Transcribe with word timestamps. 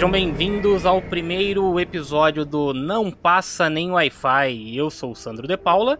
Sejam 0.00 0.10
bem-vindos 0.10 0.86
ao 0.86 1.02
primeiro 1.02 1.78
episódio 1.78 2.46
do 2.46 2.72
Não 2.72 3.10
Passa 3.10 3.68
Nem 3.68 3.90
Wi-Fi. 3.90 4.74
Eu 4.74 4.88
sou 4.88 5.12
o 5.12 5.14
Sandro 5.14 5.46
De 5.46 5.58
Paula 5.58 5.98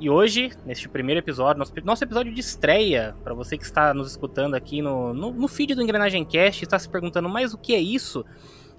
e 0.00 0.08
hoje, 0.08 0.50
neste 0.64 0.88
primeiro 0.88 1.18
episódio, 1.18 1.58
nosso, 1.58 1.74
nosso 1.84 2.02
episódio 2.02 2.32
de 2.32 2.40
estreia, 2.40 3.14
para 3.22 3.34
você 3.34 3.58
que 3.58 3.64
está 3.64 3.92
nos 3.92 4.12
escutando 4.12 4.54
aqui 4.54 4.80
no, 4.80 5.12
no, 5.12 5.30
no 5.30 5.46
feed 5.46 5.74
do 5.74 5.82
Engrenagem 5.82 6.24
Cast, 6.24 6.64
está 6.64 6.78
se 6.78 6.88
perguntando, 6.88 7.28
mas 7.28 7.52
o 7.52 7.58
que 7.58 7.74
é 7.74 7.78
isso? 7.78 8.24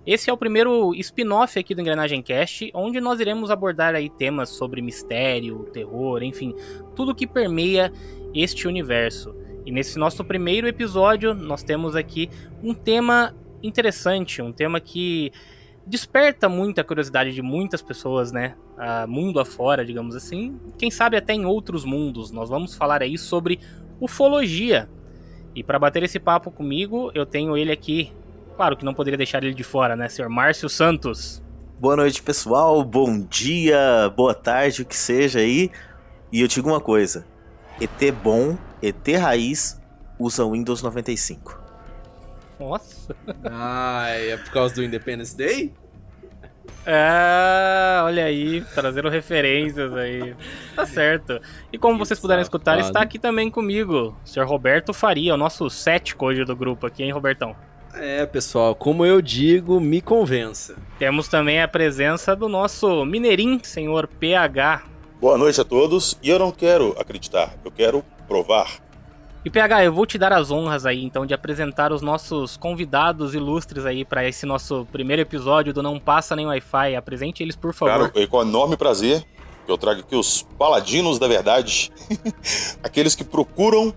Esse 0.03 0.31
é 0.31 0.33
o 0.33 0.37
primeiro 0.37 0.95
spin-off 0.95 1.59
aqui 1.59 1.75
do 1.75 1.81
Engrenagem 1.81 2.23
Cast, 2.23 2.71
onde 2.73 2.99
nós 2.99 3.19
iremos 3.19 3.51
abordar 3.51 3.93
aí 3.93 4.09
temas 4.09 4.49
sobre 4.49 4.81
mistério, 4.81 5.69
terror, 5.73 6.23
enfim, 6.23 6.55
tudo 6.95 7.13
que 7.13 7.27
permeia 7.27 7.93
este 8.33 8.67
universo. 8.67 9.31
E 9.63 9.71
nesse 9.71 9.99
nosso 9.99 10.25
primeiro 10.25 10.67
episódio, 10.67 11.35
nós 11.35 11.61
temos 11.61 11.95
aqui 11.95 12.31
um 12.63 12.73
tema 12.73 13.35
interessante, 13.65 14.41
um 14.41 14.51
tema 14.51 14.79
que 14.79 15.31
desperta 15.85 16.49
muita 16.49 16.83
curiosidade 16.83 17.33
de 17.33 17.41
muitas 17.41 17.81
pessoas, 17.81 18.31
né? 18.31 18.55
Uh, 18.75 19.07
mundo 19.07 19.39
afora, 19.39 19.85
digamos 19.85 20.15
assim. 20.15 20.59
Quem 20.77 20.91
sabe 20.91 21.17
até 21.17 21.33
em 21.33 21.45
outros 21.45 21.85
mundos. 21.85 22.31
Nós 22.31 22.49
vamos 22.49 22.75
falar 22.75 23.01
aí 23.01 23.17
sobre 23.17 23.59
ufologia. 23.99 24.89
E 25.53 25.63
para 25.63 25.79
bater 25.79 26.03
esse 26.03 26.19
papo 26.19 26.51
comigo, 26.51 27.11
eu 27.13 27.25
tenho 27.25 27.55
ele 27.55 27.71
aqui, 27.71 28.11
Claro 28.55 28.77
que 28.77 28.85
não 28.85 28.93
poderia 28.93 29.17
deixar 29.17 29.43
ele 29.43 29.53
de 29.53 29.65
fora, 29.65 29.97
né, 29.97 30.07
senhor 30.07 30.29
Márcio 30.29 30.69
Santos? 30.69 31.43
Boa 31.77 31.97
noite, 31.97 32.23
pessoal. 32.23 32.81
Bom 32.85 33.19
dia, 33.19 34.09
boa 34.15 34.33
tarde, 34.33 34.81
o 34.81 34.85
que 34.85 34.95
seja 34.95 35.39
aí. 35.39 35.69
E 36.31 36.39
eu 36.39 36.47
digo 36.47 36.69
uma 36.69 36.79
coisa: 36.79 37.25
ET 37.81 38.13
bom, 38.23 38.57
ET 38.81 39.05
raiz, 39.19 39.77
usa 40.17 40.49
Windows 40.49 40.81
95. 40.81 41.64
Nossa. 42.65 43.15
Ai, 43.43 44.31
é 44.31 44.37
por 44.37 44.51
causa 44.51 44.73
do 44.73 44.83
Independence 44.83 45.37
Day? 45.37 45.71
É, 46.83 48.01
olha 48.03 48.25
aí, 48.25 48.61
trazendo 48.73 49.07
referências 49.07 49.93
aí. 49.93 50.35
Tá 50.75 50.85
certo. 50.85 51.39
E 51.71 51.77
como 51.77 51.97
vocês 51.97 52.19
puderam 52.19 52.41
escutar, 52.41 52.79
está 52.79 53.01
aqui 53.01 53.19
também 53.19 53.51
comigo, 53.51 54.15
o 54.23 54.27
senhor 54.27 54.47
Roberto 54.47 54.93
Faria, 54.93 55.35
o 55.35 55.37
nosso 55.37 55.69
cético 55.69 56.25
hoje 56.25 56.43
do 56.43 56.55
grupo 56.55 56.87
aqui, 56.87 57.03
hein, 57.03 57.11
Robertão? 57.11 57.55
É, 57.93 58.25
pessoal, 58.25 58.75
como 58.75 59.05
eu 59.05 59.21
digo, 59.21 59.79
me 59.79 60.01
convença. 60.01 60.75
Temos 60.99 61.27
também 61.27 61.61
a 61.61 61.67
presença 61.67 62.35
do 62.35 62.49
nosso 62.49 63.05
mineirim, 63.05 63.59
senhor 63.63 64.07
PH. 64.07 64.83
Boa 65.21 65.37
noite 65.37 65.61
a 65.61 65.63
todos. 65.63 66.17
E 66.21 66.29
eu 66.29 66.37
não 66.37 66.51
quero 66.51 66.95
acreditar, 66.99 67.55
eu 67.63 67.71
quero 67.71 68.03
provar. 68.27 68.84
E 69.45 69.49
PH, 69.51 69.83
eu 69.85 69.93
vou 69.93 70.07
te 70.07 70.17
dar 70.17 70.33
as 70.33 70.49
honras 70.49 70.87
aí, 70.87 71.05
então, 71.05 71.23
de 71.23 71.31
apresentar 71.31 71.93
os 71.93 72.01
nossos 72.01 72.57
convidados 72.57 73.35
ilustres 73.35 73.85
aí 73.85 74.03
para 74.03 74.27
esse 74.27 74.43
nosso 74.43 74.87
primeiro 74.91 75.21
episódio 75.21 75.71
do 75.71 75.83
Não 75.83 75.99
Passa 75.99 76.35
Nem 76.35 76.47
Wi-Fi. 76.47 76.95
Apresente 76.95 77.43
eles, 77.43 77.55
por 77.55 77.71
favor. 77.71 78.09
Claro, 78.09 78.27
com 78.27 78.41
enorme 78.41 78.75
prazer, 78.75 79.23
eu 79.67 79.77
trago 79.77 79.99
aqui 79.99 80.15
os 80.15 80.41
paladinos 80.57 81.19
da 81.19 81.27
verdade. 81.27 81.91
Aqueles 82.81 83.13
que 83.13 83.23
procuram 83.23 83.93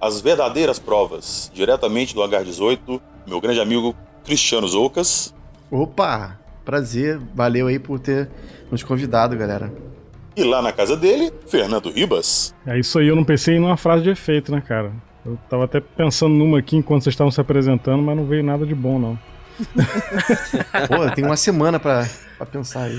as 0.00 0.20
verdadeiras 0.20 0.78
provas, 0.78 1.50
diretamente 1.52 2.14
do 2.14 2.22
Hangar 2.22 2.44
18, 2.44 3.02
meu 3.26 3.40
grande 3.40 3.60
amigo 3.60 3.96
Cristiano 4.24 4.68
Zoucas. 4.68 5.34
Opa, 5.68 6.38
prazer, 6.64 7.20
valeu 7.34 7.66
aí 7.66 7.80
por 7.80 7.98
ter 7.98 8.30
nos 8.70 8.84
convidado, 8.84 9.36
galera. 9.36 9.91
E 10.36 10.42
lá 10.44 10.62
na 10.62 10.72
casa 10.72 10.96
dele, 10.96 11.32
Fernando 11.46 11.90
Ribas. 11.90 12.54
É 12.66 12.78
isso 12.78 12.98
aí, 12.98 13.08
eu 13.08 13.16
não 13.16 13.24
pensei 13.24 13.58
numa 13.58 13.76
frase 13.76 14.02
de 14.02 14.10
efeito, 14.10 14.50
né, 14.52 14.60
cara? 14.60 14.92
Eu 15.24 15.38
tava 15.48 15.64
até 15.64 15.80
pensando 15.80 16.34
numa 16.34 16.58
aqui 16.58 16.76
enquanto 16.76 17.04
vocês 17.04 17.12
estavam 17.12 17.30
se 17.30 17.40
apresentando, 17.40 18.02
mas 18.02 18.16
não 18.16 18.24
veio 18.24 18.42
nada 18.42 18.66
de 18.66 18.74
bom, 18.74 18.98
não. 18.98 19.18
Pô, 20.88 21.14
tem 21.14 21.24
uma 21.24 21.36
semana 21.36 21.78
pra, 21.78 22.08
pra 22.36 22.46
pensar 22.46 22.84
aí. 22.84 22.98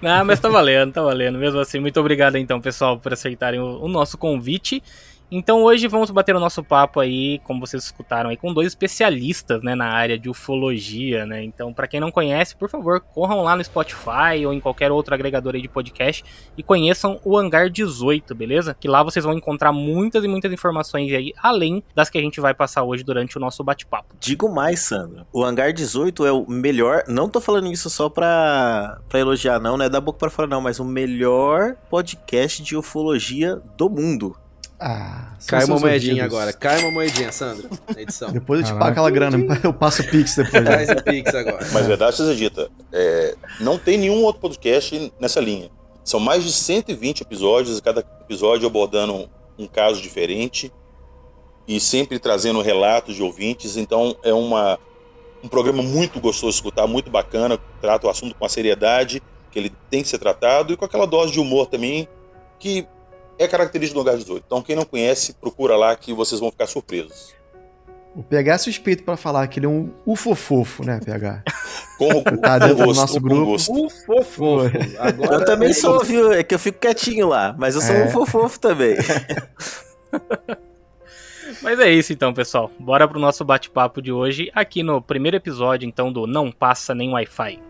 Não, 0.00 0.24
mas 0.24 0.38
tá 0.38 0.48
valendo, 0.48 0.92
tá 0.92 1.02
valendo. 1.02 1.38
Mesmo 1.38 1.58
assim, 1.58 1.80
muito 1.80 1.98
obrigado 1.98 2.36
então, 2.36 2.60
pessoal, 2.60 2.98
por 2.98 3.12
aceitarem 3.12 3.60
o, 3.60 3.82
o 3.82 3.88
nosso 3.88 4.16
convite. 4.16 4.82
Então 5.30 5.62
hoje 5.62 5.86
vamos 5.88 6.10
bater 6.10 6.34
o 6.34 6.40
nosso 6.40 6.64
papo 6.64 7.00
aí, 7.00 7.38
como 7.44 7.60
vocês 7.60 7.84
escutaram 7.84 8.30
aí, 8.30 8.36
com 8.36 8.52
dois 8.52 8.68
especialistas, 8.68 9.62
né, 9.62 9.74
na 9.74 9.86
área 9.86 10.18
de 10.18 10.30
ufologia, 10.30 11.26
né? 11.26 11.44
Então, 11.44 11.72
para 11.72 11.86
quem 11.86 12.00
não 12.00 12.10
conhece, 12.10 12.56
por 12.56 12.70
favor, 12.70 13.00
corram 13.00 13.42
lá 13.42 13.54
no 13.54 13.62
Spotify 13.62 14.46
ou 14.46 14.54
em 14.54 14.60
qualquer 14.60 14.90
outro 14.90 15.12
agregador 15.12 15.54
aí 15.54 15.60
de 15.60 15.68
podcast 15.68 16.24
e 16.56 16.62
conheçam 16.62 17.20
o 17.24 17.36
Hangar 17.36 17.68
18, 17.68 18.34
beleza? 18.34 18.74
Que 18.78 18.88
lá 18.88 19.02
vocês 19.02 19.22
vão 19.22 19.34
encontrar 19.34 19.70
muitas 19.70 20.24
e 20.24 20.28
muitas 20.28 20.50
informações 20.50 21.12
aí, 21.12 21.34
além 21.42 21.82
das 21.94 22.08
que 22.08 22.16
a 22.16 22.22
gente 22.22 22.40
vai 22.40 22.54
passar 22.54 22.84
hoje 22.84 23.04
durante 23.04 23.36
o 23.36 23.40
nosso 23.40 23.62
bate-papo. 23.62 24.14
Digo 24.18 24.48
mais, 24.48 24.80
Sandro. 24.80 25.26
O 25.30 25.44
Hangar 25.44 25.74
18 25.74 26.24
é 26.24 26.32
o 26.32 26.48
melhor, 26.48 27.04
não 27.06 27.28
tô 27.28 27.38
falando 27.38 27.70
isso 27.70 27.90
só 27.90 28.08
pra, 28.08 28.98
pra 29.10 29.20
elogiar 29.20 29.60
não, 29.60 29.76
né, 29.76 29.90
da 29.90 30.00
boca 30.00 30.18
para 30.18 30.30
fora 30.30 30.48
não, 30.48 30.62
mas 30.62 30.80
o 30.80 30.84
melhor 30.84 31.76
podcast 31.90 32.62
de 32.62 32.76
ufologia 32.76 33.60
do 33.76 33.90
mundo. 33.90 34.34
Ah, 34.80 35.32
cai 35.46 35.64
uma 35.64 35.78
moedinha 35.78 36.22
ouvidos. 36.22 36.34
agora. 36.34 36.52
Cai 36.52 36.80
uma 36.80 36.90
moedinha, 36.90 37.32
Sandro, 37.32 37.68
na 37.92 38.00
edição. 38.00 38.30
depois 38.30 38.60
eu 38.60 38.66
te 38.66 38.72
pago 38.72 38.90
aquela 38.90 39.10
grana. 39.10 39.36
Eu 39.64 39.72
passo 39.72 40.02
o 40.02 40.08
Pix 40.08 40.36
depois. 40.36 40.64
Né? 40.64 40.86
Faz 40.86 40.90
o 40.90 41.02
Pix 41.02 41.34
agora. 41.34 41.66
Mas 41.72 41.86
verdade 41.86 42.16
seja 42.16 42.34
dita, 42.34 42.70
é, 42.92 43.34
não 43.60 43.76
tem 43.76 43.98
nenhum 43.98 44.22
outro 44.22 44.40
podcast 44.40 45.12
nessa 45.18 45.40
linha. 45.40 45.68
São 46.04 46.20
mais 46.20 46.44
de 46.44 46.52
120 46.52 47.22
episódios, 47.22 47.80
cada 47.80 48.00
episódio 48.00 48.66
abordando 48.66 49.28
um 49.58 49.66
caso 49.66 50.00
diferente 50.00 50.72
e 51.66 51.80
sempre 51.80 52.18
trazendo 52.18 52.62
relatos 52.62 53.16
de 53.16 53.22
ouvintes. 53.22 53.76
Então 53.76 54.16
é 54.22 54.32
uma, 54.32 54.78
um 55.42 55.48
programa 55.48 55.82
muito 55.82 56.20
gostoso 56.20 56.52
de 56.52 56.56
escutar, 56.56 56.86
muito 56.86 57.10
bacana, 57.10 57.58
trata 57.80 58.06
o 58.06 58.10
assunto 58.10 58.34
com 58.36 58.44
a 58.44 58.48
seriedade 58.48 59.20
que 59.50 59.58
ele 59.58 59.72
tem 59.90 60.02
que 60.02 60.08
ser 60.08 60.18
tratado 60.18 60.72
e 60.72 60.76
com 60.76 60.84
aquela 60.84 61.06
dose 61.06 61.32
de 61.32 61.40
humor 61.40 61.66
também 61.66 62.06
que 62.58 62.86
é 63.38 63.46
característica 63.46 63.94
do 63.94 64.00
Lugar 64.00 64.16
18. 64.16 64.44
Então, 64.46 64.62
quem 64.62 64.74
não 64.74 64.84
conhece, 64.84 65.34
procura 65.34 65.76
lá 65.76 65.94
que 65.96 66.12
vocês 66.12 66.40
vão 66.40 66.50
ficar 66.50 66.66
surpresos. 66.66 67.34
O 68.14 68.22
PH 68.22 68.52
é 68.52 68.58
suspeito 68.58 69.04
para 69.04 69.16
falar 69.16 69.46
que 69.46 69.60
ele 69.60 69.66
é 69.66 69.68
um 69.68 69.92
ufofofo, 70.04 70.84
né, 70.84 70.98
PH? 71.04 71.44
Como 71.98 72.22
tá 72.40 72.58
dentro 72.58 72.86
do 72.86 72.94
nosso 72.94 73.20
grupo. 73.20 73.54
Ufofofo. 73.54 74.62
Agora 74.98 75.34
eu 75.36 75.44
também 75.44 75.72
sou, 75.72 76.02
viu? 76.02 76.32
É 76.32 76.42
que 76.42 76.54
eu 76.54 76.58
fico 76.58 76.80
quietinho 76.80 77.28
lá, 77.28 77.54
mas 77.58 77.74
eu 77.74 77.80
sou 77.80 77.94
é. 77.94 78.04
um 78.04 78.08
ufofofo 78.08 78.58
também. 78.58 78.96
Mas 81.60 81.80
é 81.80 81.90
isso 81.90 82.12
então, 82.12 82.32
pessoal. 82.32 82.70
Bora 82.78 83.08
pro 83.08 83.18
nosso 83.18 83.44
bate-papo 83.44 84.00
de 84.00 84.12
hoje, 84.12 84.48
aqui 84.54 84.82
no 84.82 85.02
primeiro 85.02 85.36
episódio 85.36 85.88
então 85.88 86.12
do 86.12 86.26
Não 86.26 86.52
Passa 86.52 86.94
Nem 86.94 87.10
Wi-Fi. 87.10 87.67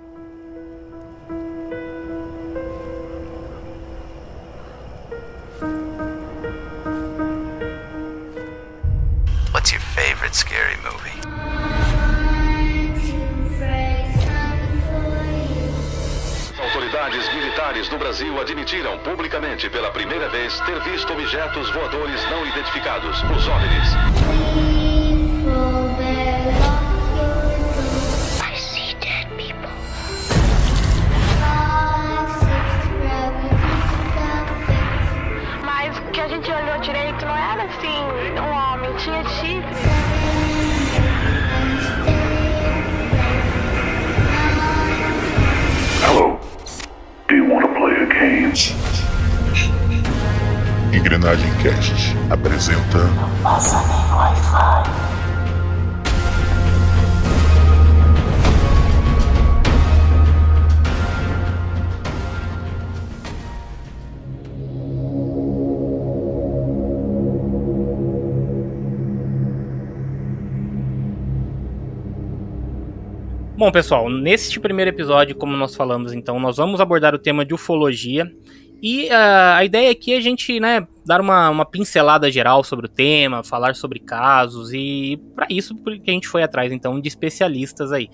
Movie? 10.90 11.12
Autoridades 16.60 17.34
militares 17.34 17.88
do 17.88 17.98
Brasil 17.98 18.40
admitiram 18.40 18.98
publicamente 18.98 19.68
pela 19.70 19.90
primeira 19.90 20.28
vez 20.28 20.58
ter 20.60 20.80
visto 20.80 21.12
objetos 21.12 21.70
voadores 21.70 22.22
não 22.30 22.46
identificados, 22.46 23.22
os 23.22 23.48
OVNIs. 23.48 24.38
a 36.20 36.30
gente 36.30 36.50
olhou 36.50 36.78
direito, 36.80 37.24
não 37.24 37.34
era 37.34 37.62
assim 37.62 38.38
um 38.38 38.50
homem, 38.50 38.92
tinha 38.96 39.24
chifre. 39.24 39.97
Do 47.28 47.36
you 47.36 47.44
want 47.44 47.66
to 47.66 47.74
play 47.78 47.92
a 47.92 48.06
game? 48.06 48.54
Engrenagem 50.94 51.50
Cast 51.62 52.16
apresenta. 52.30 53.04
Não 53.04 53.28
passa 53.42 53.86
nem 53.86 54.14
Wi-Fi. 54.14 55.17
Bom, 73.58 73.72
pessoal, 73.72 74.08
neste 74.08 74.60
primeiro 74.60 74.88
episódio, 74.88 75.34
como 75.34 75.56
nós 75.56 75.74
falamos, 75.74 76.12
então, 76.12 76.38
nós 76.38 76.58
vamos 76.58 76.80
abordar 76.80 77.12
o 77.12 77.18
tema 77.18 77.44
de 77.44 77.52
ufologia. 77.52 78.32
E 78.80 79.06
uh, 79.06 79.56
a 79.56 79.64
ideia 79.64 79.90
aqui 79.90 80.14
é 80.14 80.16
a 80.16 80.20
gente, 80.20 80.60
né, 80.60 80.86
dar 81.04 81.20
uma, 81.20 81.50
uma 81.50 81.64
pincelada 81.66 82.30
geral 82.30 82.62
sobre 82.62 82.86
o 82.86 82.88
tema, 82.88 83.42
falar 83.42 83.74
sobre 83.74 83.98
casos 83.98 84.72
e 84.72 85.20
para 85.34 85.48
isso 85.50 85.74
que 85.74 86.08
a 86.08 86.12
gente 86.12 86.28
foi 86.28 86.44
atrás 86.44 86.70
então 86.70 87.00
de 87.00 87.08
especialistas 87.08 87.90
aí. 87.90 88.08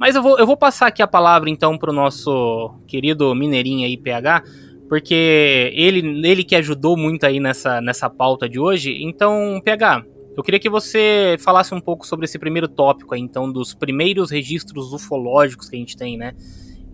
Mas 0.00 0.16
eu 0.16 0.22
vou, 0.22 0.36
eu 0.36 0.44
vou 0.44 0.56
passar 0.56 0.88
aqui 0.88 1.00
a 1.00 1.06
palavra 1.06 1.48
então 1.48 1.78
pro 1.78 1.92
nosso 1.92 2.74
querido 2.88 3.32
mineirinho 3.36 3.86
aí, 3.86 3.96
PH, 3.96 4.42
porque 4.88 5.70
ele, 5.76 6.26
ele 6.26 6.42
que 6.42 6.56
ajudou 6.56 6.96
muito 6.96 7.24
aí 7.24 7.38
nessa, 7.38 7.80
nessa 7.80 8.10
pauta 8.10 8.48
de 8.48 8.58
hoje. 8.58 9.00
Então, 9.00 9.60
PH, 9.64 10.02
eu 10.38 10.44
queria 10.44 10.60
que 10.60 10.70
você 10.70 11.36
falasse 11.40 11.74
um 11.74 11.80
pouco 11.80 12.06
sobre 12.06 12.24
esse 12.24 12.38
primeiro 12.38 12.68
tópico 12.68 13.14
aí, 13.14 13.20
então, 13.20 13.50
dos 13.50 13.74
primeiros 13.74 14.30
registros 14.30 14.92
ufológicos 14.92 15.68
que 15.68 15.74
a 15.74 15.78
gente 15.78 15.96
tem, 15.96 16.16
né? 16.16 16.34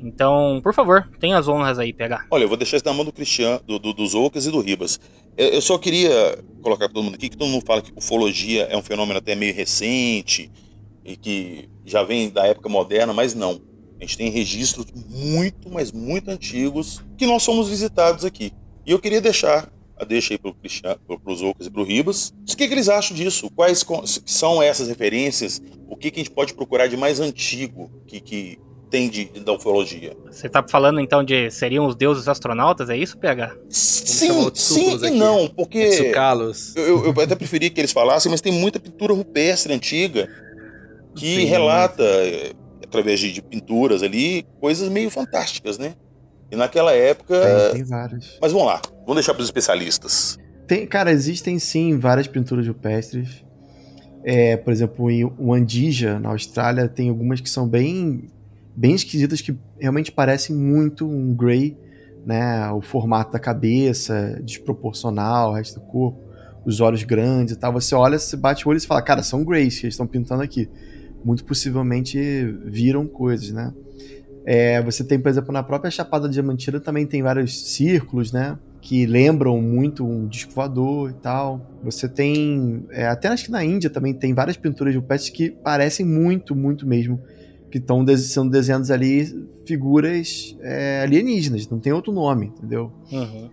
Então, 0.00 0.60
por 0.62 0.74
favor, 0.74 1.08
tenha 1.20 1.38
as 1.38 1.46
honras 1.46 1.78
aí, 1.78 1.92
PH. 1.92 2.26
Olha, 2.30 2.44
eu 2.44 2.48
vou 2.48 2.56
deixar 2.56 2.76
isso 2.76 2.86
na 2.86 2.92
mão 2.92 3.04
do 3.04 3.12
Cristiano, 3.12 3.60
do, 3.66 3.78
do, 3.78 3.92
dos 3.92 4.14
Ocas 4.14 4.46
e 4.46 4.50
do 4.50 4.60
Ribas. 4.60 4.98
Eu 5.36 5.60
só 5.60 5.76
queria 5.76 6.38
colocar 6.62 6.86
para 6.86 6.94
todo 6.94 7.04
mundo 7.04 7.14
aqui 7.16 7.28
que 7.28 7.36
todo 7.36 7.48
mundo 7.48 7.64
fala 7.66 7.82
que 7.82 7.92
ufologia 7.96 8.64
é 8.64 8.76
um 8.76 8.82
fenômeno 8.82 9.18
até 9.18 9.34
meio 9.34 9.54
recente 9.54 10.50
e 11.04 11.16
que 11.16 11.68
já 11.84 12.02
vem 12.02 12.30
da 12.30 12.46
época 12.46 12.68
moderna, 12.68 13.12
mas 13.12 13.34
não. 13.34 13.60
A 13.98 14.04
gente 14.04 14.16
tem 14.16 14.30
registros 14.30 14.86
muito, 15.10 15.70
mas 15.70 15.92
muito 15.92 16.30
antigos 16.30 17.02
que 17.16 17.26
nós 17.26 17.42
somos 17.42 17.68
visitados 17.68 18.24
aqui. 18.24 18.52
E 18.86 18.90
eu 18.90 18.98
queria 18.98 19.20
deixar 19.20 19.70
a 19.96 20.04
deixa 20.04 20.34
aí 20.34 20.38
para 20.38 20.52
os 21.32 21.42
Ocas 21.42 21.66
e 21.66 21.70
para 21.70 21.80
o 21.80 21.84
Ribas. 21.84 22.32
O 22.42 22.56
que, 22.56 22.66
que, 22.66 22.74
eles 22.74 22.88
acham 22.88 23.16
disso? 23.16 23.48
Quais 23.54 23.84
são 24.26 24.62
essas 24.62 24.88
referências? 24.88 25.62
O 25.88 25.96
que, 25.96 26.10
que 26.10 26.20
a 26.20 26.24
gente 26.24 26.34
pode 26.34 26.54
procurar 26.54 26.86
de 26.86 26.96
mais 26.96 27.20
antigo 27.20 27.90
que, 28.06 28.20
que 28.20 28.58
tem 28.90 29.08
de, 29.08 29.24
da 29.40 29.52
ufologia? 29.52 30.16
Você 30.26 30.46
está 30.46 30.62
falando 30.66 31.00
então 31.00 31.24
de 31.24 31.50
seriam 31.50 31.86
os 31.86 31.94
deuses 31.94 32.28
astronautas? 32.28 32.90
É 32.90 32.96
isso, 32.96 33.18
PH? 33.18 33.56
Sim, 33.68 34.50
sim 34.54 35.06
e 35.06 35.10
não, 35.10 35.48
porque. 35.48 35.78
Eu, 36.76 37.04
eu 37.06 37.20
até 37.20 37.34
preferia 37.34 37.70
que 37.70 37.80
eles 37.80 37.92
falassem, 37.92 38.30
mas 38.30 38.40
tem 38.40 38.52
muita 38.52 38.78
pintura 38.78 39.12
rupestre 39.12 39.72
antiga 39.72 40.28
que 41.14 41.36
sim, 41.36 41.44
relata 41.44 42.04
através 42.82 43.18
de, 43.18 43.32
de, 43.32 43.42
pinturas 43.42 44.02
ali, 44.02 44.46
coisas 44.60 44.88
meio 44.88 45.10
fantásticas, 45.10 45.78
né? 45.78 45.94
E 46.50 46.56
naquela 46.56 46.92
época. 46.92 47.40
Tem, 47.40 47.72
tem 47.80 47.84
várias. 47.84 48.38
Mas 48.40 48.52
vamos 48.52 48.66
lá, 48.66 48.80
vamos 49.00 49.14
deixar 49.16 49.34
para 49.34 49.42
os 49.42 49.48
especialistas. 49.48 50.38
Tem, 50.66 50.86
cara, 50.86 51.10
existem 51.10 51.58
sim 51.58 51.98
várias 51.98 52.26
pinturas 52.26 52.66
rupestres. 52.66 53.44
É, 54.24 54.56
por 54.56 54.72
exemplo, 54.72 55.10
em 55.10 55.24
Wandija, 55.38 56.18
na 56.18 56.30
Austrália, 56.30 56.88
tem 56.88 57.10
algumas 57.10 57.40
que 57.40 57.50
são 57.50 57.68
bem, 57.68 58.30
bem 58.74 58.94
esquisitas, 58.94 59.42
que 59.42 59.54
realmente 59.78 60.10
parecem 60.10 60.56
muito 60.56 61.06
um 61.06 61.34
Grey, 61.34 61.76
né? 62.24 62.70
O 62.70 62.80
formato 62.80 63.32
da 63.32 63.38
cabeça, 63.38 64.40
desproporcional, 64.42 65.50
o 65.50 65.54
resto 65.54 65.78
do 65.78 65.86
corpo, 65.86 66.18
os 66.64 66.80
olhos 66.80 67.02
grandes 67.02 67.54
e 67.54 67.58
tal. 67.58 67.72
Você 67.74 67.94
olha, 67.94 68.18
você 68.18 68.36
bate 68.36 68.66
o 68.66 68.70
olho 68.70 68.78
e 68.78 68.86
fala, 68.86 69.02
cara, 69.02 69.22
são 69.22 69.44
Greys 69.44 69.78
que 69.78 69.86
eles 69.86 69.94
estão 69.94 70.06
pintando 70.06 70.42
aqui 70.42 70.70
muito 71.24 71.44
possivelmente 71.44 72.18
viram 72.64 73.06
coisas, 73.06 73.50
né? 73.50 73.72
É, 74.44 74.82
você 74.82 75.02
tem, 75.02 75.18
por 75.18 75.28
exemplo, 75.28 75.52
na 75.52 75.62
própria 75.62 75.90
Chapada 75.90 76.28
Diamantina 76.28 76.78
também 76.78 77.06
tem 77.06 77.22
vários 77.22 77.72
círculos, 77.72 78.32
né? 78.32 78.58
Que 78.80 79.06
lembram 79.06 79.60
muito 79.62 80.06
um 80.06 80.26
disco 80.26 80.52
voador 80.52 81.10
e 81.10 81.14
tal. 81.14 81.70
Você 81.82 82.08
tem. 82.08 82.84
É, 82.90 83.06
até 83.06 83.28
acho 83.28 83.46
que 83.46 83.50
na 83.50 83.64
Índia 83.64 83.88
também 83.88 84.12
tem 84.12 84.34
várias 84.34 84.56
pinturas 84.56 84.92
de 84.92 84.98
rupestres 84.98 85.34
que 85.34 85.50
parecem 85.50 86.04
muito, 86.04 86.54
muito 86.54 86.86
mesmo. 86.86 87.20
Que 87.70 87.78
estão 87.78 88.06
sendo 88.16 88.50
desenhadas 88.50 88.90
ali 88.90 89.48
figuras 89.66 90.56
é, 90.60 91.00
alienígenas, 91.02 91.68
não 91.68 91.80
tem 91.80 91.92
outro 91.92 92.12
nome, 92.12 92.46
entendeu? 92.46 92.92
Uhum. 93.10 93.50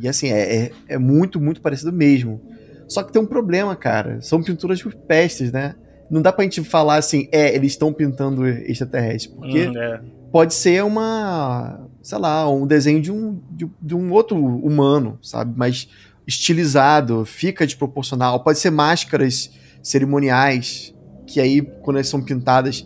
E 0.00 0.08
assim, 0.08 0.28
é, 0.28 0.64
é, 0.64 0.72
é 0.88 0.98
muito, 0.98 1.40
muito 1.40 1.60
parecido 1.60 1.92
mesmo. 1.92 2.40
Só 2.88 3.02
que 3.02 3.12
tem 3.12 3.22
um 3.22 3.26
problema, 3.26 3.76
cara. 3.76 4.20
São 4.20 4.42
pinturas 4.42 4.82
rupestres, 4.82 5.52
né? 5.52 5.74
Não 6.10 6.20
dá 6.20 6.32
pra 6.32 6.44
gente 6.44 6.62
falar 6.64 6.96
assim, 6.96 7.28
é, 7.30 7.54
eles 7.54 7.72
estão 7.72 7.92
pintando 7.92 8.46
extraterrestre, 8.46 9.32
porque 9.32 9.68
hum, 9.68 9.78
é. 9.78 10.00
pode 10.32 10.52
ser 10.54 10.82
uma, 10.82 11.88
sei 12.02 12.18
lá, 12.18 12.50
um 12.50 12.66
desenho 12.66 13.00
de 13.00 13.12
um, 13.12 13.40
de, 13.50 13.70
de, 13.80 13.94
um 13.94 14.10
outro 14.12 14.36
humano, 14.36 15.18
sabe? 15.22 15.52
Mas 15.56 15.88
estilizado, 16.26 17.24
fica 17.24 17.64
desproporcional. 17.64 18.42
Pode 18.42 18.58
ser 18.58 18.70
máscaras 18.70 19.50
cerimoniais, 19.82 20.94
que 21.26 21.40
aí, 21.40 21.62
quando 21.62 21.96
elas 21.96 22.08
são 22.08 22.20
pintadas, 22.20 22.84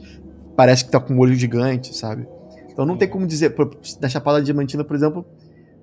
parece 0.55 0.85
que 0.85 0.91
tá 0.91 1.01
com 1.01 1.15
um 1.15 1.19
olho 1.19 1.35
gigante, 1.35 1.97
sabe? 1.97 2.27
Então 2.71 2.85
não 2.85 2.97
tem 2.97 3.09
como 3.09 3.27
dizer, 3.27 3.55
da 4.01 4.09
Chapada 4.09 4.43
Diamantina, 4.43 4.85
por 4.85 4.97
exemplo, 4.97 5.25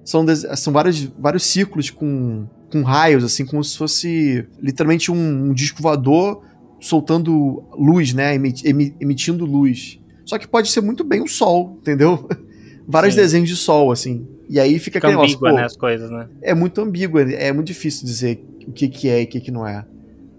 são, 0.03 0.25
são 0.55 0.73
vários, 0.73 1.03
vários 1.17 1.43
círculos 1.43 1.89
com, 1.89 2.47
com 2.71 2.83
raios, 2.83 3.23
assim, 3.23 3.45
como 3.45 3.63
se 3.63 3.77
fosse 3.77 4.47
literalmente 4.59 5.11
um, 5.11 5.49
um 5.49 5.53
disco 5.53 5.81
voador 5.81 6.43
soltando 6.81 7.63
luz, 7.77 8.13
né? 8.13 8.35
Emitindo 8.35 9.45
luz. 9.45 9.99
Só 10.25 10.37
que 10.37 10.47
pode 10.47 10.69
ser 10.69 10.81
muito 10.81 11.03
bem 11.03 11.21
o 11.21 11.27
sol, 11.27 11.77
entendeu? 11.79 12.27
Vários 12.87 13.13
Sim. 13.13 13.21
desenhos 13.21 13.49
de 13.49 13.55
sol, 13.55 13.91
assim. 13.91 14.27
E 14.49 14.59
aí 14.59 14.79
fica, 14.79 14.95
fica 14.95 15.07
aquele 15.07 15.21
ambígua, 15.21 15.49
negócio, 15.49 15.55
né, 15.55 15.65
as 15.65 15.77
coisas, 15.77 16.09
né? 16.09 16.27
É 16.41 16.53
muito 16.53 16.81
ambíguo, 16.81 17.19
é 17.19 17.53
muito 17.53 17.67
difícil 17.67 18.05
dizer 18.05 18.43
o 18.67 18.71
que, 18.71 18.89
que 18.89 19.07
é 19.07 19.21
e 19.21 19.23
o 19.23 19.27
que, 19.27 19.39
que 19.39 19.51
não 19.51 19.65
é. 19.65 19.85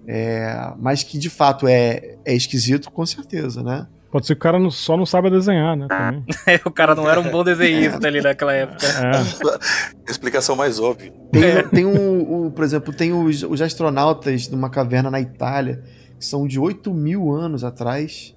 é. 0.07 0.73
Mas 0.79 1.03
que 1.03 1.17
de 1.17 1.31
fato 1.31 1.67
é, 1.67 2.17
é 2.25 2.35
esquisito, 2.35 2.91
com 2.91 3.07
certeza, 3.07 3.63
né? 3.63 3.87
Pode 4.11 4.27
ser 4.27 4.35
que 4.35 4.41
o 4.41 4.43
cara 4.43 4.71
só 4.71 4.95
não 4.95 5.07
sabe 5.07 5.31
desenhar, 5.31 5.75
né? 5.75 5.87
Também. 5.89 6.25
o 6.67 6.71
cara 6.71 6.95
não 6.95 7.09
era 7.09 7.19
um 7.19 7.31
bom 7.31 7.43
desenhista 7.43 8.07
ali 8.07 8.21
naquela 8.21 8.53
época. 8.53 8.87
É. 8.87 10.11
Explicação 10.11 10.55
mais 10.55 10.79
óbvia. 10.79 11.11
Tem, 11.33 11.43
é. 11.45 11.63
tem 11.63 11.87
um, 11.87 12.47
um, 12.47 12.51
por 12.51 12.63
exemplo, 12.63 12.93
tem 12.93 13.15
os, 13.15 13.43
os 13.43 13.63
astronautas 13.63 14.51
numa 14.51 14.69
caverna 14.69 15.11
na 15.11 15.21
Itália 15.21 15.83
são 16.25 16.47
de 16.47 16.59
8 16.59 16.93
mil 16.93 17.31
anos 17.31 17.65
atrás. 17.65 18.35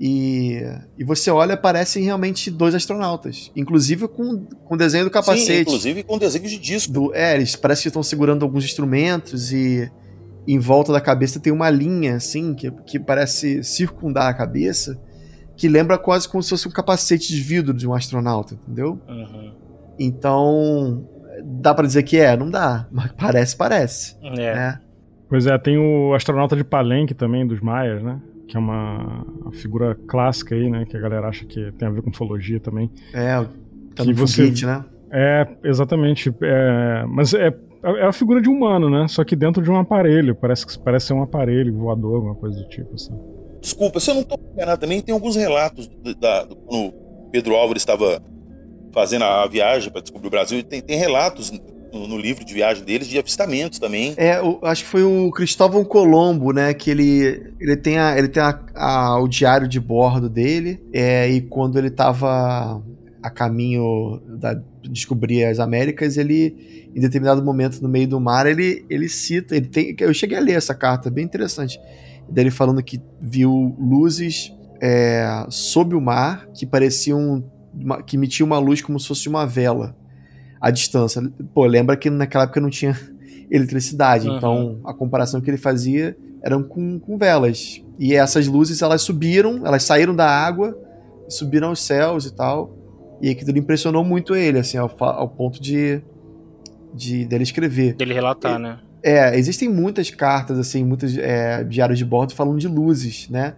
E, 0.00 0.60
e 0.98 1.04
você 1.04 1.30
olha, 1.30 1.56
parecem 1.56 2.02
realmente 2.02 2.50
dois 2.50 2.74
astronautas. 2.74 3.52
Inclusive 3.54 4.08
com, 4.08 4.44
com 4.44 4.74
o 4.74 4.76
desenho 4.76 5.04
do 5.04 5.10
capacete. 5.10 5.46
Sim, 5.46 5.60
inclusive 5.60 6.02
com 6.02 6.18
desenho 6.18 6.48
de 6.48 6.58
disco. 6.58 6.92
Do, 6.92 7.14
é, 7.14 7.36
eles 7.36 7.54
parecem 7.54 7.82
que 7.82 7.88
estão 7.88 8.02
segurando 8.02 8.44
alguns 8.44 8.64
instrumentos 8.64 9.52
e 9.52 9.90
em 10.46 10.58
volta 10.58 10.92
da 10.92 11.00
cabeça 11.00 11.38
tem 11.38 11.52
uma 11.52 11.70
linha, 11.70 12.16
assim, 12.16 12.54
que, 12.54 12.70
que 12.84 12.98
parece 12.98 13.62
circundar 13.62 14.28
a 14.28 14.34
cabeça, 14.34 15.00
que 15.56 15.68
lembra 15.68 15.96
quase 15.98 16.28
como 16.28 16.42
se 16.42 16.50
fosse 16.50 16.66
um 16.66 16.72
capacete 16.72 17.28
de 17.28 17.40
vidro 17.40 17.72
de 17.72 17.86
um 17.86 17.94
astronauta, 17.94 18.54
entendeu? 18.54 19.00
Uhum. 19.08 19.54
Então, 19.98 21.08
dá 21.44 21.72
para 21.74 21.86
dizer 21.86 22.02
que 22.02 22.16
é? 22.16 22.36
Não 22.36 22.50
dá, 22.50 22.88
mas 22.90 23.12
parece, 23.12 23.56
parece. 23.56 24.16
É. 24.20 24.54
Né? 24.54 24.80
Pois 25.32 25.46
é, 25.46 25.56
tem 25.56 25.78
o 25.78 26.12
astronauta 26.12 26.54
de 26.54 26.62
Palenque 26.62 27.14
também, 27.14 27.46
dos 27.46 27.58
Maias, 27.58 28.02
né? 28.02 28.20
Que 28.46 28.54
é 28.54 28.60
uma, 28.60 29.24
uma 29.40 29.50
figura 29.50 29.94
clássica 30.06 30.54
aí, 30.54 30.68
né? 30.68 30.84
Que 30.84 30.94
a 30.94 31.00
galera 31.00 31.26
acha 31.26 31.46
que 31.46 31.72
tem 31.72 31.88
a 31.88 31.90
ver 31.90 32.02
com 32.02 32.10
ufologia 32.10 32.60
também. 32.60 32.90
É, 33.14 33.42
tá 33.96 34.02
que 34.02 34.10
no 34.10 34.14
você... 34.14 34.42
foguete, 34.42 34.66
né? 34.66 34.84
É, 35.10 35.48
exatamente. 35.64 36.28
É, 36.42 37.06
mas 37.08 37.32
é, 37.32 37.50
é 37.82 38.04
a 38.04 38.12
figura 38.12 38.42
de 38.42 38.50
humano, 38.50 38.90
né? 38.90 39.08
Só 39.08 39.24
que 39.24 39.34
dentro 39.34 39.62
de 39.62 39.70
um 39.70 39.78
aparelho. 39.78 40.34
Parece 40.34 40.78
parece 40.78 41.06
ser 41.06 41.14
um 41.14 41.22
aparelho 41.22 41.74
voador, 41.78 42.16
alguma 42.16 42.34
coisa 42.34 42.60
do 42.60 42.68
tipo, 42.68 42.94
assim. 42.94 43.18
Desculpa, 43.58 44.00
se 44.00 44.10
eu 44.10 44.16
não 44.16 44.24
tô 44.24 44.38
enganado 44.52 44.82
também, 44.82 45.00
tem 45.00 45.14
alguns 45.14 45.34
relatos 45.34 45.88
da, 46.20 46.44
do, 46.44 46.56
quando 46.56 46.92
Pedro 47.30 47.54
Álvares 47.54 47.80
estava 47.80 48.20
fazendo 48.92 49.24
a 49.24 49.46
viagem 49.46 49.90
para 49.90 50.02
descobrir 50.02 50.28
o 50.28 50.30
Brasil, 50.30 50.62
tem, 50.62 50.82
tem 50.82 50.98
relatos 50.98 51.50
no, 51.92 52.08
no, 52.08 52.16
livro 52.16 52.44
de 52.44 52.54
viagem 52.54 52.84
deles 52.84 53.06
de 53.06 53.18
avistamentos 53.18 53.78
também. 53.78 54.14
É, 54.16 54.40
acho 54.62 54.84
que 54.84 54.90
foi 54.90 55.02
o 55.02 55.30
Cristóvão 55.30 55.84
Colombo, 55.84 56.52
né? 56.52 56.72
Que 56.72 56.90
ele, 56.90 57.52
ele 57.60 57.76
tem, 57.76 57.98
a, 57.98 58.16
ele 58.16 58.28
tem 58.28 58.42
a, 58.42 58.58
a, 58.74 59.20
o 59.20 59.28
diário 59.28 59.68
de 59.68 59.78
bordo 59.78 60.28
dele. 60.28 60.82
É, 60.92 61.28
e 61.30 61.42
quando 61.42 61.78
ele 61.78 61.88
estava 61.88 62.82
a 63.22 63.30
caminho 63.30 64.20
da 64.38 64.60
descobrir 64.82 65.44
as 65.44 65.60
Américas, 65.60 66.16
ele, 66.16 66.90
em 66.94 67.00
determinado 67.00 67.42
momento 67.42 67.80
no 67.80 67.88
meio 67.88 68.08
do 68.08 68.18
mar, 68.18 68.46
ele, 68.46 68.84
ele 68.88 69.08
cita. 69.08 69.56
Ele 69.56 69.66
tem, 69.66 69.94
eu 70.00 70.12
cheguei 70.14 70.38
a 70.38 70.40
ler 70.40 70.54
essa 70.54 70.74
carta, 70.74 71.10
bem 71.10 71.24
interessante. 71.24 71.78
Dele 72.28 72.50
falando 72.50 72.82
que 72.82 73.00
viu 73.20 73.76
luzes 73.78 74.52
é, 74.80 75.46
sob 75.50 75.94
o 75.94 76.00
mar 76.00 76.48
que 76.54 76.64
pareciam. 76.64 77.44
que 78.06 78.16
emitiam 78.16 78.46
uma 78.46 78.58
luz 78.58 78.80
como 78.80 78.98
se 78.98 79.08
fosse 79.08 79.28
uma 79.28 79.46
vela 79.46 79.96
a 80.62 80.70
distância. 80.70 81.20
Pô, 81.52 81.66
lembra 81.66 81.96
que 81.96 82.08
naquela 82.08 82.44
época 82.44 82.60
não 82.60 82.70
tinha 82.70 82.96
eletricidade, 83.50 84.28
uhum. 84.28 84.36
então 84.36 84.80
a 84.84 84.94
comparação 84.94 85.40
que 85.40 85.50
ele 85.50 85.56
fazia 85.56 86.16
eram 86.40 86.62
com, 86.62 87.00
com 87.00 87.18
velas. 87.18 87.82
E 87.98 88.14
essas 88.14 88.46
luzes, 88.46 88.80
elas 88.80 89.02
subiram, 89.02 89.66
elas 89.66 89.82
saíram 89.82 90.14
da 90.14 90.26
água, 90.26 90.78
subiram 91.28 91.68
aos 91.68 91.82
céus 91.82 92.26
e 92.26 92.32
tal. 92.32 92.78
E 93.20 93.28
aquilo 93.28 93.58
impressionou 93.58 94.04
muito 94.04 94.34
ele, 94.34 94.58
assim, 94.58 94.78
ao, 94.78 94.90
ao 94.98 95.28
ponto 95.28 95.60
de, 95.60 96.00
de 96.94 97.24
dele 97.24 97.42
escrever. 97.42 97.94
Dele 97.94 98.14
relatar, 98.14 98.58
né? 98.58 98.78
É, 99.02 99.36
existem 99.36 99.68
muitas 99.68 100.10
cartas, 100.10 100.58
assim, 100.58 100.84
muitos 100.84 101.16
é, 101.18 101.64
diários 101.64 101.98
de 101.98 102.04
bordo 102.04 102.34
falando 102.34 102.58
de 102.58 102.68
luzes, 102.68 103.28
né? 103.28 103.54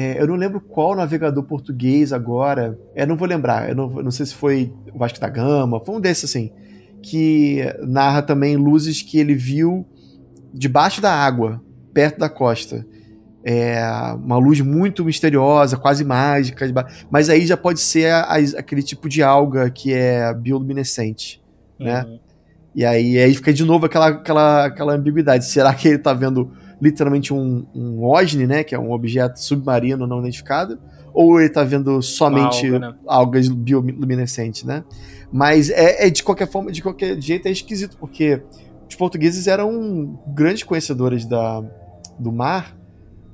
É, 0.00 0.22
eu 0.22 0.28
não 0.28 0.36
lembro 0.36 0.60
qual 0.60 0.94
navegador 0.94 1.42
português 1.42 2.12
agora. 2.12 2.78
É, 2.94 3.04
não 3.04 3.16
vou 3.16 3.26
lembrar. 3.26 3.68
Eu 3.68 3.74
não, 3.74 3.88
não 3.88 4.12
sei 4.12 4.26
se 4.26 4.32
foi 4.32 4.72
o 4.94 4.96
Vasco 4.96 5.18
da 5.18 5.28
Gama. 5.28 5.84
Foi 5.84 5.96
um 5.96 6.00
desses 6.00 6.30
assim. 6.30 6.52
Que 7.02 7.64
narra 7.82 8.22
também 8.22 8.56
luzes 8.56 9.02
que 9.02 9.18
ele 9.18 9.34
viu 9.34 9.84
debaixo 10.54 11.00
da 11.00 11.12
água, 11.12 11.60
perto 11.92 12.20
da 12.20 12.28
costa. 12.28 12.86
É 13.42 13.82
uma 14.14 14.38
luz 14.38 14.60
muito 14.60 15.04
misteriosa, 15.04 15.76
quase 15.76 16.04
mágica. 16.04 16.64
Mas 17.10 17.28
aí 17.28 17.44
já 17.44 17.56
pode 17.56 17.80
ser 17.80 18.12
a, 18.12 18.20
a, 18.20 18.36
aquele 18.36 18.84
tipo 18.84 19.08
de 19.08 19.20
alga 19.20 19.68
que 19.68 19.92
é 19.92 20.32
bioluminescente, 20.32 21.42
né? 21.76 22.04
Uhum. 22.04 22.20
E 22.72 22.84
aí, 22.84 23.18
aí 23.18 23.34
fica 23.34 23.52
de 23.52 23.64
novo 23.64 23.86
aquela, 23.86 24.10
aquela, 24.10 24.66
aquela 24.66 24.94
ambiguidade. 24.94 25.44
Será 25.46 25.74
que 25.74 25.88
ele 25.88 25.98
tá 25.98 26.14
vendo 26.14 26.52
literalmente 26.80 27.32
um, 27.32 27.66
um 27.74 28.04
OSNI, 28.04 28.46
né? 28.46 28.64
Que 28.64 28.74
é 28.74 28.78
um 28.78 28.92
objeto 28.92 29.40
submarino 29.40 30.06
não 30.06 30.20
identificado? 30.20 30.78
Ou 31.12 31.40
ele 31.40 31.48
tá 31.48 31.64
vendo 31.64 32.00
somente 32.02 32.66
alga, 32.66 32.78
né? 32.78 32.94
algas 33.06 33.48
bioluminescentes, 33.48 34.64
né? 34.64 34.84
Mas 35.32 35.70
é, 35.70 36.06
é, 36.06 36.10
de 36.10 36.22
qualquer 36.22 36.48
forma, 36.48 36.70
de 36.70 36.82
qualquer 36.82 37.20
jeito, 37.20 37.46
é 37.46 37.50
esquisito, 37.50 37.96
porque 37.98 38.40
os 38.88 38.94
portugueses 38.94 39.46
eram 39.46 40.18
grandes 40.28 40.62
conhecedores 40.62 41.24
da, 41.24 41.62
do 42.18 42.32
mar. 42.32 42.76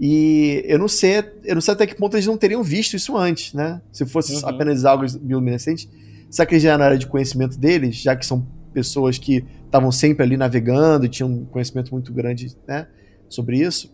E 0.00 0.64
eu 0.66 0.78
não 0.78 0.88
sei, 0.88 1.22
eu 1.44 1.54
não 1.54 1.60
sei 1.62 1.74
até 1.74 1.86
que 1.86 1.94
ponto 1.94 2.16
eles 2.16 2.26
não 2.26 2.36
teriam 2.36 2.62
visto 2.62 2.96
isso 2.96 3.16
antes, 3.16 3.52
né? 3.54 3.80
Se 3.92 4.04
fosse 4.04 4.34
Uhum. 4.42 4.48
apenas 4.48 4.84
algas 4.84 5.14
bioluminescentes, 5.16 5.88
será 6.28 6.46
que 6.46 6.58
já 6.58 6.76
não 6.76 6.84
era 6.84 6.98
de 6.98 7.06
conhecimento 7.06 7.56
deles, 7.58 7.96
já 7.96 8.16
que 8.16 8.26
são 8.26 8.44
pessoas 8.72 9.18
que 9.18 9.44
estavam 9.64 9.92
sempre 9.92 10.24
ali 10.24 10.36
navegando 10.36 11.06
e 11.06 11.08
tinham 11.08 11.30
um 11.30 11.44
conhecimento 11.44 11.92
muito 11.92 12.12
grande, 12.12 12.56
né, 12.66 12.88
sobre 13.34 13.58
isso? 13.58 13.92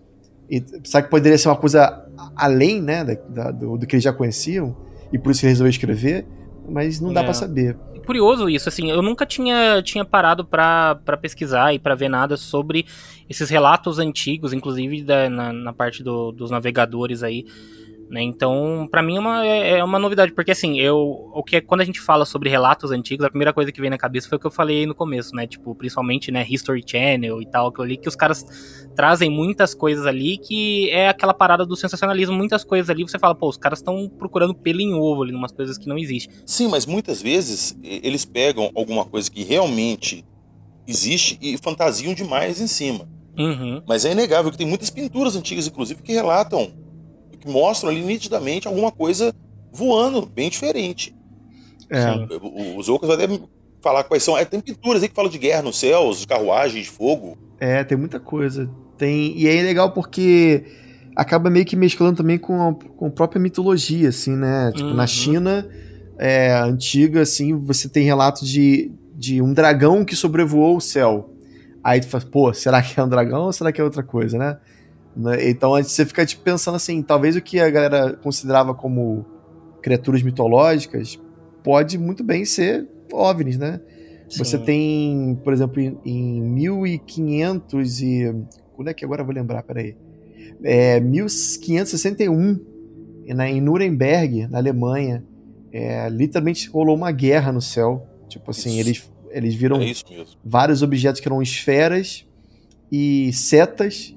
E 0.49 0.63
será 0.85 1.03
que 1.03 1.11
poderia 1.11 1.39
ser 1.39 1.49
uma 1.49 1.57
coisa 1.57 2.05
além, 2.37 2.81
né, 2.83 3.05
da, 3.05 3.15
da- 3.45 3.51
do, 3.51 3.77
do 3.79 3.87
que 3.87 3.95
eles 3.97 4.05
já 4.05 4.13
conheciam 4.13 4.77
e 5.13 5.19
por 5.19 5.31
isso 5.31 5.45
ele 5.45 5.51
resolveu 5.51 5.71
escrever? 5.71 6.27
Mas 6.69 7.01
não 7.01 7.13
dá 7.13 7.21
É. 7.23 7.25
pra 7.25 7.35
saber. 7.35 7.77
curioso 8.07 8.49
isso, 8.49 8.69
assim, 8.69 8.91
eu 8.91 9.03
nunca 9.03 9.25
tinha, 9.25 9.81
tinha 9.83 10.05
parado 10.05 10.45
pra 10.45 10.97
pra 11.05 11.17
pesquisar 11.17 11.73
e 11.73 11.79
pra 11.79 11.95
ver 11.95 12.09
nada 12.09 12.37
sobre 12.37 12.85
esses 13.29 13.49
relatos 13.51 13.99
antigos, 14.01 14.53
inclusive 14.53 15.03
da- 15.05 15.31
na, 15.31 15.53
na 15.53 15.73
parte 15.73 16.03
do- 16.03 16.33
dos 16.33 16.51
navegadores 16.51 17.23
aí, 17.23 17.45
né, 18.09 18.21
então 18.23 18.89
pra 18.91 19.01
mim 19.03 19.17
é 19.17 19.21
uma, 19.21 19.47
é 19.47 19.79
é 19.79 19.85
uma 19.85 19.99
novidade, 19.99 20.33
porque 20.33 20.51
assim, 20.51 20.81
eu, 20.81 20.99
o 21.33 21.43
que 21.45 21.57
é, 21.57 21.61
quando 21.61 21.83
a 21.83 21.85
gente 21.85 22.01
fala 22.01 22.25
sobre 22.25 22.49
relatos 22.51 22.91
antigos, 22.91 23.25
a 23.25 23.29
primeira 23.31 23.53
coisa 23.53 23.71
que 23.71 23.81
vem 23.81 23.91
na 23.91 23.99
cabeça 23.99 24.29
foi 24.29 24.37
o 24.37 24.41
que 24.41 24.47
eu 24.47 24.51
falei 24.51 24.81
aí 24.81 24.87
no 24.87 24.95
começo, 24.95 25.35
né, 25.37 25.47
tipo, 25.47 25.73
principalmente, 25.77 26.33
né, 26.33 26.45
History 26.49 26.83
Channel 26.85 27.41
e 27.41 27.47
tal, 27.47 27.69
aquilo 27.69 27.85
ali, 27.85 27.97
que 27.97 28.09
os 28.09 28.17
caras 28.17 28.45
trazem 29.01 29.31
muitas 29.31 29.73
coisas 29.73 30.05
ali, 30.05 30.37
que 30.37 30.91
é 30.91 31.09
aquela 31.09 31.33
parada 31.33 31.65
do 31.65 31.75
sensacionalismo, 31.75 32.37
muitas 32.37 32.63
coisas 32.63 32.91
ali, 32.91 33.03
você 33.03 33.19
fala, 33.19 33.35
pô, 33.35 33.49
os 33.49 33.57
caras 33.57 33.79
estão 33.79 34.07
procurando 34.19 34.55
pelo 34.55 34.79
em 34.79 34.93
ovo 34.93 35.23
ali, 35.23 35.33
umas 35.33 35.53
coisas 35.53 35.79
que 35.79 35.89
não 35.89 35.97
existem. 35.97 36.37
Sim, 36.45 36.69
mas 36.69 36.85
muitas 36.85 37.23
vezes 37.23 37.75
eles 37.83 38.27
pegam 38.27 38.71
alguma 38.75 39.07
coisa 39.07 39.31
que 39.31 39.43
realmente 39.43 40.23
existe 40.87 41.39
e 41.41 41.57
fantasiam 41.57 42.13
demais 42.13 42.61
em 42.61 42.67
cima. 42.67 43.09
Uhum. 43.39 43.83
Mas 43.89 44.05
é 44.05 44.13
inegável 44.13 44.51
que 44.51 44.59
tem 44.59 44.67
muitas 44.67 44.91
pinturas 44.91 45.35
antigas, 45.35 45.67
inclusive, 45.67 46.03
que 46.03 46.13
relatam, 46.13 46.71
que 47.41 47.49
mostram 47.49 47.89
ali 47.89 48.03
nitidamente 48.03 48.69
alguma 48.69 48.93
coisa 48.93 49.35
voando, 49.73 50.27
bem 50.27 50.51
diferente. 50.51 51.17
É. 51.89 52.05
Os 52.77 52.91
outros 52.91 53.17
devem 53.17 53.49
falar 53.81 54.05
quais 54.05 54.23
são. 54.23 54.37
É, 54.37 54.45
tem 54.45 54.61
pinturas 54.61 55.03
aí 55.03 55.09
que 55.09 55.15
falam 55.15 55.31
de 55.31 55.39
guerra 55.39 55.63
nos 55.63 55.79
céus, 55.79 56.21
de 56.21 56.27
carruagens, 56.27 56.85
de 56.85 56.91
fogo. 56.91 57.39
É, 57.59 57.83
tem 57.83 57.97
muita 57.97 58.21
coisa. 58.21 58.71
Tem 59.01 59.33
E 59.35 59.49
é 59.49 59.63
legal 59.63 59.93
porque 59.93 60.63
acaba 61.17 61.49
meio 61.49 61.65
que 61.65 61.75
mesclando 61.75 62.19
também 62.19 62.37
com 62.37 62.69
a, 62.69 62.75
com 62.75 63.07
a 63.07 63.11
própria 63.11 63.41
mitologia, 63.41 64.11
assim, 64.11 64.37
né? 64.37 64.71
Tipo, 64.75 64.91
na 64.91 65.03
Uhum. 65.03 65.07
China 65.07 65.67
é, 66.19 66.53
antiga, 66.53 67.23
assim, 67.23 67.57
você 67.57 67.89
tem 67.89 68.05
relatos 68.05 68.47
de, 68.47 68.93
de 69.17 69.41
um 69.41 69.55
dragão 69.55 70.05
que 70.05 70.15
sobrevoou 70.15 70.77
o 70.77 70.81
céu. 70.83 71.35
Aí 71.83 71.99
tu 71.99 72.09
fala, 72.09 72.25
pô, 72.31 72.53
será 72.53 72.83
que 72.83 73.01
é 73.01 73.03
um 73.03 73.09
dragão 73.09 73.45
ou 73.45 73.53
será 73.55 73.73
que 73.73 73.81
é 73.81 73.85
outra 73.85 74.03
coisa, 74.03 74.37
né? 74.37 74.59
Né? 75.17 75.49
Então 75.49 75.71
você 75.71 76.05
fica 76.05 76.25
tipo, 76.27 76.43
pensando 76.43 76.75
assim, 76.75 77.01
talvez 77.01 77.37
o 77.37 77.41
que 77.41 77.59
a 77.59 77.71
galera 77.71 78.13
considerava 78.23 78.75
como 78.75 79.25
criaturas 79.83 80.23
mitológicas 80.23 81.19
pode 81.65 81.97
muito 81.97 82.23
bem 82.23 82.45
ser 82.45 82.87
OVNIs, 83.11 83.57
né? 83.57 83.81
Você 84.29 84.59
Sim. 84.59 84.65
tem, 84.65 85.41
por 85.43 85.55
exemplo, 85.55 85.81
em, 85.81 85.99
em 86.05 86.43
1500 86.43 88.03
e... 88.03 88.35
Quando 88.81 88.89
é 88.89 88.95
que 88.95 89.05
agora 89.05 89.21
eu 89.21 89.27
vou 89.27 89.35
lembrar? 89.35 89.63
Peraí. 89.63 89.95
É, 90.65 90.99
1561, 91.01 92.59
né, 93.27 93.51
em 93.51 93.61
Nuremberg, 93.61 94.47
na 94.47 94.57
Alemanha, 94.57 95.23
é, 95.71 96.09
literalmente 96.09 96.67
rolou 96.71 96.97
uma 96.97 97.13
guerra 97.13 97.53
no 97.53 97.61
céu. 97.61 98.07
Tipo 98.27 98.53
assim, 98.53 98.71
Isso. 98.71 98.81
eles, 98.81 99.13
eles 99.33 99.55
viram 99.55 99.83
É 99.83 99.93
vários 100.43 100.81
objetos 100.81 101.21
que 101.21 101.29
eram 101.29 101.43
esferas 101.43 102.27
e 102.91 103.31
setas 103.35 104.17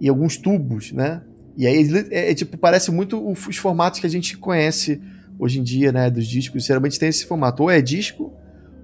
e 0.00 0.08
alguns 0.08 0.36
tubos, 0.38 0.90
né? 0.90 1.22
E 1.56 1.64
aí 1.64 1.88
é, 2.10 2.32
é, 2.32 2.34
tipo 2.34 2.58
parece 2.58 2.90
muito 2.90 3.24
os 3.30 3.56
formatos 3.58 4.00
que 4.00 4.06
a 4.08 4.10
gente 4.10 4.36
conhece 4.36 5.00
hoje 5.38 5.60
em 5.60 5.62
dia, 5.62 5.92
né, 5.92 6.10
dos 6.10 6.26
discos. 6.26 6.64
Geralmente 6.64 6.98
tem 6.98 7.10
esse 7.10 7.26
formato, 7.26 7.62
ou 7.62 7.70
é 7.70 7.80
disco, 7.80 8.32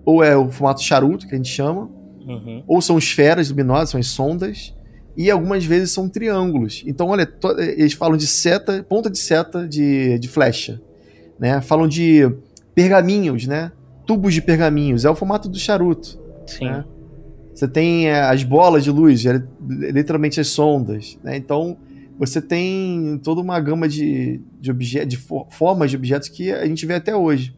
ou 0.04 0.22
é 0.22 0.36
o 0.36 0.48
formato 0.52 0.80
charuto 0.84 1.26
que 1.26 1.34
a 1.34 1.36
gente 1.36 1.50
chama, 1.50 1.90
Uhum. 2.24 2.62
ou 2.68 2.80
são 2.80 2.96
esferas 2.96 3.50
luminosas, 3.50 3.90
são 3.90 3.98
as 3.98 4.06
sondas, 4.06 4.72
e 5.16 5.30
algumas 5.30 5.64
vezes 5.64 5.90
são 5.90 6.08
triângulos. 6.08 6.82
Então, 6.86 7.08
olha, 7.08 7.30
eles 7.76 7.92
falam 7.92 8.16
de 8.16 8.26
seta, 8.26 8.84
ponta 8.88 9.10
de 9.10 9.18
seta 9.18 9.66
de, 9.66 10.18
de 10.18 10.28
flecha, 10.28 10.80
né? 11.38 11.60
Falam 11.60 11.88
de 11.88 12.30
pergaminhos, 12.74 13.46
né? 13.46 13.72
Tubos 14.06 14.34
de 14.34 14.42
pergaminhos, 14.42 15.04
é 15.04 15.10
o 15.10 15.14
formato 15.14 15.48
do 15.48 15.58
charuto. 15.58 16.18
Sim. 16.46 16.64
né? 16.66 16.84
Você 17.54 17.68
tem 17.68 18.08
é, 18.08 18.20
as 18.22 18.42
bolas 18.42 18.84
de 18.84 18.90
luz, 18.90 19.26
é, 19.26 19.42
literalmente 19.68 20.40
as 20.40 20.48
sondas, 20.48 21.18
né? 21.22 21.36
Então 21.36 21.76
você 22.18 22.40
tem 22.40 23.20
toda 23.22 23.40
uma 23.40 23.58
gama 23.60 23.88
de, 23.88 24.40
de, 24.60 24.70
obje 24.70 25.04
de 25.04 25.16
for- 25.16 25.46
formas 25.50 25.90
de 25.90 25.96
objetos 25.96 26.28
que 26.28 26.50
a 26.52 26.66
gente 26.66 26.84
vê 26.86 26.94
até 26.94 27.14
hoje. 27.16 27.54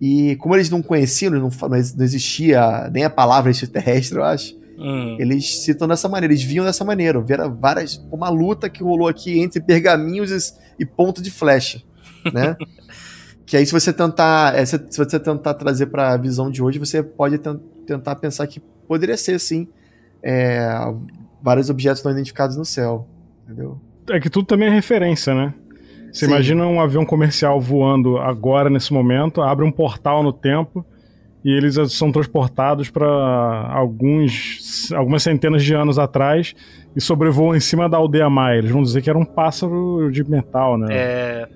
E 0.00 0.36
como 0.36 0.54
eles 0.56 0.70
não 0.70 0.80
conheciam, 0.82 1.30
não, 1.32 1.50
não 1.68 2.04
existia 2.04 2.88
nem 2.90 3.04
a 3.04 3.10
palavra 3.10 3.50
extraterrestre, 3.50 4.16
eu 4.18 4.24
acho, 4.24 4.58
Hum. 4.82 5.16
eles 5.20 5.62
citam 5.62 5.86
dessa 5.86 6.08
maneira, 6.08 6.32
eles 6.32 6.42
viam 6.42 6.64
dessa 6.64 6.82
maneira, 6.84 7.20
viram 7.20 7.54
várias, 7.54 7.96
uma 8.10 8.30
luta 8.30 8.70
que 8.70 8.82
rolou 8.82 9.08
aqui 9.08 9.38
entre 9.38 9.60
pergaminhos 9.60 10.30
e, 10.30 10.82
e 10.82 10.86
ponto 10.86 11.20
de 11.20 11.30
flecha, 11.30 11.82
né? 12.32 12.56
que 13.44 13.56
aí 13.56 13.66
se 13.66 13.72
você 13.72 13.92
tentar, 13.92 14.56
é, 14.56 14.64
se, 14.64 14.78
se 14.88 14.96
você 14.96 15.20
tentar 15.20 15.52
trazer 15.54 15.86
para 15.86 16.12
a 16.12 16.16
visão 16.16 16.50
de 16.50 16.62
hoje, 16.62 16.78
você 16.78 17.02
pode 17.02 17.36
ten- 17.36 17.60
tentar 17.86 18.16
pensar 18.16 18.46
que 18.46 18.60
poderia 18.88 19.16
ser 19.16 19.38
sim 19.38 19.68
é, 20.22 20.66
vários 21.42 21.68
objetos 21.68 22.02
não 22.02 22.12
identificados 22.12 22.56
no 22.56 22.64
céu, 22.64 23.06
entendeu? 23.44 23.78
É 24.08 24.18
que 24.18 24.30
tudo 24.30 24.46
também 24.46 24.68
é 24.68 24.70
referência, 24.70 25.34
né? 25.34 25.52
Você 26.12 26.24
Sim. 26.24 26.32
imagina 26.32 26.66
um 26.66 26.80
avião 26.80 27.04
comercial 27.04 27.60
voando 27.60 28.16
agora, 28.18 28.68
nesse 28.70 28.92
momento, 28.92 29.40
abre 29.42 29.64
um 29.64 29.70
portal 29.70 30.22
no 30.22 30.32
tempo 30.32 30.84
e 31.44 31.50
eles 31.56 31.76
são 31.92 32.12
transportados 32.12 32.90
para 32.90 33.06
alguns 33.72 34.90
algumas 34.92 35.22
centenas 35.22 35.62
de 35.64 35.74
anos 35.74 35.98
atrás 35.98 36.54
e 36.94 37.00
sobrevoam 37.00 37.54
em 37.56 37.60
cima 37.60 37.88
da 37.88 37.96
aldeia 37.96 38.28
Maia. 38.28 38.58
Eles 38.58 38.70
vão 38.70 38.82
dizer 38.82 39.02
que 39.02 39.08
era 39.10 39.18
um 39.18 39.24
pássaro 39.24 40.10
de 40.10 40.22
metal, 40.28 40.76
né? 40.78 40.88
É. 40.90 41.48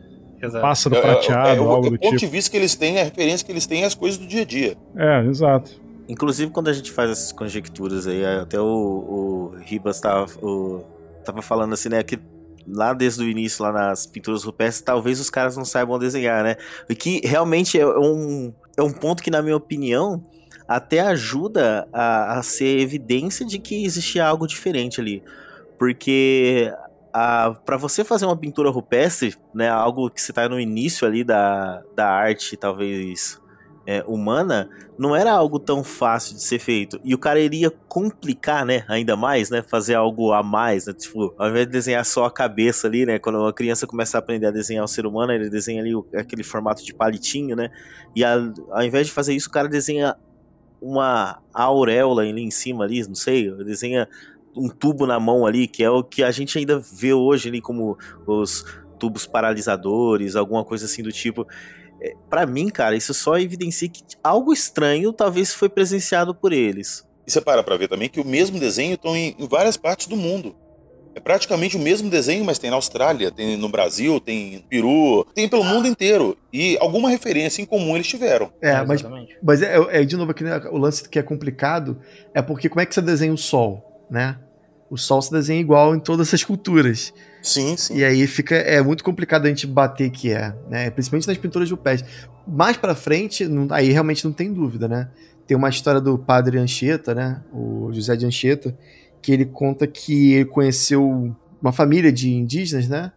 Exato. 0.43 0.61
Pássaro 0.63 0.95
É, 0.95 0.99
é, 0.99 1.01
prateado, 1.01 1.63
é, 1.63 1.65
o- 1.65 1.71
algo 1.71 1.87
o 1.87 1.91
do 1.93 1.99
ponto 1.99 2.13
de 2.13 2.19
tipo. 2.19 2.33
vista 2.33 2.51
que 2.51 2.57
eles 2.59 2.75
têm, 2.75 3.01
a 3.01 3.05
referência 3.05 3.45
que 3.47 3.51
eles 3.51 3.67
têm 3.67 3.83
às 3.85 3.95
coisas 3.95 4.19
do 4.19 4.27
dia 4.27 4.43
a 4.43 4.45
dia. 4.45 4.77
É, 4.95 5.25
exato. 5.27 5.71
Inclusive, 6.07 6.51
quando 6.51 6.69
a 6.69 6.73
gente 6.75 6.93
faz 6.93 7.11
essas 7.11 7.33
conjecturas 7.33 8.07
aí, 8.07 8.23
até 8.27 8.61
o, 8.61 8.65
o 8.67 9.57
Ribas 9.65 9.99
tava, 10.03 10.27
o- 10.43 10.85
tava 11.25 11.41
falando 11.41 11.73
assim, 11.73 11.89
né, 11.89 12.03
que 12.03 12.19
lá 12.69 12.93
desde 12.93 13.23
o 13.25 13.29
início, 13.29 13.63
lá 13.65 13.73
nas 13.73 14.07
pinturas 14.07 14.45
rupestres, 14.45 14.83
talvez 14.83 15.19
os 15.19 15.31
caras 15.31 15.57
não 15.57 15.65
saibam 15.65 15.99
desenhar, 15.99 16.45
né? 16.45 16.57
O 16.91 16.95
que 16.95 17.21
realmente 17.27 17.79
é 17.81 17.87
um, 17.87 18.53
é 18.77 18.83
um 18.83 18.93
ponto 18.93 19.23
que, 19.23 19.31
na 19.31 19.43
minha 19.43 19.57
opinião, 19.57 20.23
até 20.67 21.01
ajuda 21.01 21.87
a, 21.93 22.39
a 22.39 22.43
ser 22.43 22.79
evidência 22.81 23.45
de 23.45 23.59
que 23.59 23.85
existia 23.85 24.27
algo 24.27 24.47
diferente 24.47 25.01
ali. 25.01 25.23
Porque 25.79 26.73
para 27.65 27.77
você 27.77 28.03
fazer 28.03 28.27
uma 28.27 28.37
pintura 28.37 28.71
rupestre, 28.71 29.37
né, 29.55 29.69
algo 29.69 30.11
que 30.11 30.21
você 30.21 30.33
tá 30.33 30.49
no 30.49 30.59
início 30.59 31.07
ali 31.07 31.23
da, 31.23 31.81
da 31.95 32.09
arte, 32.09 32.57
talvez 32.57 33.41
é, 33.87 34.03
humana, 34.07 34.69
não 34.99 35.15
era 35.15 35.33
algo 35.33 35.59
tão 35.59 35.85
fácil 35.85 36.35
de 36.37 36.43
ser 36.43 36.59
feito. 36.59 36.99
E 37.05 37.15
o 37.15 37.19
cara 37.19 37.39
iria 37.41 37.71
complicar, 37.71 38.65
né, 38.65 38.85
ainda 38.89 39.17
mais, 39.17 39.51
né, 39.51 39.63
fazer 39.63 39.95
algo 39.95 40.33
a 40.33 40.43
mais, 40.43 40.87
né, 40.87 40.93
tipo, 40.95 41.35
ao 41.39 41.49
invés 41.51 41.67
de 41.67 41.73
desenhar 41.73 42.05
só 42.05 42.25
a 42.25 42.31
cabeça 42.31 42.87
ali, 42.87 43.05
né, 43.05 43.19
quando 43.19 43.39
uma 43.39 43.53
criança 43.53 43.87
começa 43.87 44.17
a 44.17 44.21
aprender 44.21 44.47
a 44.47 44.51
desenhar 44.51 44.85
o 44.85 44.89
ser 44.89 45.05
humano, 45.07 45.33
ele 45.33 45.51
desenha 45.51 45.83
ali 45.83 45.93
aquele 46.15 46.43
formato 46.43 46.85
de 46.85 46.95
palitinho, 46.95 47.55
né, 47.55 47.71
e 48.17 48.25
a- 48.25 48.53
ao 48.71 48.83
invés 48.83 49.07
de 49.07 49.13
fazer 49.13 49.35
isso, 49.35 49.49
o 49.49 49.53
cara 49.53 49.69
desenha 49.69 50.17
uma 50.81 51.39
auréola 51.53 52.23
ali 52.23 52.43
em 52.43 52.51
cima 52.51 52.85
ali, 52.85 53.07
não 53.07 53.15
sei, 53.15 53.51
desenha 53.65 54.09
um 54.57 54.69
tubo 54.69 55.07
na 55.07 55.19
mão 55.19 55.47
ali, 55.47 55.67
que 55.67 55.83
é 55.83 55.91
o 55.91 56.03
que 56.05 56.23
a 56.23 56.31
gente 56.31 56.57
ainda 56.59 56.79
vê 56.79 57.13
hoje 57.13 57.49
ali 57.49 57.61
como 57.61 57.97
os 58.27 58.65
tubos 58.99 59.27
paralisadores, 59.27 60.37
alguma 60.37 60.65
coisa 60.65 60.85
assim 60.87 61.03
do 61.03 61.11
tipo. 61.11 61.47
É, 62.01 62.15
para 62.29 62.47
mim, 62.47 62.69
cara, 62.69 62.97
isso 62.97 63.15
só 63.15 63.39
evidencia 63.39 63.89
que 63.89 64.03
algo 64.23 64.53
estranho 64.53 65.13
talvez 65.13 65.53
foi 65.53 65.69
presenciado 65.69 66.35
por 66.35 66.53
eles. 66.53 67.05
E 67.27 67.31
você 67.31 67.41
para 67.41 67.63
pra 67.63 67.77
ver 67.77 67.89
também 67.89 68.09
que 68.09 68.21
o 68.21 68.25
mesmo 68.25 68.59
desenho 68.59 68.95
estão 68.95 69.17
em, 69.17 69.35
em 69.39 69.49
várias 69.49 69.77
partes 69.77 70.07
do 70.07 70.17
mundo. 70.17 70.55
É 71.15 71.21
praticamente 71.21 71.77
o 71.77 71.81
mesmo 71.81 72.11
desenho, 72.11 72.45
mas 72.45 72.59
tem 72.59 72.71
na 72.71 72.77
Austrália, 72.77 73.31
tem 73.31 73.57
no 73.57 73.69
Brasil, 73.69 74.19
tem 74.19 74.57
no 74.57 74.63
Peru, 74.63 75.25
tem 75.33 75.49
pelo 75.49 75.63
mundo 75.63 75.87
inteiro. 75.87 76.37
E 76.53 76.77
alguma 76.81 77.09
referência 77.09 77.63
em 77.63 77.65
comum 77.65 77.95
eles 77.95 78.09
tiveram. 78.09 78.53
É, 78.61 78.85
mas, 78.85 79.05
mas 79.41 79.63
é, 79.63 79.77
é, 79.91 80.05
de 80.05 80.17
novo 80.17 80.33
aqui, 80.33 80.43
né, 80.43 80.61
o 80.73 80.77
lance 80.77 81.09
que 81.09 81.19
é 81.19 81.23
complicado 81.23 82.01
é 82.35 82.43
porque 82.43 82.69
como 82.69 82.81
é 82.81 82.87
que 82.87 82.93
você 82.93 83.01
desenha 83.01 83.33
o 83.33 83.39
sol, 83.39 84.05
né? 84.11 84.37
O 84.91 84.97
sol 84.97 85.23
se 85.23 85.31
desenha 85.31 85.61
igual 85.61 85.95
em 85.95 86.01
todas 86.01 86.29
essas 86.29 86.43
culturas. 86.43 87.15
Sim, 87.45 87.77
sim. 87.77 87.99
E 87.99 88.05
aí 88.05 88.27
fica 88.27 88.55
é 88.55 88.81
muito 88.81 89.05
complicado 89.05 89.45
a 89.45 89.49
gente 89.51 89.67
bater 89.67 90.11
que 90.11 90.33
é, 90.33 90.57
né? 90.69 90.89
Principalmente 90.89 91.29
nas 91.29 91.37
pinturas 91.37 91.71
rupestres. 91.71 92.11
Mais 92.49 92.79
para 92.79 92.95
frente, 92.95 93.47
não, 93.47 93.69
aí 93.71 93.91
realmente 93.93 94.25
não 94.25 94.33
tem 94.33 94.51
dúvida, 94.51 94.89
né? 94.89 95.11
Tem 95.47 95.55
uma 95.55 95.69
história 95.69 96.01
do 96.01 96.19
padre 96.19 96.57
Anchieta, 96.59 97.15
né? 97.15 97.43
O 97.53 97.91
José 97.93 98.17
de 98.17 98.25
Anchieta, 98.25 98.75
que 99.21 99.31
ele 99.31 99.45
conta 99.45 99.87
que 99.87 100.33
ele 100.33 100.47
conheceu 100.47 101.37
uma 101.61 101.71
família 101.71 102.11
de 102.11 102.33
indígenas, 102.33 102.89
né? 102.89 103.13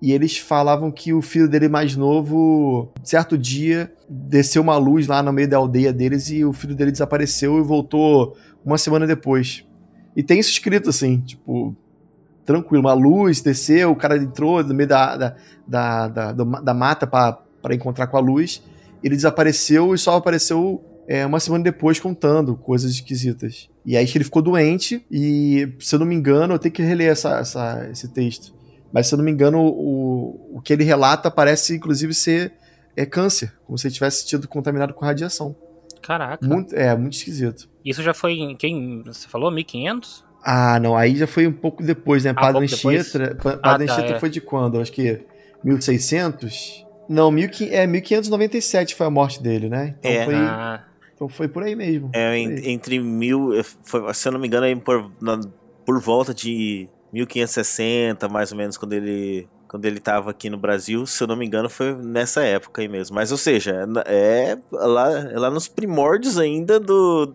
E 0.00 0.12
eles 0.12 0.38
falavam 0.38 0.90
que 0.92 1.12
o 1.12 1.20
filho 1.20 1.48
dele 1.48 1.68
mais 1.68 1.96
novo, 1.96 2.92
certo 3.02 3.36
dia, 3.36 3.92
desceu 4.08 4.62
uma 4.62 4.76
luz 4.76 5.08
lá 5.08 5.24
no 5.24 5.32
meio 5.32 5.48
da 5.48 5.56
aldeia 5.56 5.92
deles 5.92 6.30
e 6.30 6.44
o 6.44 6.52
filho 6.52 6.76
dele 6.76 6.92
desapareceu 6.92 7.58
e 7.58 7.62
voltou 7.62 8.36
uma 8.64 8.78
semana 8.78 9.08
depois. 9.08 9.64
E 10.16 10.22
tem 10.22 10.38
isso 10.38 10.50
escrito 10.50 10.90
assim, 10.90 11.18
tipo, 11.20 11.76
tranquilo, 12.44 12.82
uma 12.82 12.94
luz 12.94 13.40
desceu, 13.40 13.90
o 13.90 13.96
cara 13.96 14.16
entrou 14.16 14.62
no 14.62 14.74
meio 14.74 14.88
da, 14.88 15.16
da, 15.16 15.36
da, 15.66 16.08
da, 16.08 16.32
da 16.32 16.74
mata 16.74 17.06
para 17.06 17.74
encontrar 17.74 18.06
com 18.06 18.16
a 18.16 18.20
luz, 18.20 18.62
ele 19.02 19.16
desapareceu 19.16 19.94
e 19.94 19.98
só 19.98 20.16
apareceu 20.16 20.82
é, 21.06 21.26
uma 21.26 21.40
semana 21.40 21.64
depois 21.64 21.98
contando 21.98 22.56
coisas 22.56 22.92
esquisitas. 22.92 23.68
E 23.84 23.96
aí 23.96 24.06
que 24.06 24.16
ele 24.16 24.24
ficou 24.24 24.42
doente 24.42 25.04
e, 25.10 25.72
se 25.80 25.94
eu 25.94 25.98
não 25.98 26.06
me 26.06 26.14
engano, 26.14 26.54
eu 26.54 26.58
tenho 26.58 26.72
que 26.72 26.82
reler 26.82 27.10
essa, 27.10 27.38
essa, 27.38 27.88
esse 27.90 28.08
texto. 28.08 28.54
Mas 28.92 29.06
se 29.06 29.14
eu 29.14 29.16
não 29.16 29.24
me 29.24 29.30
engano, 29.30 29.60
o, 29.60 30.56
o 30.58 30.60
que 30.60 30.72
ele 30.72 30.84
relata 30.84 31.30
parece 31.30 31.74
inclusive 31.74 32.14
ser 32.14 32.52
é 32.96 33.06
câncer, 33.06 33.52
como 33.64 33.78
se 33.78 33.86
ele 33.86 33.94
tivesse 33.94 34.28
sido 34.28 34.46
contaminado 34.46 34.92
com 34.94 35.04
radiação. 35.04 35.56
Caraca. 36.02 36.46
Muito, 36.46 36.74
é, 36.74 36.94
muito 36.96 37.14
esquisito. 37.14 37.68
Isso 37.84 38.02
já 38.02 38.12
foi 38.12 38.34
em 38.34 38.56
quem? 38.56 39.02
Você 39.04 39.28
falou 39.28 39.50
1500? 39.50 40.24
Ah, 40.44 40.80
não, 40.80 40.96
aí 40.96 41.16
já 41.16 41.26
foi 41.26 41.46
um 41.46 41.52
pouco 41.52 41.82
depois, 41.82 42.24
né? 42.24 42.30
Ah, 42.30 42.40
Padre 42.40 42.64
Anchieta, 42.64 43.36
Padre 43.62 43.90
ah, 43.90 43.96
tá, 43.96 44.04
é. 44.04 44.18
foi 44.18 44.28
de 44.28 44.40
quando? 44.40 44.80
Acho 44.80 44.92
que 44.92 45.20
1600? 45.62 46.86
Não, 47.08 47.30
mil, 47.30 47.48
é 47.70 47.86
1597 47.86 48.94
foi 48.94 49.06
a 49.06 49.10
morte 49.10 49.42
dele, 49.42 49.68
né? 49.68 49.94
Então 50.00 50.10
é. 50.10 50.24
foi 50.24 50.34
ah. 50.34 50.84
Então 51.14 51.28
foi 51.28 51.46
por 51.46 51.62
aí 51.62 51.76
mesmo. 51.76 52.10
É, 52.12 52.30
aí. 52.30 52.68
entre 52.68 52.98
mil, 52.98 53.50
foi, 53.84 54.12
se 54.12 54.26
eu 54.26 54.32
não 54.32 54.40
me 54.40 54.48
engano, 54.48 54.80
por, 54.80 55.10
na, 55.20 55.38
por 55.86 56.00
volta 56.00 56.34
de 56.34 56.88
1560, 57.12 58.28
mais 58.28 58.50
ou 58.50 58.58
menos, 58.58 58.76
quando 58.76 58.94
ele 58.94 59.48
quando 59.72 59.86
ele 59.86 59.96
estava 59.96 60.30
aqui 60.30 60.50
no 60.50 60.58
Brasil, 60.58 61.06
se 61.06 61.22
eu 61.22 61.26
não 61.26 61.34
me 61.34 61.46
engano, 61.46 61.66
foi 61.66 61.94
nessa 61.94 62.42
época 62.42 62.82
aí 62.82 62.88
mesmo. 62.88 63.14
Mas, 63.14 63.32
ou 63.32 63.38
seja, 63.38 63.88
é 64.04 64.58
lá, 64.70 65.10
é 65.30 65.38
lá 65.38 65.50
nos 65.50 65.66
primórdios 65.66 66.38
ainda 66.38 66.78
do, 66.78 67.32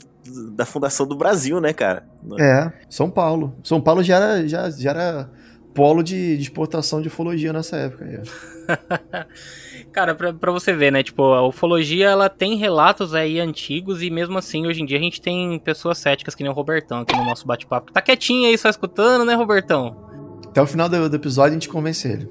da 0.52 0.64
fundação 0.64 1.08
do 1.08 1.16
Brasil, 1.16 1.60
né, 1.60 1.74
cara? 1.74 2.08
É, 2.40 2.72
São 2.88 3.10
Paulo. 3.10 3.56
São 3.64 3.82
Paulo 3.82 4.04
já 4.04 4.18
era, 4.18 4.48
já, 4.48 4.70
já 4.70 4.92
era 4.92 5.32
polo 5.74 6.04
de, 6.04 6.38
de 6.38 6.44
exportação 6.44 7.02
de 7.02 7.08
ufologia 7.08 7.52
nessa 7.52 7.76
época. 7.76 8.06
Cara, 9.92 10.14
pra, 10.14 10.32
pra 10.32 10.52
você 10.52 10.74
ver, 10.74 10.92
né? 10.92 11.02
Tipo, 11.02 11.24
a 11.34 11.48
ufologia 11.48 12.08
ela 12.08 12.30
tem 12.30 12.56
relatos 12.56 13.16
aí 13.16 13.40
antigos 13.40 14.04
e 14.04 14.12
mesmo 14.12 14.38
assim, 14.38 14.68
hoje 14.68 14.84
em 14.84 14.86
dia, 14.86 15.00
a 15.00 15.02
gente 15.02 15.20
tem 15.20 15.58
pessoas 15.58 15.98
céticas 15.98 16.36
que 16.36 16.44
nem 16.44 16.52
o 16.52 16.56
Robertão 16.56 17.00
aqui 17.00 17.16
no 17.16 17.26
nosso 17.26 17.48
bate-papo. 17.48 17.92
Tá 17.92 18.00
quietinho 18.00 18.48
aí 18.48 18.56
só 18.60 18.70
escutando, 18.70 19.26
né, 19.26 19.34
Robertão? 19.34 20.06
Até 20.50 20.62
o 20.62 20.68
final 20.68 20.90
do, 20.90 21.10
do, 21.10 21.16
episódio 21.16 21.52
a 21.52 21.54
gente 21.54 21.70
convence 21.70 22.08
ele. 22.08 22.28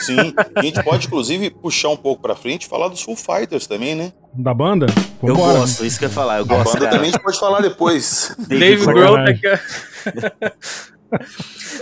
Sim, 0.00 0.34
a 0.54 0.62
gente 0.62 0.82
pode 0.82 1.06
inclusive 1.06 1.50
puxar 1.50 1.88
um 1.88 1.96
pouco 1.96 2.22
pra 2.22 2.36
frente 2.36 2.64
e 2.64 2.68
falar 2.68 2.88
dos 2.88 3.02
Full 3.02 3.16
Fighters 3.16 3.66
também, 3.66 3.94
né? 3.94 4.12
Da 4.32 4.52
banda? 4.52 4.86
Eu 5.22 5.34
gosto, 5.34 5.84
isso 5.84 5.98
que 5.98 6.04
eu 6.04 6.08
ia 6.08 6.14
falar. 6.14 6.38
Eu 6.38 6.46
gosto, 6.46 6.76
a 6.76 6.80
banda 6.80 6.90
também 6.90 7.08
a 7.08 7.12
gente 7.12 7.22
pode 7.22 7.38
falar 7.38 7.60
depois. 7.60 8.36
Dave 8.48 8.84
Grohl. 8.84 9.16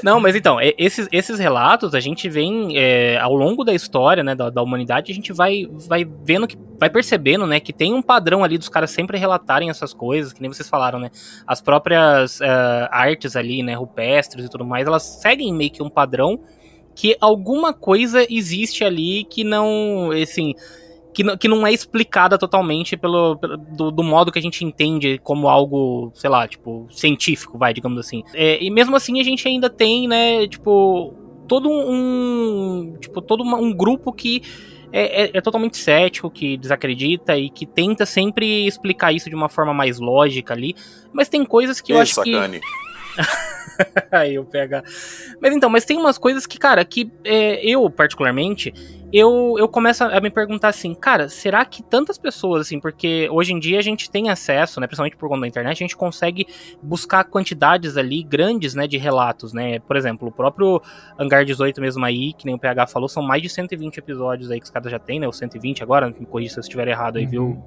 Não, 0.03 0.21
mas 0.21 0.35
então, 0.35 0.59
esses, 0.79 1.09
esses 1.12 1.38
relatos 1.38 1.95
a 1.95 2.01
gente 2.01 2.29
vem 2.29 2.77
é, 2.77 3.18
ao 3.18 3.35
longo 3.35 3.64
da 3.64 3.73
história 3.73 4.23
né, 4.23 4.35
da, 4.35 4.51
da, 4.51 4.62
humanidade, 4.62 5.12
a 5.12 5.14
gente 5.14 5.33
vai, 5.33 5.68
vai 5.71 6.05
vendo 6.05 6.47
que 6.47 6.57
vai 6.79 6.90
percebendo 6.90 7.47
né, 7.47 7.61
que 7.61 7.73
tem 7.73 7.95
um 7.95 8.03
padrão 8.03 8.42
ali 8.42 8.59
dos 8.59 8.68
caras 8.68 8.90
sempre 8.90 9.18
relatarem 9.18 9.71
essas 9.71 9.95
coisas, 9.95 10.33
que 10.33 10.40
nem 10.40 10.53
vocês 10.53 10.68
falaram, 10.68 10.99
né? 10.99 11.11
As 11.47 11.61
próprias 11.61 12.40
uh, 12.40 12.88
artes 12.90 13.37
ali, 13.37 13.62
né, 13.62 13.75
rupestres 13.75 14.45
e 14.45 14.49
tudo 14.49 14.64
mais, 14.64 14.87
elas 14.87 15.05
seguem 15.05 15.55
meio 15.55 15.71
que 15.71 15.83
um 15.83 15.90
padrão 15.90 16.40
que 16.95 17.16
alguma 17.21 17.73
coisa 17.73 18.27
existe 18.29 18.85
ali 18.85 19.25
que 19.25 19.45
não, 19.45 20.11
assim, 20.11 20.55
que, 21.12 21.22
não, 21.22 21.37
que 21.37 21.48
não 21.48 21.66
é 21.66 21.72
explicada 21.72 22.38
totalmente 22.38 22.96
pelo, 22.96 23.37
pelo 23.37 23.57
do, 23.57 23.90
do, 23.90 24.03
modo 24.03 24.33
que 24.33 24.38
a 24.38 24.42
gente 24.42 24.64
entende 24.64 25.18
como 25.22 25.48
algo, 25.48 26.11
sei 26.14 26.31
lá, 26.31 26.46
tipo, 26.48 26.87
científico, 26.90 27.59
vai, 27.59 27.72
digamos 27.72 27.98
assim. 27.98 28.22
É, 28.35 28.62
e 28.62 28.70
mesmo 28.70 28.96
assim 28.96 29.20
a 29.20 29.25
gente 29.25 29.46
ainda 29.46 29.68
tem, 29.68 30.09
né, 30.09 30.46
tipo, 30.46 31.14
todo 31.46 31.68
um, 31.70 32.96
tipo, 33.01 33.20
todo 33.20 33.42
uma, 33.42 33.59
um 33.59 33.72
grupo 33.72 34.12
que 34.12 34.42
é, 34.92 35.25
é, 35.25 35.31
é, 35.35 35.40
totalmente 35.40 35.79
cético, 35.79 36.31
que 36.31 36.57
desacredita 36.57 37.37
e 37.37 37.48
que 37.48 37.64
tenta 37.64 38.05
sempre 38.05 38.66
explicar 38.66 39.12
isso 39.12 39.31
de 39.31 39.35
uma 39.35 39.48
forma 39.48 39.72
mais 39.72 39.98
lógica 39.98 40.53
ali. 40.53 40.77
Mas 41.12 41.29
tem 41.29 41.44
coisas 41.44 41.81
que 41.81 41.92
eu 41.92 42.01
acho 42.01 42.14
sacane. 42.14 42.61
que. 42.61 42.66
Aí 44.12 44.35
eu 44.35 44.44
pega. 44.44 44.85
Mas 45.40 45.55
então, 45.55 45.70
mas 45.70 45.85
tem 45.85 45.96
umas 45.96 46.18
coisas 46.18 46.46
que, 46.46 46.59
cara, 46.59 46.85
que 46.85 47.11
é, 47.25 47.64
eu, 47.66 47.88
particularmente, 47.90 48.72
eu, 49.12 49.57
eu 49.59 49.68
começo 49.68 50.03
a 50.03 50.20
me 50.20 50.31
perguntar 50.31 50.68
assim, 50.68 50.94
cara, 50.94 51.29
será 51.29 51.64
que 51.64 51.83
tantas 51.83 52.16
pessoas, 52.16 52.62
assim, 52.62 52.81
porque 52.81 53.29
hoje 53.31 53.53
em 53.53 53.59
dia 53.59 53.79
a 53.79 53.83
gente 53.83 54.11
tem 54.11 54.31
acesso, 54.31 54.81
né, 54.81 54.87
principalmente 54.87 55.16
por 55.16 55.29
conta 55.29 55.42
da 55.42 55.46
internet, 55.46 55.77
a 55.77 55.85
gente 55.85 55.96
consegue 55.96 56.46
buscar 56.83 57.25
quantidades 57.25 57.96
ali 57.96 58.22
grandes, 58.22 58.75
né, 58.75 58.87
de 58.87 58.96
relatos, 58.96 59.53
né, 59.53 59.81
por 59.81 59.96
exemplo, 59.96 60.29
o 60.29 60.33
próprio 60.33 60.81
Hangar 61.18 61.44
18 61.44 61.81
mesmo 61.81 62.05
aí, 62.05 62.33
que 62.33 62.46
nem 62.46 62.55
o 62.55 62.59
PH 62.59 62.87
falou, 62.87 63.09
são 63.09 63.22
mais 63.22 63.42
de 63.42 63.51
120 63.51 63.98
episódios 63.98 64.51
aí 64.51 64.59
que 64.59 64.64
os 64.64 64.70
caras 64.70 64.90
já 64.90 64.98
tem, 64.98 65.20
né, 65.20 65.29
os 65.29 65.37
120 65.37 65.83
agora, 65.83 66.09
me 66.09 66.25
corrija 66.25 66.55
se 66.55 66.59
eu 66.59 66.62
estiver 66.62 66.88
errado 66.88 67.18
aí, 67.18 67.25
uhum. 67.25 67.31
viu, 67.31 67.64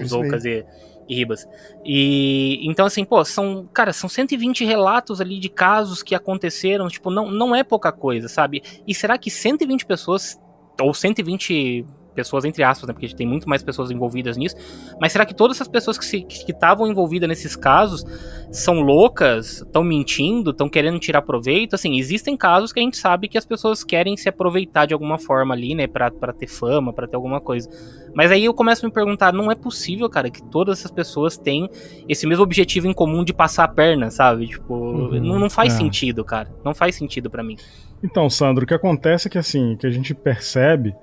os 0.00 0.12
Ocas 0.12 0.44
e 0.44 0.64
e 1.10 1.14
Ribas. 1.16 1.46
E 1.84 2.60
então 2.62 2.86
assim, 2.86 3.04
pô, 3.04 3.24
são, 3.24 3.68
cara, 3.72 3.92
são 3.92 4.08
120 4.08 4.64
relatos 4.64 5.20
ali 5.20 5.40
de 5.40 5.48
casos 5.48 6.04
que 6.04 6.14
aconteceram, 6.14 6.86
tipo, 6.88 7.10
não, 7.10 7.28
não 7.28 7.52
é 7.54 7.64
pouca 7.64 7.90
coisa, 7.90 8.28
sabe? 8.28 8.62
E 8.86 8.94
será 8.94 9.18
que 9.18 9.28
120 9.28 9.84
pessoas 9.84 10.40
ou 10.80 10.92
120 10.92 11.84
pessoas 12.14 12.44
entre 12.44 12.62
aspas, 12.62 12.88
né, 12.88 12.92
porque 12.92 13.08
tem 13.14 13.26
muito 13.26 13.48
mais 13.48 13.62
pessoas 13.62 13.90
envolvidas 13.90 14.36
nisso, 14.36 14.56
mas 15.00 15.12
será 15.12 15.24
que 15.24 15.34
todas 15.34 15.56
essas 15.56 15.68
pessoas 15.68 15.98
que 15.98 16.26
estavam 16.48 16.86
envolvidas 16.86 17.28
nesses 17.28 17.56
casos 17.56 18.04
são 18.50 18.80
loucas, 18.80 19.62
estão 19.62 19.82
mentindo, 19.82 20.50
estão 20.50 20.68
querendo 20.68 20.98
tirar 20.98 21.22
proveito? 21.22 21.74
Assim, 21.74 21.98
existem 21.98 22.36
casos 22.36 22.72
que 22.72 22.80
a 22.80 22.82
gente 22.82 22.96
sabe 22.96 23.28
que 23.28 23.38
as 23.38 23.44
pessoas 23.44 23.84
querem 23.84 24.16
se 24.16 24.28
aproveitar 24.28 24.86
de 24.86 24.94
alguma 24.94 25.18
forma 25.18 25.54
ali, 25.54 25.74
né, 25.74 25.86
pra, 25.86 26.10
pra 26.10 26.32
ter 26.32 26.46
fama, 26.46 26.92
para 26.92 27.06
ter 27.06 27.16
alguma 27.16 27.40
coisa. 27.40 27.68
Mas 28.14 28.30
aí 28.30 28.44
eu 28.44 28.54
começo 28.54 28.84
a 28.84 28.88
me 28.88 28.92
perguntar, 28.92 29.32
não 29.32 29.50
é 29.50 29.54
possível, 29.54 30.08
cara, 30.08 30.30
que 30.30 30.42
todas 30.42 30.78
essas 30.78 30.90
pessoas 30.90 31.36
têm 31.36 31.68
esse 32.08 32.26
mesmo 32.26 32.42
objetivo 32.42 32.86
em 32.86 32.92
comum 32.92 33.24
de 33.24 33.32
passar 33.32 33.64
a 33.64 33.68
perna, 33.68 34.10
sabe? 34.10 34.48
Tipo, 34.48 34.74
uhum, 34.74 35.20
não, 35.20 35.38
não, 35.38 35.50
faz 35.50 35.74
é. 35.74 35.76
sentido, 35.76 36.24
cara. 36.24 36.50
Não 36.64 36.74
faz 36.74 36.94
sentido 36.96 37.30
para 37.30 37.42
mim. 37.42 37.56
Então, 38.02 38.28
Sandro, 38.28 38.64
o 38.64 38.66
que 38.66 38.74
acontece 38.74 39.28
é 39.28 39.30
que 39.30 39.38
assim, 39.38 39.76
que 39.76 39.86
a 39.86 39.90
gente 39.90 40.14
percebe 40.14 40.94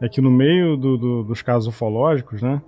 é 0.00 0.08
que 0.08 0.20
no 0.20 0.30
meio 0.30 0.76
do, 0.76 0.96
do, 0.96 1.22
dos 1.24 1.42
casos 1.42 1.68
ufológicos, 1.68 2.42
né, 2.42 2.60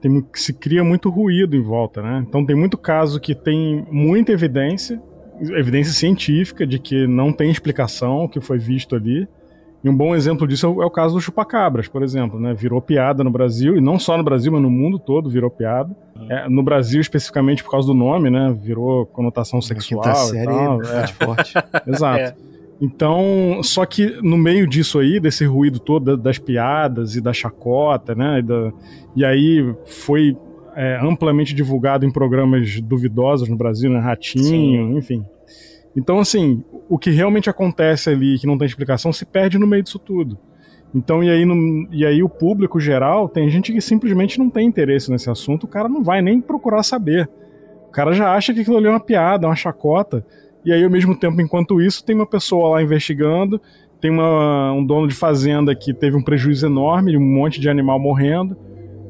tem, 0.00 0.24
se 0.34 0.52
cria 0.52 0.84
muito 0.84 1.08
ruído 1.08 1.56
em 1.56 1.62
volta, 1.62 2.02
né? 2.02 2.24
Então 2.28 2.44
tem 2.44 2.54
muito 2.54 2.76
caso 2.76 3.18
que 3.18 3.34
tem 3.34 3.86
muita 3.90 4.32
evidência, 4.32 5.00
evidência 5.40 5.94
científica 5.94 6.66
de 6.66 6.78
que 6.78 7.06
não 7.06 7.32
tem 7.32 7.50
explicação 7.50 8.24
o 8.24 8.28
que 8.28 8.40
foi 8.40 8.58
visto 8.58 8.94
ali. 8.94 9.26
E 9.82 9.88
um 9.88 9.96
bom 9.96 10.14
exemplo 10.14 10.46
disso 10.46 10.66
é 10.66 10.68
o, 10.68 10.82
é 10.82 10.86
o 10.86 10.90
caso 10.90 11.14
do 11.14 11.20
chupacabras, 11.20 11.88
por 11.88 12.02
exemplo, 12.02 12.38
né? 12.38 12.54
Virou 12.54 12.80
piada 12.80 13.24
no 13.24 13.30
Brasil, 13.30 13.76
e 13.76 13.80
não 13.80 13.98
só 13.98 14.16
no 14.16 14.24
Brasil, 14.24 14.52
mas 14.52 14.62
no 14.62 14.70
mundo 14.70 14.98
todo 14.98 15.28
virou 15.28 15.50
piada. 15.50 15.94
É, 16.28 16.48
no 16.48 16.62
Brasil, 16.62 17.00
especificamente 17.00 17.62
por 17.62 17.70
causa 17.70 17.88
do 17.88 17.94
nome, 17.94 18.30
né? 18.30 18.54
Virou 18.62 19.06
conotação 19.06 19.60
sexual. 19.60 20.02
Quinta 20.02 20.14
série, 20.16 20.42
e 20.42 20.46
tal. 20.46 20.82
É. 20.82 21.06
forte. 21.06 21.54
Exato. 21.86 22.18
É. 22.18 22.53
Então, 22.80 23.60
só 23.62 23.86
que 23.86 24.18
no 24.22 24.36
meio 24.36 24.66
disso 24.66 24.98
aí, 24.98 25.20
desse 25.20 25.44
ruído 25.44 25.78
todo 25.78 26.16
das 26.16 26.38
piadas 26.38 27.14
e 27.16 27.20
da 27.20 27.32
chacota, 27.32 28.14
né? 28.14 28.40
E, 28.40 28.42
da, 28.42 28.72
e 29.16 29.24
aí 29.24 29.74
foi 29.86 30.36
é, 30.74 30.98
amplamente 31.00 31.54
divulgado 31.54 32.04
em 32.04 32.10
programas 32.10 32.80
duvidosos 32.80 33.48
no 33.48 33.56
Brasil, 33.56 33.90
né? 33.90 34.00
Ratinho, 34.00 34.92
Sim. 34.92 34.98
enfim. 34.98 35.24
Então, 35.96 36.18
assim, 36.18 36.64
o 36.88 36.98
que 36.98 37.10
realmente 37.10 37.48
acontece 37.48 38.10
ali, 38.10 38.38
que 38.38 38.46
não 38.46 38.58
tem 38.58 38.66
explicação, 38.66 39.12
se 39.12 39.24
perde 39.24 39.58
no 39.58 39.66
meio 39.66 39.82
disso 39.82 39.98
tudo. 39.98 40.36
Então, 40.94 41.22
e 41.22 41.30
aí, 41.30 41.44
no, 41.44 41.88
e 41.90 42.04
aí 42.04 42.22
o 42.22 42.28
público 42.28 42.78
geral, 42.78 43.28
tem 43.28 43.48
gente 43.48 43.72
que 43.72 43.80
simplesmente 43.80 44.38
não 44.38 44.50
tem 44.50 44.66
interesse 44.66 45.10
nesse 45.10 45.30
assunto, 45.30 45.64
o 45.64 45.68
cara 45.68 45.88
não 45.88 46.02
vai 46.02 46.22
nem 46.22 46.40
procurar 46.40 46.82
saber. 46.82 47.28
O 47.88 47.90
cara 47.90 48.12
já 48.12 48.32
acha 48.32 48.52
que 48.52 48.60
aquilo 48.60 48.76
ali 48.76 48.86
é 48.86 48.90
uma 48.90 49.00
piada, 49.00 49.46
é 49.46 49.48
uma 49.48 49.56
chacota. 49.56 50.24
E 50.64 50.72
aí, 50.72 50.82
ao 50.82 50.90
mesmo 50.90 51.14
tempo, 51.16 51.40
enquanto 51.40 51.80
isso, 51.80 52.04
tem 52.04 52.14
uma 52.16 52.26
pessoa 52.26 52.70
lá 52.70 52.82
investigando, 52.82 53.60
tem 54.00 54.10
uma, 54.10 54.72
um 54.72 54.84
dono 54.84 55.06
de 55.06 55.14
fazenda 55.14 55.74
que 55.74 55.92
teve 55.92 56.16
um 56.16 56.22
prejuízo 56.22 56.66
enorme, 56.66 57.16
um 57.16 57.20
monte 57.20 57.60
de 57.60 57.68
animal 57.68 57.98
morrendo, 57.98 58.56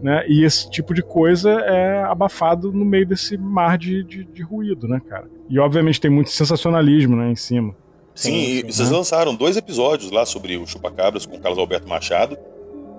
né? 0.02 0.24
E 0.28 0.44
esse 0.44 0.70
tipo 0.70 0.92
de 0.92 1.02
coisa 1.02 1.50
é 1.50 2.02
abafado 2.02 2.72
no 2.72 2.84
meio 2.84 3.06
desse 3.06 3.38
mar 3.38 3.78
de, 3.78 4.04
de, 4.04 4.24
de 4.24 4.42
ruído, 4.42 4.86
né, 4.86 5.00
cara? 5.08 5.28
E 5.48 5.58
obviamente 5.58 6.00
tem 6.00 6.10
muito 6.10 6.30
sensacionalismo, 6.30 7.16
né, 7.16 7.30
em 7.30 7.36
cima. 7.36 7.74
Sim, 8.14 8.30
sim, 8.30 8.36
e 8.36 8.62
vocês 8.72 8.90
lançaram 8.90 9.34
dois 9.34 9.56
episódios 9.56 10.10
lá 10.10 10.24
sobre 10.24 10.56
o 10.56 10.66
Chupacabras 10.66 11.26
com 11.26 11.36
o 11.36 11.40
Carlos 11.40 11.58
Alberto 11.58 11.88
Machado. 11.88 12.38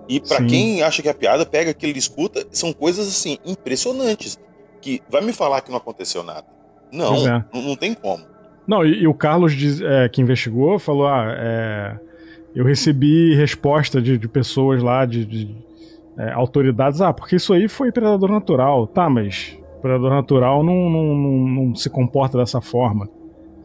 E 0.07 0.19
para 0.19 0.43
quem 0.43 0.83
acha 0.83 1.01
que 1.01 1.09
é 1.09 1.13
piada, 1.13 1.45
pega 1.45 1.71
aquilo 1.71 1.93
e 1.95 1.97
escuta, 1.97 2.45
são 2.51 2.73
coisas 2.73 3.07
assim 3.07 3.37
impressionantes. 3.45 4.37
Que 4.81 5.01
vai 5.09 5.21
me 5.21 5.33
falar 5.33 5.61
que 5.61 5.71
não 5.71 5.77
aconteceu 5.77 6.23
nada. 6.23 6.45
Não, 6.91 7.27
é. 7.27 7.45
não, 7.53 7.61
não, 7.61 7.75
tem 7.75 7.93
como. 7.93 8.23
Não, 8.67 8.85
e, 8.85 9.03
e 9.03 9.07
o 9.07 9.13
Carlos 9.13 9.53
diz, 9.53 9.81
é, 9.81 10.09
que 10.09 10.21
investigou 10.21 10.79
falou: 10.79 11.07
ah, 11.07 11.35
é, 11.37 11.99
eu 12.55 12.65
recebi 12.65 13.35
resposta 13.35 14.01
de, 14.01 14.17
de 14.17 14.27
pessoas 14.27 14.81
lá, 14.81 15.05
de, 15.05 15.25
de 15.25 15.55
é, 16.17 16.31
autoridades, 16.31 17.01
ah, 17.01 17.13
porque 17.13 17.35
isso 17.35 17.53
aí 17.53 17.67
foi 17.67 17.91
predador 17.91 18.31
natural. 18.31 18.87
Tá, 18.87 19.09
mas 19.09 19.57
predador 19.81 20.09
natural 20.09 20.63
não, 20.63 20.89
não, 20.89 21.15
não, 21.15 21.47
não 21.47 21.75
se 21.75 21.89
comporta 21.89 22.37
dessa 22.37 22.61
forma. 22.61 23.07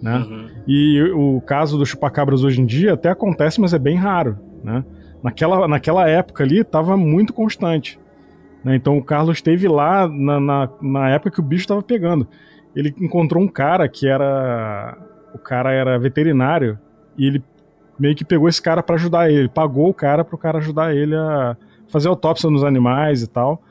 Né? 0.02 0.16
Uhum. 0.16 0.48
E 0.66 1.02
o 1.14 1.40
caso 1.40 1.78
do 1.78 1.84
chupacabras 1.84 2.42
hoje 2.42 2.60
em 2.60 2.66
dia 2.66 2.94
até 2.94 3.10
acontece, 3.10 3.60
mas 3.60 3.74
é 3.74 3.78
bem 3.78 3.96
raro. 3.96 4.38
Né? 4.64 4.84
Naquela, 5.22 5.68
naquela 5.68 6.08
época 6.08 6.42
ali 6.42 6.60
estava 6.60 6.96
muito 6.96 7.32
constante. 7.32 7.98
Né? 8.64 8.76
Então 8.76 8.96
o 8.96 9.04
Carlos 9.04 9.36
esteve 9.36 9.68
lá 9.68 10.08
na, 10.08 10.40
na, 10.40 10.68
na 10.82 11.10
época 11.10 11.30
que 11.30 11.40
o 11.40 11.44
bicho 11.44 11.62
estava 11.62 11.82
pegando. 11.82 12.26
Ele 12.74 12.94
encontrou 13.00 13.42
um 13.42 13.48
cara 13.48 13.88
que 13.88 14.08
era. 14.08 14.96
O 15.34 15.38
cara 15.38 15.72
era 15.72 15.98
veterinário 15.98 16.78
e 17.16 17.26
ele 17.26 17.44
meio 17.98 18.16
que 18.16 18.24
pegou 18.24 18.48
esse 18.48 18.60
cara 18.60 18.82
para 18.82 18.96
ajudar 18.96 19.30
ele. 19.30 19.48
Pagou 19.48 19.88
o 19.88 19.94
cara 19.94 20.24
para 20.24 20.34
o 20.34 20.38
cara 20.38 20.58
ajudar 20.58 20.94
ele 20.94 21.14
a 21.14 21.56
fazer 21.88 22.08
autópsia 22.08 22.50
nos 22.50 22.64
animais 22.64 23.22
e 23.22 23.26
tal. 23.26 23.62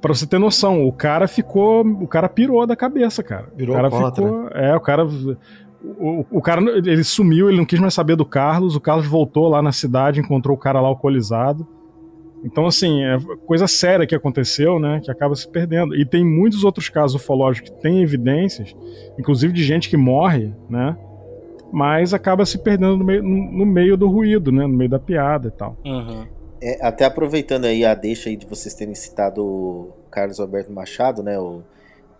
Pra 0.00 0.12
você 0.12 0.26
ter 0.26 0.38
noção, 0.38 0.86
o 0.86 0.92
cara 0.92 1.28
ficou. 1.28 1.86
O 1.86 2.08
cara 2.08 2.28
pirou 2.28 2.66
da 2.66 2.74
cabeça, 2.74 3.22
cara. 3.22 3.48
Virou 3.56 3.76
o 3.76 3.78
cara 3.78 3.90
ficou. 3.90 4.48
É, 4.48 4.74
o 4.74 4.80
cara. 4.80 5.06
O, 5.84 6.26
o 6.30 6.42
cara 6.42 6.60
ele 6.60 7.04
sumiu, 7.04 7.48
ele 7.48 7.58
não 7.58 7.64
quis 7.64 7.78
mais 7.78 7.94
saber 7.94 8.16
do 8.16 8.24
Carlos. 8.24 8.74
O 8.74 8.80
Carlos 8.80 9.06
voltou 9.06 9.48
lá 9.48 9.62
na 9.62 9.72
cidade, 9.72 10.20
encontrou 10.20 10.56
o 10.56 10.58
cara 10.58 10.80
lá 10.80 10.88
alcoolizado. 10.88 11.66
Então, 12.44 12.66
assim, 12.66 13.04
é 13.04 13.18
coisa 13.46 13.66
séria 13.66 14.06
que 14.06 14.14
aconteceu, 14.14 14.78
né? 14.78 15.00
Que 15.02 15.10
acaba 15.10 15.34
se 15.34 15.48
perdendo. 15.48 15.94
E 15.94 16.04
tem 16.04 16.24
muitos 16.24 16.64
outros 16.64 16.88
casos 16.88 17.20
ufológicos 17.20 17.70
que 17.70 17.80
têm 17.80 18.02
evidências, 18.02 18.74
inclusive 19.18 19.52
de 19.52 19.62
gente 19.62 19.88
que 19.88 19.96
morre, 19.96 20.52
né? 20.68 20.96
Mas 21.72 22.12
acaba 22.12 22.44
se 22.44 22.58
perdendo 22.58 22.96
no 22.96 23.04
meio, 23.04 23.22
no 23.22 23.64
meio 23.64 23.96
do 23.96 24.08
ruído, 24.08 24.50
né? 24.50 24.66
No 24.66 24.76
meio 24.76 24.90
da 24.90 24.98
piada 24.98 25.48
e 25.48 25.50
tal. 25.52 25.76
Uhum. 25.84 26.26
É, 26.60 26.84
até 26.86 27.04
aproveitando 27.04 27.64
aí 27.64 27.84
a 27.84 27.94
deixa 27.94 28.28
aí 28.28 28.36
de 28.36 28.46
vocês 28.46 28.74
terem 28.74 28.94
citado 28.94 29.44
o 29.44 29.92
Carlos 30.10 30.38
Alberto 30.38 30.72
Machado, 30.72 31.22
né? 31.22 31.38
O, 31.38 31.62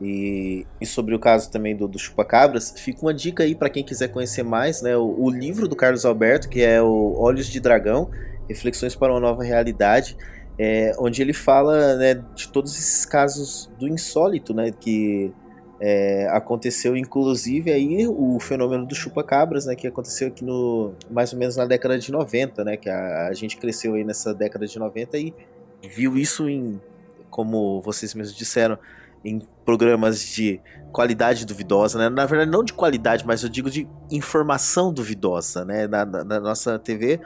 e, 0.00 0.66
e, 0.80 0.86
sobre 0.86 1.14
o 1.14 1.18
caso 1.18 1.48
também 1.48 1.76
do, 1.76 1.86
do 1.86 1.96
Chupacabras, 1.96 2.74
fica 2.76 3.02
uma 3.02 3.14
dica 3.14 3.44
aí 3.44 3.54
para 3.54 3.70
quem 3.70 3.84
quiser 3.84 4.08
conhecer 4.08 4.42
mais, 4.42 4.82
né? 4.82 4.96
O, 4.96 5.14
o, 5.16 5.30
livro 5.30 5.68
do 5.68 5.76
Carlos 5.76 6.04
Alberto, 6.04 6.48
que 6.48 6.60
é 6.60 6.82
o 6.82 7.14
Olhos 7.18 7.46
de 7.46 7.60
Dragão, 7.60 8.10
Reflexões 8.52 8.94
para 8.94 9.12
uma 9.12 9.20
Nova 9.20 9.42
Realidade, 9.42 10.16
é, 10.58 10.92
onde 10.98 11.22
ele 11.22 11.32
fala 11.32 11.96
né, 11.96 12.14
de 12.34 12.48
todos 12.48 12.72
esses 12.78 13.04
casos 13.04 13.70
do 13.78 13.88
insólito, 13.88 14.54
né? 14.54 14.70
Que 14.70 15.32
é, 15.80 16.28
aconteceu 16.30 16.96
inclusive 16.96 17.72
aí 17.72 18.06
o 18.06 18.38
fenômeno 18.38 18.86
do 18.86 18.94
chupa-cabras, 18.94 19.66
né, 19.66 19.74
que 19.74 19.88
aconteceu 19.88 20.28
aqui 20.28 20.44
no 20.44 20.94
mais 21.10 21.32
ou 21.32 21.38
menos 21.40 21.56
na 21.56 21.66
década 21.66 21.98
de 21.98 22.12
90, 22.12 22.62
né, 22.62 22.76
que 22.76 22.88
a, 22.88 23.26
a, 23.26 23.32
gente 23.32 23.56
cresceu 23.56 23.94
aí 23.94 24.04
nessa 24.04 24.32
década 24.32 24.64
de 24.64 24.78
90 24.78 25.18
e 25.18 25.34
viu 25.82 26.16
isso 26.16 26.48
em, 26.48 26.80
como 27.28 27.80
vocês 27.80 28.14
mesmos 28.14 28.36
disseram, 28.36 28.78
em 29.24 29.40
programas 29.64 30.20
de 30.20 30.60
qualidade 30.92 31.46
duvidosa, 31.46 31.98
né? 31.98 32.08
Na 32.08 32.26
verdade, 32.26 32.50
não 32.50 32.64
de 32.64 32.72
qualidade, 32.72 33.24
mas 33.26 33.42
eu 33.42 33.48
digo 33.48 33.70
de 33.70 33.88
informação 34.10 34.92
duvidosa, 34.92 35.64
né? 35.64 35.86
Na, 35.86 36.04
na, 36.04 36.24
na 36.24 36.40
nossa 36.40 36.78
TV, 36.78 37.20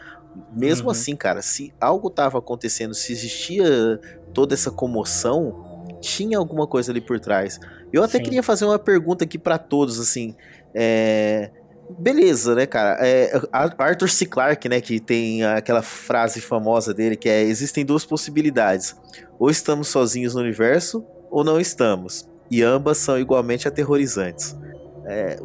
mesmo 0.55 0.87
uhum. 0.87 0.93
assim, 0.93 1.17
cara, 1.17 1.43
se 1.43 1.73
algo 1.81 2.09
estava 2.09 2.39
acontecendo, 2.39 2.95
se 2.95 3.13
existia 3.13 4.01
toda 4.33 4.55
essa 4.55 4.71
comoção, 4.71 5.87
tinha 6.01 6.39
alguma 6.39 6.67
coisa 6.67 6.93
ali 6.93 7.01
por 7.01 7.19
trás. 7.21 7.59
Eu 7.93 8.03
até 8.03 8.19
Sim. 8.19 8.25
queria 8.25 8.43
fazer 8.43 8.65
uma 8.65 8.79
pergunta 8.79 9.25
aqui 9.25 9.39
para 9.39 9.59
todos, 9.59 10.01
assim. 10.01 10.35
É... 10.75 11.51
Beleza, 11.99 12.55
né, 12.55 12.67
cara? 12.67 12.99
É, 13.01 13.41
Arthur 13.53 14.09
C. 14.09 14.27
Clarke, 14.27 14.69
né, 14.69 14.81
que 14.81 14.99
tem 14.99 15.45
aquela 15.45 15.83
frase 15.83 16.41
famosa 16.41 16.93
dele 16.93 17.15
que 17.15 17.29
é: 17.29 17.43
existem 17.43 17.85
duas 17.85 18.05
possibilidades. 18.05 18.97
Ou 19.39 19.51
estamos 19.51 19.89
sozinhos 19.89 20.35
no 20.35 20.41
universo, 20.41 21.05
ou 21.31 21.45
não 21.45 21.61
estamos. 21.61 22.29
E 22.51 22.63
ambas 22.63 22.99
são 22.99 23.19
igualmente 23.19 23.69
aterrorizantes. 23.69 24.57
É, 25.05 25.39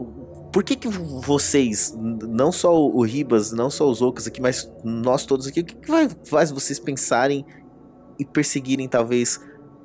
por 0.52 0.64
que, 0.64 0.76
que 0.76 0.88
vocês, 0.88 1.96
não 1.98 2.52
só 2.52 2.78
o 2.78 3.02
Ribas, 3.04 3.52
não 3.52 3.70
só 3.70 3.90
os 3.90 4.02
Ocas 4.02 4.28
aqui, 4.28 4.42
mas 4.42 4.70
nós 4.84 5.26
todos 5.26 5.48
aqui, 5.48 5.62
o 5.62 5.66
que, 5.66 5.76
que 5.76 5.88
faz 6.26 6.52
vocês 6.52 6.78
pensarem 6.78 7.46
e 8.20 8.26
perseguirem 8.26 8.88
talvez 8.88 9.40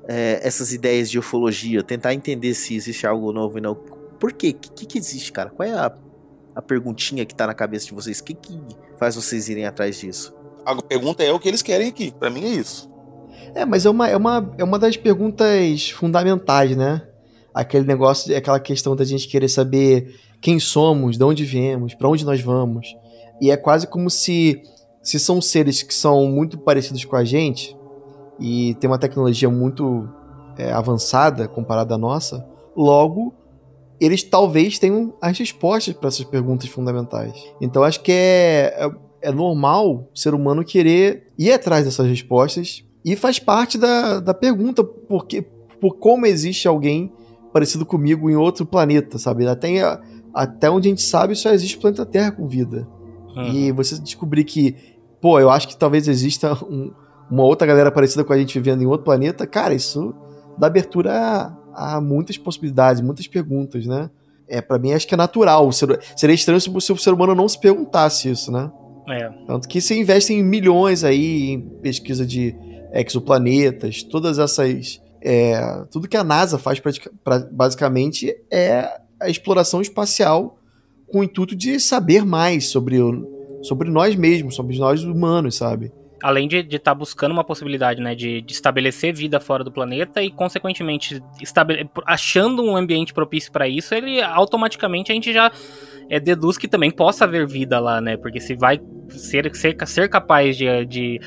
é, 0.08 0.40
essas 0.42 0.72
ideias 0.72 1.10
de 1.10 1.18
ufologia, 1.18 1.82
tentar 1.82 2.14
entender 2.14 2.54
se 2.54 2.74
existe 2.74 3.06
algo 3.06 3.32
novo 3.32 3.58
e 3.58 3.60
não. 3.60 3.74
Por 3.74 4.32
quê? 4.32 4.50
O 4.50 4.54
que, 4.54 4.86
que 4.86 4.98
existe, 4.98 5.32
cara? 5.32 5.50
Qual 5.50 5.68
é 5.68 5.72
a, 5.72 5.92
a 6.54 6.62
perguntinha 6.62 7.24
que 7.24 7.34
tá 7.34 7.46
na 7.46 7.54
cabeça 7.54 7.86
de 7.86 7.94
vocês? 7.94 8.20
O 8.20 8.24
que, 8.24 8.34
que 8.34 8.60
faz 8.98 9.14
vocês 9.14 9.48
irem 9.48 9.66
atrás 9.66 9.98
disso? 9.98 10.34
A 10.64 10.74
pergunta 10.82 11.22
é 11.22 11.32
o 11.32 11.38
que 11.38 11.48
eles 11.48 11.62
querem 11.62 11.88
aqui. 11.88 12.10
Para 12.12 12.30
mim 12.30 12.44
é 12.44 12.48
isso. 12.48 12.90
É, 13.54 13.64
mas 13.64 13.86
é 13.86 13.90
uma, 13.90 14.08
é, 14.08 14.16
uma, 14.16 14.54
é 14.58 14.64
uma 14.64 14.78
das 14.78 14.96
perguntas 14.96 15.90
fundamentais, 15.90 16.76
né? 16.76 17.06
Aquele 17.54 17.86
negócio, 17.86 18.36
aquela 18.36 18.60
questão 18.60 18.94
da 18.94 19.04
gente 19.04 19.28
querer 19.28 19.48
saber 19.48 20.14
quem 20.40 20.58
somos, 20.58 21.16
de 21.16 21.24
onde 21.24 21.44
viemos, 21.44 21.94
para 21.94 22.08
onde 22.08 22.24
nós 22.24 22.40
vamos. 22.40 22.94
E 23.40 23.50
é 23.50 23.56
quase 23.56 23.86
como 23.86 24.08
se, 24.10 24.62
se 25.02 25.18
são 25.18 25.40
seres 25.40 25.82
que 25.82 25.94
são 25.94 26.26
muito 26.26 26.58
parecidos 26.58 27.04
com 27.04 27.16
a 27.16 27.24
gente, 27.24 27.76
e 28.38 28.74
tem 28.74 28.88
uma 28.88 28.98
tecnologia 28.98 29.48
muito 29.48 30.08
é, 30.58 30.72
avançada 30.72 31.48
comparada 31.48 31.94
à 31.94 31.98
nossa, 31.98 32.46
logo 32.76 33.34
eles 34.00 34.22
talvez 34.22 34.78
tenham 34.78 35.14
as 35.20 35.38
respostas 35.38 35.94
para 35.94 36.08
essas 36.08 36.24
perguntas 36.24 36.68
fundamentais. 36.68 37.32
Então 37.60 37.82
acho 37.82 38.02
que 38.02 38.12
é, 38.12 38.74
é, 38.76 38.90
é, 39.22 39.32
normal 39.32 40.08
o 40.12 40.18
ser 40.18 40.34
humano 40.34 40.64
querer 40.64 41.32
ir 41.38 41.52
atrás 41.52 41.84
dessas 41.84 42.06
respostas 42.06 42.84
e 43.04 43.16
faz 43.16 43.38
parte 43.38 43.78
da, 43.78 44.20
da 44.20 44.34
pergunta 44.34 44.84
porque, 44.84 45.42
por 45.80 45.96
como 45.96 46.26
existe 46.26 46.68
alguém 46.68 47.12
parecido 47.52 47.86
comigo 47.86 48.28
em 48.28 48.36
outro 48.36 48.66
planeta, 48.66 49.18
sabe? 49.18 49.46
Até, 49.46 49.82
até 50.36 50.70
onde 50.70 50.88
a 50.88 50.90
gente 50.90 51.00
sabe 51.00 51.34
só 51.34 51.50
existe 51.50 51.78
o 51.78 51.80
planeta 51.80 52.04
Terra 52.04 52.30
com 52.30 52.46
vida. 52.46 52.86
Uhum. 53.34 53.52
E 53.54 53.72
você 53.72 53.98
descobrir 53.98 54.44
que, 54.44 54.76
pô, 55.18 55.40
eu 55.40 55.50
acho 55.50 55.66
que 55.66 55.74
talvez 55.74 56.06
exista 56.06 56.52
um, 56.64 56.92
uma 57.30 57.42
outra 57.42 57.66
galera 57.66 57.90
parecida 57.90 58.22
com 58.22 58.34
a 58.34 58.38
gente 58.38 58.58
vivendo 58.58 58.82
em 58.82 58.86
outro 58.86 59.04
planeta, 59.04 59.46
cara, 59.46 59.72
isso 59.72 60.14
dá 60.58 60.66
abertura 60.66 61.10
a, 61.74 61.96
a 61.96 62.00
muitas 62.02 62.36
possibilidades, 62.36 63.00
muitas 63.00 63.26
perguntas, 63.26 63.86
né? 63.86 64.10
É, 64.46 64.60
para 64.60 64.78
mim 64.78 64.92
acho 64.92 65.08
que 65.08 65.14
é 65.14 65.16
natural. 65.16 65.70
Seria 65.72 66.34
estranho 66.34 66.60
se 66.60 66.70
o 66.70 66.98
ser 66.98 67.14
humano 67.14 67.34
não 67.34 67.48
se 67.48 67.58
perguntasse 67.58 68.30
isso, 68.30 68.52
né? 68.52 68.70
É. 69.08 69.30
Tanto 69.46 69.66
que 69.66 69.80
se 69.80 69.98
investem 69.98 70.42
milhões 70.44 71.02
aí 71.02 71.50
em 71.50 71.60
pesquisa 71.80 72.26
de 72.26 72.54
exoplanetas, 72.92 74.02
todas 74.02 74.38
essas. 74.38 75.00
É, 75.22 75.84
tudo 75.90 76.06
que 76.06 76.16
a 76.16 76.22
NASA 76.22 76.58
faz 76.58 76.78
pra, 76.78 76.92
pra, 77.24 77.38
basicamente 77.50 78.36
é 78.50 79.00
a 79.20 79.28
exploração 79.28 79.80
espacial 79.80 80.58
com 81.08 81.20
o 81.20 81.24
intuito 81.24 81.54
de 81.54 81.78
saber 81.78 82.24
mais 82.24 82.68
sobre, 82.68 83.00
o, 83.00 83.60
sobre 83.62 83.90
nós 83.90 84.14
mesmos, 84.16 84.54
sobre 84.54 84.78
nós 84.78 85.02
humanos, 85.02 85.56
sabe? 85.56 85.92
além 86.22 86.48
de 86.48 86.58
estar 86.58 86.78
tá 86.78 86.94
buscando 86.94 87.32
uma 87.32 87.44
possibilidade, 87.44 88.00
né, 88.00 88.14
de, 88.14 88.40
de, 88.40 88.52
estabelecer 88.52 89.12
vida 89.14 89.38
fora 89.38 89.62
do 89.62 89.70
planeta 89.70 90.22
e, 90.22 90.30
consequentemente, 90.30 91.22
achando 92.04 92.62
um 92.62 92.76
ambiente 92.76 93.12
propício 93.12 93.52
para 93.52 93.68
isso, 93.68 93.94
ele 93.94 94.20
automaticamente 94.22 95.12
a 95.12 95.14
gente 95.14 95.32
já 95.32 95.52
é, 96.08 96.18
deduz 96.18 96.56
que 96.56 96.68
também 96.68 96.90
possa 96.90 97.24
haver 97.24 97.46
vida 97.46 97.78
lá, 97.78 98.00
né? 98.00 98.16
Porque 98.16 98.40
se 98.40 98.54
vai 98.54 98.80
ser, 99.08 99.54
ser, 99.54 99.76
ser 99.86 100.08
capaz 100.08 100.56
de, 100.56 100.84
de 100.86 101.20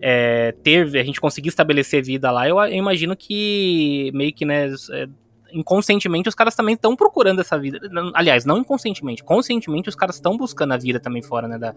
é, 0.00 0.52
ter, 0.62 0.86
a 0.96 1.02
gente 1.02 1.20
conseguir 1.20 1.48
estabelecer 1.48 2.02
vida 2.02 2.30
lá, 2.30 2.48
eu, 2.48 2.58
eu 2.58 2.74
imagino 2.74 3.16
que 3.16 4.10
meio 4.14 4.32
que, 4.32 4.44
né, 4.44 4.72
é, 4.92 5.08
inconscientemente 5.54 6.28
os 6.28 6.34
caras 6.34 6.54
também 6.54 6.74
estão 6.74 6.96
procurando 6.96 7.40
essa 7.40 7.58
vida. 7.58 7.80
Aliás, 8.12 8.44
não 8.44 8.58
inconscientemente, 8.58 9.22
conscientemente 9.22 9.88
os 9.88 9.94
caras 9.94 10.16
estão 10.16 10.36
buscando 10.36 10.72
a 10.72 10.76
vida 10.76 10.98
também 11.00 11.22
fora, 11.22 11.46
né, 11.46 11.58
da, 11.58 11.74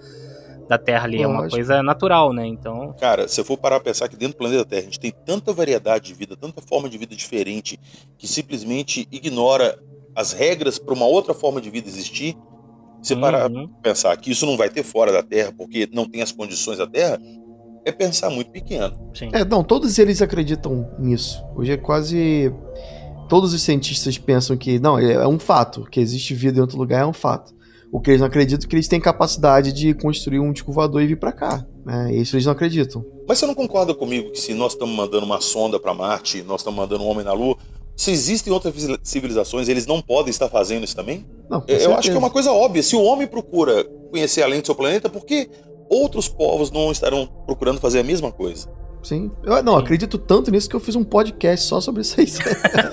da 0.67 0.77
Terra 0.77 1.05
ali. 1.05 1.21
É 1.21 1.27
uma 1.27 1.47
coisa 1.47 1.81
natural, 1.81 2.33
né? 2.33 2.45
Então. 2.45 2.93
Cara, 2.99 3.27
se 3.27 3.39
eu 3.39 3.45
for 3.45 3.57
parar 3.57 3.77
a 3.77 3.79
pensar 3.79 4.07
que 4.07 4.17
dentro 4.17 4.35
do 4.35 4.37
planeta 4.37 4.65
Terra 4.65 4.81
a 4.81 4.85
gente 4.85 4.99
tem 4.99 5.11
tanta 5.11 5.53
variedade 5.53 6.07
de 6.07 6.13
vida, 6.13 6.35
tanta 6.35 6.61
forma 6.61 6.89
de 6.89 6.97
vida 6.97 7.15
diferente, 7.15 7.79
que 8.17 8.27
simplesmente 8.27 9.07
ignora 9.11 9.79
as 10.15 10.33
regras 10.33 10.79
para 10.79 10.93
uma 10.93 11.05
outra 11.05 11.33
forma 11.33 11.61
de 11.61 11.69
vida 11.69 11.87
existir. 11.87 12.35
Se 13.01 13.13
uhum. 13.13 13.21
parar 13.21 13.45
a 13.45 13.49
pensar 13.81 14.17
que 14.17 14.31
isso 14.31 14.45
não 14.45 14.57
vai 14.57 14.69
ter 14.69 14.83
fora 14.83 15.11
da 15.11 15.21
Terra 15.21 15.53
porque 15.55 15.87
não 15.93 16.09
tem 16.09 16.23
as 16.23 16.31
condições 16.31 16.79
da 16.79 16.87
Terra, 16.87 17.19
é 17.85 17.91
pensar 17.91 18.29
muito 18.29 18.51
pequeno. 18.51 19.11
Sim. 19.13 19.29
É, 19.31 19.45
não, 19.45 19.63
todos 19.63 19.97
eles 19.97 20.21
acreditam 20.21 20.89
nisso. 20.99 21.41
Hoje 21.55 21.71
é 21.71 21.77
quase. 21.77 22.53
Todos 23.27 23.53
os 23.53 23.61
cientistas 23.61 24.17
pensam 24.17 24.55
que. 24.57 24.79
Não, 24.79 24.97
é, 24.97 25.13
é 25.13 25.27
um 25.27 25.39
fato. 25.39 25.83
Que 25.89 25.99
existe 25.99 26.33
vida 26.33 26.57
em 26.57 26.61
outro 26.61 26.77
lugar 26.77 27.03
é 27.03 27.05
um 27.05 27.13
fato. 27.13 27.55
O 27.91 28.01
que 28.01 28.11
eles 28.11 28.19
não 28.19 28.27
acreditam 28.27 28.65
é 28.65 28.69
que 28.69 28.75
eles 28.75 28.87
têm 28.87 28.99
capacidade 28.99 29.71
de 29.71 29.93
construir 29.93 30.39
um 30.39 30.51
disco 30.51 30.71
voador 30.71 31.01
e 31.01 31.07
vir 31.07 31.19
para 31.19 31.31
cá. 31.31 31.65
Né? 31.85 32.15
Isso 32.15 32.35
eles 32.35 32.45
não 32.45 32.53
acreditam. 32.53 33.05
Mas 33.27 33.39
você 33.39 33.45
não 33.45 33.55
concorda 33.55 33.93
comigo 33.93 34.31
que 34.31 34.39
se 34.39 34.53
nós 34.53 34.73
estamos 34.73 34.95
mandando 34.95 35.25
uma 35.25 35.39
sonda 35.39 35.79
para 35.79 35.93
Marte, 35.93 36.43
nós 36.43 36.61
estamos 36.61 36.77
mandando 36.77 37.03
um 37.03 37.07
homem 37.07 37.23
na 37.23 37.33
Lua, 37.33 37.57
se 37.97 38.11
existem 38.11 38.53
outras 38.53 38.75
civilizações, 39.01 39.67
eles 39.67 39.87
não 39.87 40.01
podem 40.01 40.29
estar 40.29 40.47
fazendo 40.49 40.83
isso 40.83 40.95
também? 40.95 41.25
Não, 41.49 41.63
eu 41.67 41.95
acho 41.95 42.11
que 42.11 42.15
é 42.15 42.19
uma 42.19 42.29
coisa 42.29 42.51
óbvia. 42.51 42.83
Se 42.83 42.95
o 42.95 43.01
homem 43.01 43.25
procura 43.25 43.83
conhecer 44.11 44.43
além 44.43 44.61
do 44.61 44.65
seu 44.67 44.75
planeta, 44.75 45.09
por 45.09 45.25
que 45.25 45.49
outros 45.89 46.29
povos 46.29 46.69
não 46.69 46.91
estarão 46.91 47.27
procurando 47.45 47.79
fazer 47.79 47.99
a 47.99 48.03
mesma 48.03 48.31
coisa? 48.31 48.69
Sim. 49.03 49.31
Eu 49.43 49.63
não, 49.63 49.73
Sim. 49.73 49.79
acredito 49.79 50.17
tanto 50.17 50.51
nisso 50.51 50.69
que 50.69 50.75
eu 50.75 50.79
fiz 50.79 50.95
um 50.95 51.03
podcast 51.03 51.65
só 51.65 51.79
sobre 51.79 52.01
isso 52.01 52.19
aí. 52.19 52.27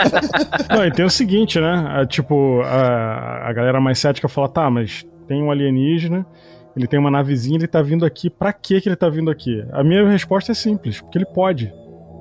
não, 0.71 0.87
e 0.87 0.93
tem 0.93 1.05
o 1.05 1.11
seguinte, 1.11 1.59
né? 1.61 2.07
Tipo, 2.09 2.61
a, 2.63 3.49
a 3.49 3.53
galera 3.53 3.81
mais 3.81 3.99
cética 3.99 4.29
fala, 4.29 4.49
tá, 4.49 4.71
mas 4.71 5.05
tem 5.27 5.43
um 5.43 5.51
alienígena, 5.51 6.27
ele 6.77 6.87
tem 6.87 6.99
uma 6.99 7.11
navezinha, 7.11 7.57
ele 7.57 7.67
tá 7.67 7.83
vindo 7.83 8.05
aqui, 8.05 8.29
pra 8.29 8.53
que 8.53 8.81
que 8.81 8.89
ele 8.89 8.97
tá 8.97 9.09
vindo 9.09 9.31
aqui? 9.31 9.65
A 9.73 9.83
minha 9.83 10.09
resposta 10.09 10.53
é 10.53 10.55
simples, 10.55 11.01
porque 11.01 11.19
ele 11.19 11.27
pode. 11.27 11.73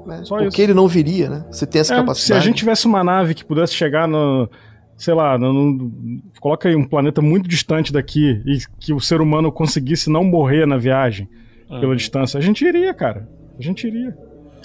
É, 0.10 0.24
Só 0.24 0.38
porque 0.38 0.48
isso. 0.48 0.62
ele 0.62 0.74
não 0.74 0.88
viria, 0.88 1.30
né? 1.30 1.46
Você 1.50 1.66
tem 1.66 1.82
essa 1.82 1.94
é, 1.94 1.98
capacidade. 1.98 2.26
Se 2.26 2.34
a 2.34 2.40
gente 2.40 2.58
tivesse 2.58 2.86
uma 2.86 3.04
nave 3.04 3.34
que 3.34 3.46
pudesse 3.46 3.74
chegar 3.74 4.08
no, 4.08 4.50
sei 4.98 5.14
lá, 5.14 5.38
no, 5.38 5.54
no, 5.54 6.22
coloca 6.40 6.68
aí 6.68 6.76
um 6.76 6.86
planeta 6.86 7.22
muito 7.22 7.48
distante 7.48 7.92
daqui 7.92 8.42
e 8.46 8.60
que 8.80 8.94
o 8.94 9.00
ser 9.00 9.22
humano 9.22 9.52
conseguisse 9.52 10.10
não 10.10 10.24
morrer 10.24 10.66
na 10.66 10.78
viagem 10.78 11.30
uhum. 11.70 11.80
pela 11.80 11.96
distância, 11.96 12.38
a 12.38 12.42
gente 12.42 12.66
iria, 12.66 12.94
cara. 12.94 13.28
A 13.58 13.62
gente 13.62 13.88
iria. 13.88 14.18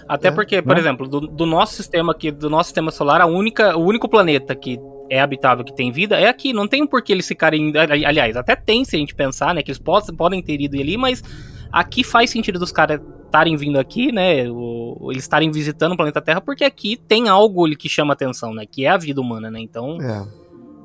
Até 0.08 0.28
é, 0.28 0.30
porque, 0.30 0.62
por 0.62 0.74
né? 0.74 0.80
exemplo, 0.80 1.06
do, 1.06 1.20
do, 1.20 1.44
nosso 1.44 1.74
sistema 1.74 2.12
aqui, 2.12 2.30
do 2.30 2.48
nosso 2.48 2.68
sistema 2.68 2.90
solar, 2.90 3.20
a 3.20 3.26
única, 3.26 3.76
o 3.76 3.84
único 3.84 4.08
planeta 4.08 4.54
que 4.54 4.80
é 5.10 5.20
habitável, 5.20 5.64
que 5.64 5.74
tem 5.74 5.92
vida, 5.92 6.18
é 6.18 6.28
aqui. 6.28 6.52
Não 6.52 6.66
tem 6.66 6.86
por 6.86 7.02
que 7.02 7.12
eles 7.12 7.26
ficarem. 7.26 7.72
Aliás, 7.76 8.36
até 8.36 8.56
tem 8.56 8.84
se 8.84 8.96
a 8.96 8.98
gente 8.98 9.14
pensar, 9.14 9.54
né? 9.54 9.62
Que 9.62 9.70
eles 9.70 9.78
podem, 9.78 10.14
podem 10.14 10.42
ter 10.42 10.60
ido 10.60 10.78
ali, 10.78 10.96
mas 10.96 11.22
aqui 11.70 12.02
faz 12.02 12.30
sentido 12.30 12.58
dos 12.58 12.72
caras 12.72 13.00
estarem 13.26 13.56
vindo 13.56 13.78
aqui, 13.78 14.10
né? 14.10 14.48
O, 14.50 15.08
eles 15.10 15.24
estarem 15.24 15.50
visitando 15.50 15.92
o 15.92 15.96
planeta 15.96 16.20
Terra, 16.22 16.40
porque 16.40 16.64
aqui 16.64 16.96
tem 16.96 17.28
algo 17.28 17.68
que 17.76 17.88
chama 17.88 18.14
atenção, 18.14 18.54
né? 18.54 18.64
Que 18.64 18.86
é 18.86 18.88
a 18.88 18.96
vida 18.96 19.20
humana, 19.20 19.50
né? 19.50 19.60
Então. 19.60 19.98
É. 20.00 20.26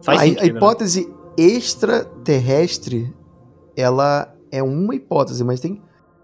Faz 0.04 0.20
a, 0.20 0.24
sentido, 0.24 0.39
a 0.39 0.44
né? 0.44 0.50
hipótese 0.50 1.08
né? 1.08 1.13
extraterrestre, 1.38 3.13
ela 3.76 4.36
é 4.52 4.62
uma 4.62 4.94
hipótese, 4.94 5.44
mas 5.46 5.62
tem 5.62 5.82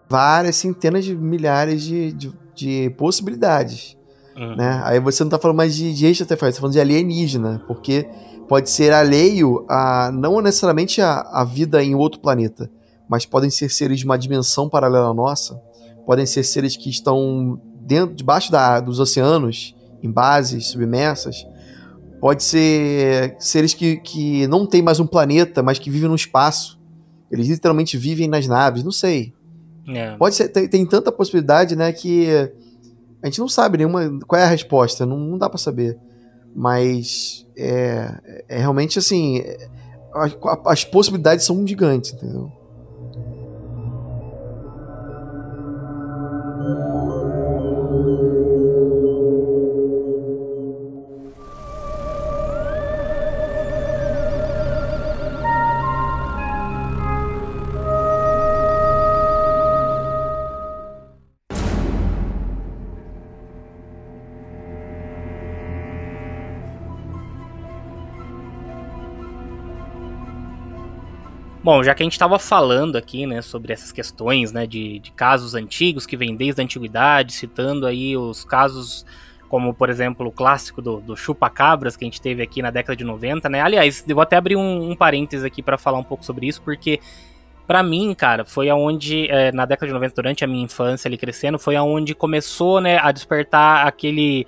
várias 0.10 0.56
centenas 0.56 1.06
de 1.06 1.16
milhares 1.16 1.84
de, 1.84 2.12
de, 2.12 2.34
de 2.56 2.90
possibilidades. 2.98 3.96
Uhum. 4.36 4.56
Né? 4.56 4.82
Aí 4.84 5.00
você 5.00 5.24
não 5.24 5.30
tá 5.30 5.38
falando 5.38 5.58
mais 5.58 5.76
de, 5.76 5.94
de 5.94 6.08
extraterrestre, 6.08 6.52
você 6.52 6.56
tá 6.56 6.62
falando 6.62 6.74
de 6.74 6.80
alienígena, 6.80 7.64
porque 7.68 8.08
pode 8.48 8.70
ser 8.70 8.92
alheio 8.92 9.66
a 9.70 10.12
não 10.12 10.42
necessariamente 10.42 11.02
a, 11.02 11.22
a 11.32 11.44
vida 11.44 11.84
em 11.84 11.94
outro 11.94 12.20
planeta, 12.20 12.70
mas 13.08 13.26
podem 13.26 13.50
ser 13.50 13.70
seres 13.70 14.00
de 14.00 14.06
uma 14.06 14.18
dimensão 14.18 14.68
paralela 14.68 15.10
à 15.10 15.14
nossa, 15.14 15.62
podem 16.06 16.26
ser 16.26 16.44
seres 16.44 16.76
que 16.76 16.90
estão 16.90 17.62
dentro, 17.82 18.16
debaixo 18.16 18.52
da, 18.52 18.80
dos 18.80 19.00
oceanos, 19.00 19.76
em 20.02 20.10
bases 20.10 20.68
submersas, 20.68 21.46
pode 22.20 22.44
ser 22.44 23.36
seres 23.40 23.74
que, 23.74 23.98
que 23.98 24.48
não 24.48 24.66
têm 24.66 24.82
mais 24.82 25.00
um 25.00 25.06
planeta, 25.06 25.62
mas 25.62 25.78
que 25.78 25.90
vivem 25.90 26.10
no 26.10 26.16
espaço. 26.16 26.80
Eles 27.32 27.48
literalmente 27.48 27.98
vivem 27.98 28.28
nas 28.28 28.48
naves, 28.48 28.84
não 28.84 28.92
sei. 28.92 29.34
É. 29.96 30.16
Pode 30.18 30.36
ser, 30.36 30.50
tem, 30.50 30.68
tem, 30.68 30.86
tanta 30.86 31.12
possibilidade, 31.12 31.76
né, 31.76 31.92
que 31.92 32.28
a 33.22 33.28
gente 33.28 33.40
não 33.40 33.50
sabe 33.50 33.78
nenhuma 33.78 34.20
qual 34.28 34.40
é 34.40 34.46
a 34.46 34.50
resposta, 34.50 35.06
não, 35.06 35.18
não 35.18 35.38
dá 35.38 35.50
para 35.50 35.58
saber. 35.58 35.98
Mas 36.56 37.46
é, 37.58 38.44
é 38.48 38.58
realmente 38.58 38.98
assim, 39.00 39.40
é, 39.40 39.70
as 40.66 40.84
possibilidades 40.84 41.46
são 41.46 41.66
gigantes, 41.66 42.14
entendeu? 42.14 42.52
Bom, 71.72 71.84
já 71.84 71.94
que 71.94 72.02
a 72.02 72.04
gente 72.04 72.14
estava 72.14 72.40
falando 72.40 72.96
aqui, 72.96 73.28
né, 73.28 73.44
sobre 73.44 73.72
essas 73.72 73.92
questões, 73.92 74.52
né, 74.52 74.66
de, 74.66 74.98
de 74.98 75.12
casos 75.12 75.54
antigos 75.54 76.08
que 76.08 76.18
vêm 76.18 76.36
desde 76.36 76.60
a 76.60 76.64
antiguidade, 76.64 77.32
citando 77.32 77.86
aí 77.86 78.18
os 78.18 78.44
casos 78.44 79.06
como, 79.48 79.72
por 79.72 79.88
exemplo, 79.88 80.26
o 80.26 80.32
clássico 80.32 80.82
do, 80.82 81.00
do 81.00 81.16
chupa-cabras 81.16 81.96
que 81.96 82.04
a 82.04 82.08
gente 82.08 82.20
teve 82.20 82.42
aqui 82.42 82.64
na 82.64 82.72
década 82.72 82.96
de 82.96 83.04
90, 83.04 83.48
né? 83.50 83.62
Aliás, 83.62 84.04
eu 84.08 84.16
vou 84.16 84.24
até 84.24 84.36
abrir 84.36 84.56
um, 84.56 84.90
um 84.90 84.96
parênteses 84.96 85.46
aqui 85.46 85.62
para 85.62 85.78
falar 85.78 86.00
um 86.00 86.04
pouco 86.04 86.26
sobre 86.26 86.48
isso, 86.48 86.60
porque 86.60 87.00
para 87.68 87.84
mim, 87.84 88.16
cara, 88.16 88.44
foi 88.44 88.68
aonde, 88.68 89.30
é, 89.30 89.52
na 89.52 89.64
década 89.64 89.86
de 89.86 89.94
90, 89.94 90.16
durante 90.16 90.44
a 90.44 90.48
minha 90.48 90.64
infância 90.64 91.08
ali 91.08 91.20
crescendo, 91.20 91.60
foi 91.60 91.76
aonde 91.76 92.16
começou, 92.16 92.82
né, 92.82 92.98
a 92.98 93.12
despertar 93.12 93.86
aquele 93.86 94.48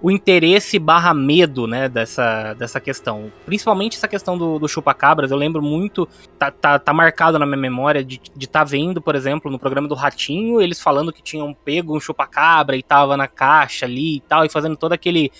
o 0.00 0.10
interesse 0.10 0.78
barra 0.78 1.14
medo, 1.14 1.66
né, 1.66 1.88
dessa, 1.88 2.54
dessa 2.54 2.80
questão. 2.80 3.32
Principalmente 3.44 3.96
essa 3.96 4.06
questão 4.06 4.36
do, 4.36 4.58
do 4.58 4.68
chupa-cabras, 4.68 5.30
eu 5.30 5.36
lembro 5.36 5.62
muito, 5.62 6.06
tá, 6.38 6.50
tá, 6.50 6.78
tá, 6.78 6.92
marcado 6.92 7.38
na 7.38 7.46
minha 7.46 7.56
memória 7.56 8.04
de 8.04 8.20
estar 8.38 8.60
tá 8.60 8.64
vendo, 8.64 9.00
por 9.00 9.14
exemplo, 9.14 9.50
no 9.50 9.58
programa 9.58 9.88
do 9.88 9.94
Ratinho, 9.94 10.60
eles 10.60 10.80
falando 10.80 11.12
que 11.12 11.22
tinham 11.22 11.54
pego 11.54 11.96
um 11.96 12.00
chupa-cabra 12.00 12.76
e 12.76 12.82
tava 12.82 13.16
na 13.16 13.26
caixa 13.26 13.86
ali 13.86 14.16
e 14.16 14.20
tal, 14.20 14.44
e 14.44 14.50
fazendo 14.50 14.76
todo 14.76 14.92
aquele 14.92 15.30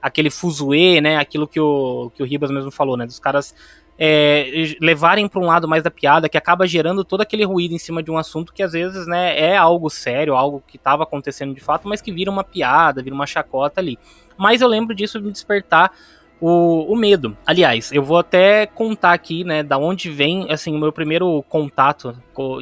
aquele 0.00 0.30
fuzuê, 0.30 1.00
né, 1.00 1.16
aquilo 1.16 1.48
que 1.48 1.58
o, 1.58 2.12
que 2.14 2.22
o 2.22 2.26
Ribas 2.26 2.50
mesmo 2.50 2.70
falou, 2.70 2.96
né, 2.96 3.06
dos 3.06 3.18
caras 3.18 3.52
é, 3.98 4.76
levarem 4.80 5.28
para 5.28 5.40
um 5.40 5.46
lado 5.46 5.66
mais 5.66 5.82
da 5.82 5.90
piada, 5.90 6.28
que 6.28 6.36
acaba 6.36 6.66
gerando 6.66 7.04
todo 7.04 7.22
aquele 7.22 7.44
ruído 7.44 7.74
em 7.74 7.78
cima 7.78 8.02
de 8.02 8.10
um 8.10 8.18
assunto 8.18 8.52
que 8.52 8.62
às 8.62 8.72
vezes 8.72 9.06
né, 9.06 9.38
é 9.38 9.56
algo 9.56 9.88
sério, 9.88 10.34
algo 10.34 10.62
que 10.66 10.76
estava 10.76 11.02
acontecendo 11.02 11.54
de 11.54 11.60
fato, 11.60 11.88
mas 11.88 12.00
que 12.00 12.12
vira 12.12 12.30
uma 12.30 12.44
piada, 12.44 13.02
vira 13.02 13.14
uma 13.14 13.26
chacota 13.26 13.80
ali. 13.80 13.98
Mas 14.36 14.60
eu 14.60 14.68
lembro 14.68 14.94
disso 14.94 15.20
de 15.20 15.30
despertar 15.30 15.92
o, 16.40 16.92
o 16.92 16.96
medo. 16.96 17.36
Aliás, 17.46 17.90
eu 17.92 18.02
vou 18.02 18.18
até 18.18 18.66
contar 18.66 19.12
aqui, 19.12 19.44
né, 19.44 19.62
da 19.62 19.78
onde 19.78 20.10
vem, 20.10 20.50
assim, 20.50 20.74
o 20.74 20.78
meu 20.78 20.92
primeiro 20.92 21.42
contato, 21.48 22.14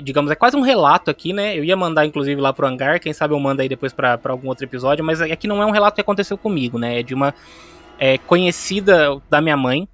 digamos, 0.02 0.30
é 0.30 0.36
quase 0.36 0.56
um 0.56 0.60
relato 0.60 1.10
aqui, 1.10 1.32
né, 1.32 1.58
eu 1.58 1.64
ia 1.64 1.76
mandar, 1.76 2.06
inclusive, 2.06 2.40
lá 2.40 2.52
pro 2.52 2.66
hangar, 2.66 3.00
quem 3.00 3.12
sabe 3.12 3.34
eu 3.34 3.40
mando 3.40 3.62
aí 3.62 3.68
depois 3.68 3.92
para 3.92 4.20
algum 4.26 4.48
outro 4.48 4.64
episódio, 4.64 5.04
mas 5.04 5.20
aqui 5.20 5.48
não 5.48 5.60
é 5.60 5.66
um 5.66 5.72
relato 5.72 5.96
que 5.96 6.00
aconteceu 6.00 6.38
comigo, 6.38 6.78
né, 6.78 7.00
é 7.00 7.02
de 7.02 7.14
uma 7.14 7.34
é, 7.98 8.18
conhecida 8.18 9.20
da 9.28 9.40
minha 9.40 9.56
mãe, 9.56 9.88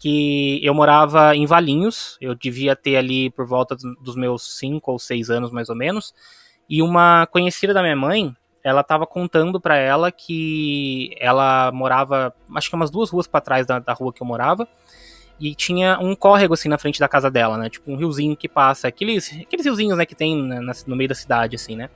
que 0.00 0.58
eu 0.64 0.72
morava 0.72 1.36
em 1.36 1.44
Valinhos, 1.44 2.16
eu 2.22 2.34
devia 2.34 2.74
ter 2.74 2.96
ali 2.96 3.28
por 3.30 3.46
volta 3.46 3.76
dos 4.00 4.16
meus 4.16 4.58
5 4.58 4.90
ou 4.90 4.98
6 4.98 5.28
anos 5.28 5.52
mais 5.52 5.68
ou 5.68 5.76
menos, 5.76 6.14
e 6.68 6.80
uma 6.80 7.26
conhecida 7.26 7.74
da 7.74 7.82
minha 7.82 7.94
mãe, 7.94 8.34
ela 8.64 8.80
estava 8.80 9.06
contando 9.06 9.60
para 9.60 9.76
ela 9.76 10.10
que 10.10 11.14
ela 11.20 11.70
morava, 11.72 12.34
acho 12.56 12.70
que 12.70 12.76
umas 12.76 12.90
duas 12.90 13.10
ruas 13.10 13.26
para 13.26 13.42
trás 13.42 13.66
da, 13.66 13.78
da, 13.78 13.92
rua 13.92 14.10
que 14.10 14.22
eu 14.22 14.26
morava, 14.26 14.66
e 15.38 15.54
tinha 15.54 15.98
um 16.00 16.16
córrego 16.16 16.54
assim 16.54 16.68
na 16.70 16.78
frente 16.78 16.98
da 16.98 17.08
casa 17.08 17.30
dela, 17.30 17.58
né? 17.58 17.68
Tipo 17.68 17.92
um 17.92 17.96
riozinho 17.96 18.34
que 18.34 18.48
passa, 18.48 18.88
aqueles, 18.88 19.30
aqueles 19.38 19.66
riozinhos 19.66 19.98
né, 19.98 20.06
que 20.06 20.14
tem 20.14 20.34
na, 20.34 20.72
no 20.86 20.96
meio 20.96 21.08
da 21.08 21.14
cidade, 21.14 21.56
assim, 21.56 21.76
né? 21.76 21.90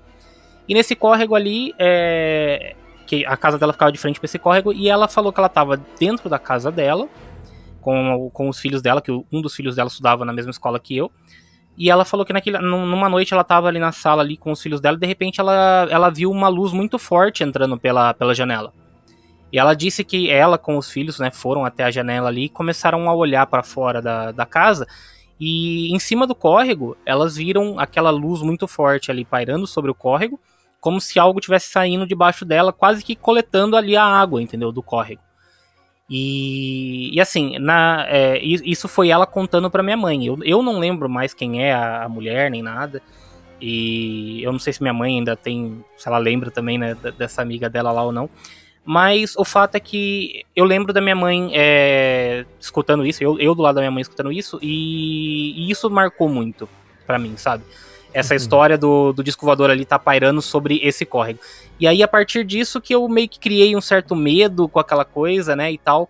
E 0.69 0.75
nesse 0.75 0.95
córrego 0.95 1.35
ali, 1.35 1.75
é, 1.79 2.75
que 3.07 3.25
a 3.25 3.37
casa 3.37 3.59
dela 3.59 3.73
ficava 3.73 3.91
de 3.91 3.99
frente 3.99 4.21
para 4.21 4.27
esse 4.27 4.39
córrego, 4.39 4.75
e 4.75 4.91
ela 4.91 5.09
falou 5.09 5.33
que 5.33 5.41
ela 5.41 5.47
estava 5.47 5.79
dentro 5.99 6.29
da 6.29 6.39
casa 6.39 6.71
dela, 6.71 7.09
com, 7.85 8.31
com 8.33 8.49
os 8.49 8.59
filhos 8.59 8.81
dela, 8.81 9.03
que 9.03 9.13
um 9.13 9.43
dos 9.43 9.55
filhos 9.55 9.77
dela 9.77 9.89
estudava 9.89 10.25
na 10.25 10.33
mesma 10.33 10.51
escola 10.51 10.81
que 10.81 10.97
eu. 10.97 11.13
E 11.77 11.91
ela 11.91 12.05
falou 12.05 12.25
que 12.25 12.33
naquele, 12.33 12.59
numa 12.59 13.09
noite 13.09 13.35
ela 13.35 13.43
estava 13.43 13.69
ali 13.69 13.79
na 13.79 13.93
sala 13.93 14.23
ali 14.23 14.37
com 14.37 14.53
os 14.53 14.63
filhos 14.63 14.81
dela 14.81 14.97
e 14.97 15.01
de 15.01 15.07
repente 15.07 15.41
ela, 15.41 15.87
ela 15.91 16.09
viu 16.09 16.31
uma 16.31 16.49
luz 16.49 16.73
muito 16.73 16.99
forte 16.99 17.45
entrando 17.45 17.77
pela, 17.77 18.15
pela 18.15 18.35
janela. 18.35 18.73
E 19.53 19.59
ela 19.59 19.75
disse 19.75 20.03
que 20.03 20.31
ela 20.31 20.57
com 20.57 20.79
os 20.79 20.91
filhos, 20.91 21.19
né, 21.19 21.31
foram 21.31 21.65
até 21.65 21.85
a 21.85 21.91
janela 21.91 22.29
ali 22.29 22.45
e 22.45 22.49
começaram 22.49 23.09
a 23.09 23.15
olhar 23.15 23.47
para 23.47 23.63
fora 23.63 24.01
da, 24.01 24.33
da 24.33 24.47
casa. 24.47 24.87
E 25.39 25.95
em 25.95 25.99
cima 25.99 26.27
do 26.27 26.35
córrego, 26.35 26.97
elas 27.05 27.37
viram 27.37 27.79
aquela 27.79 28.11
luz 28.11 28.41
muito 28.41 28.67
forte 28.67 29.11
ali 29.11 29.25
pairando 29.25 29.67
sobre 29.67 29.91
o 29.91 29.95
córrego, 29.95 30.41
como 30.81 31.01
se 31.01 31.19
algo 31.19 31.41
tivesse 31.41 31.69
saindo 31.69 32.07
debaixo 32.07 32.45
dela, 32.45 32.73
quase 32.73 33.05
que 33.05 33.15
coletando 33.15 33.77
ali 33.77 33.97
a 33.97 34.05
água, 34.05 34.41
entendeu? 34.41 34.73
Do 34.73 34.83
córrego. 34.83 35.21
E, 36.09 37.15
e 37.15 37.21
assim, 37.21 37.59
na, 37.59 38.05
é, 38.09 38.39
isso 38.43 38.89
foi 38.89 39.09
ela 39.09 39.27
contando 39.27 39.71
para 39.71 39.83
minha 39.83 39.97
mãe. 39.97 40.27
Eu, 40.27 40.39
eu 40.43 40.63
não 40.63 40.79
lembro 40.79 41.09
mais 41.09 41.33
quem 41.33 41.63
é 41.63 41.73
a, 41.73 42.05
a, 42.05 42.09
mulher 42.09 42.51
nem 42.51 42.63
nada. 42.63 43.03
E 43.61 44.43
eu 44.43 44.53
não 44.53 44.59
sei 44.59 44.73
se 44.73 44.83
minha 44.83 44.93
mãe 44.93 45.19
ainda 45.19 45.37
tem, 45.37 45.83
se 45.97 46.07
ela 46.07 46.19
lembra 46.19 46.51
também 46.51 46.77
né, 46.77 46.95
dessa 47.17 47.41
amiga 47.41 47.71
dela 47.71 47.93
lá 47.93 48.03
ou 48.03 48.13
não. 48.13 48.29
Mas 48.85 49.35
o 49.37 49.45
fato 49.45 49.77
é 49.77 49.81
que 49.81 50.45
eu 50.55 50.65
lembro 50.65 50.93
da 50.93 51.01
minha 51.01 51.17
mãe 51.17 51.51
é, 51.55 52.45
escutando 52.61 53.07
isso, 53.07 53.25
eu, 53.25 53.39
eu 53.41 53.55
do 53.55 53.63
lado 53.63 53.77
da 53.77 53.81
minha 53.81 53.91
mãe 53.91 54.03
escutando 54.03 54.31
isso, 54.31 54.59
e, 54.61 55.55
e 55.57 55.71
isso 55.71 55.89
marcou 55.89 56.29
muito 56.29 56.69
para 57.07 57.19
mim, 57.19 57.35
sabe? 57.39 57.65
Essa 58.15 58.33
uhum. 58.33 58.37
história 58.37 58.79
do, 58.79 59.13
do 59.13 59.23
disco 59.23 59.45
voador 59.45 59.71
ali 59.71 59.85
tá 59.85 59.99
pairando 59.99 60.41
sobre 60.41 60.81
esse 60.83 61.05
córrego. 61.05 61.41
E 61.79 61.87
aí, 61.87 62.03
a 62.03 62.09
partir 62.09 62.45
disso, 62.45 62.81
que 62.81 62.95
eu 62.95 63.07
meio 63.09 63.29
que 63.29 63.39
criei 63.41 63.75
um 63.75 63.81
certo 63.81 64.15
medo 64.15 64.69
com 64.69 64.79
aquela 64.79 65.05
coisa, 65.05 65.57
né, 65.57 65.73
e 65.73 65.77
tal. 65.77 66.09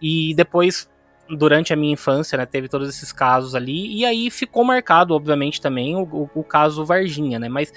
E 0.00 0.32
depois, 0.34 0.88
durante 1.28 1.72
a 1.72 1.76
minha 1.76 1.92
infância, 1.92 2.38
né, 2.38 2.46
teve 2.46 2.68
todos 2.68 2.88
esses 2.88 3.12
casos 3.12 3.54
ali. 3.54 3.98
E 3.98 4.04
aí 4.04 4.30
ficou 4.30 4.64
marcado, 4.64 5.14
obviamente, 5.14 5.60
também 5.60 5.96
o, 5.96 6.02
o, 6.02 6.30
o 6.36 6.44
caso 6.44 6.84
Varginha, 6.84 7.38
né? 7.38 7.48
Mas 7.48 7.72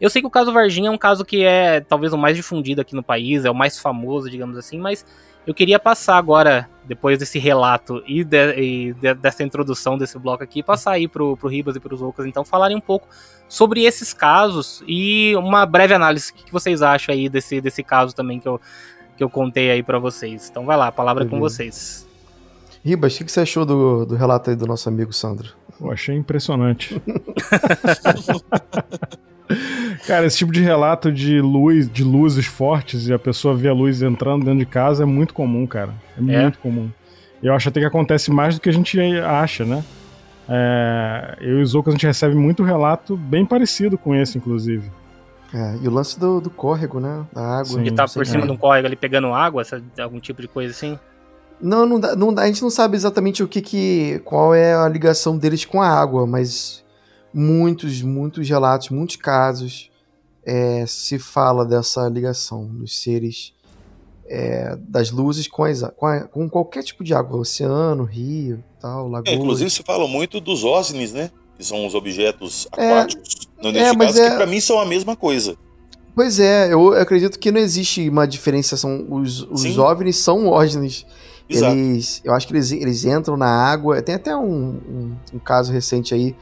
eu 0.00 0.08
sei 0.10 0.22
que 0.22 0.28
o 0.28 0.30
caso 0.30 0.52
Varginha 0.52 0.88
é 0.88 0.90
um 0.90 0.98
caso 0.98 1.24
que 1.24 1.42
é 1.42 1.80
talvez 1.80 2.12
o 2.12 2.18
mais 2.18 2.36
difundido 2.36 2.80
aqui 2.80 2.94
no 2.94 3.02
país, 3.02 3.44
é 3.44 3.50
o 3.50 3.54
mais 3.54 3.78
famoso, 3.78 4.30
digamos 4.30 4.56
assim, 4.56 4.78
mas 4.78 5.04
eu 5.46 5.54
queria 5.54 5.78
passar 5.78 6.16
agora, 6.16 6.68
depois 6.84 7.18
desse 7.18 7.38
relato 7.38 8.02
e, 8.06 8.24
de, 8.24 8.60
e 8.60 8.92
de, 8.94 9.14
dessa 9.14 9.44
introdução 9.44 9.96
desse 9.96 10.18
bloco 10.18 10.42
aqui, 10.42 10.62
passar 10.62 10.92
aí 10.92 11.06
pro, 11.06 11.36
pro 11.36 11.48
Ribas 11.48 11.76
e 11.76 11.80
pros 11.80 12.00
Lucas, 12.00 12.26
então, 12.26 12.44
falarem 12.44 12.76
um 12.76 12.80
pouco 12.80 13.08
sobre 13.48 13.84
esses 13.84 14.12
casos 14.12 14.82
e 14.88 15.36
uma 15.36 15.64
breve 15.64 15.94
análise. 15.94 16.32
O 16.32 16.34
que 16.34 16.52
vocês 16.52 16.82
acham 16.82 17.14
aí 17.14 17.28
desse, 17.28 17.60
desse 17.60 17.82
caso 17.82 18.14
também 18.14 18.40
que 18.40 18.48
eu, 18.48 18.60
que 19.16 19.22
eu 19.22 19.30
contei 19.30 19.70
aí 19.70 19.82
para 19.82 20.00
vocês? 20.00 20.48
Então 20.50 20.66
vai 20.66 20.76
lá, 20.76 20.88
a 20.88 20.92
palavra 20.92 21.24
é 21.24 21.28
com 21.28 21.38
vocês. 21.38 22.06
Ribas, 22.84 23.14
o 23.16 23.24
que 23.24 23.30
você 23.30 23.40
achou 23.40 23.64
do, 23.64 24.04
do 24.04 24.16
relato 24.16 24.50
aí 24.50 24.56
do 24.56 24.66
nosso 24.66 24.88
amigo 24.88 25.12
Sandro? 25.12 25.50
Eu 25.80 25.92
achei 25.92 26.16
impressionante. 26.16 27.00
Cara, 30.06 30.26
esse 30.26 30.38
tipo 30.38 30.52
de 30.52 30.60
relato 30.60 31.12
de 31.12 31.40
luz, 31.40 31.90
de 31.90 32.02
luzes 32.02 32.46
fortes 32.46 33.06
e 33.08 33.12
a 33.12 33.18
pessoa 33.18 33.54
vê 33.54 33.68
a 33.68 33.72
luz 33.72 34.02
entrando 34.02 34.44
dentro 34.44 34.58
de 34.58 34.66
casa 34.66 35.04
é 35.04 35.06
muito 35.06 35.32
comum, 35.32 35.66
cara. 35.66 35.94
É, 36.16 36.34
é. 36.34 36.42
muito 36.42 36.58
comum. 36.58 36.90
Eu 37.42 37.54
acho 37.54 37.68
até 37.68 37.80
que 37.80 37.86
acontece 37.86 38.30
mais 38.30 38.54
do 38.54 38.60
que 38.60 38.68
a 38.68 38.72
gente 38.72 38.98
acha, 39.20 39.64
né? 39.64 39.84
É, 40.48 41.36
eu 41.40 41.58
e 41.58 41.62
o 41.62 41.66
Zouco 41.66 41.88
a 41.90 41.92
gente 41.92 42.06
recebe 42.06 42.34
muito 42.34 42.62
relato 42.62 43.16
bem 43.16 43.44
parecido 43.44 43.98
com 43.98 44.14
esse, 44.14 44.38
inclusive. 44.38 44.90
É, 45.52 45.76
e 45.82 45.88
o 45.88 45.90
lance 45.90 46.18
do, 46.18 46.40
do 46.40 46.50
córrego, 46.50 47.00
né? 47.00 47.24
Da 47.32 47.58
água. 47.58 47.64
Sim, 47.64 47.82
de 47.82 47.92
tá 47.92 48.06
por 48.06 48.26
cima 48.26 48.44
é. 48.44 48.46
de 48.46 48.52
um 48.52 48.56
córrego 48.56 48.86
ali 48.86 48.96
pegando 48.96 49.28
água, 49.28 49.62
algum 50.00 50.20
tipo 50.20 50.42
de 50.42 50.48
coisa 50.48 50.72
assim? 50.72 50.98
Não, 51.60 51.86
não, 51.86 51.98
dá, 51.98 52.14
não 52.14 52.34
dá, 52.34 52.42
a 52.42 52.46
gente 52.46 52.62
não 52.62 52.70
sabe 52.70 52.96
exatamente 52.96 53.42
o 53.42 53.48
que, 53.48 53.62
que 53.62 54.20
qual 54.24 54.54
é 54.54 54.74
a 54.74 54.88
ligação 54.88 55.38
deles 55.38 55.64
com 55.64 55.80
a 55.80 55.88
água, 55.88 56.26
mas 56.26 56.84
muitos, 57.36 58.00
muitos 58.00 58.48
relatos, 58.48 58.88
muitos 58.88 59.16
casos 59.16 59.90
é, 60.42 60.86
se 60.86 61.18
fala 61.18 61.66
dessa 61.66 62.08
ligação 62.08 62.64
dos 62.66 62.98
seres 62.98 63.52
é, 64.26 64.74
das 64.88 65.10
luzes 65.10 65.46
com, 65.46 65.64
as, 65.64 65.82
com, 65.96 66.06
a, 66.06 66.20
com, 66.22 66.48
qualquer 66.48 66.82
tipo 66.82 67.04
de 67.04 67.12
água, 67.12 67.38
oceano, 67.38 68.04
rio, 68.04 68.64
tal, 68.80 69.06
lagoa. 69.08 69.30
É, 69.30 69.36
inclusive 69.36 69.70
se 69.70 69.82
fala 69.82 70.08
muito 70.08 70.40
dos 70.40 70.64
OSNIs, 70.64 71.12
né? 71.12 71.30
Que 71.58 71.64
são 71.64 71.86
os 71.86 71.94
objetos 71.94 72.66
é, 72.76 73.00
aquáticos 73.00 73.48
é, 73.62 73.66
universo, 73.66 74.20
é, 74.20 74.30
que 74.30 74.36
para 74.36 74.46
mim 74.46 74.60
são 74.60 74.80
a 74.80 74.86
mesma 74.86 75.14
coisa. 75.14 75.56
Pois 76.14 76.40
é, 76.40 76.72
eu 76.72 76.94
acredito 76.94 77.38
que 77.38 77.52
não 77.52 77.60
existe 77.60 78.08
uma 78.08 78.26
diferenciação. 78.26 79.06
Os, 79.10 79.42
os 79.42 79.76
OVNIs 79.76 80.16
são 80.16 80.48
OSNIs. 80.48 81.04
Exato. 81.48 81.76
Eles, 81.76 82.22
eu 82.24 82.34
acho 82.34 82.46
que 82.46 82.54
eles, 82.54 82.72
eles 82.72 83.04
entram 83.04 83.36
na 83.36 83.46
água. 83.46 84.00
Tem 84.00 84.14
até 84.14 84.34
um, 84.34 84.80
um, 84.88 85.16
um 85.34 85.38
caso 85.38 85.70
recente 85.70 86.14
aí 86.14 86.34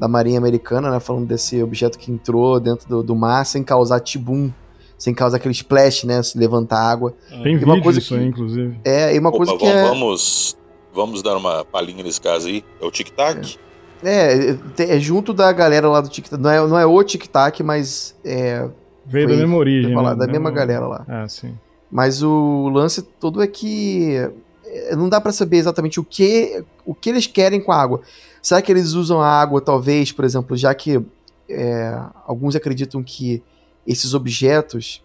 da 0.00 0.08
Marinha 0.08 0.38
Americana, 0.38 0.90
né? 0.90 0.98
Falando 0.98 1.26
desse 1.26 1.62
objeto 1.62 1.98
que 1.98 2.10
entrou 2.10 2.58
dentro 2.58 2.88
do, 2.88 3.02
do 3.02 3.14
mar 3.14 3.44
sem 3.44 3.62
causar 3.62 4.00
tibum, 4.00 4.50
sem 4.96 5.12
causar 5.12 5.36
aquele 5.36 5.52
splash, 5.52 6.04
né? 6.04 6.22
Se 6.22 6.38
levantar 6.38 6.80
água. 6.80 7.14
Tem 7.28 7.52
e 7.52 7.58
vídeo 7.58 7.66
uma 7.66 7.82
coisa 7.82 7.98
isso 7.98 8.14
que, 8.14 8.18
aí, 8.18 8.26
inclusive. 8.26 8.80
É, 8.82 9.14
e 9.14 9.18
uma 9.18 9.28
Opa, 9.28 9.36
coisa 9.36 9.56
que 9.58 9.64
vamos, 9.66 9.76
é... 9.76 9.88
Vamos, 9.88 10.56
vamos 10.94 11.22
dar 11.22 11.36
uma 11.36 11.66
palhinha 11.66 12.02
nesse 12.02 12.18
caso 12.18 12.48
aí. 12.48 12.64
É 12.80 12.86
o 12.86 12.90
Tic 12.90 13.10
Tac? 13.10 13.58
É, 14.02 14.52
é, 14.52 14.56
é 14.78 14.98
junto 14.98 15.34
da 15.34 15.52
galera 15.52 15.86
lá 15.86 16.00
do 16.00 16.08
Tic 16.08 16.26
Tac. 16.26 16.40
Não 16.40 16.50
é, 16.50 16.66
não 16.66 16.78
é 16.78 16.86
o 16.86 17.04
Tic 17.04 17.26
Tac, 17.26 17.60
mas 17.60 18.16
é... 18.24 18.66
Veio 19.04 19.28
da 19.28 19.36
mesma 19.36 19.56
origem. 19.56 19.92
Falar, 19.92 20.14
né? 20.14 20.26
Da 20.26 20.32
mesma 20.32 20.50
galera 20.50 20.86
lá. 20.86 21.04
Ah, 21.06 21.28
sim. 21.28 21.54
Mas 21.92 22.22
o 22.22 22.70
lance 22.70 23.02
todo 23.02 23.42
é 23.42 23.46
que 23.46 24.16
é, 24.64 24.96
não 24.96 25.10
dá 25.10 25.20
para 25.20 25.32
saber 25.32 25.58
exatamente 25.58 26.00
o 26.00 26.04
que, 26.04 26.64
o 26.86 26.94
que 26.94 27.10
eles 27.10 27.26
querem 27.26 27.60
com 27.60 27.72
a 27.72 27.76
água. 27.76 28.00
Será 28.42 28.62
que 28.62 28.72
eles 28.72 28.92
usam 28.92 29.20
a 29.20 29.28
água, 29.28 29.60
talvez, 29.60 30.12
por 30.12 30.24
exemplo, 30.24 30.56
já 30.56 30.74
que 30.74 31.00
é, 31.48 31.98
alguns 32.26 32.56
acreditam 32.56 33.02
que 33.02 33.42
esses 33.86 34.14
objetos 34.14 35.02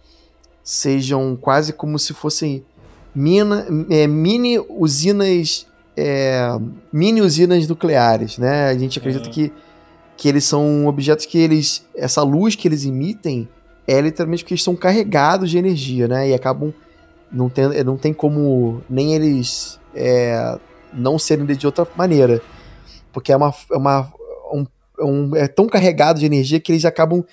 sejam 0.63 1.37
quase 1.39 1.73
como 1.73 1.97
se 1.99 2.13
fossem 2.13 2.63
mina, 3.13 3.67
é, 3.89 4.07
mini 4.07 4.59
usinas 4.69 5.67
é, 5.97 6.47
mini 6.91 7.21
usinas 7.21 7.67
nucleares, 7.67 8.37
né? 8.37 8.67
A 8.67 8.77
gente 8.77 8.99
acredita 8.99 9.29
que, 9.29 9.51
que 10.17 10.27
eles 10.27 10.43
são 10.43 10.87
objetos 10.87 11.25
que 11.25 11.37
eles 11.37 11.85
essa 11.95 12.21
luz 12.21 12.55
que 12.55 12.67
eles 12.67 12.85
emitem 12.85 13.47
é 13.87 14.01
literalmente 14.01 14.43
porque 14.43 14.55
eles 14.55 14.63
são 14.63 14.75
carregados 14.75 15.49
de 15.49 15.57
energia, 15.57 16.07
né? 16.07 16.29
E 16.29 16.33
acabam 16.33 16.73
não 17.31 17.49
tem, 17.49 17.83
não 17.83 17.97
tem 17.97 18.13
como 18.13 18.81
nem 18.89 19.13
eles 19.13 19.79
é, 19.93 20.57
não 20.93 21.17
serem 21.17 21.45
de 21.45 21.65
outra 21.65 21.87
maneira 21.95 22.41
porque 23.15 23.31
é 23.31 23.37
uma, 23.37 23.53
é 23.71 23.77
uma 23.77 24.11
um, 24.51 24.65
um, 24.99 25.35
é 25.37 25.47
tão 25.47 25.67
carregado 25.67 26.19
de 26.19 26.25
energia 26.25 26.59
que 26.59 26.73
eles 26.73 26.83
acabam 26.83 27.23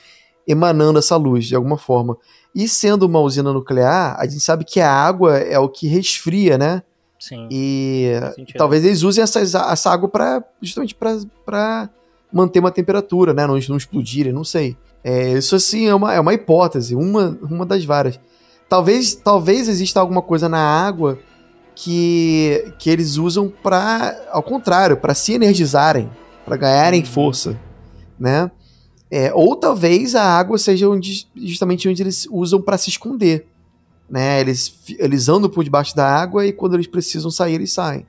emanando 0.46 1.00
essa 1.00 1.16
luz 1.16 1.46
de 1.46 1.56
alguma 1.56 1.76
forma. 1.76 2.16
E 2.54 2.68
sendo 2.68 3.02
uma 3.02 3.18
usina 3.18 3.52
nuclear, 3.52 4.14
a 4.16 4.24
gente 4.24 4.38
sabe 4.38 4.64
que 4.64 4.78
a 4.78 4.88
água 4.88 5.38
é 5.38 5.58
o 5.58 5.68
que 5.68 5.88
resfria, 5.88 6.56
né? 6.56 6.84
Sim. 7.18 7.48
E 7.50 8.12
talvez 8.56 8.84
eles 8.84 9.02
usem 9.02 9.24
essa, 9.24 9.40
essa 9.40 9.90
água 9.90 10.08
para 10.08 10.44
justamente 10.60 10.94
para 10.94 11.90
manter 12.32 12.60
uma 12.60 12.70
temperatura, 12.70 13.34
né? 13.34 13.44
Não, 13.44 13.58
não 13.68 13.76
explodirem, 13.76 14.32
não 14.32 14.44
sei. 14.44 14.76
É, 15.02 15.32
isso 15.32 15.56
assim 15.56 15.88
é 15.88 15.94
uma, 15.94 16.14
é 16.14 16.20
uma 16.20 16.32
hipótese, 16.32 16.94
uma, 16.94 17.36
uma 17.42 17.66
das 17.66 17.84
várias. 17.84 18.20
Talvez, 18.68 19.16
talvez 19.16 19.68
exista 19.68 19.98
alguma 19.98 20.22
coisa 20.22 20.48
na 20.48 20.60
água 20.60 21.18
que, 21.74 22.72
que 22.78 22.90
eles 22.90 23.16
usam 23.16 23.52
para, 23.62 24.28
ao 24.30 24.42
contrário, 24.42 24.96
para 24.96 25.14
se 25.14 25.32
energizarem, 25.32 26.10
para 26.44 26.56
ganharem 26.56 27.00
uhum. 27.00 27.06
força, 27.06 27.58
né? 28.18 28.50
É, 29.10 29.32
ou 29.34 29.54
talvez 29.56 30.14
a 30.14 30.24
água 30.24 30.56
seja 30.56 30.88
onde, 30.88 31.26
justamente 31.36 31.86
onde 31.88 32.02
eles 32.02 32.26
usam 32.30 32.62
para 32.62 32.78
se 32.78 32.88
esconder, 32.88 33.46
né? 34.08 34.40
Eles, 34.40 34.74
eles 34.98 35.28
andam 35.28 35.50
por 35.50 35.62
debaixo 35.62 35.94
da 35.94 36.06
água 36.08 36.46
e 36.46 36.52
quando 36.52 36.74
eles 36.74 36.86
precisam 36.86 37.30
sair, 37.30 37.54
eles 37.54 37.72
saem. 37.72 38.06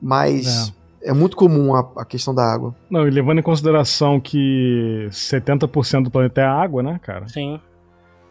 Mas 0.00 0.72
é, 1.00 1.10
é 1.10 1.12
muito 1.12 1.36
comum 1.36 1.74
a, 1.74 1.80
a, 1.96 2.04
questão 2.04 2.34
da 2.34 2.44
água. 2.44 2.74
Não, 2.90 3.06
e 3.06 3.10
levando 3.10 3.38
em 3.40 3.42
consideração 3.42 4.20
que 4.20 5.08
70% 5.10 6.04
do 6.04 6.10
planeta 6.10 6.40
é 6.40 6.44
água, 6.44 6.82
né, 6.82 7.00
cara? 7.02 7.28
Sim. 7.28 7.60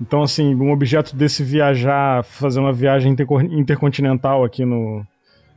Então, 0.01 0.23
assim, 0.23 0.55
um 0.55 0.71
objeto 0.71 1.15
desse 1.15 1.43
viajar, 1.43 2.23
fazer 2.23 2.59
uma 2.59 2.73
viagem 2.73 3.15
intercontinental 3.51 4.43
aqui 4.43 4.65
no, 4.65 5.05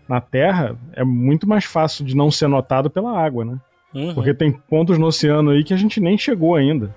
na 0.06 0.20
Terra, 0.20 0.76
é 0.92 1.02
muito 1.02 1.48
mais 1.48 1.64
fácil 1.64 2.04
de 2.04 2.14
não 2.14 2.30
ser 2.30 2.46
notado 2.46 2.90
pela 2.90 3.18
água, 3.18 3.42
né? 3.42 3.58
Uhum. 3.94 4.12
Porque 4.12 4.34
tem 4.34 4.52
pontos 4.52 4.98
no 4.98 5.06
oceano 5.06 5.50
aí 5.50 5.64
que 5.64 5.72
a 5.72 5.78
gente 5.78 5.98
nem 5.98 6.18
chegou 6.18 6.54
ainda. 6.56 6.94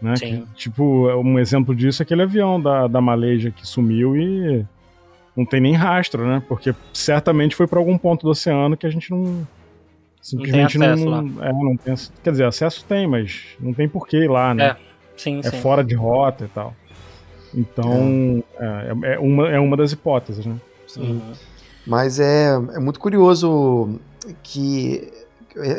Né? 0.00 0.14
Que, 0.14 0.44
tipo, 0.54 1.08
um 1.18 1.38
exemplo 1.38 1.74
disso 1.74 2.02
é 2.02 2.04
aquele 2.04 2.22
avião 2.22 2.60
da, 2.60 2.86
da 2.86 3.00
Malaysia 3.00 3.50
que 3.50 3.66
sumiu 3.68 4.16
e 4.16 4.64
não 5.36 5.44
tem 5.44 5.60
nem 5.60 5.74
rastro, 5.74 6.26
né? 6.26 6.42
Porque 6.48 6.74
certamente 6.92 7.54
foi 7.54 7.66
para 7.66 7.78
algum 7.78 7.98
ponto 7.98 8.22
do 8.22 8.30
oceano 8.30 8.76
que 8.76 8.86
a 8.86 8.90
gente 8.90 9.10
não. 9.10 9.46
Simplesmente 10.20 10.78
não. 10.78 10.96
Tem 10.96 11.04
não, 11.04 11.22
não, 11.22 11.44
é, 11.44 11.52
não 11.52 11.76
tem, 11.76 11.94
quer 12.22 12.30
dizer, 12.30 12.44
acesso 12.44 12.84
tem, 12.84 13.06
mas 13.06 13.56
não 13.60 13.74
tem 13.74 13.88
porquê 13.88 14.24
ir 14.24 14.30
lá, 14.30 14.54
né? 14.54 14.68
É. 14.68 14.91
Sim, 15.22 15.40
é 15.44 15.50
sim. 15.50 15.60
fora 15.60 15.84
de 15.84 15.94
rota 15.94 16.44
e 16.44 16.48
tal. 16.48 16.74
Então, 17.54 18.42
é, 18.58 18.92
é, 19.04 19.14
é 19.14 19.18
uma, 19.18 19.48
é 19.48 19.58
uma 19.58 19.76
das 19.76 19.92
hipóteses, 19.92 20.46
né? 20.46 20.56
Sim. 20.86 21.12
Uhum. 21.12 21.32
Mas 21.86 22.18
é, 22.18 22.54
é 22.74 22.78
muito 22.78 22.98
curioso 22.98 24.00
que 24.42 25.12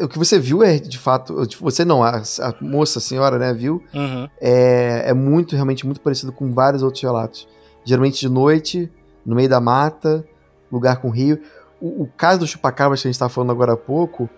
o 0.02 0.08
que 0.08 0.18
você 0.18 0.38
viu 0.38 0.64
é 0.64 0.78
de 0.78 0.98
fato. 0.98 1.46
Tipo, 1.48 1.64
você 1.64 1.84
não, 1.84 2.04
a, 2.04 2.18
a 2.18 2.56
moça, 2.62 3.00
a 3.00 3.02
senhora, 3.02 3.40
né, 3.40 3.54
viu? 3.54 3.84
Uhum. 3.94 4.30
É, 4.40 5.04
é 5.08 5.14
muito, 5.14 5.56
realmente 5.56 5.86
muito 5.86 6.02
parecido 6.02 6.32
com 6.32 6.52
vários 6.52 6.84
outros 6.84 7.02
relatos. 7.02 7.48
Geralmente 7.84 8.20
de 8.20 8.30
noite, 8.30 8.92
no 9.26 9.36
meio 9.36 9.50
da 9.50 9.60
mata, 9.60 10.26
lugar 10.72 10.98
com 10.98 11.10
rio. 11.10 11.42
O, 11.82 12.04
o 12.04 12.10
caso 12.16 12.40
do 12.40 12.48
chupacabras 12.48 13.02
que 13.02 13.08
a 13.08 13.10
gente 13.10 13.16
estava 13.16 13.30
falando 13.30 13.52
agora 13.52 13.74
há 13.74 13.78
pouco, 13.78 14.30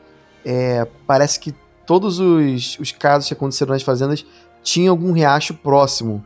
é, 0.45 0.87
parece 1.05 1.39
que 1.39 1.53
todos 1.85 2.19
os, 2.19 2.79
os 2.79 2.91
casos 2.91 3.27
que 3.27 3.33
aconteceram 3.33 3.73
nas 3.73 3.83
fazendas 3.83 4.25
tinham 4.65 4.91
algum 4.91 5.13
riacho 5.13 5.53
próximo. 5.53 6.21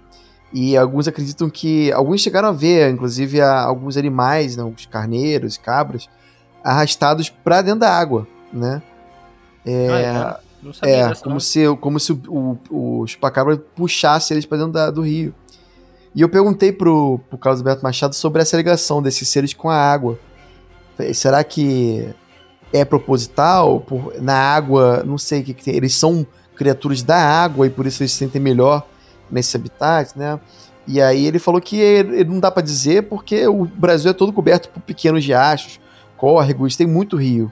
E 0.52 0.76
alguns 0.76 1.08
acreditam 1.08 1.48
que. 1.48 1.92
Alguns 1.92 2.22
chegaram 2.22 2.48
a 2.48 2.52
ver, 2.52 2.90
inclusive, 2.92 3.40
a, 3.40 3.62
alguns 3.62 3.98
animais, 3.98 4.56
né, 4.58 4.64
os 4.64 4.88
carneiros, 4.88 5.58
cabras, 5.58 6.10
arrastados 6.64 7.30
para 7.30 7.62
dentro 7.62 7.82
da 7.82 7.92
água, 7.94 8.28
né? 8.52 8.82
É, 9.64 9.88
Ah, 9.92 10.40
é? 10.44 10.66
Não 10.66 10.74
sabia 10.74 10.96
é, 10.96 11.16
como 11.16 11.34
não. 11.36 11.40
se, 11.40 11.76
como 11.80 12.00
se 12.00 12.12
o, 12.14 12.58
o, 12.72 13.02
o 13.02 13.08
chupacabra 13.08 13.58
puxasse 13.58 14.34
eles 14.34 14.46
para 14.46 14.58
dentro 14.58 14.74
da- 14.74 14.90
do 14.92 15.02
rio. 15.02 15.34
E 16.16 16.22
eu 16.22 16.28
perguntei 16.28 16.72
pro, 16.72 17.20
pro 17.30 17.38
Carlos 17.38 17.62
Alberto 17.62 17.84
Machado 17.84 18.16
sobre 18.16 18.42
essa 18.42 18.58
ligação 18.58 19.02
desses 19.02 19.30
seres 19.30 19.54
com 19.54 19.70
a 19.70 19.76
água. 19.76 20.18
Será 21.14 21.44
que 21.44 22.10
é 22.74 22.84
proposital? 22.84 23.80
Por, 23.82 24.20
na 24.20 24.34
água, 24.36 25.04
não 25.06 25.18
sei 25.18 25.42
o 25.42 25.44
que, 25.46 25.54
que 25.54 25.64
tem. 25.64 25.76
Eles 25.76 25.94
são 25.96 26.26
criaturas 26.60 27.02
da 27.02 27.16
água 27.16 27.66
e 27.66 27.70
por 27.70 27.88
isso 27.88 28.04
eles 28.04 28.12
se 28.12 28.18
sentem 28.20 28.40
melhor 28.42 28.86
nesse 29.32 29.56
habitat, 29.56 30.12
né? 30.18 30.38
E 30.86 31.02
aí 31.02 31.26
ele 31.26 31.40
falou 31.40 31.62
que 31.62 31.78
ele, 31.80 32.24
não 32.26 32.40
dá 32.40 32.52
para 32.52 32.62
dizer 32.62 33.04
porque 33.04 33.48
o 33.48 33.64
Brasil 33.66 34.12
é 34.12 34.14
todo 34.14 34.34
coberto 34.34 34.70
por 34.70 34.82
pequenos 34.82 35.26
riachos, 35.26 35.80
córregos, 36.18 36.76
tem 36.76 36.86
muito 36.86 37.16
rio. 37.16 37.50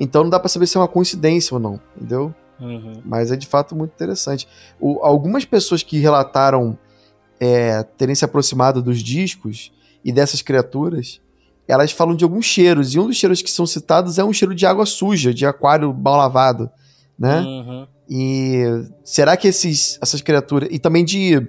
Então 0.00 0.24
não 0.24 0.30
dá 0.30 0.40
para 0.40 0.48
saber 0.48 0.66
se 0.66 0.76
é 0.76 0.80
uma 0.80 0.88
coincidência 0.88 1.54
ou 1.54 1.60
não, 1.60 1.78
entendeu? 1.96 2.34
Uhum. 2.58 3.00
Mas 3.04 3.30
é 3.30 3.36
de 3.36 3.46
fato 3.46 3.76
muito 3.76 3.92
interessante. 3.92 4.48
O- 4.80 4.98
algumas 5.04 5.44
pessoas 5.44 5.82
que 5.84 5.98
relataram 5.98 6.76
é, 7.40 7.84
terem 7.96 8.14
se 8.16 8.24
aproximado 8.24 8.82
dos 8.82 9.00
discos 9.00 9.70
e 10.04 10.10
dessas 10.10 10.42
criaturas, 10.42 11.20
elas 11.68 11.92
falam 11.92 12.16
de 12.16 12.24
alguns 12.24 12.46
cheiros. 12.46 12.94
E 12.94 12.98
um 12.98 13.06
dos 13.06 13.16
cheiros 13.16 13.42
que 13.42 13.50
são 13.50 13.66
citados 13.66 14.18
é 14.18 14.24
um 14.24 14.32
cheiro 14.32 14.54
de 14.54 14.66
água 14.66 14.84
suja, 14.86 15.32
de 15.32 15.46
aquário 15.46 15.94
mal 15.94 16.16
lavado, 16.16 16.68
né? 17.18 17.40
Uhum. 17.40 17.86
E 18.08 18.62
será 19.04 19.36
que 19.36 19.48
esses, 19.48 19.98
essas 20.02 20.22
criaturas. 20.22 20.68
E 20.72 20.78
também 20.78 21.04
de. 21.04 21.46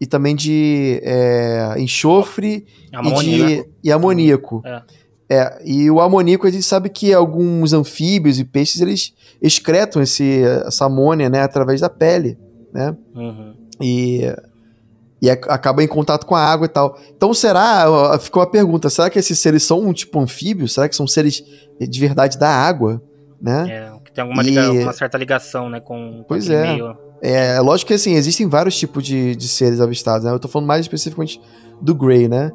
E 0.00 0.06
também 0.06 0.34
de 0.34 1.00
é, 1.04 1.74
enxofre 1.78 2.66
e, 2.92 3.22
de, 3.22 3.56
né? 3.56 3.64
e 3.84 3.92
amoníaco. 3.92 4.60
É. 4.64 4.82
É, 5.28 5.62
e 5.64 5.90
o 5.90 6.00
amoníaco 6.00 6.46
a 6.46 6.50
gente 6.50 6.64
sabe 6.64 6.90
que 6.90 7.12
alguns 7.14 7.72
anfíbios 7.72 8.38
e 8.38 8.44
peixes 8.44 8.80
eles 8.82 9.14
excretam 9.40 10.02
esse, 10.02 10.42
essa 10.66 10.84
amônia 10.86 11.30
né, 11.30 11.40
através 11.40 11.80
da 11.80 11.88
pele, 11.88 12.36
né? 12.72 12.94
Uhum. 13.14 13.54
E, 13.80 14.22
e 15.22 15.30
ac- 15.30 15.48
acaba 15.48 15.82
em 15.82 15.88
contato 15.88 16.26
com 16.26 16.34
a 16.34 16.44
água 16.44 16.66
e 16.66 16.68
tal. 16.68 16.98
Então 17.16 17.32
será, 17.32 18.18
ficou 18.20 18.42
a 18.42 18.46
pergunta, 18.46 18.90
será 18.90 19.08
que 19.08 19.18
esses 19.18 19.38
seres 19.38 19.62
são 19.62 19.80
um 19.80 19.92
tipo 19.92 20.20
anfíbio? 20.20 20.68
Será 20.68 20.86
que 20.88 20.96
são 20.96 21.06
seres 21.06 21.42
de 21.80 22.00
verdade 22.00 22.36
da 22.36 22.50
água? 22.50 23.00
Né? 23.40 23.66
É, 23.70 23.91
tem 24.14 24.22
alguma, 24.22 24.42
liga- 24.42 24.92
certa 24.92 25.16
ligação, 25.18 25.68
né, 25.70 25.80
com, 25.80 26.24
Pois 26.28 26.48
é. 26.50 26.62
meio. 26.72 26.96
É, 27.22 27.60
lógico 27.60 27.88
que 27.88 27.94
assim, 27.94 28.14
existem 28.14 28.48
vários 28.48 28.76
tipos 28.76 29.04
de, 29.04 29.36
de 29.36 29.46
seres 29.48 29.80
avistados, 29.80 30.24
né? 30.24 30.32
Eu 30.32 30.40
tô 30.40 30.48
falando 30.48 30.66
mais 30.66 30.80
especificamente 30.82 31.40
do 31.80 31.94
Grey, 31.94 32.28
né? 32.28 32.50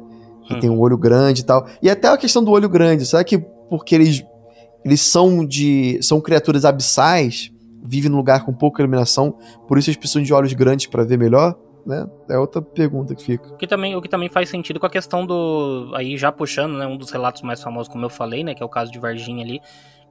Que 0.46 0.54
Hum. 0.54 0.60
tem 0.60 0.70
um 0.70 0.78
olho 0.80 0.96
grande 0.98 1.40
e 1.40 1.44
tal. 1.44 1.66
E 1.82 1.88
até 1.90 2.08
a 2.08 2.16
questão 2.18 2.44
do 2.44 2.50
olho 2.50 2.68
grande, 2.68 3.04
será 3.06 3.24
que 3.24 3.38
porque 3.38 3.94
eles, 3.94 4.22
eles 4.84 5.00
são 5.00 5.44
de. 5.44 5.98
são 6.02 6.20
criaturas 6.20 6.64
abissais, 6.66 7.50
vivem 7.82 8.10
num 8.10 8.16
lugar 8.18 8.44
com 8.44 8.52
pouca 8.52 8.82
iluminação, 8.82 9.34
por 9.66 9.78
isso 9.78 9.88
eles 9.88 9.96
precisam 9.98 10.22
de 10.22 10.32
olhos 10.34 10.52
grandes 10.52 10.86
para 10.86 11.02
ver 11.04 11.18
melhor? 11.18 11.54
Né? 11.86 12.06
É 12.28 12.38
outra 12.38 12.60
pergunta 12.60 13.14
que 13.14 13.22
fica. 13.24 13.48
O 13.48 13.56
que, 13.56 13.66
também, 13.66 13.96
o 13.96 14.02
que 14.02 14.08
também 14.10 14.28
faz 14.28 14.50
sentido 14.50 14.78
com 14.78 14.84
a 14.84 14.90
questão 14.90 15.24
do. 15.24 15.90
Aí 15.94 16.18
já 16.18 16.30
puxando, 16.30 16.74
né? 16.76 16.86
Um 16.86 16.98
dos 16.98 17.10
relatos 17.10 17.40
mais 17.40 17.62
famosos, 17.62 17.90
como 17.90 18.04
eu 18.04 18.10
falei, 18.10 18.44
né? 18.44 18.54
Que 18.54 18.62
é 18.62 18.66
o 18.66 18.68
caso 18.68 18.92
de 18.92 18.98
Varginha 18.98 19.42
ali. 19.42 19.60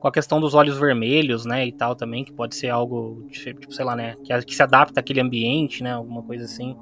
Com 0.08 0.10
a 0.10 0.14
questão 0.14 0.40
dos 0.40 0.54
olhos 0.54 0.78
vermelhos, 0.78 1.44
né? 1.44 1.68
E 1.68 1.72
tal 1.74 1.94
também, 1.94 2.24
que 2.24 2.32
pode 2.32 2.56
ser 2.56 2.70
algo, 2.70 3.28
tipo, 3.30 3.74
sei 3.74 3.84
lá, 3.84 3.94
né? 3.94 4.16
Que, 4.24 4.42
que 4.44 4.56
se 4.56 4.64
adapta 4.64 5.02
àquele 5.02 5.20
ambiente, 5.20 5.84
né? 5.84 5.92
Alguma 5.92 6.24
coisa 6.24 6.46
assim. 6.46 6.78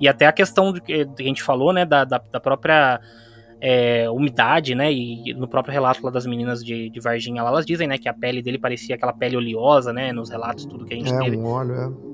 E 0.00 0.06
até 0.06 0.26
a 0.26 0.32
questão 0.32 0.72
do 0.72 0.80
que 0.80 1.04
a 1.18 1.22
gente 1.22 1.42
falou, 1.42 1.72
né? 1.72 1.84
Da, 1.84 2.04
da, 2.04 2.18
da 2.18 2.38
própria 2.38 3.00
é, 3.60 4.08
umidade, 4.10 4.74
né? 4.74 4.92
E 4.92 5.34
no 5.34 5.48
próprio 5.48 5.72
relato 5.72 6.04
lá 6.04 6.10
das 6.10 6.26
meninas 6.26 6.64
de, 6.64 6.88
de 6.90 7.00
Varginha 7.00 7.42
lá, 7.42 7.50
elas 7.50 7.66
dizem, 7.66 7.88
né? 7.88 7.98
Que 7.98 8.08
a 8.08 8.14
pele 8.14 8.42
dele 8.42 8.58
parecia 8.58 8.94
aquela 8.94 9.12
pele 9.12 9.36
oleosa, 9.36 9.92
né? 9.92 10.12
Nos 10.12 10.30
relatos, 10.30 10.64
tudo 10.64 10.84
que 10.84 10.94
a 10.94 10.96
gente 10.96 11.12
É, 11.12 11.18
teve. 11.18 11.36
um 11.36 11.46
olho, 11.46 11.74
é. 11.74 12.08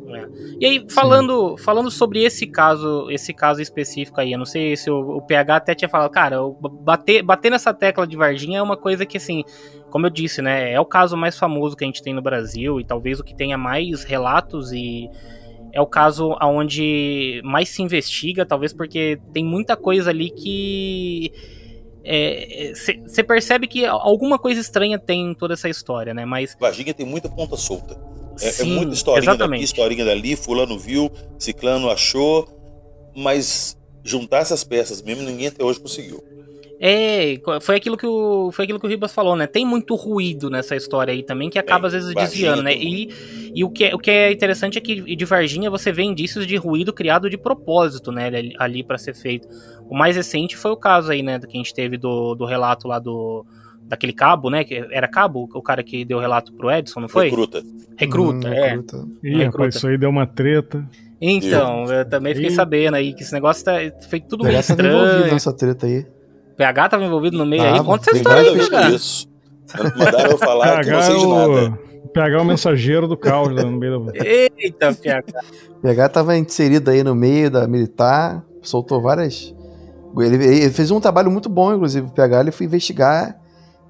E 0.61 0.66
aí, 0.66 0.86
falando, 0.88 1.57
falando 1.59 1.90
sobre 1.90 2.22
esse 2.22 2.47
caso, 2.47 3.11
esse 3.11 3.32
caso 3.32 3.61
específico 3.61 4.20
aí, 4.20 4.32
eu 4.32 4.38
não 4.38 4.45
sei 4.45 4.76
se 4.76 4.88
o, 4.90 5.16
o 5.16 5.22
PH 5.22 5.57
até 5.57 5.74
tinha 5.74 5.88
falado, 5.88 6.11
cara, 6.11 6.36
bater, 6.82 7.22
bater 7.22 7.51
nessa 7.51 7.74
tecla 7.74 8.07
de 8.07 8.16
Varginha 8.16 8.59
é 8.61 8.62
uma 8.62 8.76
coisa 8.76 9.05
que, 9.05 9.16
assim, 9.16 9.42
como 9.90 10.07
eu 10.07 10.11
disse, 10.11 10.40
né, 10.40 10.72
é 10.72 10.80
o 10.80 10.84
caso 10.84 11.16
mais 11.16 11.36
famoso 11.36 11.76
que 11.76 11.84
a 11.84 11.86
gente 11.86 12.03
tem 12.03 12.14
no 12.14 12.22
Brasil 12.22 12.78
e 12.80 12.84
talvez 12.84 13.18
o 13.18 13.24
que 13.24 13.34
tenha 13.34 13.59
mais 13.59 14.05
relatos 14.05 14.72
e 14.72 15.11
é 15.75 15.81
o 15.81 15.87
caso 15.87 16.37
onde 16.41 17.43
mais 17.45 17.68
se 17.68 17.83
investiga, 17.83 18.47
talvez 18.47 18.72
porque 18.72 19.18
tem 19.33 19.45
muita 19.45 19.77
coisa 19.77 20.11
ali 20.11 20.31
que 20.31 21.33
você 23.07 23.25
percebe 23.25 23.66
que 23.66 23.85
alguma 23.85 24.39
coisa 24.39 24.61
estranha 24.61 24.99
tem 24.99 25.31
em 25.31 25.35
toda 25.35 25.55
essa 25.55 25.68
história, 25.68 26.14
né? 26.14 26.25
Mas 26.25 26.57
Varginha 26.61 26.95
tem 26.95 27.05
muita 27.05 27.29
ponta 27.29 27.57
solta. 27.57 27.99
É, 28.41 28.49
é 28.49 28.53
Sim, 28.53 28.75
muita 28.77 28.95
historinha 28.95 29.31
exatamente. 29.31 29.61
daqui, 29.61 29.64
historinha 29.64 30.05
dali, 30.05 30.37
fulano 30.37 30.79
viu, 30.79 31.11
ciclano 31.39 31.91
achou, 31.91 32.47
mas 33.16 33.77
juntar 34.03 34.39
essas 34.39 34.62
peças 34.62 35.03
mesmo 35.03 35.22
ninguém 35.22 35.49
até 35.49 35.64
hoje 35.64 35.81
conseguiu. 35.81 36.22
É, 36.81 37.37
foi 37.61 37.77
aquilo 37.77 37.97
que 37.97 38.07
o 38.07 38.51
foi 38.53 38.64
aquilo 38.64 38.81
que 38.81 38.87
o 38.87 38.89
Ribas 38.89 39.12
falou, 39.14 39.37
né? 39.37 39.47
Tem 39.47 39.64
muito 39.64 39.95
ruído 39.95 40.51
nessa 40.51 40.75
história 40.77 41.12
aí 41.12 41.22
também 41.22 41.49
que 41.49 41.59
acaba 41.59 41.87
às 41.87 41.93
vezes 41.93 42.12
Varginha 42.12 42.27
desviando, 42.29 42.62
né? 42.62 42.75
E, 42.75 43.09
e 43.55 43.64
o, 43.64 43.70
que 43.70 43.85
é, 43.85 43.95
o 43.95 43.99
que 43.99 44.11
é 44.11 44.33
interessante 44.33 44.77
é 44.77 44.81
que 44.81 45.16
de 45.16 45.25
Varginha 45.25 45.70
você 45.70 45.93
vê 45.93 46.03
indícios 46.03 46.47
de 46.47 46.57
ruído 46.57 46.93
criado 46.93 47.31
de 47.31 47.39
propósito, 47.39 48.11
né? 48.11 48.27
Ali, 48.27 48.55
ali 48.59 48.83
para 48.85 48.99
ser 48.99 49.14
feito. 49.14 49.47
O 49.89 49.97
mais 49.97 50.16
recente 50.16 50.57
foi 50.57 50.72
o 50.72 50.77
caso 50.77 51.12
aí, 51.12 51.22
né? 51.22 51.39
Que 51.39 51.57
a 51.57 51.59
gente 51.59 51.72
teve 51.72 51.97
do, 51.97 52.35
do 52.35 52.45
relato 52.45 52.89
lá 52.89 52.99
do 52.99 53.47
daquele 53.87 54.12
cabo, 54.14 54.49
né? 54.51 54.64
Que 54.64 54.77
era 54.91 55.07
cabo 55.07 55.49
o 55.55 55.62
cara 55.62 55.83
que 55.83 56.05
deu 56.05 56.18
o 56.18 56.20
relato 56.20 56.53
pro 56.55 56.70
Edson, 56.70 57.01
não 57.01 57.09
foi? 57.09 57.27
Recruta. 57.27 57.62
Recruta, 57.97 58.49
Hum, 58.49 58.53
é. 58.53 58.68
recruta. 58.70 58.97
Ih, 59.22 59.29
Recruta. 59.37 59.45
rapaz, 59.59 59.75
isso 59.77 59.87
aí 59.87 59.99
deu 59.99 60.11
uma 60.11 60.27
treta. 60.27 60.85
Então, 61.20 61.85
eu 61.93 62.05
também 62.09 62.35
fiquei 62.35 62.51
Ih. 62.51 62.55
sabendo 62.55 62.95
aí 62.95 63.14
que 63.14 63.22
esse 63.22 63.33
negócio 63.33 63.64
tá, 63.64 63.72
foi 64.11 64.20
tudo 64.20 64.45
meio 64.45 64.59
estranho. 64.59 65.27
nessa 65.33 65.53
treta 65.53 65.87
aí. 65.87 66.05
O 66.55 66.57
PH 66.57 66.88
tava 66.88 67.05
envolvido 67.05 67.36
no 67.36 67.44
meio 67.44 67.64
aí. 67.64 67.82
Conta 67.82 68.11
essa 68.11 68.16
história 68.16 68.48
aí, 68.48 68.57
PH. 68.57 68.90
isso. 68.90 69.26
Mandaram 69.98 70.30
eu 70.30 70.38
falar 70.38 70.84
que 70.84 70.90
não 70.90 71.00
PH 71.00 71.02
sei 71.02 71.16
é 71.16 71.18
de 71.18 71.26
nada. 71.26 71.78
o, 72.05 72.09
PH 72.09 72.36
é 72.36 72.40
o 72.40 72.44
mensageiro 72.44 73.09
do 73.09 73.16
caos 73.16 73.52
lá 73.52 73.64
no 73.64 73.72
meio 73.72 74.05
da. 74.05 74.24
Eita, 74.24 74.94
PH. 74.94 75.40
O 75.78 75.80
PH 75.82 76.09
tava 76.11 76.36
inserido 76.36 76.92
aí 76.92 77.02
no 77.02 77.12
meio 77.12 77.50
da 77.50 77.66
militar, 77.66 78.44
soltou 78.62 79.02
várias. 79.02 79.52
Ele, 80.16 80.36
ele 80.36 80.70
fez 80.70 80.92
um 80.92 81.00
trabalho 81.00 81.28
muito 81.28 81.48
bom, 81.48 81.74
inclusive. 81.74 82.07
O 82.07 82.12
PH 82.12 82.40
ele 82.42 82.52
foi 82.52 82.66
investigar, 82.66 83.36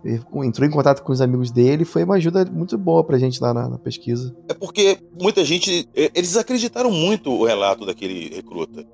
ele 0.02 0.22
entrou 0.44 0.66
em 0.66 0.70
contato 0.70 1.02
com 1.02 1.12
os 1.12 1.20
amigos 1.20 1.50
dele 1.50 1.82
e 1.82 1.86
foi 1.86 2.02
uma 2.02 2.14
ajuda 2.14 2.46
muito 2.46 2.78
boa 2.78 3.04
pra 3.04 3.18
gente 3.18 3.42
lá 3.42 3.52
na, 3.52 3.68
na 3.68 3.78
pesquisa. 3.78 4.34
É 4.48 4.54
porque 4.54 4.96
muita 5.20 5.44
gente. 5.44 5.86
Eles 5.94 6.34
acreditaram 6.38 6.90
muito 6.90 7.30
o 7.30 7.44
relato 7.44 7.84
daquele 7.84 8.34
recruta. 8.34 8.86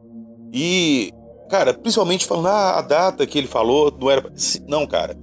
E, 0.52 1.12
cara, 1.50 1.74
principalmente 1.74 2.24
falando, 2.24 2.46
ah, 2.46 2.78
a 2.78 2.82
data 2.82 3.26
que 3.26 3.36
ele 3.36 3.48
falou 3.48 3.94
não 4.00 4.10
era. 4.10 4.32
Não, 4.66 4.86
cara. 4.86 5.18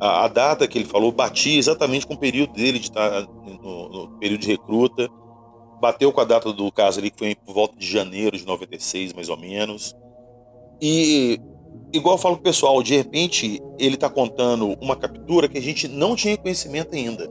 A, 0.00 0.24
a 0.24 0.28
data 0.28 0.66
que 0.66 0.76
ele 0.76 0.84
falou 0.84 1.10
batia 1.12 1.58
exatamente 1.58 2.06
com 2.06 2.14
o 2.14 2.18
período 2.18 2.52
dele 2.52 2.78
de 2.78 2.86
estar 2.86 3.22
no, 3.22 3.88
no 3.88 4.18
período 4.18 4.40
de 4.40 4.48
recruta. 4.48 5.08
Bateu 5.80 6.12
com 6.12 6.20
a 6.20 6.24
data 6.24 6.52
do 6.52 6.70
caso 6.72 6.98
ali, 6.98 7.10
que 7.10 7.18
foi 7.18 7.34
por 7.36 7.54
volta 7.54 7.76
de 7.78 7.86
janeiro 7.86 8.36
de 8.36 8.44
96, 8.44 9.12
mais 9.12 9.28
ou 9.28 9.36
menos. 9.36 9.94
E, 10.82 11.40
igual 11.92 12.16
eu 12.16 12.18
falo 12.18 12.34
pro 12.34 12.44
pessoal, 12.44 12.82
de 12.82 12.96
repente 12.96 13.62
ele 13.78 13.96
tá 13.96 14.10
contando 14.10 14.76
uma 14.80 14.96
captura 14.96 15.48
que 15.48 15.56
a 15.56 15.62
gente 15.62 15.86
não 15.86 16.16
tinha 16.16 16.36
conhecimento 16.36 16.94
ainda. 16.94 17.30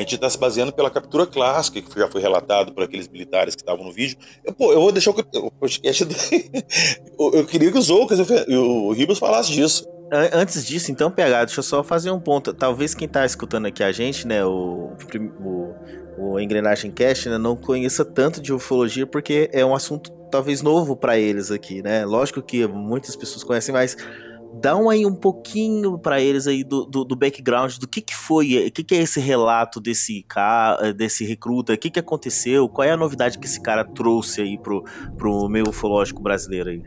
A 0.00 0.02
gente 0.02 0.14
está 0.14 0.30
se 0.30 0.38
baseando 0.38 0.72
pela 0.72 0.88
captura 0.88 1.26
clássica, 1.26 1.82
que 1.82 2.00
já 2.00 2.08
foi 2.08 2.22
relatado 2.22 2.72
por 2.72 2.82
aqueles 2.82 3.06
militares 3.06 3.54
que 3.54 3.60
estavam 3.60 3.84
no 3.84 3.92
vídeo. 3.92 4.16
Eu, 4.42 4.54
pô, 4.54 4.72
eu 4.72 4.80
vou 4.80 4.90
deixar 4.90 5.10
o, 5.10 5.50
podcast. 5.50 6.08
eu, 7.20 7.30
eu 7.34 7.44
queria 7.44 7.70
que 7.70 7.76
os 7.76 7.90
Ocas 7.90 8.18
e 8.48 8.56
o 8.56 8.92
Ribas 8.92 9.18
falassem 9.18 9.56
disso. 9.56 9.86
An- 10.10 10.30
Antes 10.32 10.64
disso, 10.64 10.90
então, 10.90 11.10
PH, 11.10 11.44
deixa 11.44 11.60
eu 11.60 11.64
só 11.64 11.84
fazer 11.84 12.10
um 12.10 12.18
ponto. 12.18 12.54
Talvez 12.54 12.94
quem 12.94 13.06
tá 13.06 13.26
escutando 13.26 13.66
aqui 13.66 13.82
a 13.82 13.92
gente, 13.92 14.26
né, 14.26 14.42
o, 14.42 14.90
o, 15.38 15.74
o 16.16 16.40
Engrenagem 16.40 16.90
Cast, 16.90 17.28
né, 17.28 17.36
não 17.36 17.54
conheça 17.54 18.02
tanto 18.02 18.40
de 18.40 18.54
ufologia 18.54 19.06
porque 19.06 19.50
é 19.52 19.66
um 19.66 19.74
assunto 19.74 20.10
talvez 20.30 20.62
novo 20.62 20.96
pra 20.96 21.18
eles 21.18 21.50
aqui, 21.50 21.82
né? 21.82 22.06
Lógico 22.06 22.40
que 22.40 22.66
muitas 22.66 23.14
pessoas 23.16 23.44
conhecem, 23.44 23.74
mas 23.74 23.98
dá 24.54 24.76
um 24.76 24.90
aí 24.90 25.06
um 25.06 25.14
pouquinho 25.14 25.98
pra 25.98 26.20
eles 26.20 26.46
aí 26.46 26.64
do, 26.64 26.84
do, 26.84 27.04
do 27.04 27.16
background, 27.16 27.76
do 27.78 27.86
que 27.86 28.00
que 28.00 28.16
foi, 28.16 28.66
o 28.66 28.72
que 28.72 28.82
que 28.82 28.94
é 28.94 28.98
esse 28.98 29.20
relato 29.20 29.80
desse 29.80 30.24
cara, 30.28 30.92
desse 30.92 31.24
recruta, 31.24 31.72
o 31.72 31.78
que 31.78 31.90
que 31.90 32.00
aconteceu, 32.00 32.68
qual 32.68 32.86
é 32.86 32.90
a 32.92 32.96
novidade 32.96 33.38
que 33.38 33.46
esse 33.46 33.60
cara 33.60 33.84
trouxe 33.84 34.40
aí 34.40 34.58
pro, 34.58 34.84
pro 35.16 35.48
meio 35.48 35.68
ufológico 35.68 36.22
brasileiro 36.22 36.70
aí? 36.70 36.82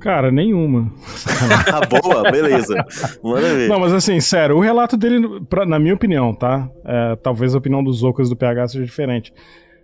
Cara, 0.00 0.30
nenhuma. 0.30 0.92
ah, 1.72 1.80
boa, 1.86 2.30
beleza. 2.30 2.74
Manda 3.22 3.54
ver. 3.54 3.68
Não, 3.68 3.80
mas 3.80 3.92
assim, 3.92 4.20
sério, 4.20 4.56
o 4.56 4.60
relato 4.60 4.96
dele, 4.96 5.40
pra, 5.48 5.66
na 5.66 5.78
minha 5.78 5.94
opinião, 5.94 6.32
tá? 6.32 6.70
É, 6.84 7.16
talvez 7.16 7.54
a 7.54 7.58
opinião 7.58 7.82
dos 7.82 8.04
Ocas 8.04 8.28
do 8.28 8.36
PH 8.36 8.68
seja 8.68 8.84
diferente. 8.84 9.32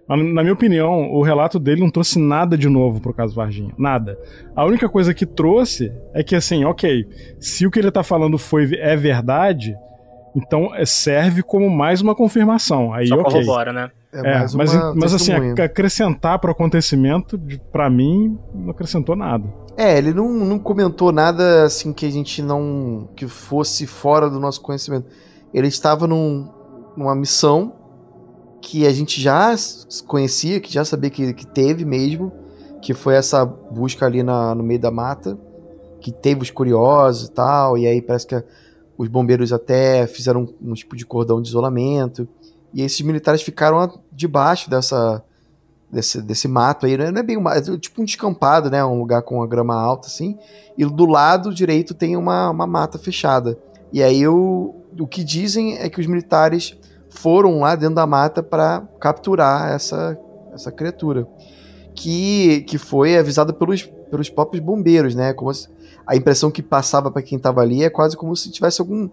Na 0.06 0.42
minha 0.42 0.52
opinião, 0.52 1.10
o 1.10 1.22
relato 1.22 1.58
dele 1.58 1.80
não 1.80 1.90
trouxe 1.90 2.18
nada 2.18 2.58
de 2.58 2.68
novo 2.68 3.00
pro 3.00 3.14
caso 3.14 3.34
Varginha. 3.34 3.72
Nada. 3.78 4.18
A 4.54 4.64
única 4.64 4.88
coisa 4.88 5.14
que 5.14 5.24
trouxe 5.24 5.90
é 6.12 6.22
que, 6.22 6.36
assim, 6.36 6.64
ok, 6.64 7.08
se 7.40 7.66
o 7.66 7.70
que 7.70 7.78
ele 7.78 7.90
tá 7.90 8.02
falando 8.02 8.36
foi, 8.36 8.68
é 8.74 8.94
verdade, 8.96 9.74
então 10.36 10.70
serve 10.84 11.42
como 11.42 11.70
mais 11.70 12.02
uma 12.02 12.14
confirmação. 12.14 12.92
Aí, 12.92 13.06
Só 13.06 13.14
ok. 13.14 13.32
corrobora, 13.32 13.72
né? 13.72 13.90
É, 14.12 14.40
mas, 14.54 14.74
mas 14.94 15.14
assim, 15.14 15.32
acrescentar 15.60 16.38
para 16.38 16.48
o 16.48 16.52
acontecimento, 16.52 17.40
para 17.72 17.90
mim, 17.90 18.38
não 18.54 18.70
acrescentou 18.70 19.16
nada. 19.16 19.44
É, 19.76 19.98
ele 19.98 20.12
não, 20.12 20.32
não 20.32 20.58
comentou 20.58 21.10
nada 21.10 21.64
assim 21.64 21.92
que 21.92 22.06
a 22.06 22.10
gente 22.10 22.40
não. 22.40 23.08
que 23.16 23.26
fosse 23.26 23.86
fora 23.86 24.30
do 24.30 24.38
nosso 24.38 24.60
conhecimento. 24.60 25.06
Ele 25.52 25.66
estava 25.66 26.06
num, 26.06 26.48
numa 26.96 27.14
missão 27.16 27.72
que 28.64 28.86
a 28.86 28.92
gente 28.92 29.20
já 29.20 29.54
conhecia, 30.06 30.58
que 30.58 30.72
já 30.72 30.86
sabia 30.86 31.10
que, 31.10 31.34
que 31.34 31.46
teve 31.46 31.84
mesmo, 31.84 32.32
que 32.80 32.94
foi 32.94 33.14
essa 33.14 33.44
busca 33.44 34.06
ali 34.06 34.22
na, 34.22 34.54
no 34.54 34.64
meio 34.64 34.80
da 34.80 34.90
mata, 34.90 35.38
que 36.00 36.10
teve 36.10 36.40
os 36.40 36.50
curiosos 36.50 37.28
e 37.28 37.30
tal, 37.30 37.76
e 37.76 37.86
aí 37.86 38.00
parece 38.00 38.26
que 38.26 38.42
os 38.96 39.06
bombeiros 39.06 39.52
até 39.52 40.06
fizeram 40.06 40.48
um, 40.62 40.70
um 40.70 40.74
tipo 40.74 40.96
de 40.96 41.04
cordão 41.04 41.42
de 41.42 41.48
isolamento. 41.48 42.26
E 42.72 42.80
esses 42.80 43.02
militares 43.02 43.42
ficaram 43.42 44.00
debaixo 44.10 44.70
dessa 44.70 45.22
desse, 45.92 46.22
desse 46.22 46.48
mato 46.48 46.86
aí, 46.86 46.96
né? 46.96 47.10
não 47.10 47.20
é 47.20 47.22
bem 47.22 47.36
um 47.36 47.42
mato, 47.42 47.74
é 47.74 47.78
tipo 47.78 48.00
um 48.00 48.04
descampado, 48.04 48.70
né, 48.70 48.84
um 48.84 48.98
lugar 48.98 49.22
com 49.22 49.42
a 49.42 49.46
grama 49.46 49.76
alta 49.76 50.08
assim, 50.08 50.36
e 50.76 50.84
do 50.84 51.04
lado 51.04 51.54
direito 51.54 51.94
tem 51.94 52.16
uma, 52.16 52.50
uma 52.50 52.66
mata 52.66 52.98
fechada. 52.98 53.58
E 53.92 54.02
aí 54.02 54.26
o, 54.26 54.74
o 54.98 55.06
que 55.06 55.22
dizem 55.22 55.76
é 55.78 55.88
que 55.88 56.00
os 56.00 56.06
militares 56.06 56.76
foram 57.14 57.60
lá 57.60 57.74
dentro 57.74 57.94
da 57.94 58.06
mata 58.06 58.42
para 58.42 58.82
capturar 59.00 59.72
essa, 59.72 60.18
essa 60.52 60.70
criatura, 60.70 61.26
que, 61.94 62.62
que 62.62 62.76
foi 62.76 63.16
avisada 63.16 63.52
pelos, 63.52 63.82
pelos 64.10 64.28
próprios 64.28 64.62
bombeiros, 64.62 65.14
né, 65.14 65.32
como 65.32 65.52
se, 65.54 65.68
a 66.06 66.16
impressão 66.16 66.50
que 66.50 66.62
passava 66.62 67.10
para 67.10 67.22
quem 67.22 67.36
estava 67.38 67.60
ali 67.60 67.82
é 67.82 67.88
quase 67.90 68.16
como 68.16 68.34
se 68.36 68.50
tivesse 68.50 68.80
algum 68.80 69.08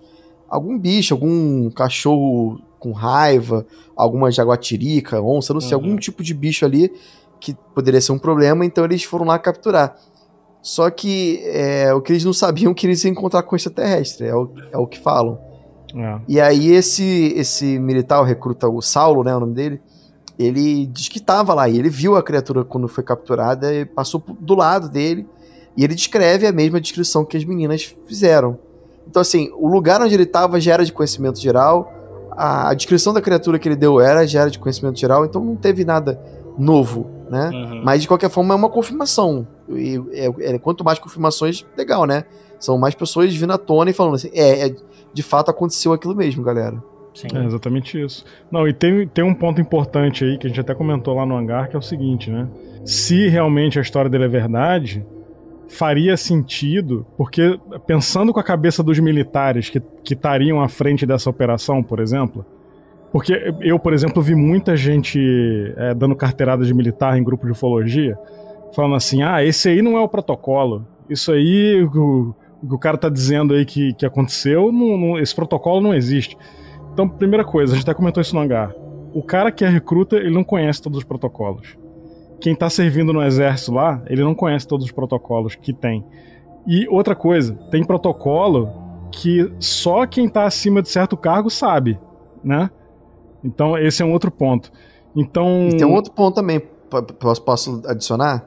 algum 0.50 0.78
bicho, 0.78 1.14
algum 1.14 1.70
cachorro 1.70 2.60
com 2.78 2.92
raiva, 2.92 3.66
alguma 3.96 4.30
jaguatirica, 4.30 5.22
onça, 5.22 5.54
não 5.54 5.62
sei, 5.62 5.78
uhum. 5.78 5.84
algum 5.84 5.96
tipo 5.96 6.22
de 6.22 6.34
bicho 6.34 6.66
ali 6.66 6.92
que 7.40 7.56
poderia 7.74 8.02
ser 8.02 8.12
um 8.12 8.20
problema, 8.20 8.66
então 8.66 8.84
eles 8.84 9.04
foram 9.04 9.26
lá 9.26 9.40
capturar. 9.40 9.96
Só 10.62 10.90
que 10.90 11.42
é, 11.46 11.94
o 11.94 12.02
que 12.02 12.12
eles 12.12 12.26
não 12.26 12.34
sabiam 12.34 12.74
que 12.74 12.86
eles 12.86 13.04
iam 13.04 13.12
encontrar 13.12 13.44
com 13.44 13.56
extraterrestre, 13.56 14.28
é 14.28 14.36
o, 14.36 14.52
é 14.74 14.78
o 14.78 14.86
que 14.86 15.00
falam. 15.00 15.40
É. 15.96 16.20
E 16.28 16.40
aí 16.40 16.72
esse 16.72 17.34
esse 17.36 17.80
militar, 17.80 18.22
o 18.22 18.24
recruta, 18.24 18.68
o 18.68 18.82
Saulo, 18.82 19.24
né, 19.24 19.36
o 19.36 19.40
nome 19.40 19.54
dele, 19.54 19.82
ele 20.38 20.86
diz 20.88 21.08
que 21.08 21.18
estava 21.18 21.54
lá, 21.54 21.70
e 21.70 21.78
ele 21.78 21.90
viu 21.90 22.16
a 22.16 22.24
criatura 22.24 22.64
quando 22.64 22.88
foi 22.88 23.04
capturada, 23.04 23.74
e 23.74 23.86
passou 23.86 24.24
do 24.40 24.56
lado 24.56 24.90
dele, 24.90 25.28
e 25.76 25.84
ele 25.84 25.96
descreve 25.96 26.48
a 26.48 26.52
mesma 26.52 26.80
descrição 26.82 27.24
que 27.24 27.38
as 27.38 27.46
meninas 27.46 27.96
fizeram. 28.06 28.58
Então, 29.08 29.22
assim, 29.22 29.52
o 29.56 29.68
lugar 29.68 30.02
onde 30.02 30.14
ele 30.14 30.24
estava 30.24 30.60
já 30.60 30.74
era 30.74 30.86
de 30.86 30.94
conhecimento 30.94 31.40
geral, 31.40 31.92
a 32.32 32.74
descrição 32.74 33.14
da 33.14 33.22
criatura 33.22 33.60
que 33.60 33.68
ele 33.68 33.76
deu 33.76 34.00
era 34.00 34.26
já 34.26 34.42
era 34.42 34.50
de 34.50 34.58
conhecimento 34.58 35.00
geral, 35.00 35.26
então 35.26 35.44
não 35.44 35.56
teve 35.56 35.84
nada 35.84 36.20
novo, 36.58 37.10
né? 37.30 37.50
Uhum. 37.50 37.82
Mas 37.84 38.02
de 38.02 38.08
qualquer 38.08 38.30
forma 38.30 38.54
é 38.54 38.58
uma 38.58 38.70
confirmação. 38.70 39.48
E 39.70 40.02
é, 40.12 40.54
é, 40.54 40.60
quanto 40.60 40.84
mais 40.84 41.00
confirmações, 41.00 41.66
legal, 41.78 42.06
né? 42.06 42.26
São 42.62 42.78
mais 42.78 42.96
pessoas 42.96 43.36
vindo 43.36 43.52
à 43.52 43.58
tona 43.58 43.90
e 43.90 43.94
falando 43.94 44.16
assim, 44.16 44.30
é, 44.34 44.68
é 44.68 44.76
de 45.14 45.24
fato 45.24 45.52
aconteceu 45.52 45.92
aquilo 45.92 46.16
mesmo, 46.16 46.42
galera. 46.42 46.82
Sim. 47.14 47.28
É 47.34 47.44
exatamente 47.44 48.02
isso. 48.02 48.24
Não, 48.50 48.66
e 48.66 48.74
tem, 48.74 49.06
tem 49.08 49.24
um 49.24 49.34
ponto 49.34 49.60
importante 49.60 50.24
aí 50.24 50.38
que 50.38 50.48
a 50.48 50.50
gente 50.50 50.62
até 50.62 50.74
comentou 50.74 51.14
lá 51.14 51.26
no 51.26 51.36
hangar, 51.36 51.68
que 51.70 51.76
é 51.76 51.80
o 51.80 51.82
seguinte, 51.82 52.32
né? 52.32 52.48
Se 52.86 53.28
realmente 53.28 53.78
a 53.78 53.82
história 53.82 54.10
dele 54.10 54.24
é 54.26 54.30
verdade, 54.30 55.06
faria 55.68 56.16
sentido, 56.16 57.06
porque 57.18 57.60
pensando 57.86 58.32
com 58.32 58.40
a 58.40 58.44
cabeça 58.44 58.82
dos 58.82 58.98
militares 59.00 59.70
que 59.70 59.82
estariam 60.10 60.62
à 60.62 60.70
frente 60.70 61.06
dessa 61.06 61.30
operação, 61.30 61.84
por 61.84 62.00
exemplo, 62.00 62.46
porque 63.12 63.54
eu, 63.60 63.78
por 63.78 63.94
exemplo, 63.94 64.22
vi 64.22 64.36
muita 64.36 64.76
gente 64.76 65.20
é, 65.76 65.94
dando 65.94 66.16
carteirada 66.16 66.64
de 66.64 66.74
militar 66.74 67.18
em 67.18 67.24
grupo 67.24 67.46
de 67.46 67.52
ufologia, 67.52 68.18
falando 68.74 68.96
assim: 68.96 69.22
ah, 69.22 69.44
esse 69.44 69.68
aí 69.68 69.82
não 69.82 69.98
é 69.98 70.02
o 70.02 70.08
protocolo. 70.08 70.88
Isso 71.10 71.32
aí, 71.32 71.84
o, 71.84 72.34
o 72.64 72.78
cara 72.78 72.98
tá 72.98 73.10
dizendo 73.10 73.54
aí 73.54 73.66
que, 73.66 73.94
que 73.94 74.06
aconteceu, 74.06 74.72
não, 74.72 74.98
não, 74.98 75.20
esse 75.20 75.34
protocolo 75.34 75.82
não 75.82 75.94
existe. 75.94 76.38
Então, 76.94 77.08
primeira 77.08 77.44
coisa, 77.44 77.74
a 77.74 77.76
gente 77.76 77.90
até 77.90 77.94
comentou 77.94 78.22
isso 78.22 78.36
no 78.36 78.42
hangar. 78.42 78.74
O 79.14 79.24
cara 79.24 79.52
que 79.52 79.64
é 79.66 79.70
recruta, 79.70 80.16
ele 80.16 80.32
não 80.32 80.44
conhece 80.44 80.82
todos 80.82 80.98
os 81.00 81.04
protocolos 81.04 81.78
quem 82.42 82.56
tá 82.56 82.70
servindo 82.70 83.14
no 83.14 83.22
exército 83.22 83.72
lá, 83.72 84.02
ele 84.08 84.24
não 84.24 84.34
conhece 84.34 84.68
todos 84.68 84.86
os 84.88 84.92
protocolos 84.92 85.56
que 85.56 85.72
tem. 85.72 86.04
E 86.68 86.88
outra 86.90 87.16
coisa, 87.16 87.54
tem 87.70 87.84
protocolo 87.84 88.70
que 89.12 89.54
só 89.60 90.06
quem 90.08 90.28
tá 90.28 90.46
acima 90.46 90.82
de 90.82 90.90
certo 90.90 91.16
cargo 91.16 91.50
sabe, 91.50 92.00
né? 92.44 92.70
Então 93.44 93.78
esse 93.78 94.02
é 94.02 94.06
um 94.06 94.12
outro 94.12 94.32
ponto. 94.32 94.72
Então. 95.16 95.70
E 95.70 95.78
tem 95.78 95.88
um 95.88 95.94
outro 95.94 96.12
ponto 96.12 96.36
também, 96.36 96.60
posso, 97.20 97.42
posso 97.44 97.82
adicionar? 97.86 98.46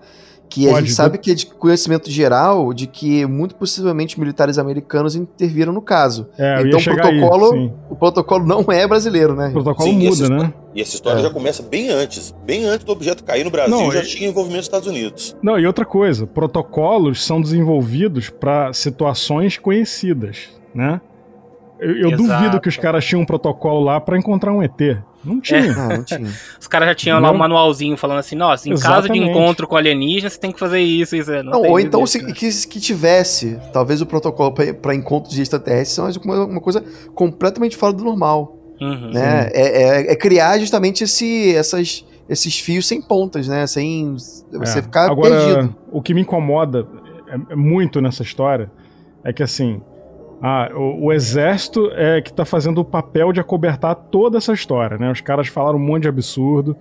Que 0.48 0.66
Pode, 0.66 0.76
a 0.76 0.80
gente 0.80 0.92
sabe 0.92 1.18
que 1.18 1.30
é 1.32 1.34
de 1.34 1.46
conhecimento 1.46 2.10
geral 2.10 2.72
de 2.72 2.86
que 2.86 3.26
muito 3.26 3.54
possivelmente 3.54 4.20
militares 4.20 4.58
americanos 4.58 5.16
interviram 5.16 5.72
no 5.72 5.82
caso. 5.82 6.28
É, 6.38 6.62
então 6.62 6.78
o 6.78 6.84
protocolo, 6.84 7.52
aí, 7.52 7.72
o 7.90 7.96
protocolo 7.96 8.46
não 8.46 8.64
é 8.70 8.86
brasileiro, 8.86 9.34
né? 9.34 9.48
O 9.48 9.52
protocolo 9.52 9.88
sim, 9.88 10.08
muda, 10.08 10.28
né? 10.28 10.54
E 10.74 10.80
essa 10.80 10.94
história 10.94 11.20
é. 11.20 11.22
já 11.22 11.30
começa 11.30 11.62
bem 11.62 11.88
antes. 11.88 12.34
Bem 12.44 12.64
antes 12.66 12.84
do 12.84 12.92
objeto 12.92 13.24
cair 13.24 13.44
no 13.44 13.50
Brasil, 13.50 13.76
não, 13.76 13.90
já 13.90 14.02
e... 14.02 14.06
tinha 14.06 14.28
envolvimento 14.28 14.60
dos 14.60 14.66
Estados 14.66 14.88
Unidos. 14.88 15.36
Não, 15.42 15.58
e 15.58 15.66
outra 15.66 15.84
coisa, 15.84 16.26
protocolos 16.26 17.24
são 17.24 17.40
desenvolvidos 17.40 18.28
para 18.30 18.72
situações 18.72 19.58
conhecidas, 19.58 20.50
né? 20.74 21.00
Eu, 21.80 22.10
eu 22.10 22.16
duvido 22.16 22.60
que 22.60 22.68
os 22.68 22.76
caras 22.76 23.04
tinham 23.04 23.22
um 23.22 23.26
protocolo 23.26 23.80
lá 23.80 24.00
para 24.00 24.16
encontrar 24.16 24.52
um 24.52 24.62
ET. 24.62 24.98
Não 25.24 25.40
tinha. 25.40 25.60
É. 25.60 25.72
Não, 25.72 25.88
não 25.88 26.04
tinha. 26.04 26.32
Os 26.60 26.66
caras 26.66 26.88
já 26.88 26.94
tinham 26.94 27.20
não. 27.20 27.28
lá 27.28 27.34
um 27.34 27.38
manualzinho 27.38 27.96
falando 27.96 28.18
assim, 28.18 28.36
nossa, 28.36 28.68
em 28.68 28.72
Exatamente. 28.72 29.08
caso 29.08 29.12
de 29.12 29.18
encontro 29.18 29.66
com 29.66 29.76
alienígena, 29.76 30.30
você 30.30 30.38
tem 30.38 30.52
que 30.52 30.58
fazer 30.58 30.80
isso, 30.80 31.16
isso. 31.16 31.30
Não, 31.30 31.42
não 31.42 31.62
ou 31.62 31.80
então 31.80 32.06
se, 32.06 32.24
que, 32.32 32.50
que 32.66 32.80
tivesse, 32.80 33.58
talvez 33.72 34.00
o 34.00 34.06
protocolo 34.06 34.52
para 34.52 34.94
encontros 34.94 35.34
de 35.34 35.42
extraterrestres 35.42 35.94
seja 35.94 36.20
uma, 36.24 36.44
uma 36.44 36.60
coisa 36.60 36.84
completamente 37.14 37.76
fora 37.76 37.92
do 37.92 38.04
normal. 38.04 38.58
Uhum, 38.80 39.10
né? 39.12 39.50
É, 39.52 39.82
é, 39.82 40.12
é, 40.12 40.16
criar 40.16 40.58
justamente 40.58 41.04
esse, 41.04 41.54
essas, 41.54 42.04
esses 42.28 42.58
fios 42.58 42.86
sem 42.86 43.00
pontas, 43.00 43.48
né? 43.48 43.66
Sem 43.66 44.16
você 44.52 44.78
é. 44.80 44.82
ficar 44.82 45.10
Agora, 45.10 45.30
perdido. 45.30 45.76
O 45.90 46.02
que 46.02 46.12
me 46.12 46.22
incomoda 46.22 46.86
é, 47.28 47.52
é 47.52 47.56
muito 47.56 48.00
nessa 48.00 48.22
história 48.22 48.70
é 49.22 49.32
que 49.32 49.42
assim 49.42 49.80
ah, 50.42 50.70
o, 50.74 51.06
o, 51.06 51.12
exército 51.12 51.90
é 51.92 52.20
que 52.20 52.32
tá 52.32 52.44
fazendo 52.44 52.80
o 52.80 52.84
papel 52.84 53.32
de 53.32 53.40
acobertar 53.40 53.94
toda 53.94 54.38
essa 54.38 54.52
história, 54.52 54.98
né? 54.98 55.10
Os 55.10 55.20
caras 55.20 55.48
falaram 55.48 55.78
um 55.78 55.82
monte 55.82 56.02
de 56.02 56.08
absurdo, 56.08 56.76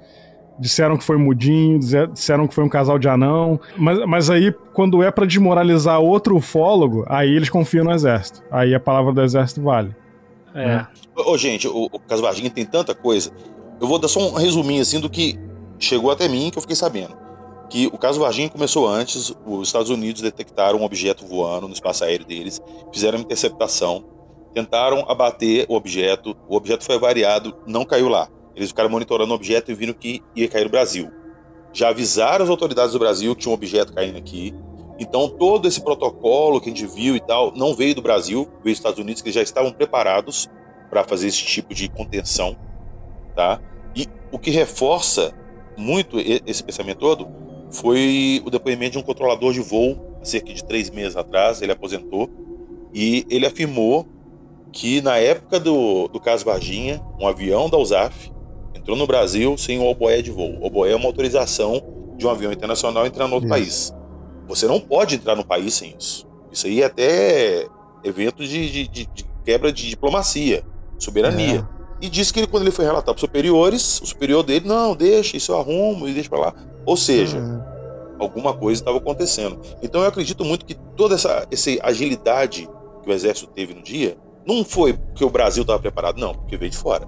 disseram 0.59 0.97
que 0.97 1.03
foi 1.03 1.17
mudinho, 1.17 1.79
disseram 1.79 2.47
que 2.47 2.53
foi 2.53 2.63
um 2.63 2.69
casal 2.69 2.99
de 2.99 3.07
anão, 3.07 3.59
mas, 3.77 4.05
mas 4.05 4.29
aí, 4.29 4.53
quando 4.73 5.01
é 5.01 5.09
para 5.11 5.25
desmoralizar 5.25 5.99
outro 5.99 6.35
ufólogo, 6.35 7.05
aí 7.07 7.29
eles 7.29 7.49
confiam 7.49 7.85
no 7.85 7.91
exército. 7.91 8.43
Aí 8.51 8.75
a 8.75 8.79
palavra 8.79 9.13
do 9.13 9.21
exército 9.21 9.61
vale. 9.61 9.95
É. 10.53 10.65
Né? 10.65 10.87
Ô, 11.15 11.37
gente, 11.37 11.67
o, 11.67 11.89
o 11.91 11.99
caso 11.99 12.21
Varginha 12.21 12.49
tem 12.49 12.65
tanta 12.65 12.93
coisa. 12.93 13.31
Eu 13.79 13.87
vou 13.87 13.97
dar 13.97 14.07
só 14.07 14.19
um 14.19 14.33
resuminho 14.33 14.81
assim 14.81 14.99
do 14.99 15.09
que 15.09 15.39
chegou 15.79 16.11
até 16.11 16.27
mim 16.27 16.49
que 16.51 16.57
eu 16.57 16.61
fiquei 16.61 16.75
sabendo 16.75 17.22
que 17.73 17.87
o 17.87 17.97
caso 17.97 18.19
Varginha 18.19 18.51
começou 18.51 18.87
antes, 18.87 19.33
os 19.43 19.67
Estados 19.67 19.89
Unidos 19.89 20.21
detectaram 20.21 20.77
um 20.77 20.83
objeto 20.83 21.25
voando 21.25 21.67
no 21.67 21.73
espaço 21.73 22.03
aéreo 22.03 22.23
deles, 22.23 22.61
fizeram 22.93 23.17
uma 23.17 23.23
interceptação, 23.23 24.05
tentaram 24.53 25.03
abater 25.09 25.65
o 25.67 25.73
objeto, 25.73 26.37
o 26.47 26.55
objeto 26.55 26.83
foi 26.83 26.99
variado, 26.99 27.57
não 27.65 27.83
caiu 27.83 28.09
lá. 28.09 28.29
Eles 28.55 28.69
ficaram 28.69 28.91
monitorando 28.91 29.31
o 29.31 29.35
objeto 29.35 29.71
e 29.71 29.73
viram 29.73 29.95
que 29.95 30.21
ia 30.35 30.47
cair 30.47 30.65
no 30.65 30.69
Brasil. 30.69 31.09
Já 31.73 31.89
avisaram 31.89 32.43
as 32.43 32.49
autoridades 32.51 32.93
do 32.93 32.99
Brasil 32.99 33.35
que 33.35 33.41
tinha 33.41 33.51
um 33.51 33.55
objeto 33.55 33.91
caindo 33.91 34.19
aqui. 34.19 34.53
Então 34.99 35.27
todo 35.27 35.67
esse 35.67 35.81
protocolo 35.81 36.61
que 36.61 36.69
a 36.69 36.71
gente 36.71 36.85
viu 36.85 37.15
e 37.15 37.19
tal 37.19 37.51
não 37.55 37.73
veio 37.73 37.95
do 37.95 38.03
Brasil, 38.03 38.43
veio 38.63 38.75
dos 38.75 38.77
Estados 38.77 38.99
Unidos 38.99 39.23
que 39.23 39.31
já 39.31 39.41
estavam 39.41 39.71
preparados 39.71 40.47
para 40.91 41.03
fazer 41.03 41.27
esse 41.27 41.43
tipo 41.43 41.73
de 41.73 41.89
contenção, 41.89 42.55
tá? 43.35 43.59
E 43.95 44.05
o 44.31 44.37
que 44.37 44.51
reforça 44.51 45.33
muito 45.75 46.17
esse 46.19 46.63
pensamento 46.63 46.99
todo 46.99 47.41
foi 47.73 48.41
o 48.45 48.49
depoimento 48.49 48.93
de 48.93 48.97
um 48.99 49.01
controlador 49.01 49.51
de 49.51 49.59
voo, 49.59 50.17
há 50.21 50.25
cerca 50.25 50.53
de 50.53 50.63
três 50.63 50.89
meses 50.89 51.17
atrás, 51.17 51.61
ele 51.61 51.71
aposentou, 51.71 52.29
e 52.93 53.25
ele 53.29 53.45
afirmou 53.45 54.07
que 54.71 55.01
na 55.01 55.17
época 55.17 55.59
do, 55.59 56.07
do 56.07 56.19
caso 56.19 56.45
Varginha, 56.45 57.01
um 57.19 57.27
avião 57.27 57.69
da 57.69 57.77
USAF 57.77 58.31
entrou 58.73 58.95
no 58.95 59.07
Brasil 59.07 59.57
sem 59.57 59.79
o 59.79 59.85
oboé 59.85 60.21
de 60.21 60.31
voo. 60.31 60.59
O 60.59 60.65
oboé 60.65 60.91
é 60.91 60.95
uma 60.95 61.05
autorização 61.05 61.81
de 62.15 62.25
um 62.25 62.29
avião 62.29 62.51
internacional 62.51 63.05
entrar 63.05 63.27
no 63.27 63.35
outro 63.35 63.49
Isso. 63.49 63.91
país. 63.91 63.93
Você 64.47 64.67
não 64.67 64.79
pode 64.79 65.15
entrar 65.15 65.35
no 65.35 65.45
país 65.45 65.73
sem 65.73 65.95
isso. 65.97 66.27
Isso 66.51 66.67
aí 66.67 66.81
é 66.81 66.85
até 66.85 67.67
evento 68.03 68.45
de, 68.45 68.69
de, 68.69 68.87
de, 68.87 69.05
de 69.05 69.25
quebra 69.43 69.71
de 69.71 69.89
diplomacia, 69.89 70.63
soberania. 70.99 71.67
É. 71.79 71.82
E 72.03 72.09
disse 72.09 72.33
que 72.33 72.41
ele, 72.41 72.47
quando 72.47 72.63
ele 72.63 72.71
foi 72.71 72.83
relatar 72.83 73.05
para 73.05 73.15
os 73.15 73.21
superiores, 73.21 74.01
o 74.01 74.05
superior 74.05 74.43
dele, 74.43 74.67
não, 74.67 74.93
deixa, 74.93 75.37
isso 75.37 75.53
eu 75.53 75.57
arrumo 75.57 76.05
e 76.05 76.13
deixa 76.13 76.29
para 76.29 76.39
lá. 76.39 76.53
Ou 76.85 76.97
seja, 76.97 77.37
uhum. 77.37 77.61
alguma 78.19 78.53
coisa 78.53 78.81
estava 78.81 78.97
acontecendo. 78.97 79.57
Então 79.81 80.01
eu 80.01 80.07
acredito 80.09 80.43
muito 80.43 80.65
que 80.65 80.75
toda 80.97 81.15
essa, 81.15 81.47
essa 81.49 81.69
agilidade 81.81 82.67
que 83.01 83.09
o 83.09 83.13
exército 83.13 83.49
teve 83.53 83.73
no 83.73 83.81
dia 83.81 84.17
não 84.45 84.65
foi 84.65 84.91
porque 84.91 85.23
o 85.23 85.29
Brasil 85.29 85.61
estava 85.61 85.79
preparado, 85.79 86.19
não, 86.19 86.33
porque 86.33 86.57
veio 86.57 86.69
de 86.69 86.77
fora. 86.77 87.07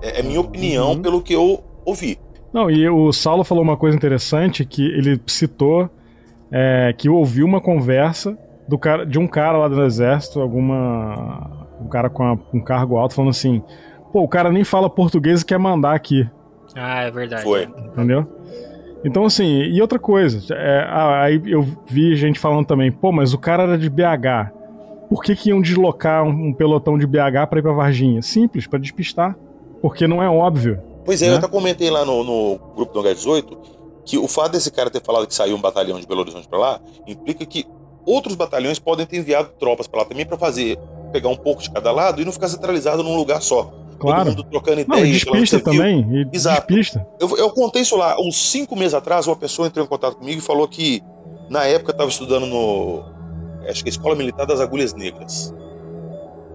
É, 0.00 0.20
é 0.20 0.22
minha 0.22 0.40
opinião 0.40 0.92
uhum. 0.92 1.02
pelo 1.02 1.20
que 1.20 1.34
eu 1.34 1.64
ouvi. 1.84 2.16
Não, 2.52 2.70
e 2.70 2.88
o 2.88 3.12
Saulo 3.12 3.42
falou 3.42 3.64
uma 3.64 3.76
coisa 3.76 3.96
interessante 3.96 4.64
que 4.64 4.86
ele 4.86 5.20
citou 5.26 5.90
é, 6.52 6.94
que 6.96 7.08
ouviu 7.08 7.44
uma 7.44 7.60
conversa 7.60 8.38
do 8.68 8.78
cara, 8.78 9.04
de 9.04 9.18
um 9.18 9.26
cara 9.26 9.58
lá 9.58 9.66
do 9.66 9.82
exército, 9.82 10.40
alguma 10.40 11.66
um 11.80 11.88
cara 11.88 12.08
com 12.10 12.22
a, 12.22 12.38
um 12.52 12.60
cargo 12.60 12.96
alto 12.96 13.14
falando 13.14 13.30
assim, 13.30 13.62
pô, 14.12 14.22
o 14.22 14.28
cara 14.28 14.50
nem 14.50 14.64
fala 14.64 14.88
português 14.88 15.42
e 15.42 15.46
quer 15.46 15.58
mandar 15.58 15.94
aqui. 15.94 16.28
Ah, 16.74 17.02
é 17.02 17.10
verdade. 17.10 17.42
Foi. 17.42 17.64
Entendeu? 17.64 18.26
Então, 19.04 19.24
assim, 19.24 19.62
e 19.62 19.80
outra 19.80 19.98
coisa, 19.98 20.54
é, 20.54 20.86
aí 20.90 21.42
eu 21.46 21.66
vi 21.86 22.14
gente 22.16 22.38
falando 22.38 22.66
também, 22.66 22.92
pô, 22.92 23.10
mas 23.10 23.32
o 23.32 23.38
cara 23.38 23.62
era 23.62 23.78
de 23.78 23.88
BH. 23.88 24.52
Por 25.08 25.22
que, 25.22 25.34
que 25.34 25.48
iam 25.48 25.60
deslocar 25.60 26.22
um, 26.22 26.48
um 26.48 26.52
pelotão 26.52 26.98
de 26.98 27.06
BH 27.06 27.48
para 27.48 27.58
ir 27.58 27.62
pra 27.62 27.72
Varginha? 27.72 28.22
Simples, 28.22 28.66
para 28.66 28.78
despistar. 28.78 29.36
Porque 29.80 30.06
não 30.06 30.22
é 30.22 30.28
óbvio. 30.28 30.80
Pois 31.04 31.22
é, 31.22 31.26
né? 31.26 31.32
eu 31.32 31.38
até 31.38 31.48
comentei 31.48 31.90
lá 31.90 32.04
no, 32.04 32.22
no 32.22 32.58
grupo 32.76 32.92
do 32.92 33.02
H18 33.02 33.58
que 34.04 34.18
o 34.18 34.28
fato 34.28 34.52
desse 34.52 34.70
cara 34.70 34.90
ter 34.90 35.02
falado 35.02 35.26
que 35.26 35.34
saiu 35.34 35.56
um 35.56 35.60
batalhão 35.60 35.98
de 35.98 36.06
Belo 36.06 36.20
Horizonte 36.20 36.48
para 36.48 36.58
lá 36.58 36.80
implica 37.06 37.44
que 37.46 37.66
outros 38.04 38.34
batalhões 38.34 38.78
podem 38.78 39.06
ter 39.06 39.18
enviado 39.18 39.50
tropas 39.58 39.86
para 39.86 40.00
lá 40.00 40.06
também 40.06 40.26
para 40.26 40.36
fazer 40.36 40.78
pegar 41.12 41.28
um 41.28 41.36
pouco 41.36 41.62
de 41.62 41.70
cada 41.70 41.90
lado 41.90 42.20
e 42.20 42.24
não 42.24 42.32
ficar 42.32 42.48
centralizado 42.48 43.02
num 43.02 43.16
lugar 43.16 43.42
só. 43.42 43.72
Claro. 44.00 44.24
Todo 44.24 44.36
mundo 44.38 44.50
trocando 44.50 44.80
ideias. 44.80 45.04
Não, 45.04 45.12
despista 45.12 45.60
também. 45.60 46.00
E 46.10 46.36
Exato. 46.36 46.66
Despista. 46.66 47.06
Eu, 47.20 47.36
eu 47.36 47.50
contei 47.50 47.82
isso 47.82 47.96
lá, 47.96 48.16
uns 48.18 48.50
cinco 48.50 48.74
meses 48.74 48.94
atrás, 48.94 49.26
uma 49.26 49.36
pessoa 49.36 49.68
entrou 49.68 49.84
em 49.84 49.88
contato 49.88 50.16
comigo 50.16 50.38
e 50.38 50.42
falou 50.42 50.66
que 50.66 51.02
na 51.50 51.64
época 51.64 51.92
estava 51.92 52.08
estudando 52.08 52.46
no. 52.46 53.04
Acho 53.68 53.82
que 53.82 53.90
é 53.90 53.92
a 53.92 53.94
Escola 53.94 54.14
Militar 54.16 54.46
das 54.46 54.58
Agulhas 54.58 54.94
Negras. 54.94 55.54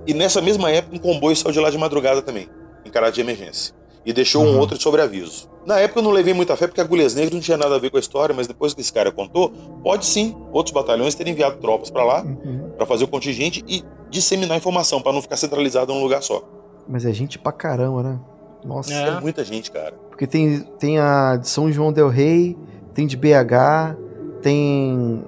E 0.07 0.13
nessa 0.13 0.41
mesma 0.41 0.71
época, 0.71 0.95
um 0.95 0.99
comboio 0.99 1.35
saiu 1.35 1.51
de 1.51 1.59
lá 1.59 1.69
de 1.69 1.77
madrugada 1.77 2.21
também, 2.21 2.49
em 2.83 2.89
caráter 2.89 3.15
de 3.15 3.21
emergência. 3.21 3.75
E 4.03 4.11
deixou 4.11 4.43
uhum. 4.43 4.55
um 4.55 4.59
outro 4.59 4.77
de 4.77 4.83
sobreaviso. 4.83 5.49
Na 5.65 5.79
época 5.79 5.99
eu 5.99 6.03
não 6.03 6.11
levei 6.11 6.33
muita 6.33 6.55
fé 6.55 6.67
porque 6.67 6.79
Agulhas 6.79 7.15
Negras 7.15 7.33
não 7.33 7.41
tinha 7.41 7.57
nada 7.57 7.75
a 7.75 7.79
ver 7.79 7.89
com 7.89 7.97
a 7.97 7.99
história, 7.99 8.35
mas 8.35 8.45
depois 8.45 8.73
que 8.73 8.81
esse 8.81 8.93
cara 8.93 9.11
contou, 9.11 9.49
pode 9.83 10.05
sim 10.05 10.35
outros 10.51 10.71
batalhões 10.71 11.15
terem 11.15 11.33
enviado 11.33 11.57
tropas 11.57 11.89
para 11.89 12.03
lá 12.03 12.23
uhum. 12.23 12.69
para 12.77 12.85
fazer 12.85 13.03
o 13.03 13.07
contingente 13.07 13.63
e 13.67 13.83
disseminar 14.11 14.57
informação 14.57 15.01
para 15.01 15.11
não 15.11 15.23
ficar 15.23 15.37
centralizado 15.37 15.91
num 15.91 16.01
lugar 16.01 16.21
só. 16.21 16.43
Mas 16.87 17.05
é 17.05 17.11
gente 17.11 17.39
pra 17.39 17.51
caramba, 17.51 18.03
né? 18.03 18.19
Nossa, 18.63 18.93
é, 18.93 19.09
é 19.09 19.19
muita 19.19 19.43
gente, 19.43 19.71
cara. 19.71 19.93
Porque 20.09 20.25
tem, 20.25 20.61
tem 20.79 20.99
a 20.99 21.37
de 21.37 21.47
São 21.47 21.71
João 21.71 21.91
del 21.91 22.09
Rei, 22.09 22.57
tem 22.93 23.05
de 23.05 23.15
BH, 23.15 23.95
tem 24.41 25.23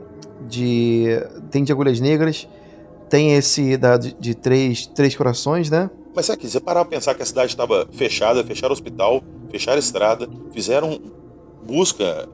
de 0.47 1.21
tem 1.51 1.63
de 1.63 1.71
Agulhas 1.71 1.99
Negras, 1.99 2.47
tem 3.09 3.33
esse 3.35 3.77
da, 3.77 3.97
de, 3.97 4.13
de 4.13 4.33
três, 4.33 4.87
três 4.87 5.15
Corações, 5.15 5.69
né? 5.69 5.89
Mas 6.15 6.25
sabe 6.25 6.39
que 6.39 6.47
você 6.47 6.59
parar 6.59 6.83
pra 6.83 6.97
pensar 6.97 7.13
que 7.13 7.21
a 7.21 7.25
cidade 7.25 7.51
estava 7.51 7.87
fechada, 7.91 8.43
fecharam 8.43 8.71
o 8.71 8.73
hospital, 8.73 9.21
fecharam 9.51 9.75
a 9.75 9.79
estrada, 9.79 10.27
fizeram 10.51 10.99
busca, 11.63 12.27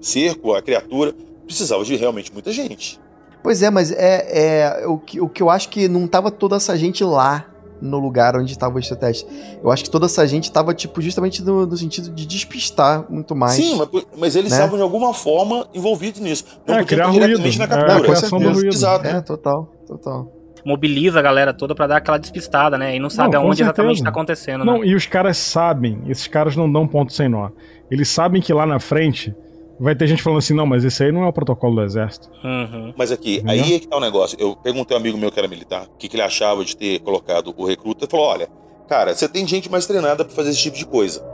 cerco, 0.00 0.54
a 0.54 0.62
criatura, 0.62 1.14
precisava 1.44 1.84
de 1.84 1.96
realmente 1.96 2.32
muita 2.32 2.50
gente. 2.50 2.98
Pois 3.42 3.62
é, 3.62 3.70
mas 3.70 3.90
é, 3.90 4.80
é 4.82 4.86
o, 4.86 4.96
que, 4.98 5.20
o 5.20 5.28
que 5.28 5.42
eu 5.42 5.50
acho 5.50 5.68
que 5.68 5.88
não 5.88 6.06
tava 6.06 6.30
toda 6.30 6.56
essa 6.56 6.78
gente 6.78 7.02
lá 7.02 7.49
no 7.80 7.98
lugar 7.98 8.36
onde 8.36 8.52
estava 8.52 8.76
o 8.76 8.78
extraterrestre. 8.78 9.28
Eu 9.62 9.70
acho 9.70 9.84
que 9.84 9.90
toda 9.90 10.06
essa 10.06 10.26
gente 10.26 10.44
estava, 10.44 10.74
tipo, 10.74 11.00
justamente 11.00 11.42
no, 11.42 11.66
no, 11.66 11.76
sentido 11.76 12.10
de 12.10 12.26
despistar 12.26 13.06
muito 13.10 13.34
mais. 13.34 13.54
Sim, 13.54 13.76
mas, 13.76 14.06
mas 14.16 14.36
eles 14.36 14.50
né? 14.50 14.56
estavam 14.56 14.76
de 14.76 14.82
alguma 14.82 15.14
forma 15.14 15.66
envolvidos 15.74 16.20
nisso. 16.20 16.44
Não 16.66 16.76
é, 16.76 16.84
criar 16.84 17.06
ruído. 17.06 17.58
na 17.58 17.68
captura. 17.68 18.18
É, 18.18 18.28
do 18.28 18.52
ruído. 18.52 18.68
Exato. 18.68 19.06
É, 19.06 19.20
total, 19.20 19.72
total 19.86 20.40
mobiliza 20.64 21.18
a 21.18 21.22
galera 21.22 21.54
toda 21.54 21.74
para 21.74 21.86
dar 21.86 21.96
aquela 21.96 22.18
despistada, 22.18 22.76
né? 22.76 22.94
E 22.94 22.98
não 22.98 23.08
sabe 23.08 23.34
não, 23.34 23.42
aonde 23.42 23.62
exatamente 23.62 24.02
tá 24.02 24.10
acontecendo. 24.10 24.64
Não, 24.64 24.80
né? 24.80 24.88
e 24.88 24.94
os 24.94 25.06
caras 25.06 25.38
sabem, 25.38 26.02
esses 26.06 26.26
caras 26.26 26.56
não 26.56 26.70
dão 26.70 26.86
ponto 26.86 27.12
sem 27.12 27.28
nó. 27.28 27.50
Eles 27.90 28.08
sabem 28.08 28.40
que 28.40 28.52
lá 28.52 28.66
na 28.66 28.78
frente 28.78 29.34
vai 29.80 29.96
ter 29.96 30.06
gente 30.06 30.22
falando 30.22 30.38
assim, 30.38 30.52
não, 30.52 30.66
mas 30.66 30.84
esse 30.84 31.02
aí 31.02 31.10
não 31.10 31.24
é 31.24 31.26
o 31.26 31.32
protocolo 31.32 31.76
do 31.76 31.82
exército. 31.82 32.30
Uhum. 32.44 32.92
Mas 32.96 33.10
aqui, 33.10 33.42
aí 33.46 33.74
é 33.74 33.78
que 33.80 33.88
tá 33.88 33.96
o 33.96 34.00
negócio. 34.00 34.36
Eu 34.38 34.54
perguntei 34.54 34.94
a 34.94 34.98
um 34.98 35.00
amigo 35.00 35.16
meu 35.16 35.32
que 35.32 35.38
era 35.38 35.48
militar, 35.48 35.86
o 35.86 35.96
que, 35.96 36.06
que 36.06 36.16
ele 36.16 36.22
achava 36.22 36.62
de 36.62 36.76
ter 36.76 37.00
colocado 37.00 37.54
o 37.56 37.64
recruta. 37.64 38.04
Ele 38.04 38.10
falou, 38.10 38.26
olha, 38.26 38.48
cara, 38.86 39.14
você 39.14 39.26
tem 39.26 39.46
gente 39.46 39.70
mais 39.70 39.86
treinada 39.86 40.22
para 40.22 40.34
fazer 40.34 40.50
esse 40.50 40.60
tipo 40.60 40.76
de 40.76 40.84
coisa. 40.84 41.24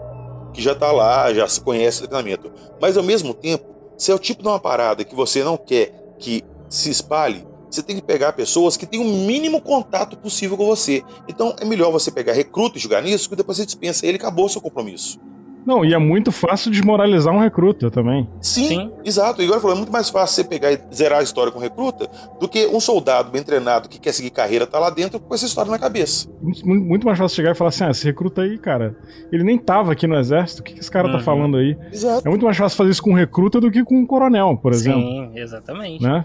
Que 0.55 0.62
já 0.62 0.74
tá 0.74 0.92
lá, 0.92 1.34
já 1.34 1.47
se 1.49 1.61
conhece 1.61 2.05
o 2.05 2.07
treinamento. 2.07 2.53
Mas 2.80 2.97
ao 2.97 3.03
mesmo 3.03 3.34
tempo, 3.34 3.66
se 3.99 4.12
é 4.12 4.14
o 4.14 4.18
tipo 4.18 4.42
de 4.42 4.49
uma 4.49 4.61
parada 4.61 5.05
que 5.05 5.14
você 5.14 5.42
não 5.42 5.57
quer 5.57 6.14
que 6.18 6.44
se 6.68 6.88
espalhe, 6.88 7.44
você 7.68 7.82
tem 7.82 7.97
que 7.97 8.03
pegar 8.03 8.32
pessoas 8.32 8.76
que 8.76 8.86
têm 8.86 9.01
o 9.01 9.05
mínimo 9.05 9.61
contato 9.61 10.16
possível 10.16 10.57
com 10.57 10.66
você. 10.66 11.03
Então 11.28 11.55
é 11.61 11.64
melhor 11.64 11.90
você 11.90 12.12
pegar 12.12 12.32
recruta 12.32 12.78
e 12.78 12.80
jogar 12.80 13.03
nisso, 13.03 13.28
que 13.28 13.34
depois 13.34 13.59
você 13.59 13.66
dispensa 13.66 14.07
ele 14.07 14.16
e 14.16 14.20
acabou 14.20 14.47
o 14.47 14.49
seu 14.49 14.61
compromisso. 14.61 15.18
Não, 15.66 15.84
e 15.84 15.92
é 15.92 15.98
muito 15.98 16.30
fácil 16.30 16.70
desmoralizar 16.70 17.34
um 17.34 17.40
recruta 17.40 17.90
também. 17.90 18.28
Sim, 18.40 18.68
Sim. 18.68 18.92
exato. 19.04 19.42
E 19.42 19.44
agora 19.44 19.60
falou, 19.60 19.74
é 19.74 19.78
muito 19.78 19.92
mais 19.92 20.08
fácil 20.08 20.36
você 20.36 20.44
pegar 20.44 20.72
e 20.72 20.80
zerar 20.94 21.18
a 21.18 21.22
história 21.22 21.50
com 21.50 21.58
um 21.58 21.62
recruta 21.62 22.08
do 22.38 22.48
que 22.48 22.66
um 22.68 22.78
soldado 22.78 23.30
bem 23.30 23.42
treinado 23.42 23.88
que 23.88 23.98
quer 23.98 24.12
seguir 24.12 24.30
carreira 24.30 24.66
tá 24.66 24.78
lá 24.78 24.90
dentro 24.90 25.18
com 25.18 25.34
essa 25.34 25.44
história 25.44 25.70
na 25.70 25.78
cabeça. 25.78 26.28
Muito 26.64 27.04
mais 27.04 27.18
fácil 27.18 27.34
chegar 27.34 27.50
e 27.50 27.54
falar 27.54 27.68
assim: 27.70 27.84
ah, 27.84 27.90
esse 27.90 28.04
recruta 28.04 28.42
aí, 28.42 28.56
cara, 28.58 28.96
ele 29.32 29.42
nem 29.42 29.58
tava 29.58 29.92
aqui 29.92 30.06
no 30.06 30.16
exército, 30.16 30.60
o 30.60 30.64
que, 30.64 30.74
que 30.74 30.80
esse 30.80 30.90
cara 30.90 31.08
tá 31.08 31.14
uhum. 31.14 31.18
tá 31.18 31.24
falando 31.24 31.56
aí? 31.56 31.76
Exato. 31.92 32.26
É 32.26 32.30
muito 32.30 32.44
mais 32.44 32.56
fácil 32.56 32.76
fazer 32.76 32.90
isso 32.90 33.02
com 33.02 33.10
um 33.10 33.14
recruta 33.14 33.60
do 33.60 33.70
que 33.70 33.84
com 33.84 33.96
um 33.96 34.06
coronel, 34.06 34.56
por 34.56 34.72
exemplo. 34.72 35.00
Sim, 35.00 35.32
exatamente. 35.34 36.02
Né? 36.02 36.24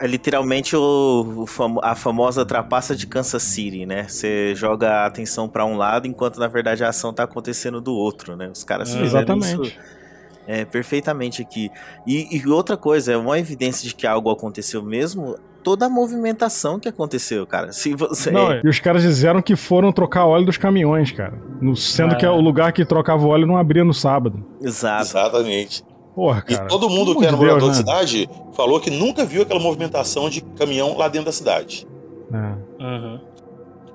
É 0.00 0.06
literalmente 0.06 0.74
o, 0.74 1.42
o 1.42 1.46
famo, 1.46 1.80
a 1.82 1.94
famosa 1.94 2.44
trapaça 2.44 2.94
de 2.94 3.06
Kansas 3.06 3.42
City, 3.42 3.86
né? 3.86 4.08
Você 4.08 4.54
joga 4.54 4.90
a 4.90 5.06
atenção 5.06 5.48
para 5.48 5.64
um 5.64 5.76
lado 5.76 6.06
enquanto 6.06 6.38
na 6.38 6.48
verdade 6.48 6.84
a 6.84 6.88
ação 6.88 7.12
tá 7.12 7.22
acontecendo 7.22 7.80
do 7.80 7.94
outro, 7.94 8.36
né? 8.36 8.48
Os 8.48 8.64
caras 8.64 8.94
é, 8.94 8.98
fizeram 8.98 9.38
isso 9.38 9.62
é, 10.46 10.64
perfeitamente 10.64 11.42
aqui. 11.42 11.70
E, 12.06 12.36
e, 12.36 12.48
outra 12.48 12.76
coisa, 12.76 13.12
é 13.12 13.16
uma 13.16 13.38
evidência 13.38 13.88
de 13.88 13.94
que 13.94 14.06
algo 14.06 14.30
aconteceu 14.30 14.82
mesmo, 14.82 15.36
toda 15.62 15.86
a 15.86 15.88
movimentação 15.88 16.78
que 16.78 16.88
aconteceu, 16.88 17.46
cara. 17.46 17.72
Se 17.72 17.94
você... 17.94 18.30
Não, 18.30 18.52
e 18.52 18.68
os 18.68 18.78
caras 18.78 19.02
disseram 19.02 19.42
que 19.42 19.56
foram 19.56 19.90
trocar 19.90 20.24
óleo 20.24 20.46
dos 20.46 20.56
caminhões, 20.56 21.10
cara. 21.10 21.34
No, 21.60 21.74
sendo 21.74 22.14
é. 22.14 22.18
que 22.18 22.26
o 22.26 22.40
lugar 22.40 22.72
que 22.72 22.84
trocava 22.84 23.24
o 23.24 23.28
óleo 23.28 23.46
não 23.46 23.56
abria 23.56 23.84
no 23.84 23.92
sábado. 23.92 24.44
Exato. 24.60 25.02
Exatamente. 25.02 25.84
Porra, 26.16 26.40
cara. 26.40 26.64
E 26.64 26.68
todo 26.68 26.88
mundo 26.88 27.14
que 27.14 27.26
era 27.26 27.36
morador 27.36 27.70
Deus, 27.70 27.78
da 27.84 27.92
né? 27.92 28.00
cidade 28.00 28.30
falou 28.54 28.80
que 28.80 28.90
nunca 28.90 29.22
viu 29.22 29.42
aquela 29.42 29.60
movimentação 29.60 30.30
de 30.30 30.40
caminhão 30.40 30.96
lá 30.96 31.08
dentro 31.08 31.26
da 31.26 31.32
cidade. 31.32 31.86
É. 32.32 32.82
Uhum. 32.82 33.20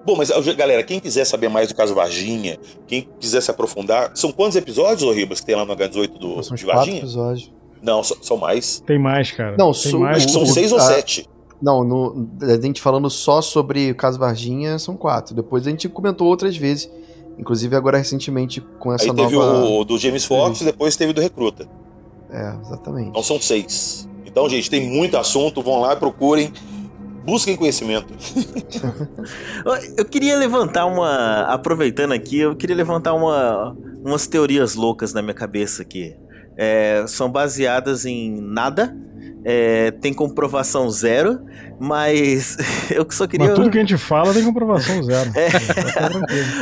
Bom, 0.06 0.16
mas 0.16 0.30
galera, 0.56 0.84
quem 0.84 1.00
quiser 1.00 1.26
saber 1.26 1.50
mais 1.50 1.68
do 1.70 1.76
caso 1.76 1.96
Varginha, 1.96 2.60
quem 2.86 3.08
quiser 3.20 3.42
se 3.42 3.50
aprofundar, 3.50 4.12
são 4.14 4.32
quantos 4.32 4.56
episódios, 4.56 5.02
ô 5.02 5.12
Ribas, 5.12 5.40
que 5.40 5.48
tem 5.48 5.56
lá 5.56 5.66
no 5.66 5.76
H18 5.76 6.20
do, 6.20 6.44
são 6.44 6.56
de 6.56 6.64
Varginha? 6.64 7.00
episódios. 7.00 7.52
Não, 7.82 8.04
são 8.04 8.38
mais. 8.38 8.80
Tem 8.86 9.00
mais, 9.00 9.32
cara. 9.32 9.56
Não, 9.58 9.72
tem 9.72 9.92
so, 9.92 10.00
mais. 10.00 10.18
Acho 10.18 10.28
que 10.28 10.34
são 10.34 10.46
seis 10.46 10.72
ou 10.72 10.80
sete. 10.80 11.28
Não, 11.60 11.84
no, 11.84 12.30
a 12.44 12.62
gente 12.62 12.80
falando 12.80 13.10
só 13.10 13.42
sobre 13.42 13.90
o 13.90 13.96
caso 13.96 14.20
Varginha, 14.20 14.78
são 14.78 14.96
quatro. 14.96 15.34
Depois 15.34 15.66
a 15.66 15.72
gente 15.72 15.90
comentou 15.90 16.28
outras 16.28 16.56
vezes. 16.56 16.88
Inclusive 17.40 17.76
agora 17.76 17.98
recentemente 17.98 18.62
com 18.80 18.94
essa 18.94 19.06
Aí 19.06 19.16
teve 19.16 19.36
nova... 19.36 19.66
o 19.66 19.84
do 19.84 19.98
James 19.98 20.26
Fox 20.26 20.62
e 20.62 20.66
depois 20.66 20.96
teve 20.96 21.14
do 21.14 21.22
Recruta. 21.22 21.68
É, 22.32 22.56
exatamente. 22.62 23.10
Então 23.10 23.22
são 23.22 23.40
seis. 23.40 24.08
Então, 24.26 24.48
gente, 24.48 24.70
tem 24.70 24.90
muito 24.90 25.18
assunto, 25.18 25.62
vão 25.62 25.82
lá, 25.82 25.96
procurem, 25.96 26.54
busquem 27.26 27.56
conhecimento. 27.56 28.14
eu 29.98 30.06
queria 30.06 30.38
levantar 30.38 30.86
uma. 30.86 31.42
Aproveitando 31.44 32.14
aqui, 32.14 32.40
eu 32.40 32.56
queria 32.56 32.76
levantar 32.76 33.14
uma, 33.14 33.76
umas 34.04 34.28
teorias 34.28 34.76
loucas 34.76 35.14
na 35.14 35.22
minha 35.22 35.34
cabeça 35.34 35.82
aqui. 35.82 36.16
É, 36.58 37.04
são 37.08 37.30
baseadas 37.30 38.06
em 38.06 38.40
nada. 38.40 38.96
É, 39.44 39.90
tem 39.90 40.14
comprovação 40.14 40.88
zero, 40.90 41.40
mas 41.80 42.58
eu 42.92 43.06
só 43.10 43.28
queria. 43.28 43.48
Mas 43.48 43.56
tudo 43.56 43.72
que 43.72 43.78
a 43.80 43.82
gente 43.82 43.98
fala 43.98 44.34
tem 44.34 44.44
comprovação 44.44 45.02
zero. 45.04 45.32
É. 45.36 45.50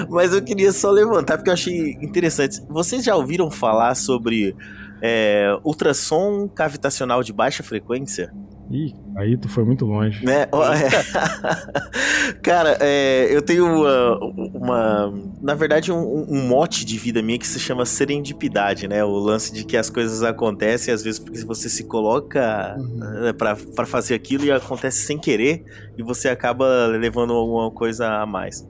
mas 0.09 0.34
eu 0.34 0.41
queria 0.41 0.72
só 0.72 0.89
levantar 0.89 1.38
porque 1.38 1.49
eu 1.49 1.53
achei 1.53 1.91
interessante. 2.01 2.61
Vocês 2.70 3.03
já 3.03 3.15
ouviram 3.15 3.51
falar 3.51 3.95
sobre 3.95 4.55
é, 5.02 5.58
ultrassom 5.64 6.47
cavitacional 6.47 7.24
de 7.24 7.34
baixa 7.34 7.64
frequência? 7.64 8.32
Ih, 8.72 8.93
aí 9.18 9.36
tu 9.36 9.50
foi 9.50 9.64
muito 9.66 9.84
longe. 9.84 10.24
Né? 10.24 10.45
Cara, 12.43 12.78
é, 12.80 13.28
eu 13.32 13.41
tenho 13.41 13.66
uma, 13.66 14.20
uma 14.54 15.14
na 15.41 15.56
verdade, 15.56 15.91
um, 15.91 16.28
um, 16.30 16.47
mote 16.47 16.86
de 16.86 16.95
vida 16.95 17.20
minha 17.22 17.39
que 17.39 17.47
se 17.47 17.60
chama 17.60 17.84
serendipidade, 17.84 18.88
né? 18.88 19.04
O 19.04 19.18
lance 19.18 19.52
de 19.52 19.66
que 19.66 19.76
as 19.76 19.89
coisas 19.89 20.22
acontecem, 20.22 20.93
às 20.93 21.02
vezes, 21.02 21.20
porque 21.20 21.43
você 21.43 21.68
se 21.68 21.86
coloca 21.86 22.76
uhum. 22.78 22.97
Né, 22.97 23.34
para 23.34 23.86
fazer 23.88 24.14
aquilo 24.14 24.45
e 24.45 24.52
acontece 24.52 25.00
sem 25.00 25.18
querer 25.18 25.64
e 25.97 26.04
você 26.04 26.30
acaba 26.30 26.86
levando 26.86 27.34
alguma 27.34 27.72
coisa 27.72 28.08
a 28.08 28.26
mais. 28.28 28.68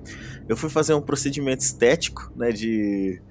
Eu 0.48 0.56
fui 0.56 0.70
fazer 0.70 0.94
um 0.94 1.02
procedimento 1.02 1.62
estético, 1.62 2.32
né? 2.38 2.52
De 2.52 3.22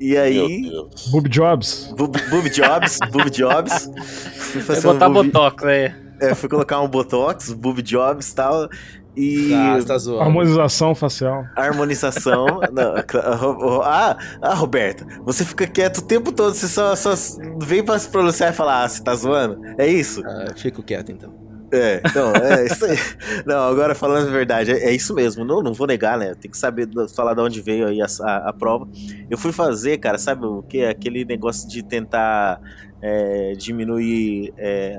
e 0.00 0.16
aí. 0.16 0.70
Boob 1.10 1.28
Jobs. 1.28 1.92
Boob, 1.96 2.18
boob 2.30 2.48
Jobs, 2.50 2.98
Boob 3.12 3.30
Jobs. 3.30 3.90
Fui 4.34 4.62
fazer 4.62 4.86
botar 4.86 5.08
um 5.08 5.12
boob... 5.12 5.26
Botox, 5.26 5.64
né? 5.64 5.94
É, 6.20 6.34
fui 6.34 6.48
colocar 6.50 6.80
um 6.82 6.88
Botox, 6.88 7.52
Boob 7.52 7.80
Jobs 7.82 8.30
e 8.30 8.34
tal. 8.34 8.68
E. 9.16 9.52
Ah, 9.52 9.78
tá 9.84 9.98
zoando. 9.98 10.22
Harmonização 10.22 10.94
facial. 10.94 11.44
Harmonização. 11.56 12.46
não, 12.72 13.82
ah, 13.82 14.16
ah, 14.40 14.54
Roberta, 14.54 15.06
você 15.24 15.44
fica 15.44 15.66
quieto 15.66 15.98
o 15.98 16.02
tempo 16.02 16.30
todo, 16.30 16.54
você 16.54 16.68
só, 16.68 16.94
só 16.94 17.14
vem 17.58 17.82
pra 17.82 17.98
se 17.98 18.08
pronunciar 18.08 18.50
e 18.50 18.54
falar, 18.54 18.84
ah, 18.84 18.88
você 18.88 19.02
tá 19.02 19.14
zoando? 19.14 19.60
É 19.78 19.86
isso? 19.86 20.22
Ah, 20.24 20.52
fico 20.56 20.82
quieto 20.82 21.10
então. 21.10 21.49
É, 21.72 22.02
então, 22.04 22.32
é 22.34 22.66
isso 22.66 22.84
aí. 22.84 22.96
Não, 23.46 23.68
agora 23.68 23.94
falando 23.94 24.28
a 24.28 24.30
verdade, 24.30 24.72
é, 24.72 24.88
é, 24.88 24.92
isso 24.92 25.14
mesmo. 25.14 25.44
Não, 25.44 25.62
não 25.62 25.72
vou 25.72 25.86
negar, 25.86 26.18
né? 26.18 26.34
Tem 26.34 26.50
que 26.50 26.58
saber 26.58 26.88
falar 27.14 27.34
de 27.34 27.40
onde 27.40 27.60
veio 27.60 27.86
aí 27.86 28.00
a, 28.02 28.06
a, 28.22 28.48
a 28.48 28.52
prova. 28.52 28.88
Eu 29.28 29.38
fui 29.38 29.52
fazer, 29.52 29.98
cara, 29.98 30.18
sabe 30.18 30.46
o 30.46 30.62
que? 30.62 30.84
Aquele 30.84 31.24
negócio 31.24 31.68
de 31.68 31.82
tentar 31.82 32.60
é, 33.02 33.52
diminuir 33.56 34.52
é, 34.58 34.98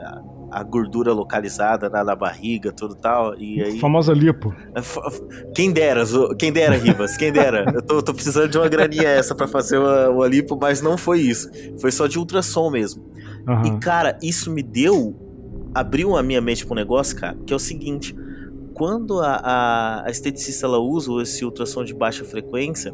a 0.50 0.64
gordura 0.64 1.14
localizada 1.14 1.90
na, 1.90 2.04
na, 2.04 2.16
barriga, 2.16 2.72
tudo 2.72 2.96
tal. 2.96 3.38
E 3.38 3.62
aí. 3.62 3.80
Famosa 3.80 4.14
lipo. 4.14 4.54
Quem 5.54 5.72
dera, 5.72 6.04
quem 6.38 6.52
dera, 6.52 6.76
Ribas, 6.76 7.16
quem 7.18 7.32
dera. 7.32 7.66
Eu 7.74 7.82
tô, 7.82 8.02
tô 8.02 8.14
precisando 8.14 8.50
de 8.50 8.58
uma 8.58 8.68
graninha 8.68 9.08
essa 9.08 9.36
para 9.36 9.48
fazer 9.48 9.78
uma, 9.78 10.10
uma 10.10 10.28
lipo, 10.28 10.58
mas 10.60 10.82
não 10.82 10.98
foi 10.98 11.22
isso. 11.22 11.50
Foi 11.80 11.92
só 11.92 12.08
de 12.08 12.18
ultrassom 12.18 12.70
mesmo. 12.70 13.04
Uhum. 13.48 13.66
E, 13.66 13.80
cara, 13.80 14.18
isso 14.22 14.52
me 14.52 14.64
deu 14.64 15.31
abriu 15.74 16.16
a 16.16 16.24
minha 16.24 16.42
mente 16.42 16.66
para 16.66 16.74
um 16.74 16.76
negócio, 16.76 17.16
cara, 17.18 17.38
que 17.46 17.54
é 17.54 17.56
o 17.56 17.60
seguinte: 17.60 18.16
quando 18.74 19.20
a, 19.20 19.36
a, 19.36 20.08
a 20.08 20.10
esteticista 20.10 20.66
ela 20.66 20.80
usa 20.80 21.22
esse 21.22 21.46
ultrassom 21.46 21.84
de 21.84 21.94
baixa 21.94 22.26
frequência, 22.26 22.94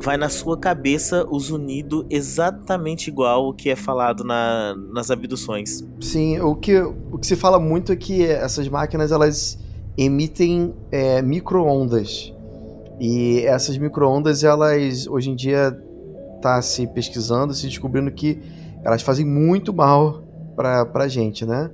vai 0.00 0.16
na 0.16 0.28
sua 0.28 0.58
cabeça 0.58 1.26
o 1.30 1.38
zunido 1.38 2.06
exatamente 2.10 3.08
igual 3.08 3.48
o 3.48 3.54
que 3.54 3.70
é 3.70 3.76
falado 3.76 4.22
na, 4.24 4.74
nas 4.92 5.10
abduções. 5.10 5.84
Sim, 6.00 6.40
o 6.40 6.54
que, 6.54 6.78
o 6.78 7.18
que 7.18 7.26
se 7.26 7.36
fala 7.36 7.58
muito 7.58 7.92
é 7.92 7.96
que 7.96 8.24
essas 8.24 8.68
máquinas 8.68 9.12
elas 9.12 9.58
emitem 9.96 10.74
é, 10.90 11.22
microondas. 11.22 12.32
E 13.00 13.40
essas 13.46 13.76
microondas, 13.78 14.44
elas 14.44 15.06
hoje 15.06 15.30
em 15.30 15.34
dia 15.34 15.76
tá 16.40 16.60
se 16.60 16.86
pesquisando, 16.88 17.54
se 17.54 17.66
descobrindo 17.66 18.10
que 18.10 18.38
elas 18.84 19.00
fazem 19.02 19.24
muito 19.24 19.72
mal 19.72 20.21
pra, 20.54 20.84
pra 20.86 21.08
gente, 21.08 21.44
né? 21.44 21.70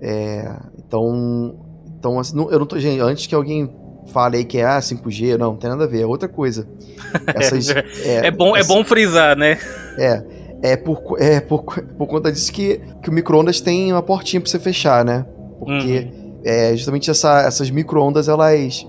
É, 0.00 0.56
então, 0.78 1.58
então 1.98 2.18
assim, 2.18 2.36
não, 2.36 2.50
eu 2.50 2.58
não 2.58 2.66
tô. 2.66 2.78
Gente, 2.78 3.00
antes 3.00 3.26
que 3.26 3.34
alguém 3.34 3.70
fale 4.12 4.38
aí 4.38 4.44
que 4.44 4.58
é 4.58 4.64
ah, 4.64 4.78
5G, 4.78 5.36
não, 5.36 5.52
não 5.52 5.56
tem 5.56 5.70
nada 5.70 5.84
a 5.84 5.86
ver, 5.86 6.02
é 6.02 6.06
outra 6.06 6.28
coisa. 6.28 6.66
Essas, 7.34 7.68
é, 7.70 8.26
é, 8.26 8.30
bom, 8.30 8.56
essa, 8.56 8.72
é 8.72 8.76
bom 8.76 8.84
frisar, 8.84 9.36
né? 9.36 9.58
É. 9.98 10.40
É 10.62 10.76
por, 10.76 11.16
é 11.18 11.40
por, 11.40 11.62
por 11.62 12.06
conta 12.06 12.30
disso 12.30 12.52
que, 12.52 12.82
que 13.02 13.08
o 13.08 13.12
micro-ondas 13.12 13.62
tem 13.62 13.90
uma 13.92 14.02
portinha 14.02 14.42
pra 14.42 14.50
você 14.50 14.58
fechar, 14.58 15.02
né? 15.06 15.24
Porque 15.58 16.10
uhum. 16.12 16.40
é, 16.44 16.76
justamente 16.76 17.10
essa, 17.10 17.40
essas 17.40 17.70
micro-ondas, 17.70 18.28
elas, 18.28 18.86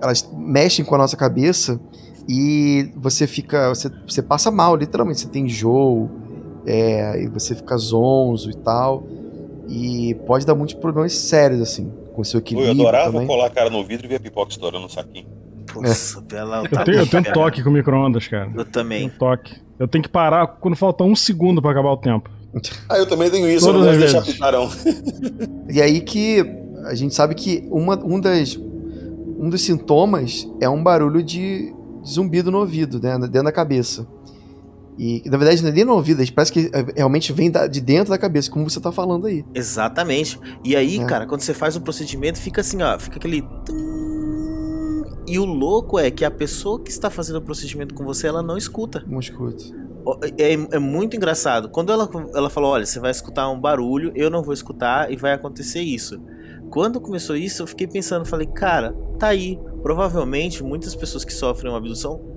elas 0.00 0.30
mexem 0.32 0.84
com 0.84 0.94
a 0.94 0.98
nossa 0.98 1.16
cabeça 1.16 1.80
e 2.28 2.92
você 2.96 3.26
fica. 3.26 3.68
Você, 3.70 3.90
você 4.06 4.22
passa 4.22 4.50
mal, 4.50 4.76
literalmente. 4.76 5.20
Você 5.20 5.28
tem 5.28 5.46
enjoo, 5.46 6.08
é, 6.66 7.22
e 7.22 7.28
você 7.28 7.54
fica 7.54 7.76
zonzo 7.76 8.50
e 8.50 8.54
tal. 8.54 9.04
E 9.68 10.14
pode 10.26 10.44
dar 10.44 10.54
muitos 10.54 10.74
problemas 10.74 11.14
sérios, 11.14 11.60
assim, 11.60 11.90
com 12.12 12.20
o 12.20 12.24
seu 12.24 12.40
equilíbrio. 12.40 12.68
Eu 12.68 12.72
adorava 12.72 13.12
também. 13.12 13.26
colar 13.26 13.46
a 13.46 13.50
cara 13.50 13.70
no 13.70 13.82
vidro 13.84 14.06
e 14.06 14.08
ver 14.08 14.16
a 14.16 14.20
pipoca 14.20 14.50
estourando 14.50 14.84
no 14.84 14.90
saquinho. 14.90 15.26
Nossa, 15.74 16.20
bela. 16.20 16.64
Eu 16.70 16.84
tenho, 16.84 16.98
eu 16.98 17.06
tenho 17.06 17.22
um 17.22 17.32
toque 17.32 17.62
com 17.62 17.70
micro-ondas, 17.70 18.28
cara. 18.28 18.52
Eu 18.54 18.64
também. 18.64 19.06
Um 19.06 19.10
toque. 19.10 19.56
Eu 19.78 19.88
tenho 19.88 20.04
que 20.04 20.10
parar 20.10 20.46
quando 20.46 20.76
falta 20.76 21.02
um 21.02 21.16
segundo 21.16 21.60
para 21.60 21.70
acabar 21.70 21.90
o 21.90 21.96
tempo. 21.96 22.30
Ah, 22.88 22.96
eu 22.98 23.06
também 23.08 23.28
tenho 23.28 23.48
isso, 23.48 23.66
Todas 23.66 23.84
eu 23.84 23.92
não 23.92 23.98
deixar 23.98 24.22
pitarão. 24.22 24.70
E 25.68 25.82
aí 25.82 26.00
que 26.00 26.38
a 26.84 26.94
gente 26.94 27.12
sabe 27.12 27.34
que 27.34 27.66
uma, 27.68 27.96
um, 28.04 28.20
das, 28.20 28.56
um 28.56 29.48
dos 29.48 29.60
sintomas 29.62 30.48
é 30.60 30.68
um 30.68 30.80
barulho 30.80 31.20
de 31.20 31.74
zumbido 32.06 32.52
no 32.52 32.58
ouvido, 32.58 33.00
né, 33.00 33.18
dentro 33.18 33.44
da 33.44 33.52
cabeça. 33.52 34.06
E 34.98 35.22
na 35.26 35.36
verdade 35.36 35.62
não 35.62 35.70
é 35.70 35.72
nem 35.72 35.84
no 35.84 35.94
ouvido, 35.94 36.22
parece 36.32 36.52
que 36.52 36.70
é, 36.72 36.86
realmente 36.96 37.32
vem 37.32 37.50
de 37.70 37.80
dentro 37.80 38.10
da 38.10 38.18
cabeça, 38.18 38.50
como 38.50 38.68
você 38.68 38.80
tá 38.80 38.92
falando 38.92 39.26
aí. 39.26 39.44
Exatamente. 39.54 40.38
E 40.64 40.76
aí, 40.76 40.98
é. 40.98 41.04
cara, 41.04 41.26
quando 41.26 41.40
você 41.40 41.52
faz 41.52 41.74
o 41.76 41.80
procedimento, 41.80 42.38
fica 42.38 42.60
assim, 42.60 42.80
ó, 42.82 42.98
fica 42.98 43.16
aquele. 43.16 43.44
E 45.26 45.38
o 45.38 45.44
louco 45.44 45.98
é 45.98 46.10
que 46.10 46.24
a 46.24 46.30
pessoa 46.30 46.80
que 46.80 46.90
está 46.90 47.10
fazendo 47.10 47.36
o 47.36 47.42
procedimento 47.42 47.94
com 47.94 48.04
você, 48.04 48.28
ela 48.28 48.42
não 48.42 48.56
escuta. 48.56 49.02
Não 49.06 49.18
escuta. 49.18 49.64
É, 50.38 50.52
é 50.52 50.78
muito 50.78 51.16
engraçado. 51.16 51.68
Quando 51.70 51.92
ela, 51.92 52.08
ela 52.34 52.50
falou: 52.50 52.70
olha, 52.70 52.86
você 52.86 53.00
vai 53.00 53.10
escutar 53.10 53.48
um 53.50 53.60
barulho, 53.60 54.12
eu 54.14 54.30
não 54.30 54.42
vou 54.42 54.52
escutar 54.54 55.10
e 55.10 55.16
vai 55.16 55.32
acontecer 55.32 55.80
isso. 55.80 56.22
Quando 56.70 57.00
começou 57.00 57.36
isso, 57.36 57.62
eu 57.62 57.66
fiquei 57.66 57.86
pensando, 57.86 58.24
falei, 58.24 58.46
cara, 58.46 58.94
tá 59.18 59.28
aí. 59.28 59.58
Provavelmente 59.82 60.62
muitas 60.62 60.94
pessoas 60.94 61.24
que 61.24 61.32
sofrem 61.32 61.70
uma 61.70 61.78
abdução 61.78 62.33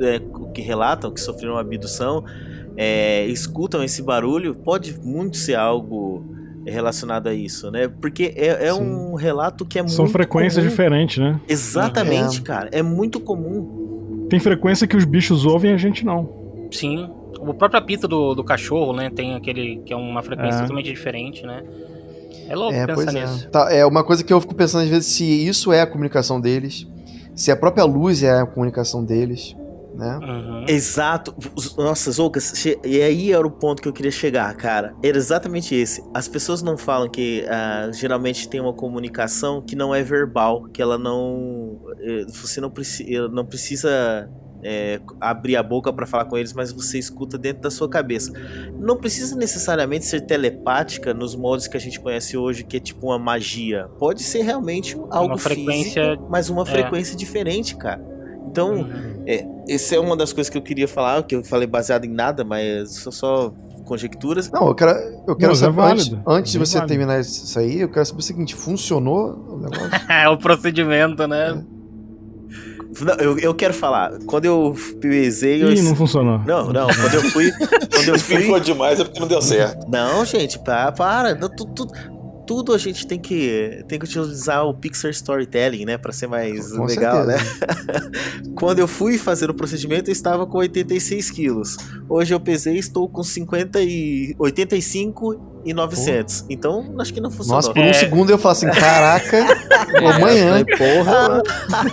é, 0.00 0.20
que 0.54 0.60
relatam 0.60 1.10
que 1.10 1.20
sofreram 1.20 1.54
uma 1.54 1.60
abdução 1.60 2.24
é, 2.80 3.26
escutam 3.26 3.82
esse 3.82 4.00
barulho, 4.00 4.54
pode 4.54 4.96
muito 5.02 5.36
ser 5.36 5.56
algo 5.56 6.24
relacionado 6.64 7.26
a 7.26 7.34
isso, 7.34 7.72
né? 7.72 7.88
Porque 7.88 8.32
é, 8.36 8.68
é 8.68 8.74
um 8.74 9.14
relato 9.14 9.66
que 9.66 9.80
é 9.80 9.88
São 9.88 10.04
muito 10.04 10.12
frequências 10.12 10.62
comum. 10.62 10.68
diferentes, 10.68 11.18
né? 11.18 11.40
Exatamente, 11.48 12.38
é. 12.38 12.42
cara. 12.42 12.68
É 12.70 12.80
muito 12.80 13.18
comum. 13.18 14.26
Tem 14.30 14.38
frequência 14.38 14.86
que 14.86 14.96
os 14.96 15.04
bichos 15.04 15.44
ouvem 15.44 15.72
e 15.72 15.74
a 15.74 15.76
gente 15.76 16.06
não. 16.06 16.68
Sim. 16.70 17.10
O 17.40 17.52
próprio 17.52 17.80
apito 17.80 18.06
do, 18.06 18.34
do 18.34 18.44
cachorro, 18.44 18.92
né? 18.92 19.10
Tem 19.10 19.34
aquele 19.34 19.78
que 19.84 19.92
é 19.92 19.96
uma 19.96 20.22
frequência 20.22 20.58
é. 20.58 20.62
totalmente 20.62 20.88
diferente, 20.88 21.44
né? 21.44 21.64
É 22.48 22.54
louco 22.54 22.74
é, 22.74 22.86
pensar 22.86 23.16
é. 23.16 23.20
nisso. 23.22 23.50
Tá, 23.50 23.72
é 23.72 23.84
uma 23.84 24.04
coisa 24.04 24.22
que 24.22 24.32
eu 24.32 24.40
fico 24.40 24.54
pensando 24.54 24.84
às 24.84 24.88
vezes 24.88 25.06
se 25.06 25.24
isso 25.24 25.72
é 25.72 25.80
a 25.80 25.86
comunicação 25.86 26.40
deles, 26.40 26.86
se 27.34 27.50
a 27.50 27.56
própria 27.56 27.84
luz 27.84 28.22
é 28.22 28.40
a 28.40 28.46
comunicação 28.46 29.04
deles 29.04 29.56
né? 29.98 30.18
Uhum. 30.22 30.64
Exato. 30.68 31.34
Nossa, 31.76 32.12
Zoucas, 32.12 32.64
e 32.84 33.02
aí 33.02 33.32
era 33.32 33.44
o 33.44 33.50
ponto 33.50 33.82
que 33.82 33.88
eu 33.88 33.92
queria 33.92 34.12
chegar, 34.12 34.54
cara. 34.54 34.94
Era 35.02 35.18
exatamente 35.18 35.74
esse. 35.74 36.00
As 36.14 36.28
pessoas 36.28 36.62
não 36.62 36.78
falam 36.78 37.08
que 37.08 37.44
uh, 37.44 37.92
geralmente 37.92 38.48
tem 38.48 38.60
uma 38.60 38.72
comunicação 38.72 39.60
que 39.60 39.74
não 39.74 39.92
é 39.92 40.00
verbal, 40.02 40.62
que 40.72 40.80
ela 40.80 40.96
não. 40.96 41.80
Eh, 41.98 42.26
você 42.28 42.60
não, 42.60 42.70
preci 42.70 43.04
não 43.32 43.44
precisa 43.44 44.30
é, 44.62 45.00
abrir 45.20 45.56
a 45.56 45.62
boca 45.64 45.92
para 45.92 46.06
falar 46.06 46.26
com 46.26 46.36
eles, 46.36 46.52
mas 46.52 46.70
você 46.70 46.96
escuta 46.96 47.36
dentro 47.36 47.62
da 47.62 47.70
sua 47.70 47.88
cabeça. 47.88 48.32
Não 48.78 48.96
precisa 48.96 49.34
necessariamente 49.34 50.04
ser 50.04 50.20
telepática 50.20 51.12
nos 51.12 51.34
modos 51.34 51.66
que 51.66 51.76
a 51.76 51.80
gente 51.80 51.98
conhece 51.98 52.36
hoje, 52.36 52.62
que 52.62 52.76
é 52.76 52.80
tipo 52.80 53.08
uma 53.08 53.18
magia. 53.18 53.88
Pode 53.98 54.22
ser 54.22 54.42
realmente 54.42 54.96
algo 55.10 55.32
uma 55.32 55.38
frequência, 55.38 56.04
físico, 56.04 56.28
mas 56.30 56.48
uma 56.48 56.62
é. 56.62 56.66
frequência 56.66 57.16
diferente, 57.16 57.74
cara. 57.74 58.17
Então, 58.50 58.88
é, 59.26 59.46
essa 59.68 59.96
é 59.96 59.98
uma 59.98 60.16
das 60.16 60.32
coisas 60.32 60.50
que 60.50 60.56
eu 60.56 60.62
queria 60.62 60.88
falar, 60.88 61.22
que 61.22 61.34
eu 61.34 61.44
falei 61.44 61.66
baseado 61.66 62.04
em 62.04 62.10
nada, 62.10 62.44
mas 62.44 62.94
só, 62.94 63.10
só 63.10 63.54
conjecturas. 63.84 64.50
Não, 64.50 64.68
eu 64.68 64.74
quero, 64.74 64.90
eu 65.26 65.36
quero 65.36 65.48
Não, 65.48 65.52
é 65.52 65.54
saber, 65.54 65.80
é 65.80 65.84
antes, 65.84 66.12
antes 66.26 66.52
de 66.52 66.58
você 66.58 66.86
terminar 66.86 67.20
isso 67.20 67.58
aí, 67.58 67.80
eu 67.80 67.88
quero 67.88 68.04
saber 68.06 68.20
o 68.20 68.22
seguinte, 68.22 68.54
funcionou 68.54 69.32
o 69.48 69.58
negócio? 69.58 69.90
é 70.08 70.28
o 70.28 70.36
procedimento, 70.36 71.26
né? 71.26 71.62
É. 71.74 71.78
Não, 73.04 73.14
eu, 73.16 73.38
eu 73.38 73.54
quero 73.54 73.74
falar. 73.74 74.18
Quando 74.26 74.46
eu 74.46 74.74
pesei. 75.00 75.62
Ih, 75.62 75.78
eu... 75.78 75.84
não 75.84 75.94
funcionou. 75.94 76.38
Não, 76.40 76.72
não. 76.72 76.86
Quando 76.86 77.14
eu 77.14 77.22
fui. 77.30 77.52
Quando 77.52 78.08
eu 78.08 78.18
fui. 78.18 78.36
Explicou 78.36 78.58
demais 78.58 78.98
é 78.98 79.04
porque 79.04 79.20
não 79.20 79.28
deu 79.28 79.42
certo. 79.42 79.86
Não, 79.88 80.24
gente, 80.24 80.58
para. 80.58 80.90
para. 80.90 81.36
Tu, 81.36 81.66
tu, 81.66 81.86
tudo 82.48 82.72
a 82.72 82.78
gente 82.78 83.06
tem 83.06 83.20
que, 83.20 83.84
tem 83.86 83.98
que 83.98 84.06
utilizar 84.06 84.64
o 84.64 84.72
Pixar 84.72 85.10
Storytelling, 85.10 85.84
né? 85.84 85.98
Pra 85.98 86.12
ser 86.12 86.28
mais 86.28 86.72
com 86.72 86.86
legal, 86.86 87.26
certeza. 87.26 87.44
né? 87.44 88.10
Quando 88.56 88.78
eu 88.78 88.88
fui 88.88 89.18
fazer 89.18 89.50
o 89.50 89.54
procedimento, 89.54 90.08
eu 90.08 90.12
estava 90.12 90.46
com 90.46 90.56
86 90.56 91.30
quilos. 91.30 91.76
Hoje 92.08 92.32
eu 92.32 92.40
pesei 92.40 92.78
estou 92.78 93.06
com 93.06 93.22
50 93.22 93.82
e 93.82 94.34
85 94.38 95.57
e 95.70 95.74
900. 95.74 96.44
Então, 96.48 96.94
acho 96.98 97.12
que 97.12 97.20
não 97.20 97.30
funcionou. 97.30 97.56
Nossa, 97.56 97.72
por 97.72 97.82
um 97.82 97.92
segundo 97.94 98.30
eu 98.30 98.38
falo 98.38 98.52
assim, 98.52 98.66
caraca, 98.70 99.38
amanhã. 100.16 100.64
Porra, 100.76 101.42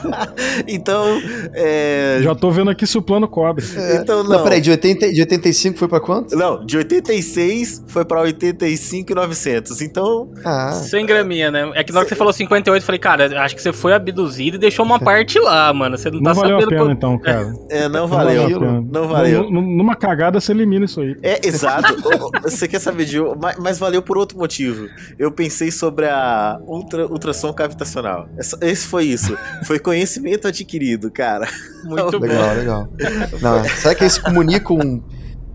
então, 0.68 1.22
é... 1.54 2.20
Já 2.22 2.36
tô 2.36 2.52
vendo 2.52 2.70
aqui 2.70 2.86
se 2.88 2.98
o 2.98 3.02
plano 3.02 3.28
cobre. 3.28 3.66
Então, 4.02 4.24
Não, 4.24 4.30
não. 4.38 4.44
peraí, 4.44 4.62
de, 4.62 4.72
80, 4.72 5.14
de 5.14 5.22
85 5.22 5.78
foi 5.78 5.88
pra 5.88 6.00
quanto? 6.00 6.36
Não, 6.36 6.66
de 6.66 6.78
86 6.78 7.84
foi 7.88 8.06
pra 8.06 8.22
85 8.22 9.12
e 9.12 9.16
900. 9.16 9.82
Então, 9.82 10.30
Ah, 10.44 10.72
Sem 10.74 11.06
graminha, 11.06 11.52
né? 11.52 11.72
É 11.76 11.84
que 11.84 11.92
na 11.92 12.00
hora 12.00 12.06
que 12.06 12.10
você 12.14 12.16
falou 12.18 12.34
58, 12.34 12.82
eu 12.82 12.86
falei, 12.86 13.00
cara, 13.00 13.42
acho 13.44 13.56
que 13.56 13.62
você 13.62 13.74
foi 13.74 13.94
abduzido 13.94 14.58
e 14.58 14.60
deixou 14.60 14.86
uma 14.86 15.00
parte 15.00 15.40
lá, 15.40 15.72
mano. 15.74 15.98
Você 15.98 16.10
não, 16.10 16.20
Não 16.20 16.34
tá 16.34 16.34
valeu 16.34 16.58
a 16.58 16.62
sabendo. 16.62 16.70
pena, 16.70 16.82
qual- 16.84 16.92
então, 16.92 17.18
cara. 17.20 17.54
é, 17.70 17.84
não 17.90 18.02
Não 18.02 18.08
valeu. 18.08 18.42
valeu 18.44 18.64
a. 18.70 18.82
Não 18.82 19.08
valeu. 19.08 19.44
Num- 19.44 19.62
num- 19.62 19.76
Numa 19.86 19.96
cagada 19.96 20.40
você 20.40 20.52
elimina 20.52 20.86
isso 20.86 21.02
aí. 21.02 21.16
É, 21.22 21.46
exato. 21.46 21.96
Você 22.44 22.68
quer 22.68 22.80
saber 22.80 23.06
de. 23.06 23.18
Mas, 23.42 23.58
mas 23.66 23.80
valeu 23.80 24.00
por 24.04 24.16
outro 24.16 24.38
motivo. 24.38 24.88
Eu 25.18 25.32
pensei 25.32 25.72
sobre 25.72 26.06
a 26.08 26.60
ultra, 26.68 27.08
ultrassom 27.08 27.52
cavitacional. 27.52 28.30
Essa- 28.38 28.58
Esse 28.62 28.86
foi 28.86 29.06
isso. 29.06 29.36
Foi 29.64 29.80
conhecimento 29.80 30.48
adquirido, 30.48 31.10
cara. 31.10 31.48
Muito 31.84 32.20
bom. 32.20 32.26
legal, 32.28 32.56
legal. 32.56 32.90
Não, 33.42 33.64
será 33.64 33.96
que 33.96 34.04
eles 34.04 34.14
se 34.14 34.22
comunicam? 34.22 35.04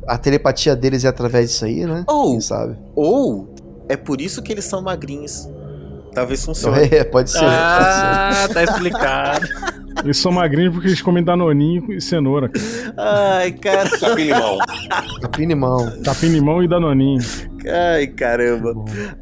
A 0.09 0.19
telepatia 0.19 0.75
deles 0.75 1.05
é 1.05 1.09
através 1.09 1.51
disso 1.51 1.65
aí, 1.65 1.87
né? 1.87 2.05
Ou- 2.09 2.33
Quem 2.33 2.41
sabe? 2.41 2.77
Ou 2.97 3.55
é 3.89 3.97
por 3.97 4.21
isso 4.21 4.43
que 4.43 4.51
eles 4.53 4.65
são 4.65 4.83
magrinhos. 4.83 5.49
Talvez 6.15 6.45
funcione. 6.45 6.89
É, 6.91 7.05
pode 7.05 7.31
ser. 7.31 7.45
pode 7.45 7.45
Ah, 7.45 8.49
tá 8.53 8.63
explicado. 8.65 9.47
Eles 10.05 10.17
são 10.17 10.33
magrinhos 10.33 10.73
porque 10.73 10.89
eles 10.89 11.03
comem 11.03 11.23
danoninho 11.23 11.93
e 11.93 12.01
cenoura. 12.01 12.49
cara. 12.49 12.95
Ai, 12.97 13.53
cara. 13.53 13.91
Capim-limão. 13.99 14.59
ser. 14.59 15.21
Capim-limão. 15.21 16.03
Capim-limão 16.03 16.63
e 16.63 16.69
danoninho. 16.69 17.21
Ai, 17.69 18.07
caramba. 18.07 18.73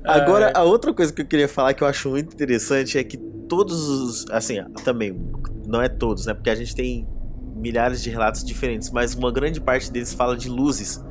Agora, 0.04 0.52
a 0.54 0.62
outra 0.62 0.92
coisa 0.94 1.12
que 1.12 1.22
eu 1.22 1.26
queria 1.26 1.48
falar 1.48 1.74
que 1.74 1.82
eu 1.82 1.88
acho 1.88 2.08
muito 2.10 2.32
interessante 2.32 2.96
é 2.96 3.02
que 3.02 3.16
todos 3.16 3.88
os. 3.88 4.30
Assim, 4.30 4.62
também, 4.84 5.18
não 5.66 5.82
é 5.82 5.88
todos, 5.88 6.26
né? 6.26 6.34
Porque 6.34 6.50
a 6.50 6.54
gente 6.54 6.76
tem 6.76 7.08
milhares 7.56 8.02
de 8.02 8.10
relatos 8.10 8.44
diferentes, 8.44 8.90
mas 8.90 9.14
uma 9.14 9.32
grande 9.32 9.60
parte 9.60 9.90
deles 9.90 10.12
fala 10.12 10.36
de 10.36 10.48
luzes. 10.48 11.02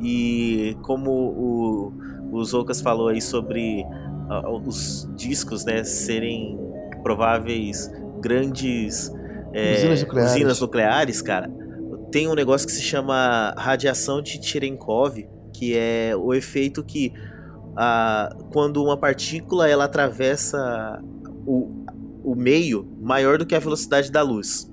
E 0.00 0.76
como 0.82 1.10
o, 1.10 1.92
o 2.32 2.44
Zoukas 2.44 2.80
falou 2.80 3.08
aí 3.08 3.20
sobre 3.20 3.84
ah, 3.84 4.11
os 4.40 5.08
discos, 5.16 5.64
né, 5.64 5.84
serem 5.84 6.58
prováveis 7.02 7.90
grandes 8.20 9.12
é, 9.52 9.74
Usinas 9.74 10.02
nucleares. 10.02 10.32
usinas 10.32 10.60
nucleares, 10.60 11.22
cara, 11.22 11.50
tem 12.10 12.28
um 12.28 12.34
negócio 12.34 12.66
que 12.66 12.72
se 12.72 12.82
chama 12.82 13.54
radiação 13.56 14.22
de 14.22 14.42
Cherenkov, 14.42 15.26
que 15.52 15.76
é 15.76 16.14
o 16.16 16.32
efeito 16.32 16.82
que 16.82 17.12
ah, 17.76 18.34
quando 18.52 18.82
uma 18.82 18.96
partícula 18.96 19.68
ela 19.68 19.84
atravessa 19.84 21.02
o, 21.46 21.84
o 22.22 22.34
meio 22.34 22.86
maior 23.00 23.38
do 23.38 23.46
que 23.46 23.54
a 23.54 23.58
velocidade 23.58 24.10
da 24.10 24.22
luz. 24.22 24.71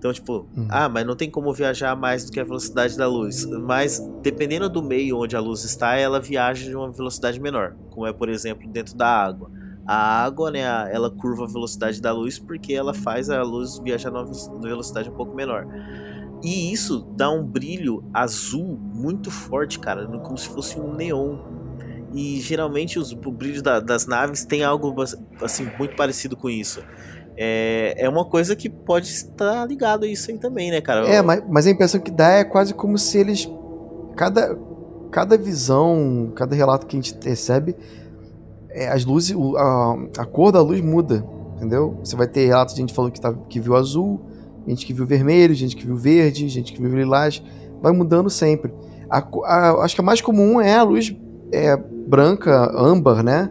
Então, 0.00 0.10
tipo, 0.14 0.48
Uhum. 0.56 0.66
ah, 0.70 0.88
mas 0.88 1.06
não 1.06 1.14
tem 1.14 1.30
como 1.30 1.52
viajar 1.52 1.94
mais 1.94 2.24
do 2.24 2.32
que 2.32 2.40
a 2.40 2.44
velocidade 2.44 2.96
da 2.96 3.06
luz. 3.06 3.44
Mas, 3.66 4.00
dependendo 4.22 4.66
do 4.70 4.82
meio 4.82 5.18
onde 5.18 5.36
a 5.36 5.40
luz 5.40 5.62
está, 5.62 5.94
ela 5.94 6.18
viaja 6.18 6.64
de 6.64 6.74
uma 6.74 6.90
velocidade 6.90 7.38
menor. 7.38 7.74
Como 7.90 8.06
é, 8.06 8.12
por 8.12 8.30
exemplo, 8.30 8.66
dentro 8.72 8.96
da 8.96 9.06
água. 9.06 9.50
A 9.86 10.24
água, 10.24 10.50
né, 10.50 10.60
ela 10.90 11.10
curva 11.10 11.44
a 11.44 11.46
velocidade 11.52 12.00
da 12.00 12.12
luz 12.12 12.38
porque 12.38 12.72
ela 12.72 12.94
faz 12.94 13.28
a 13.28 13.42
luz 13.42 13.78
viajar 13.84 14.10
numa 14.10 14.24
ve- 14.24 14.32
velocidade 14.62 15.10
um 15.10 15.14
pouco 15.16 15.36
menor. 15.36 15.66
E 16.42 16.72
isso 16.72 17.06
dá 17.14 17.30
um 17.30 17.44
brilho 17.44 18.02
azul 18.14 18.78
muito 18.94 19.30
forte, 19.30 19.78
cara, 19.78 20.06
como 20.22 20.38
se 20.38 20.48
fosse 20.48 20.80
um 20.80 20.94
neon. 20.94 21.36
E 22.14 22.40
geralmente 22.40 22.98
os, 22.98 23.12
o 23.12 23.30
brilho 23.30 23.62
da- 23.62 23.80
das 23.80 24.06
naves 24.06 24.44
tem 24.46 24.64
algo 24.64 24.94
assim 25.42 25.70
muito 25.78 25.94
parecido 25.94 26.36
com 26.36 26.48
isso. 26.48 26.82
É, 27.36 27.94
é 28.04 28.08
uma 28.08 28.24
coisa 28.24 28.54
que 28.54 28.68
pode 28.68 29.08
estar 29.08 29.66
ligado 29.66 30.04
a 30.04 30.06
isso 30.08 30.30
aí 30.30 30.38
também, 30.38 30.70
né, 30.70 30.80
cara? 30.80 31.08
É, 31.08 31.22
mas, 31.22 31.42
mas 31.48 31.66
a 31.66 31.70
impressão 31.70 32.00
que 32.00 32.10
dá 32.10 32.30
é 32.32 32.44
quase 32.44 32.74
como 32.74 32.98
se 32.98 33.18
eles. 33.18 33.48
Cada, 34.16 34.58
cada 35.10 35.38
visão, 35.38 36.32
cada 36.34 36.54
relato 36.54 36.86
que 36.86 36.96
a 36.96 37.00
gente 37.00 37.16
recebe, 37.22 37.74
é, 38.70 38.88
as 38.88 39.04
luzes, 39.04 39.34
a, 39.56 39.96
a 40.18 40.24
cor 40.26 40.52
da 40.52 40.60
luz 40.60 40.80
muda, 40.80 41.24
entendeu? 41.56 41.96
Você 42.04 42.14
vai 42.16 42.26
ter 42.26 42.46
relatos 42.46 42.74
de 42.74 42.80
gente 42.80 42.92
falando 42.92 43.12
que, 43.12 43.20
tá, 43.20 43.32
que 43.48 43.58
viu 43.58 43.74
azul, 43.76 44.20
gente 44.66 44.84
que 44.84 44.92
viu 44.92 45.06
vermelho, 45.06 45.54
gente 45.54 45.74
que 45.74 45.86
viu 45.86 45.96
verde, 45.96 46.48
gente 46.48 46.72
que 46.72 46.80
viu 46.82 46.94
lilás, 46.94 47.42
vai 47.80 47.92
mudando 47.92 48.28
sempre. 48.28 48.72
A 49.08 49.18
a- 49.44 49.84
acho 49.84 49.94
que 49.94 50.00
a 50.00 50.04
mais 50.04 50.20
comum 50.20 50.60
é 50.60 50.76
a 50.76 50.82
luz 50.82 51.16
é, 51.52 51.76
branca, 51.76 52.70
âmbar, 52.76 53.22
né? 53.22 53.50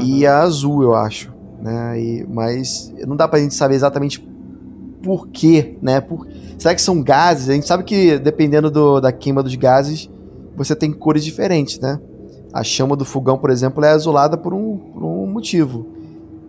E 0.00 0.26
a 0.26 0.40
azul, 0.40 0.82
eu 0.82 0.94
acho. 0.94 1.31
Né? 1.62 2.00
E, 2.00 2.26
mas 2.28 2.92
não 3.06 3.14
dá 3.14 3.28
pra 3.28 3.38
gente 3.38 3.54
saber 3.54 3.76
exatamente 3.76 4.18
por 5.02 5.28
quê, 5.28 5.78
né? 5.80 6.00
Por, 6.00 6.26
será 6.58 6.74
que 6.74 6.82
são 6.82 7.00
gases? 7.00 7.48
A 7.48 7.52
gente 7.54 7.66
sabe 7.68 7.84
que 7.84 8.18
dependendo 8.18 8.68
do- 8.70 9.00
da 9.00 9.12
queima 9.12 9.42
dos 9.42 9.54
gases, 9.54 10.10
você 10.56 10.74
tem 10.74 10.92
cores 10.92 11.24
diferentes, 11.24 11.78
né? 11.78 12.00
A 12.52 12.62
chama 12.64 12.96
do 12.96 13.04
fogão, 13.04 13.38
por 13.38 13.48
exemplo, 13.50 13.84
é 13.84 13.90
azulada 13.90 14.36
por 14.36 14.52
um, 14.52 14.76
por 14.76 15.02
um 15.04 15.26
motivo. 15.26 15.86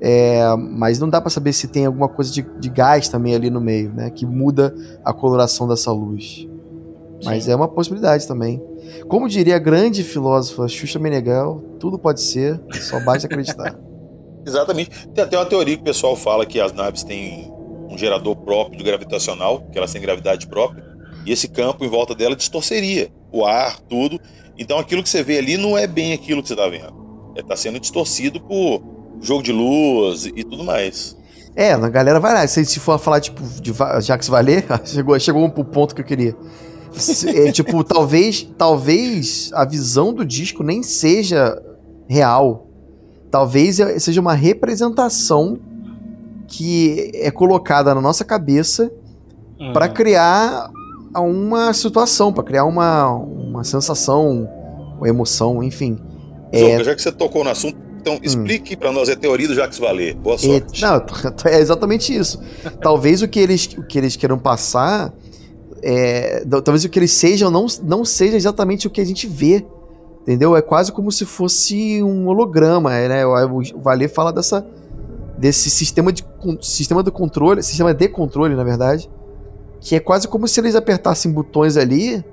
É, 0.01 0.43
mas 0.57 0.99
não 0.99 1.07
dá 1.07 1.21
pra 1.21 1.29
saber 1.29 1.53
se 1.53 1.67
tem 1.67 1.85
alguma 1.85 2.09
coisa 2.09 2.29
de, 2.31 2.41
de 2.59 2.69
gás 2.69 3.07
também 3.07 3.33
ali 3.35 3.49
no 3.49 3.61
meio, 3.61 3.93
né? 3.93 4.09
Que 4.09 4.25
muda 4.25 4.75
a 5.05 5.13
coloração 5.13 5.67
dessa 5.67 5.91
luz. 5.91 6.47
Mas 7.23 7.47
é 7.47 7.55
uma 7.55 7.69
possibilidade 7.69 8.27
também. 8.27 8.61
Como 9.07 9.29
diria 9.29 9.55
a 9.55 9.59
grande 9.59 10.03
filósofa 10.03 10.67
Xuxa 10.67 10.99
Meneghel, 10.99 11.63
tudo 11.79 11.97
pode 11.97 12.19
ser, 12.21 12.59
só 12.81 12.99
basta 12.99 13.27
acreditar. 13.27 13.79
Exatamente. 14.45 15.07
Tem 15.09 15.23
até 15.23 15.37
uma 15.37 15.45
teoria 15.45 15.75
que 15.75 15.81
o 15.81 15.85
pessoal 15.85 16.15
fala 16.15 16.45
que 16.45 16.59
as 16.59 16.73
naves 16.73 17.03
têm 17.03 17.51
um 17.89 17.97
gerador 17.97 18.35
próprio 18.35 18.77
de 18.77 18.83
gravitacional, 18.83 19.61
que 19.71 19.77
elas 19.77 19.91
têm 19.91 20.01
gravidade 20.01 20.47
própria, 20.47 20.83
e 21.25 21.31
esse 21.31 21.47
campo 21.47 21.85
em 21.85 21.89
volta 21.89 22.13
dela 22.13 22.35
distorceria 22.35 23.11
o 23.31 23.45
ar, 23.45 23.79
tudo. 23.81 24.19
Então 24.57 24.77
aquilo 24.77 25.01
que 25.01 25.09
você 25.09 25.23
vê 25.23 25.37
ali 25.37 25.57
não 25.57 25.77
é 25.77 25.87
bem 25.87 26.13
aquilo 26.13 26.41
que 26.41 26.47
você 26.47 26.53
está 26.53 26.67
vendo. 26.67 27.33
Está 27.35 27.55
sendo 27.55 27.79
distorcido 27.79 28.39
por 28.41 28.83
jogo 29.21 29.41
de 29.41 29.51
luz 29.51 30.25
e 30.25 30.43
tudo 30.43 30.63
mais. 30.63 31.17
É, 31.55 31.73
a 31.73 31.89
galera 31.89 32.19
vai 32.19 32.33
lá. 32.33 32.47
Se, 32.47 32.63
se 32.65 32.79
for 32.79 32.99
falar, 32.99 33.21
tipo, 33.21 33.41
de 33.61 33.71
Jacques 34.01 34.27
Vallée, 34.27 34.63
chegou, 34.85 35.19
chegou 35.19 35.49
pro 35.49 35.63
ponto 35.63 35.95
que 35.95 36.01
eu 36.01 36.05
queria. 36.05 36.35
É, 37.35 37.51
tipo, 37.51 37.81
talvez, 37.85 38.47
talvez 38.57 39.51
a 39.53 39.65
visão 39.65 40.13
do 40.13 40.25
disco 40.25 40.63
nem 40.63 40.83
seja 40.83 41.59
real. 42.07 42.62
Talvez 43.33 43.79
é- 43.79 43.97
seja 43.97 44.21
uma 44.21 44.35
representação 44.35 45.57
que 46.47 47.09
é 47.15 47.31
colocada 47.31 47.95
na 47.95 47.99
nossa 47.99 48.23
cabeça 48.23 48.91
Uhum. 49.59 49.73
para 49.73 49.89
criar 49.89 50.69
uma 51.15 51.73
situação, 51.73 52.31
para 52.31 52.43
criar 52.43 52.65
uma, 52.65 53.09
uma 53.09 53.63
sensação, 53.63 54.47
uma 54.99 55.09
emoção, 55.09 55.63
enfim. 55.63 55.97
É, 56.51 56.83
já 56.83 56.93
que 56.93 57.01
você 57.01 57.11
tocou 57.11 57.43
no 57.43 57.49
assunto, 57.49 57.75
então 57.99 58.19
explique 58.21 58.75
para 58.77 58.91
nós 58.91 59.09
a 59.09 59.15
teoria 59.15 59.47
do 59.47 59.55
Jacques 59.55 59.79
Vallée. 59.79 60.13
Boa 60.13 60.35
É, 60.35 60.37
sorte. 60.37 60.81
não, 60.83 61.03
é 61.51 61.59
exatamente 61.59 62.15
isso. 62.15 62.39
Talvez 62.81 63.23
o 63.23 63.27
que 63.27 63.39
eles, 63.39 63.67
o 63.75 63.81
que 63.81 63.97
eles 63.97 64.15
queiram 64.15 64.37
passar, 64.37 65.11
é, 65.81 66.43
talvez 66.63 66.85
o 66.85 66.89
que 66.89 66.99
eles 66.99 67.11
sejam 67.13 67.49
não, 67.49 67.65
não 67.83 68.05
seja 68.05 68.37
exatamente 68.37 68.85
o 68.85 68.91
que 68.91 69.01
a 69.01 69.05
gente 69.05 69.25
vê. 69.25 69.65
Entendeu? 70.23 70.55
É 70.55 70.61
quase 70.61 70.91
como 70.91 71.11
se 71.11 71.25
fosse 71.25 72.01
um 72.01 72.27
holograma. 72.27 72.93
é, 72.95 73.07
Né? 73.07 73.25
O, 73.25 73.61
Valer 73.81 74.09
fala 74.09 74.31
dessa, 74.33 74.65
desse 75.37 75.69
sistema, 75.69 76.11
de, 76.11 76.25
sistema 76.61 77.03
do 77.03 77.11
controle, 77.11 77.61
sistema 77.61 77.93
de 77.93 78.07
controle, 78.07 78.55
na 78.55 78.63
verdade, 78.63 79.09
que 79.81 79.95
é 79.95 79.99
quase 79.99 80.27
como 80.27 80.47
se 80.47 80.59
eles 80.61 80.75
apertassem 80.75 81.31
botões 81.31 81.75
ali 81.75 82.23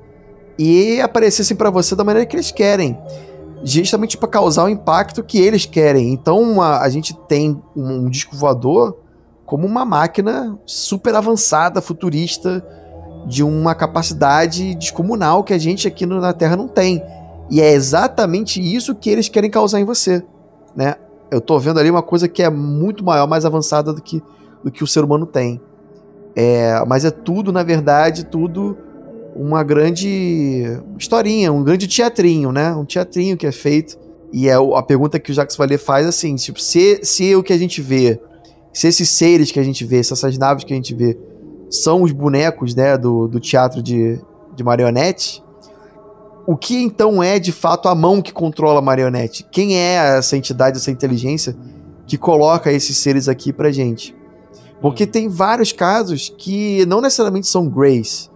e 0.57 1.01
aparecessem 1.01 1.57
para 1.57 1.69
você 1.69 1.97
da 1.97 2.05
maneira 2.05 2.27
que 2.27 2.37
eles 2.37 2.53
querem 2.53 2.97
justamente 3.63 4.17
para 4.17 4.29
causar 4.29 4.65
o 4.65 4.69
impacto 4.69 5.23
que 5.23 5.39
eles 5.39 5.67
querem. 5.67 6.13
Então 6.13 6.63
a 6.63 6.89
gente 6.89 7.13
tem 7.29 7.61
um, 7.77 8.05
um 8.05 8.09
disco 8.09 8.35
voador 8.37 8.97
como 9.45 9.67
uma 9.67 9.85
máquina 9.85 10.57
super 10.65 11.15
avançada, 11.15 11.81
futurista, 11.81 12.65
de 13.27 13.43
uma 13.43 13.75
capacidade 13.75 14.75
descomunal 14.77 15.43
que 15.45 15.53
a 15.53 15.59
gente 15.59 15.87
aqui 15.89 16.07
no- 16.07 16.21
na 16.21 16.33
Terra 16.33 16.57
não 16.57 16.69
tem. 16.69 17.03
E 17.51 17.61
é 17.61 17.73
exatamente 17.73 18.61
isso 18.61 18.95
que 18.95 19.11
eles 19.11 19.29
querem 19.29 19.51
causar 19.51 19.81
em 19.81 19.85
você, 19.85 20.23
né? 20.75 20.95
Eu 21.31 21.41
tô 21.41 21.59
vendo 21.59 21.79
ali 21.81 21.91
uma 21.91 22.03
coisa 22.03 22.29
que 22.29 22.43
é 22.43 22.51
muito 22.51 23.05
maior, 23.05 23.27
mais 23.27 23.45
avançada 23.45 23.93
do 23.93 24.01
que, 24.01 24.23
do 24.63 24.71
que 24.71 24.85
o 24.85 24.87
ser 24.87 25.05
humano 25.05 25.27
tem. 25.27 25.61
É, 26.35 26.83
mas 26.87 27.05
é 27.05 27.11
tudo, 27.11 27.53
na 27.53 27.63
verdade, 27.63 28.25
tudo 28.25 28.77
uma 29.35 29.63
grande 29.63 30.81
historinha, 30.99 31.53
um 31.53 31.63
grande 31.63 31.87
teatrinho, 31.87 32.53
né? 32.53 32.75
Um 32.75 32.85
teatrinho 32.85 33.37
que 33.37 33.47
é 33.47 33.53
feito. 33.53 33.99
E 34.33 34.49
é 34.49 34.55
a 34.55 34.83
pergunta 34.83 35.19
que 35.19 35.31
o 35.31 35.35
Jacques 35.35 35.57
Vallée 35.57 35.79
faz 35.79 36.07
assim, 36.07 36.37
tipo, 36.37 36.61
se, 36.61 37.01
se 37.03 37.35
o 37.35 37.43
que 37.43 37.53
a 37.53 37.59
gente 37.59 37.81
vê, 37.83 38.21
se 38.73 38.87
esses 38.87 39.09
seres 39.09 39.51
que 39.51 39.59
a 39.59 39.63
gente 39.63 39.85
vê, 39.85 40.03
se 40.03 40.13
essas 40.13 40.39
naves 40.39 40.63
que 40.63 40.73
a 40.73 40.77
gente 40.77 40.95
vê, 40.95 41.19
são 41.69 42.03
os 42.03 42.13
bonecos, 42.13 42.75
né, 42.75 42.97
do, 42.97 43.27
do 43.27 43.41
teatro 43.41 43.83
de, 43.83 44.21
de 44.55 44.63
marionete, 44.63 45.43
o 46.47 46.57
que 46.57 46.77
então 46.77 47.23
é 47.23 47.39
de 47.39 47.53
fato 47.53 47.89
a 47.89 47.95
mão 47.95 48.23
que 48.23 48.33
controla 48.33 48.79
a 48.79 48.83
marionete? 48.83 49.47
Quem 49.51 49.77
é 49.77 50.17
essa 50.19 50.37
entidade, 50.37 50.79
essa 50.79 50.91
inteligência 50.91 51.57
que 52.07 52.19
coloca 52.19 52.73
esses 52.73 52.97
seres 52.97 53.29
aqui 53.29 53.53
pra 53.53 53.71
gente? 53.71 54.15
Porque 54.81 55.07
tem 55.07 55.29
vários 55.29 55.73
casos 55.73 56.33
que 56.37 56.85
não 56.87 57.01
necessariamente 57.01 57.47
são 57.47 57.69
Greys. 57.69 58.31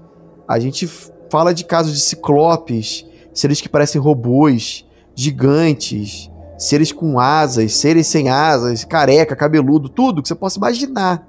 A 0.46 0.58
gente 0.58 0.86
fala 1.30 1.54
de 1.54 1.64
casos 1.64 1.94
de 1.94 2.00
ciclopes, 2.00 3.04
seres 3.32 3.60
que 3.60 3.68
parecem 3.68 4.00
robôs, 4.00 4.84
gigantes, 5.14 6.30
seres 6.58 6.92
com 6.92 7.18
asas, 7.18 7.74
seres 7.74 8.06
sem 8.06 8.28
asas, 8.28 8.84
careca, 8.84 9.34
cabeludo, 9.34 9.88
tudo 9.88 10.22
que 10.22 10.28
você 10.28 10.34
possa 10.34 10.58
imaginar. 10.58 11.26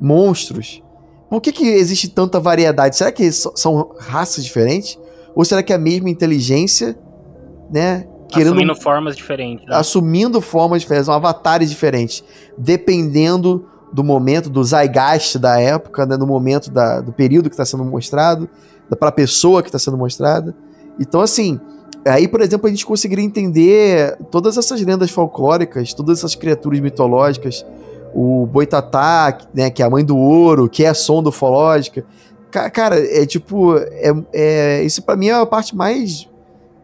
Monstros. 0.00 0.82
Por 1.28 1.40
que, 1.40 1.52
que 1.52 1.66
existe 1.66 2.08
tanta 2.08 2.38
variedade? 2.38 2.96
Será 2.96 3.10
que 3.10 3.30
são 3.32 3.94
raças 3.98 4.44
diferentes? 4.44 4.98
Ou 5.34 5.44
será 5.44 5.62
que 5.62 5.72
é 5.72 5.76
a 5.76 5.78
mesma 5.78 6.10
inteligência, 6.10 6.96
né? 7.70 8.06
Querendo, 8.28 8.52
assumindo 8.52 8.74
formas 8.74 9.16
diferentes. 9.16 9.66
Né? 9.66 9.76
Assumindo 9.76 10.40
formas 10.40 10.82
diferentes, 10.82 11.08
avatares 11.08 11.70
diferentes. 11.70 12.24
Dependendo 12.56 13.66
do 13.92 14.02
momento, 14.02 14.50
do 14.50 14.62
zeitgeist 14.64 15.38
da 15.38 15.60
época, 15.60 16.04
né, 16.04 16.16
do 16.16 16.26
momento, 16.26 16.68
da, 16.70 17.00
do 17.00 17.12
período 17.12 17.48
que 17.48 17.54
está 17.54 17.64
sendo 17.64 17.84
mostrado, 17.84 18.48
para 18.98 19.08
a 19.08 19.12
pessoa 19.12 19.62
que 19.62 19.68
está 19.68 19.78
sendo 19.78 19.96
mostrada. 19.96 20.54
Então, 20.98 21.20
assim, 21.20 21.60
aí, 22.04 22.26
por 22.26 22.40
exemplo, 22.40 22.66
a 22.66 22.70
gente 22.70 22.84
conseguiria 22.84 23.24
entender 23.24 24.16
todas 24.30 24.58
essas 24.58 24.80
lendas 24.80 25.10
folclóricas, 25.10 25.94
todas 25.94 26.18
essas 26.18 26.34
criaturas 26.34 26.80
mitológicas, 26.80 27.64
o 28.12 28.46
Boitatá, 28.46 29.38
né, 29.54 29.70
que 29.70 29.82
é 29.82 29.86
a 29.86 29.90
mãe 29.90 30.04
do 30.04 30.16
ouro, 30.16 30.68
que 30.68 30.84
é 30.84 30.88
a 30.88 30.94
sonda 30.94 31.28
ufológica. 31.28 32.04
Cara, 32.70 32.98
é 32.98 33.26
tipo, 33.26 33.76
é, 33.76 34.12
é 34.32 34.84
isso 34.84 35.02
para 35.02 35.16
mim 35.16 35.28
é 35.28 35.32
a 35.32 35.46
parte 35.46 35.74
mais, 35.74 36.28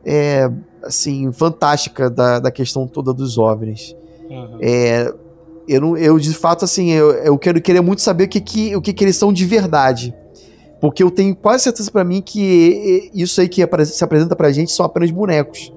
é, 0.05 0.51
assim, 0.83 1.31
fantástica 1.33 2.11
da, 2.11 2.41
da 2.41 2.51
questão 2.51 2.87
toda 2.87 3.13
dos 3.13 3.39
OVNIs. 3.39 3.95
Uhum. 4.29 4.59
É, 4.61 5.13
eu, 5.69 5.81
não, 5.81 5.97
eu 5.97 6.19
de 6.19 6.35
fato, 6.35 6.65
assim, 6.65 6.91
eu, 6.91 7.13
eu 7.13 7.39
quero 7.39 7.61
querer 7.61 7.81
muito 7.81 8.03
saber 8.03 8.25
o 8.25 8.29
que, 8.29 8.41
que, 8.41 8.75
o 8.75 8.83
que, 8.83 8.93
que 8.93 9.05
eles 9.05 9.17
são 9.17 9.33
de 9.33 9.45
verdade. 9.45 10.15
Porque 10.81 11.03
eu 11.03 11.11
tenho 11.11 11.37
quase 11.37 11.65
certeza 11.65 11.91
para 11.91 12.03
mim 12.03 12.23
que 12.23 13.11
isso 13.15 13.41
aí 13.41 13.49
que 13.49 13.65
se 13.85 14.03
apresenta 14.03 14.35
pra 14.35 14.51
gente 14.51 14.73
são 14.73 14.85
apenas 14.85 15.11
bonecos. 15.11 15.73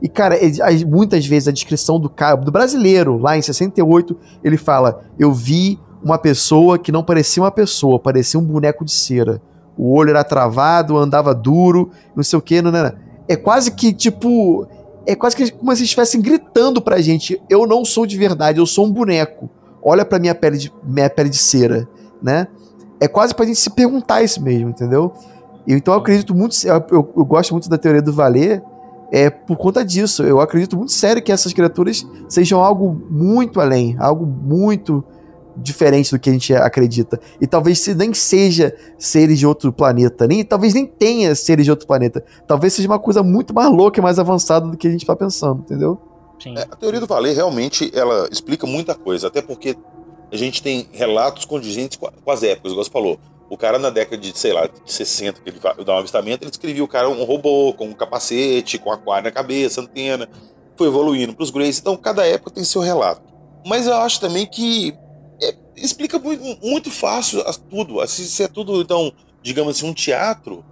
E, 0.00 0.08
cara, 0.08 0.38
muitas 0.86 1.26
vezes 1.26 1.48
a 1.48 1.52
descrição 1.52 1.98
do 1.98 2.08
cara, 2.08 2.36
do 2.36 2.52
brasileiro, 2.52 3.18
lá 3.18 3.36
em 3.36 3.42
68, 3.42 4.16
ele 4.44 4.56
fala: 4.56 5.02
Eu 5.18 5.32
vi 5.32 5.78
uma 6.04 6.18
pessoa 6.18 6.78
que 6.78 6.92
não 6.92 7.02
parecia 7.02 7.42
uma 7.42 7.50
pessoa, 7.50 7.98
parecia 7.98 8.38
um 8.38 8.44
boneco 8.44 8.84
de 8.84 8.92
cera. 8.92 9.40
O 9.76 9.92
olho 9.92 10.10
era 10.10 10.22
travado, 10.22 10.98
andava 10.98 11.34
duro, 11.34 11.90
não 12.14 12.22
sei 12.22 12.38
o 12.38 12.42
que, 12.42 12.60
não, 12.60 12.70
não. 12.70 12.92
É 13.26 13.34
quase 13.34 13.72
que, 13.72 13.92
tipo, 13.92 14.68
é 15.06 15.16
quase 15.16 15.34
que 15.34 15.50
como 15.50 15.74
se 15.74 15.82
estivessem 15.82 16.20
gritando 16.20 16.80
pra 16.82 17.00
gente: 17.00 17.40
eu 17.48 17.66
não 17.66 17.84
sou 17.84 18.06
de 18.06 18.18
verdade, 18.18 18.60
eu 18.60 18.66
sou 18.66 18.86
um 18.86 18.92
boneco. 18.92 19.48
Olha 19.82 20.04
pra 20.04 20.18
minha 20.18 20.34
pele 20.34 20.58
de, 20.58 20.72
minha 20.84 21.08
pele 21.08 21.30
de 21.30 21.38
cera, 21.38 21.88
né? 22.22 22.46
É 23.00 23.08
quase 23.08 23.34
pra 23.34 23.46
gente 23.46 23.58
se 23.58 23.70
perguntar 23.70 24.22
isso 24.22 24.42
mesmo, 24.42 24.68
entendeu? 24.68 25.12
Então 25.66 25.94
eu 25.94 26.00
acredito 26.00 26.34
muito, 26.34 26.54
eu, 26.66 26.84
eu, 27.16 27.24
gosto 27.24 27.52
muito 27.52 27.68
da 27.68 27.78
teoria 27.78 28.02
do 28.02 28.12
Valer, 28.12 28.62
é 29.10 29.30
por 29.30 29.56
conta 29.56 29.84
disso. 29.84 30.22
Eu 30.22 30.40
acredito 30.40 30.76
muito 30.76 30.92
sério 30.92 31.22
que 31.22 31.32
essas 31.32 31.52
criaturas 31.52 32.06
sejam 32.28 32.62
algo 32.62 33.02
muito 33.10 33.60
além, 33.60 33.96
algo 33.98 34.26
muito 34.26 35.02
diferente 35.56 36.10
do 36.10 36.18
que 36.18 36.30
a 36.30 36.32
gente 36.32 36.54
acredita. 36.54 37.20
E 37.40 37.46
talvez 37.46 37.80
se 37.80 37.94
nem 37.94 38.12
seja 38.12 38.74
seres 38.98 39.38
de 39.38 39.46
outro 39.46 39.72
planeta, 39.72 40.26
nem 40.26 40.44
talvez 40.44 40.74
nem 40.74 40.86
tenha 40.86 41.34
seres 41.34 41.64
de 41.64 41.70
outro 41.70 41.86
planeta. 41.86 42.24
Talvez 42.46 42.72
seja 42.72 42.88
uma 42.88 42.98
coisa 42.98 43.22
muito 43.22 43.54
mais 43.54 43.70
louca 43.70 44.00
e 44.00 44.02
mais 44.02 44.18
avançada 44.18 44.66
do 44.66 44.76
que 44.76 44.86
a 44.86 44.90
gente 44.90 45.02
está 45.02 45.14
pensando, 45.14 45.60
entendeu? 45.60 46.00
É, 46.46 46.62
a 46.62 46.76
teoria 46.76 47.00
do 47.00 47.06
Valer 47.06 47.34
realmente 47.34 47.90
ela 47.94 48.28
explica 48.30 48.66
muita 48.66 48.94
coisa, 48.94 49.28
até 49.28 49.40
porque 49.40 49.76
a 50.30 50.36
gente 50.36 50.62
tem 50.62 50.88
relatos 50.92 51.44
condigentes 51.44 51.96
com 51.96 52.30
as 52.30 52.42
épocas, 52.42 52.72
igual 52.72 52.84
você 52.84 52.90
falou. 52.90 53.18
O 53.48 53.56
cara 53.56 53.78
na 53.78 53.90
década 53.90 54.16
de, 54.16 54.36
sei 54.36 54.52
lá, 54.52 54.66
de 54.66 54.92
60, 54.92 55.40
que 55.40 55.48
ele 55.48 55.60
dá 55.84 55.94
um 55.94 55.98
avistamento, 55.98 56.42
ele 56.42 56.50
descrevia 56.50 56.82
o 56.82 56.88
cara 56.88 57.08
um 57.08 57.24
robô, 57.24 57.72
com 57.74 57.86
um 57.86 57.92
capacete, 57.92 58.78
com 58.78 58.90
aquário 58.90 59.24
na 59.24 59.30
cabeça, 59.30 59.80
antena, 59.80 60.28
foi 60.76 60.88
evoluindo 60.88 61.34
para 61.34 61.44
os 61.44 61.50
Greys. 61.50 61.78
Então, 61.78 61.96
cada 61.96 62.26
época 62.26 62.50
tem 62.50 62.64
seu 62.64 62.80
relato. 62.80 63.22
Mas 63.64 63.86
eu 63.86 63.94
acho 63.94 64.20
também 64.20 64.46
que 64.46 64.94
explica 65.76 66.18
muito, 66.18 66.90
fácil 66.90 67.42
tudo. 67.68 68.06
Se 68.06 68.42
é 68.42 68.48
tudo, 68.48 68.80
então, 68.80 69.12
digamos 69.42 69.76
assim, 69.76 69.88
um 69.88 69.94
teatro, 69.94 70.64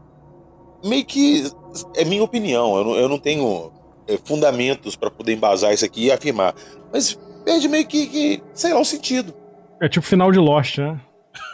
meio 0.84 1.05
que 1.05 1.50
é 1.96 2.05
minha 2.05 2.22
opinião. 2.22 2.76
Eu 2.76 2.84
não, 2.84 2.94
eu 2.94 3.09
não 3.09 3.18
tenho 3.18 3.72
é, 4.07 4.18
fundamentos 4.24 4.96
para 4.96 5.11
poder 5.11 5.32
embasar 5.32 5.72
isso 5.72 5.84
aqui 5.84 6.07
e 6.07 6.12
afirmar. 6.12 6.55
Mas 6.92 7.18
perde 7.44 7.68
meio 7.68 7.86
que, 7.86 8.07
que, 8.07 8.42
sei 8.55 8.72
lá, 8.72 8.80
o 8.80 8.84
sentido. 8.84 9.34
É 9.80 9.88
tipo 9.88 10.07
final 10.07 10.30
de 10.30 10.38
Lost, 10.38 10.78
né? 10.78 11.00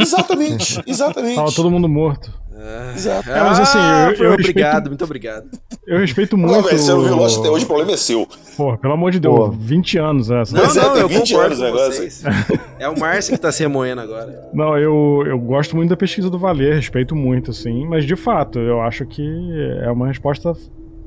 Exatamente, 0.01 0.82
exatamente. 0.86 1.36
Tava 1.36 1.53
todo 1.53 1.70
mundo 1.70 1.88
morto. 1.88 2.32
Exato. 2.94 3.30
É, 3.30 3.40
mas 3.40 3.61
assim, 3.61 3.78
eu, 3.78 4.24
eu 4.24 4.32
obrigado, 4.32 4.64
respeito, 4.64 4.88
muito 4.88 5.04
obrigado. 5.04 5.50
Eu 5.86 5.98
respeito 5.98 6.36
muito. 6.36 6.52
Não, 6.52 6.62
você 6.62 6.92
não 6.92 7.02
viu 7.02 7.16
Lost 7.16 7.38
até 7.38 7.50
hoje, 7.50 7.64
o 7.64 7.68
problema 7.68 7.92
é 7.92 7.96
seu. 7.96 8.26
Pô, 8.56 8.76
pelo 8.76 8.94
amor 8.94 9.12
de 9.12 9.20
Deus, 9.20 9.36
Pô. 9.36 9.50
20 9.50 9.98
anos 9.98 10.30
essa. 10.30 10.56
Não, 10.56 10.74
não, 10.74 10.96
é, 10.96 11.02
eu 11.02 11.09
20 11.09 11.34
anos 11.34 11.59
negócio. 11.61 12.09
É 12.78 12.88
o 12.88 12.98
Márcio 12.98 13.34
que 13.34 13.40
tá 13.40 13.52
se 13.52 13.62
remoendo 13.62 14.00
agora. 14.00 14.48
Não, 14.52 14.76
eu, 14.76 15.24
eu 15.26 15.38
gosto 15.38 15.76
muito 15.76 15.90
da 15.90 15.96
pesquisa 15.96 16.28
do 16.30 16.38
Valer, 16.38 16.74
respeito 16.74 17.14
muito, 17.14 17.50
assim, 17.50 17.86
mas 17.86 18.04
de 18.04 18.16
fato, 18.16 18.59
eu 18.59 18.80
acho 18.80 19.04
que 19.06 19.22
é 19.82 19.90
uma 19.90 20.06
resposta 20.06 20.56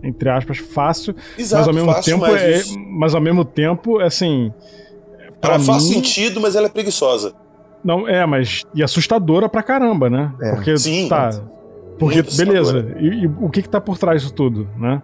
entre 0.04 0.30
aspas 0.30 0.58
fácil, 0.58 1.16
Exato, 1.38 1.60
mas 1.60 1.68
ao 1.68 1.74
mesmo 1.74 1.94
fácil, 1.94 2.14
tempo 2.14 2.32
mas, 2.32 2.42
é, 2.42 2.64
mas 2.98 3.16
ao 3.16 3.22
mesmo 3.22 3.46
tempo, 3.46 4.00
assim, 4.00 4.52
ela 5.42 5.58
mim, 5.58 5.66
faz 5.66 5.84
sentido, 5.84 6.40
mas 6.40 6.56
ela 6.56 6.68
é 6.68 6.70
preguiçosa. 6.70 7.34
Não, 7.84 8.08
é, 8.08 8.26
mas. 8.26 8.64
E 8.74 8.84
assustadora 8.84 9.50
pra 9.50 9.64
caramba, 9.64 10.10
né? 10.10 10.32
É. 10.42 10.52
Porque 10.52 10.78
Sim, 10.78 11.08
tá. 11.08 11.32
Porque, 11.98 12.22
beleza. 12.22 12.96
E, 13.00 13.24
e, 13.24 13.28
o 13.28 13.50
que 13.50 13.62
que 13.62 13.70
tá 13.70 13.80
por 13.80 13.98
trás 13.98 14.22
disso 14.22 14.34
tudo, 14.34 14.68
né? 14.78 15.02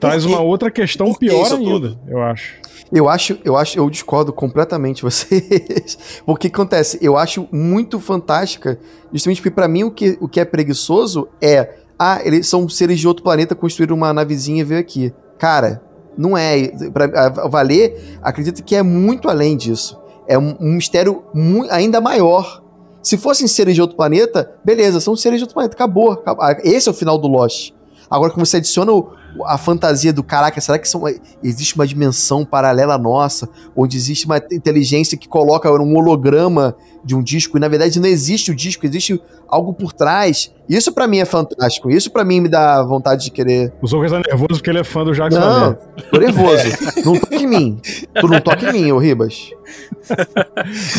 Traz 0.00 0.24
uma 0.24 0.40
outra 0.40 0.70
questão 0.70 1.12
pior 1.12 1.44
ainda, 1.52 1.56
tudo? 1.56 1.98
eu 2.06 2.22
acho. 2.22 2.54
Eu 2.92 3.08
acho, 3.08 3.38
eu 3.44 3.56
acho, 3.56 3.78
eu 3.78 3.90
discordo 3.90 4.32
completamente 4.32 5.02
vocês. 5.02 5.98
o 6.24 6.36
que 6.36 6.48
acontece? 6.48 6.98
Eu 7.02 7.16
acho 7.16 7.48
muito 7.50 7.98
fantástica, 7.98 8.78
justamente 9.12 9.38
porque 9.38 9.50
para 9.50 9.68
mim 9.68 9.84
o 9.84 9.90
que, 9.90 10.16
o 10.20 10.28
que 10.28 10.38
é 10.38 10.44
preguiçoso 10.44 11.28
é, 11.40 11.76
ah, 11.98 12.20
eles 12.24 12.46
são 12.46 12.68
seres 12.68 13.00
de 13.00 13.08
outro 13.08 13.22
planeta 13.22 13.54
construíram 13.54 13.96
uma 13.96 14.12
navezinha 14.12 14.60
e 14.60 14.64
veio 14.64 14.80
aqui. 14.80 15.12
Cara, 15.38 15.82
não 16.16 16.36
é. 16.36 16.68
Pra 16.92 17.28
Valer 17.48 18.18
acredita 18.22 18.62
que 18.62 18.76
é 18.76 18.82
muito 18.82 19.28
além 19.28 19.56
disso 19.56 19.98
é 20.26 20.38
um, 20.38 20.56
um 20.60 20.72
mistério 20.74 21.24
ainda 21.70 22.00
maior. 22.00 22.62
Se 23.02 23.18
fossem 23.18 23.46
seres 23.46 23.74
de 23.74 23.82
outro 23.82 23.96
planeta, 23.96 24.52
beleza, 24.64 25.00
são 25.00 25.14
seres 25.14 25.38
de 25.38 25.44
outro 25.44 25.54
planeta, 25.54 25.74
acabou. 25.74 26.12
acabou. 26.12 26.44
Esse 26.62 26.88
é 26.88 26.92
o 26.92 26.94
final 26.94 27.18
do 27.18 27.28
Lost. 27.28 27.72
Agora 28.10 28.32
que 28.32 28.38
você 28.38 28.56
adiciona 28.56 28.92
o, 28.92 29.12
a 29.46 29.58
fantasia 29.58 30.12
do 30.12 30.22
caraca, 30.22 30.60
será 30.60 30.78
que 30.78 30.88
são, 30.88 31.02
existe 31.42 31.74
uma 31.74 31.86
dimensão 31.86 32.44
paralela 32.44 32.96
nossa, 32.98 33.48
onde 33.76 33.96
existe 33.96 34.26
uma 34.26 34.38
inteligência 34.52 35.16
que 35.18 35.28
coloca 35.28 35.70
um 35.70 35.96
holograma 35.96 36.76
de 37.04 37.14
um 37.14 37.22
disco 37.22 37.56
e 37.56 37.60
na 37.60 37.68
verdade 37.68 38.00
não 38.00 38.08
existe 38.08 38.50
o 38.50 38.54
disco, 38.54 38.86
existe 38.86 39.20
algo 39.48 39.74
por 39.74 39.92
trás. 39.92 40.52
Isso 40.68 40.92
para 40.92 41.06
mim 41.06 41.18
é 41.18 41.24
fantástico. 41.24 41.90
Isso 41.90 42.10
para 42.10 42.24
mim 42.24 42.40
me 42.40 42.48
dá 42.48 42.82
vontade 42.82 43.24
de 43.24 43.30
querer. 43.30 43.72
O 43.82 43.86
Zougas 43.86 44.12
é 44.12 44.20
nervoso 44.26 44.54
porque 44.54 44.70
ele 44.70 44.78
é 44.78 44.84
fã 44.84 45.04
do 45.04 45.12
Jackson. 45.12 45.40
Não, 45.40 45.74
tô 46.10 46.18
nervoso. 46.18 46.64
não 47.04 47.18
toque 47.18 47.36
em 47.36 47.46
mim. 47.46 47.80
Tu 48.20 48.28
não 48.28 48.40
toque 48.40 48.66
em 48.66 48.72
mim, 48.72 48.92
ô 48.92 48.98
Ribas. 48.98 49.50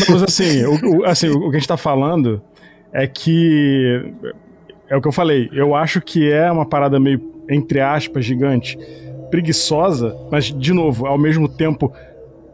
Mas 0.09 0.23
assim, 0.23 0.63
o, 0.65 0.99
o, 0.99 1.05
assim, 1.05 1.29
o 1.29 1.49
que 1.49 1.57
a 1.57 1.59
gente 1.59 1.67
tá 1.67 1.77
falando 1.77 2.41
é 2.93 3.07
que 3.07 4.13
é 4.89 4.95
o 4.95 5.01
que 5.01 5.07
eu 5.07 5.11
falei. 5.11 5.49
Eu 5.51 5.75
acho 5.75 6.01
que 6.01 6.31
é 6.31 6.51
uma 6.51 6.65
parada 6.65 6.99
meio, 6.99 7.19
entre 7.49 7.79
aspas, 7.79 8.25
gigante, 8.25 8.77
preguiçosa, 9.29 10.15
mas, 10.31 10.45
de 10.45 10.73
novo, 10.73 11.05
ao 11.05 11.17
mesmo 11.17 11.47
tempo 11.47 11.91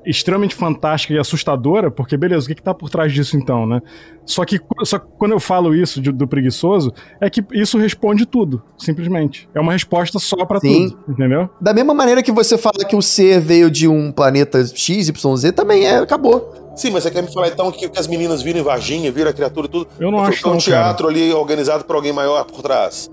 extremamente 0.06 0.56
fantástica 0.56 1.14
e 1.14 1.20
assustadora, 1.20 1.92
porque 1.92 2.18
beleza, 2.18 2.46
o 2.46 2.48
que, 2.48 2.56
que 2.56 2.62
tá 2.62 2.74
por 2.74 2.90
trás 2.90 3.14
disso 3.14 3.38
então, 3.38 3.66
né? 3.66 3.82
Só 4.26 4.46
que, 4.46 4.60
só 4.84 5.00
que 5.00 5.06
quando 5.18 5.32
eu 5.34 5.40
falo 5.40 5.76
isso 5.76 6.02
de, 6.02 6.12
do 6.12 6.28
preguiçoso, 6.28 6.94
é 7.20 7.30
que 7.30 7.44
isso 7.54 7.78
responde 7.78 8.26
tudo, 8.26 8.62
simplesmente. 8.78 9.48
É 9.54 9.60
uma 9.60 9.74
resposta 9.74 10.20
só 10.20 10.46
para 10.46 10.60
tudo, 10.60 10.98
entendeu? 11.08 11.50
Da 11.60 11.74
mesma 11.74 11.94
maneira 11.94 12.24
que 12.24 12.32
você 12.32 12.58
fala 12.58 12.86
que 12.88 12.96
o 12.96 13.02
ser 13.02 13.40
veio 13.40 13.70
de 13.70 13.88
um 13.88 14.12
planeta 14.12 14.66
XYZ, 14.66 15.52
também 15.56 15.86
é, 15.86 15.98
acabou. 15.98 16.72
Sim, 16.76 16.92
mas 16.92 17.04
você 17.04 17.12
quer 17.12 17.22
me 17.22 17.32
falar 17.32 17.50
então 17.50 17.72
que, 17.72 17.90
que 17.90 18.00
as 18.00 18.08
meninas 18.08 18.42
viram 18.42 18.64
Varginha, 18.64 19.12
viram 19.12 19.30
a 19.30 19.34
criatura 19.34 19.68
tudo? 19.68 19.88
Eu 20.00 20.10
não 20.10 20.20
acho 20.20 20.42
que 20.42 20.48
é 20.48 20.52
um 20.52 20.58
teatro 20.58 21.08
cara. 21.08 21.20
ali 21.20 21.34
organizado 21.34 21.84
por 21.84 21.96
alguém 21.96 22.14
maior 22.14 22.44
por 22.46 22.62
trás. 22.62 23.12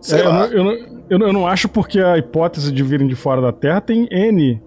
Sei 0.00 0.20
é, 0.20 0.28
lá. 0.28 0.46
Eu, 0.46 0.64
não, 0.64 0.72
eu, 1.10 1.18
não, 1.18 1.26
eu 1.26 1.32
não 1.32 1.46
acho 1.46 1.68
porque 1.68 2.00
a 2.00 2.16
hipótese 2.16 2.72
de 2.72 2.82
virem 2.82 3.06
de 3.06 3.14
fora 3.14 3.40
da 3.40 3.52
Terra 3.52 3.80
tem 3.80 4.08
N 4.10 4.60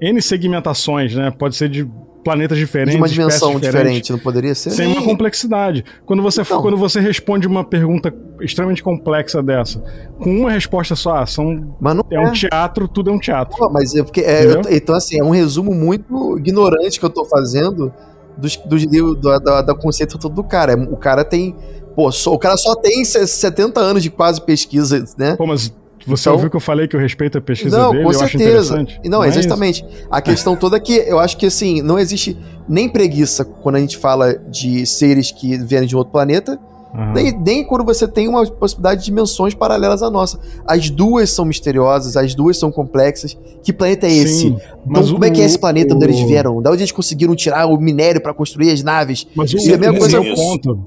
N 0.00 0.22
segmentações, 0.22 1.14
né? 1.14 1.30
Pode 1.30 1.54
ser 1.56 1.68
de 1.68 1.88
planetas 2.24 2.56
diferentes. 2.56 2.94
De 2.94 3.00
uma 3.00 3.08
dimensão 3.08 3.58
diferente, 3.58 4.12
não 4.12 4.18
poderia 4.18 4.54
ser? 4.54 4.70
Sem 4.70 4.86
uma 4.86 5.02
complexidade. 5.02 5.84
Quando 6.06 6.22
você, 6.22 6.42
Então. 6.42 6.62
quando 6.62 6.76
você 6.76 7.00
responde 7.00 7.46
uma 7.46 7.64
pergunta 7.64 8.14
extremamente 8.40 8.82
complexa 8.82 9.42
dessa, 9.42 9.82
com 10.18 10.30
uma 10.30 10.50
resposta 10.50 10.94
só, 10.94 11.16
ah, 11.18 11.26
são, 11.26 11.76
Mas 11.80 11.94
não 11.96 12.04
é 12.10 12.20
um 12.20 12.32
teatro, 12.32 12.88
tudo 12.88 13.10
é 13.10 13.12
um 13.12 13.18
teatro. 13.18 13.56
Pô, 13.56 13.68
mas 13.70 13.94
é 13.94 14.02
porque. 14.02 14.20
é, 14.20 14.44
eu- 14.46 14.60
então, 14.70 14.94
assim, 14.94 15.20
é 15.20 15.24
um 15.24 15.30
resumo 15.30 15.74
muito 15.74 16.38
ignorante 16.38 16.98
que 16.98 17.04
eu 17.04 17.10
tô 17.10 17.24
fazendo 17.24 17.92
dos, 18.36 18.56
dos 18.56 18.82
livros, 18.84 19.16
do, 19.20 19.38
da, 19.40 19.62
da 19.62 19.74
conceito 19.74 20.18
todo 20.18 20.34
do 20.34 20.44
cara. 20.44 20.72
É, 20.72 20.76
O 20.76 20.96
cara 20.96 21.24
tem. 21.24 21.54
Pô, 21.94 22.10
só- 22.10 22.32
o 22.32 22.38
cara 22.38 22.56
só 22.56 22.74
tem 22.74 23.04
se- 23.04 23.26
70 23.26 23.80
anos 23.80 24.02
de 24.02 24.10
quase 24.10 24.40
pesquisa, 24.40 25.04
né? 25.18 25.36
Pô, 25.36 25.46
mas 25.46 25.72
você 26.06 26.22
Então- 26.22 26.32
ouviu 26.32 26.50
que 26.50 26.56
eu 26.56 26.60
falei 26.60 26.88
que 26.88 26.96
eu 26.96 27.00
respeito 27.00 27.38
a 27.38 27.40
pesquisa 27.40 27.76
Não, 27.78 27.90
dele, 27.92 28.04
com 28.04 28.12
eu 28.12 28.20
acho 28.20 28.30
certeza. 28.30 28.74
interessante. 28.80 29.00
Não, 29.08 29.22
é 29.22 29.28
isso. 29.28 29.38
exatamente. 29.38 29.84
A 30.10 30.20
questão 30.20 30.56
toda 30.56 30.76
é 30.76 30.80
que 30.80 30.94
eu 30.94 31.18
acho 31.18 31.36
que 31.36 31.46
assim, 31.46 31.80
não 31.82 31.98
existe 31.98 32.36
nem 32.68 32.88
preguiça 32.88 33.44
quando 33.44 33.76
a 33.76 33.80
gente 33.80 33.96
fala 33.98 34.34
de 34.34 34.84
seres 34.86 35.30
que 35.30 35.56
vêm 35.58 35.86
de 35.86 35.94
outro 35.94 36.12
planeta, 36.12 36.58
Aham. 36.94 37.12
nem, 37.14 37.32
nem 37.38 37.64
quando 37.64 37.84
você 37.84 38.06
tem 38.06 38.28
uma 38.28 38.44
possibilidade 38.46 39.00
de 39.00 39.06
dimensões 39.06 39.54
paralelas 39.54 40.02
à 40.02 40.10
nossa. 40.10 40.38
As 40.66 40.90
duas 40.90 41.30
são 41.30 41.44
misteriosas, 41.44 42.16
as 42.16 42.34
duas 42.34 42.58
são 42.58 42.70
complexas. 42.72 43.36
Que 43.62 43.72
planeta 43.72 44.06
é 44.06 44.12
esse? 44.12 44.38
Sim, 44.40 44.46
Então, 44.56 44.68
mas 44.86 45.10
como 45.10 45.24
é 45.24 45.30
que 45.30 45.40
é 45.40 45.44
o- 45.44 45.46
esse 45.46 45.58
planeta 45.58 45.94
onde 45.94 46.04
eles 46.04 46.18
o- 46.20 46.26
vieram? 46.26 46.60
Da 46.60 46.70
onde 46.70 46.80
eles 46.82 46.92
conseguiram 46.92 47.34
tirar 47.36 47.66
o 47.66 47.76
minério 47.80 48.20
pra 48.20 48.34
construir 48.34 48.70
as 48.70 48.82
naves? 48.82 49.26
Mas 49.34 49.52
o, 49.54 49.58
E 49.58 49.72
a 49.72 49.78
mesma 49.78 49.94
o 49.94 49.98
coisa-. 49.98 50.18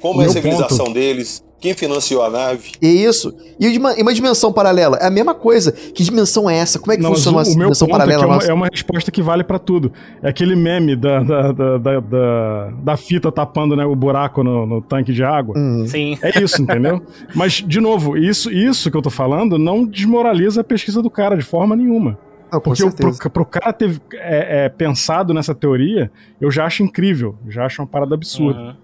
Como 0.02 0.20
o 0.20 0.22
é 0.22 0.26
a 0.26 0.30
civilização 0.30 0.78
ponto- 0.86 0.94
deles? 0.94 1.44
Quem 1.60 1.74
financiou 1.74 2.22
a 2.24 2.30
nave? 2.30 2.72
É 2.82 2.88
isso. 2.88 3.34
E 3.60 3.78
uma, 3.78 3.98
e 3.98 4.02
uma 4.02 4.14
dimensão 4.14 4.54
paralela? 4.54 4.98
É 4.98 5.08
a 5.08 5.10
mesma 5.10 5.34
coisa. 5.34 5.72
Que 5.72 6.04
dimensão 6.04 6.50
é 6.50 6.58
essa? 6.58 6.78
Como 6.78 6.92
é 6.92 6.98
que 6.98 7.02
Não, 7.02 7.12
funciona 7.16 7.38
o, 7.38 7.40
uma 7.40 7.44
o 7.44 7.48
meu 7.48 7.56
dimensão 7.58 7.88
ponto 7.88 7.96
é, 7.96 8.00
paralela 8.00 8.24
que 8.24 8.30
é, 8.30 8.36
uma, 8.36 8.52
é 8.52 8.54
uma 8.54 8.68
resposta 8.72 9.10
que 9.12 9.22
vale 9.22 9.44
pra 9.44 9.58
tudo. 9.58 9.92
É 10.22 10.30
aquele 10.30 10.56
meme 10.56 10.96
da, 10.96 11.24
da, 11.24 11.52
da, 11.52 11.78
da, 11.78 12.00
da- 12.00 12.72
da 12.84 12.98
fita 12.98 13.32
tapando 13.32 13.76
né, 13.76 13.86
o 13.86 13.96
buraco 13.96 14.44
no, 14.44 14.66
no 14.66 14.82
tanque 14.82 15.12
de 15.14 15.24
água. 15.24 15.58
Hum. 15.58 15.86
Sim. 15.88 16.18
É 16.22 16.40
isso, 16.42 16.62
entendeu? 16.62 17.02
Mas, 17.34 17.54
de 17.54 17.80
novo, 17.80 18.16
isso, 18.18 18.52
isso 18.52 18.92
que 18.92 18.98
eu 18.98 19.02
tô 19.02 19.10
falando 19.10 19.58
não 19.58 19.86
desmoraliza 19.86 20.62
a 20.62 20.64
pesquisa 20.64 21.02
do 21.02 21.10
cara 21.10 21.36
de 21.36 21.44
forma 21.44 21.76
nenhuma. 21.76 22.18
Ah, 22.52 22.60
Porque 22.60 22.88
pro, 22.92 23.32
pro 23.32 23.46
cara 23.46 23.74
ter 23.74 24.00
é, 24.14 24.66
é, 24.66 24.70
pensado 24.70 25.34
nessa 25.34 25.56
teoria, 25.56 26.12
eu 26.40 26.52
já 26.52 26.66
acho 26.66 26.84
incrível. 26.84 27.36
Já 27.50 27.66
acho 27.66 27.82
uma 27.82 27.88
parada 27.88 28.14
absurda. 28.14 28.60
Uhum. 28.60 28.76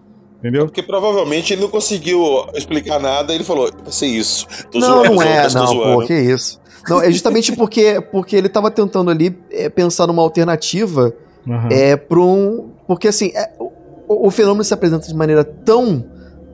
Entendeu? 0.42 0.66
Porque 0.66 0.82
provavelmente 0.82 1.54
ele 1.54 1.62
não 1.62 1.70
conseguiu 1.70 2.20
explicar 2.56 3.00
nada, 3.00 3.32
ele 3.34 3.44
falou, 3.44 3.70
vai 3.84 3.92
ser 3.92 4.08
isso. 4.08 4.48
Tô 4.72 4.80
Não, 4.80 4.88
zoando, 5.04 5.14
não 5.16 5.22
é, 5.22 5.44
não, 5.44 5.68
zoando. 5.68 6.02
pô, 6.02 6.08
que 6.08 6.14
isso. 6.20 6.60
Não, 6.90 7.00
é 7.00 7.12
justamente 7.12 7.56
porque, 7.56 8.02
porque 8.12 8.36
ele 8.36 8.50
tava 8.50 8.72
tentando 8.72 9.12
ali 9.12 9.38
é, 9.52 9.70
pensar 9.70 10.08
numa 10.08 10.24
alternativa 10.24 11.14
Aham. 11.48 11.70
é, 11.72 11.96
para 11.96 12.20
um. 12.20 12.72
Porque 12.88 13.08
assim, 13.08 13.32
é, 13.36 13.52
o, 13.60 14.28
o 14.28 14.32
fenômeno 14.32 14.64
se 14.64 14.74
apresenta 14.74 15.08
de 15.08 15.14
maneira 15.14 15.44
tão, 15.44 16.04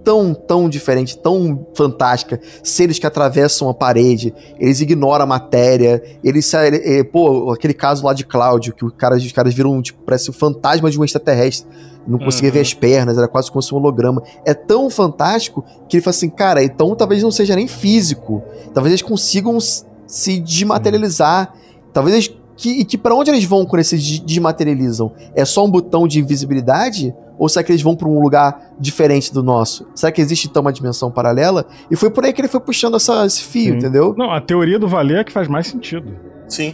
tão, 0.07 0.33
tão 0.33 0.69
diferente, 0.69 1.17
tão 1.17 1.67
fantástica. 1.75 2.39
Seres 2.63 2.97
que 2.97 3.05
atravessam 3.05 3.67
a 3.67 3.73
parede, 3.73 4.33
eles 4.57 4.79
ignoram 4.79 5.23
a 5.23 5.27
matéria, 5.27 6.01
eles 6.23 6.45
saem. 6.45 6.75
é, 6.75 7.03
pô, 7.03 7.51
aquele 7.51 7.73
caso 7.73 8.05
lá 8.05 8.13
de 8.13 8.25
Cláudio, 8.25 8.73
que 8.73 8.85
o 8.85 8.89
cara, 8.91 9.17
os 9.17 9.31
caras 9.33 9.53
viram, 9.53 9.81
tipo, 9.81 10.01
parece 10.05 10.29
o 10.29 10.33
fantasma 10.33 10.89
de 10.89 10.97
um 10.97 11.03
extraterrestre. 11.03 11.67
Não 12.07 12.17
conseguia 12.17 12.49
Uhum. 12.49 12.53
ver 12.53 12.61
as 12.61 12.73
pernas, 12.73 13.17
era 13.17 13.27
quase 13.27 13.51
como 13.51 13.61
se 13.61 13.67
fosse 13.67 13.75
um 13.75 13.79
holograma. 13.79 14.23
É 14.45 14.53
tão 14.53 14.89
fantástico 14.89 15.65
que 15.89 15.97
ele 15.97 16.01
fala 16.03 16.11
assim, 16.15 16.29
cara, 16.29 16.63
então 16.63 16.95
talvez 16.95 17.21
não 17.21 17.31
seja 17.31 17.53
nem 17.53 17.67
físico. 17.67 18.41
Talvez 18.73 18.93
eles 18.93 19.01
consigam 19.01 19.57
se 19.59 20.39
desmaterializar. 20.39 21.53
Talvez 21.91 22.15
eles. 22.15 22.37
Que, 22.55 22.69
e 22.79 22.85
que 22.85 22.97
pra 22.97 23.13
onde 23.13 23.29
eles 23.29 23.43
vão 23.43 23.65
quando 23.65 23.75
eles 23.81 23.87
se 23.87 23.97
de- 23.99 24.19
desmaterializam? 24.21 25.11
É 25.35 25.45
só 25.45 25.63
um 25.65 25.69
botão 25.69 26.07
de 26.07 26.19
invisibilidade? 26.19 27.13
Ou 27.37 27.47
será 27.47 27.63
que 27.63 27.71
eles 27.71 27.81
vão 27.81 27.95
pra 27.95 28.07
um 28.07 28.19
lugar 28.19 28.71
diferente 28.79 29.31
do 29.33 29.43
nosso? 29.43 29.87
Será 29.93 30.11
que 30.11 30.19
existe 30.21 30.47
então 30.47 30.61
uma 30.61 30.73
dimensão 30.73 31.11
paralela? 31.11 31.65
E 31.91 31.95
foi 31.95 32.09
por 32.09 32.25
aí 32.25 32.33
que 32.33 32.41
ele 32.41 32.47
foi 32.47 32.59
puxando 32.59 32.95
essa- 32.95 33.25
esse 33.25 33.43
fio, 33.43 33.73
Sim. 33.73 33.77
entendeu? 33.77 34.15
Não, 34.17 34.31
a 34.31 34.41
teoria 34.41 34.79
do 34.79 34.87
valer 34.87 35.19
é 35.19 35.23
que 35.23 35.31
faz 35.31 35.47
mais 35.47 35.67
sentido. 35.67 36.15
Sim. 36.47 36.73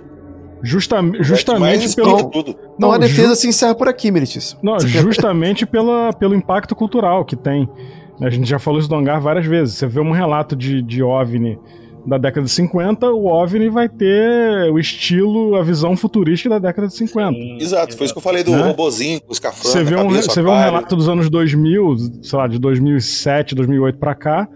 Justa, 0.65 0.95
É 1.19 1.21
justamente 1.23 1.79
mais 1.81 1.95
pelo. 1.95 2.29
tudo. 2.29 2.51
Então 2.51 2.67
Não, 2.79 2.91
a 2.93 2.97
defesa 2.97 3.29
ju- 3.29 3.35
se 3.35 3.47
encerra 3.49 3.75
por 3.75 3.89
aqui, 3.89 4.09
Meritíssimo. 4.09 4.61
Não, 4.63 4.79
justamente 4.79 5.65
pela, 5.65 6.13
pelo 6.13 6.33
impacto 6.33 6.73
cultural 6.73 7.25
que 7.25 7.35
tem. 7.35 7.67
A 8.21 8.29
gente 8.29 8.47
já 8.49 8.57
falou 8.59 8.79
isso 8.79 8.87
do 8.87 8.95
hangar 8.95 9.19
várias 9.19 9.45
vezes. 9.45 9.75
Você 9.75 9.85
vê 9.87 9.99
um 9.99 10.11
relato 10.11 10.55
de, 10.55 10.81
de 10.81 11.03
OVNI 11.03 11.59
da 12.05 12.17
década 12.17 12.45
de 12.45 12.51
50, 12.51 13.07
o 13.11 13.25
OVNI 13.27 13.69
vai 13.69 13.87
ter 13.87 14.69
o 14.71 14.77
estilo, 14.77 15.55
a 15.55 15.63
visão 15.63 15.95
futurística 15.95 16.49
da 16.49 16.59
década 16.59 16.87
de 16.87 16.95
50. 16.95 17.31
Sim, 17.31 17.57
Exato, 17.59 17.95
foi 17.97 18.05
isso 18.05 18.13
que 18.13 18.17
eu 18.17 18.23
falei 18.23 18.43
do 18.43 18.51
Né? 18.51 18.61
robozinho 18.63 19.21
com 19.21 19.29
o 19.29 19.33
escafandro, 19.33 19.69
Você 19.69 19.83
vê, 19.83 19.95
um, 19.95 20.09
você 20.09 20.41
vê 20.41 20.49
um 20.49 20.59
relato 20.59 20.95
dos 20.95 21.07
anos 21.07 21.29
2000, 21.29 21.95
sei 22.21 22.37
lá, 22.39 22.47
de 22.47 22.59
2007, 22.59 23.55
2008 23.55 23.97
pra 23.97 24.13
cá, 24.15 24.47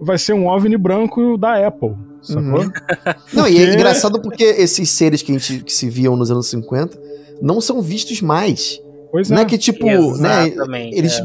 vai 0.00 0.18
ser 0.18 0.32
um 0.32 0.46
OVNI 0.46 0.76
branco 0.76 1.38
da 1.38 1.66
Apple, 1.66 1.94
sacou? 2.22 2.60
Uhum. 2.62 2.70
Não, 3.32 3.48
e 3.48 3.58
é 3.58 3.74
engraçado 3.74 4.20
porque 4.20 4.44
esses 4.44 4.90
seres 4.90 5.22
que 5.22 5.30
a 5.32 5.38
gente 5.38 5.62
que 5.62 5.72
se 5.72 5.88
viam 5.88 6.16
nos 6.16 6.30
anos 6.30 6.48
50 6.48 6.98
não 7.40 7.60
são 7.60 7.80
vistos 7.80 8.20
mais. 8.20 8.80
Pois 9.12 9.30
Não 9.30 9.38
é. 9.38 9.42
é 9.42 9.44
que, 9.44 9.56
tipo, 9.56 9.86
né, 10.18 10.48
Exatamente. 10.48 10.98
eles 10.98 11.18
é. 11.18 11.24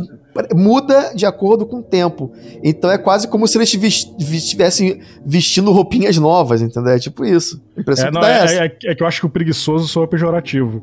Muda 0.56 1.14
de 1.16 1.26
acordo 1.26 1.66
com 1.66 1.78
o 1.78 1.84
tempo. 1.84 2.32
Então 2.64 2.90
é 2.92 2.98
quase 2.98 3.28
como 3.28 3.48
se 3.48 3.58
eles 3.58 3.74
estivessem 4.20 5.02
vestindo 5.26 5.72
roupinhas 5.72 6.18
novas, 6.18 6.62
entendeu? 6.62 6.94
É 6.94 7.00
tipo 7.00 7.26
isso. 7.26 7.62
A 7.76 7.82
impressão 7.82 8.06
É, 8.06 8.10
que 8.10 8.14
não, 8.16 8.22
dá 8.22 8.30
é 8.30 8.34
é, 8.34 8.44
essa. 8.44 8.56
é- 8.66 8.78
é 8.92 8.96
que 8.96 9.04
eu 9.04 9.08
acho 9.08 9.20
que 9.20 9.26
o 9.26 9.30
preguiçoso 9.30 9.88
soa 9.88 10.08
pejorativo, 10.08 10.82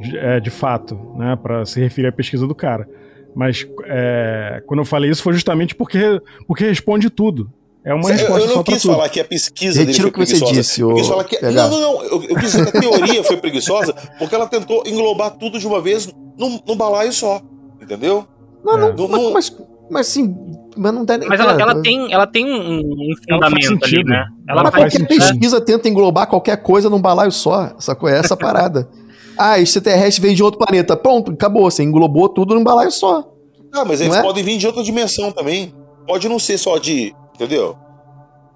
de, 0.00 0.16
é, 0.16 0.40
de 0.40 0.50
fato, 0.50 0.94
né, 1.16 1.36
para 1.40 1.64
se 1.66 1.80
referir 1.80 2.08
à 2.08 2.12
pesquisa 2.12 2.46
do 2.46 2.54
cara. 2.54 2.88
Mas 3.34 3.66
é, 3.86 4.62
quando 4.66 4.80
eu 4.80 4.84
falei 4.84 5.10
isso 5.10 5.22
foi 5.22 5.32
justamente 5.32 5.74
porque, 5.74 6.20
porque 6.46 6.64
responde 6.64 7.10
tudo. 7.10 7.50
É 7.84 7.92
uma 7.92 8.08
Eu- 8.08 8.12
resposta 8.16 8.48
eu 8.48 8.56
não 8.56 8.62
quis 8.64 8.80
tudo. 8.80 8.94
falar 8.94 9.08
que 9.10 9.20
a 9.20 9.24
pesquisa 9.24 9.78
dele 9.80 9.88
Retiro 9.92 10.04
foi 10.04 10.10
o 10.10 10.12
que 10.12 10.20
você 10.20 10.36
preguiçosa. 10.38 10.60
disse, 10.60 10.80
eu 10.80 10.94
quis 10.94 11.06
falar 11.06 11.24
que 11.24 11.36
PH. 11.36 11.52
não, 11.68 11.70
não, 11.70 11.80
não. 11.80 12.02
Eu, 12.04 12.22
eu 12.22 12.36
quis 12.36 12.52
dizer 12.52 12.70
que 12.70 12.78
a 12.78 12.80
teoria 12.80 13.24
foi 13.24 13.36
preguiçosa 13.36 13.92
porque 14.18 14.34
ela 14.34 14.46
tentou 14.46 14.84
englobar 14.86 15.32
tudo 15.32 15.58
de 15.58 15.66
uma 15.66 15.80
vez 15.82 16.08
num, 16.38 16.60
num 16.66 16.76
balaio 16.76 17.12
só, 17.12 17.42
entendeu? 17.82 18.26
Não, 18.64 18.74
É. 18.78 18.92
Não- 18.92 19.08
mas, 19.08 19.10
não- 19.10 19.32
mas, 19.32 19.56
mas 19.90 20.08
assim, 20.08 20.34
mas 20.76 20.92
não 20.94 21.04
dá 21.04 21.18
Mas 21.18 21.38
ela, 21.40 21.56
cara, 21.56 21.72
ela 21.72 21.82
tem, 21.82 22.12
ela 22.12 22.26
tem 22.26 22.44
um, 22.46 22.80
um 22.80 23.14
Ela 23.28 23.50
faz 23.50 23.64
fundamento 23.66 23.84
ali, 23.84 24.04
né? 24.04 24.24
Ela 24.48 24.62
mas 24.62 24.72
faz 24.72 24.84
qualquer 24.84 24.98
sentido. 24.98 25.08
pesquisa 25.20 25.60
tenta 25.60 25.88
englobar 25.88 26.26
qualquer 26.26 26.56
coisa 26.62 26.88
num 26.90 27.00
balaio 27.00 27.30
só. 27.30 27.74
Sacou? 27.78 28.08
É 28.08 28.18
essa 28.18 28.34
a 28.34 28.36
parada. 28.36 28.88
ah, 29.38 29.58
extraterrestre 29.60 30.22
veio 30.22 30.34
de 30.34 30.42
outro 30.42 30.58
planeta. 30.58 30.96
Pronto, 30.96 31.32
acabou. 31.32 31.70
Você 31.70 31.82
englobou 31.82 32.28
tudo 32.28 32.54
num 32.54 32.64
balaio 32.64 32.90
só. 32.90 33.30
Ah, 33.72 33.84
mas 33.84 34.00
Não 34.00 34.06
eles 34.06 34.18
é? 34.18 34.22
podem 34.22 34.42
vir 34.44 34.56
de 34.56 34.66
outra 34.66 34.82
dimensão 34.82 35.30
também. 35.32 35.74
Pode 36.06 36.28
não 36.28 36.38
ser 36.38 36.58
só 36.58 36.78
de. 36.78 37.14
Entendeu? 37.34 37.76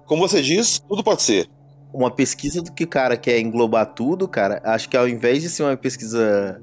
Como 0.05 0.27
você 0.27 0.41
diz, 0.41 0.79
tudo 0.87 1.03
pode 1.03 1.21
ser. 1.21 1.47
Uma 1.93 2.09
pesquisa 2.11 2.61
do 2.61 2.71
que 2.71 2.83
o 2.83 2.87
cara 2.87 3.17
quer 3.17 3.39
englobar 3.39 3.85
tudo, 3.93 4.27
cara, 4.27 4.61
acho 4.63 4.87
que 4.87 4.95
ao 4.95 5.07
invés 5.07 5.41
de 5.41 5.49
ser 5.49 5.63
uma 5.63 5.75
pesquisa. 5.77 6.61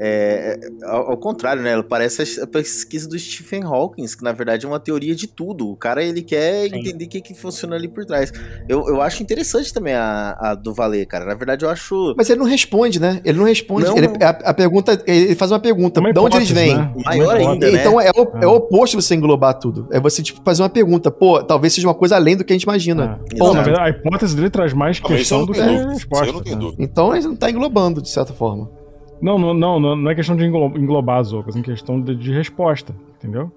É, 0.00 0.58
é, 0.82 0.84
ao, 0.86 1.10
ao 1.12 1.16
contrário, 1.16 1.62
né? 1.62 1.82
Parece 1.82 2.40
a 2.40 2.46
pesquisa 2.46 3.08
do 3.08 3.18
Stephen 3.18 3.64
Hawking, 3.64 4.06
que 4.06 4.22
na 4.22 4.32
verdade 4.32 4.64
é 4.64 4.68
uma 4.68 4.78
teoria 4.80 5.14
de 5.14 5.26
tudo. 5.26 5.68
O 5.70 5.76
cara 5.76 6.02
ele 6.02 6.22
quer 6.22 6.68
Sim. 6.68 6.76
entender 6.78 7.04
o 7.04 7.08
que, 7.08 7.20
que 7.20 7.34
funciona 7.34 7.74
ali 7.76 7.88
por 7.88 8.04
trás. 8.04 8.32
Eu, 8.68 8.86
eu 8.88 9.00
acho 9.02 9.22
interessante 9.22 9.72
também 9.72 9.94
a, 9.94 10.36
a 10.38 10.54
do 10.54 10.72
Valer, 10.72 11.06
cara. 11.06 11.24
Na 11.24 11.34
verdade, 11.34 11.64
eu 11.64 11.70
acho 11.70 12.14
Mas 12.16 12.30
ele 12.30 12.38
não 12.40 12.46
responde, 12.46 13.00
né? 13.00 13.20
Ele 13.24 13.38
não 13.38 13.44
responde. 13.44 13.86
Não, 13.86 13.96
Ele- 13.96 14.08
a, 14.22 14.28
a 14.30 14.54
pergunta, 14.54 15.02
ele 15.06 15.34
faz 15.34 15.50
uma 15.50 15.58
pergunta. 15.60 16.00
Uma 16.00 16.12
de 16.12 16.18
onde 16.20 16.36
eles 16.36 16.50
vêm? 16.50 16.76
né? 16.76 16.92
Maior 17.04 17.36
ainda, 17.36 17.70
né? 17.70 17.78
Então 17.80 18.00
é 18.00 18.10
o, 18.10 18.22
é 18.22 18.44
Ah. 18.44 18.48
o 18.48 18.54
oposto 18.56 18.96
de 18.96 19.02
você 19.04 19.14
englobar 19.14 19.54
tudo. 19.58 19.88
É 19.90 19.98
você, 20.00 20.22
tipo, 20.22 20.40
fazer 20.44 20.62
uma 20.62 20.68
pergunta. 20.68 21.10
Pô, 21.10 21.42
talvez 21.42 21.72
seja 21.72 21.88
uma 21.88 21.94
coisa 21.94 22.16
além 22.16 22.36
do 22.36 22.44
que 22.44 22.52
a 22.52 22.54
gente 22.56 22.62
imagina. 22.64 23.20
É. 23.32 23.36
Não, 23.38 23.48
na 23.48 23.60
né? 23.60 23.64
verdade, 23.64 23.86
a 23.86 23.90
hipótese 23.90 24.36
dele 24.36 24.50
traz 24.50 24.72
mais 24.72 25.00
Ah, 25.02 25.08
questão 25.08 25.44
do 25.44 25.52
que. 25.52 25.60
Isso 25.60 25.88
resposta. 25.88 26.26
eu 26.26 26.32
não 26.32 26.40
tenho 26.42 26.56
né? 26.56 26.62
dúvida. 26.62 26.82
Então 26.82 27.14
ele 27.16 27.26
não 27.26 27.36
tá 27.36 27.50
englobando, 27.50 28.00
de 28.00 28.08
certa 28.10 28.32
forma. 28.32 28.70
Não, 29.20 29.38
não, 29.38 29.52
não, 29.54 29.80
não, 29.80 29.96
não 29.96 30.10
é 30.10 30.14
questão 30.14 30.36
de 30.36 30.44
englo- 30.44 30.72
englobar 30.76 31.18
as 31.18 31.32
outras, 31.32 31.56
é 31.56 31.60
questão 31.62 32.00
de, 32.00 32.14
de 32.14 32.32
resposta, 32.32 32.94
entendeu? 33.16 33.50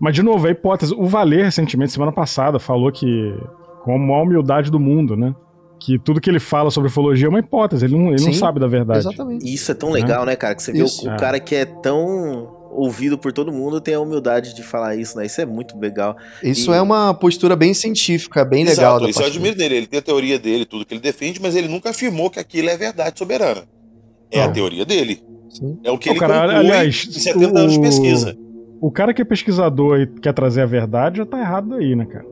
Mas, 0.00 0.14
de 0.14 0.22
novo, 0.22 0.46
a 0.46 0.50
hipótese. 0.50 0.94
O 0.96 1.06
Valer, 1.06 1.44
recentemente, 1.44 1.92
semana 1.92 2.10
passada, 2.12 2.58
falou 2.58 2.90
que, 2.90 3.34
com 3.82 3.94
a 3.94 3.98
maior 3.98 4.22
humildade 4.24 4.70
do 4.70 4.80
mundo, 4.80 5.16
né? 5.16 5.34
Que 5.78 5.98
tudo 5.98 6.20
que 6.20 6.30
ele 6.30 6.40
fala 6.40 6.70
sobre 6.70 6.88
ufologia 6.88 7.26
é 7.26 7.28
uma 7.28 7.38
hipótese, 7.40 7.84
ele 7.84 7.94
não, 7.96 8.04
ele 8.12 8.24
não 8.24 8.32
Sim, 8.32 8.38
sabe 8.38 8.58
da 8.58 8.66
verdade. 8.66 9.00
Exatamente. 9.00 9.44
isso 9.52 9.70
é 9.70 9.74
tão 9.74 9.90
legal, 9.90 10.24
né, 10.24 10.34
cara? 10.34 10.54
Que 10.54 10.62
você 10.62 10.72
vê 10.72 10.82
Isso. 10.82 11.06
o, 11.06 11.10
o 11.10 11.14
É. 11.14 11.16
cara 11.18 11.38
que 11.38 11.54
é 11.54 11.64
tão 11.66 12.62
ouvido 12.72 13.16
por 13.18 13.32
todo 13.32 13.52
mundo 13.52 13.80
tem 13.80 13.94
a 13.94 14.00
humildade 14.00 14.54
de 14.54 14.62
falar 14.62 14.96
isso, 14.96 15.16
né? 15.18 15.26
Isso 15.26 15.40
é 15.40 15.46
muito 15.46 15.78
legal. 15.78 16.16
Isso 16.42 16.72
E- 16.72 16.76
é 16.76 16.80
uma 16.80 17.12
postura 17.14 17.54
bem 17.54 17.72
científica, 17.74 18.44
bem 18.44 18.64
legal. 18.64 18.92
Exato, 18.96 19.04
da 19.04 19.10
isso 19.10 19.22
eu 19.22 19.26
admiro 19.26 19.56
dele. 19.56 19.76
Ele 19.76 19.86
tem 19.86 19.98
a 19.98 20.02
teoria 20.02 20.38
dele, 20.38 20.64
tudo 20.64 20.84
que 20.86 20.94
ele 20.94 21.00
defende, 21.00 21.40
mas 21.40 21.54
ele 21.54 21.68
nunca 21.68 21.90
afirmou 21.90 22.30
que 22.30 22.40
aquilo 22.40 22.68
é 22.70 22.76
verdade 22.76 23.18
soberana. 23.18 23.62
É 24.34 24.42
a 24.42 24.50
teoria 24.50 24.84
dele. 24.84 25.22
Sim. 25.50 25.78
É 25.84 25.90
o 25.90 25.98
que 25.98 26.08
Não, 26.08 26.16
ele 26.16 26.20
cara, 26.20 26.40
conclui 26.40 26.56
aliás, 26.56 27.06
em 27.08 27.12
70 27.12 27.58
anos 27.58 27.72
de 27.72 27.78
o- 27.78 27.82
pesquisa. 27.82 28.36
O 28.80 28.90
cara 28.90 29.14
que 29.14 29.22
é 29.22 29.24
pesquisador 29.24 30.00
e 30.00 30.06
quer 30.06 30.32
trazer 30.34 30.62
a 30.62 30.66
verdade 30.66 31.18
já 31.18 31.26
tá 31.26 31.38
errado 31.38 31.74
aí, 31.74 31.94
né, 31.96 32.04
cara? 32.04 32.26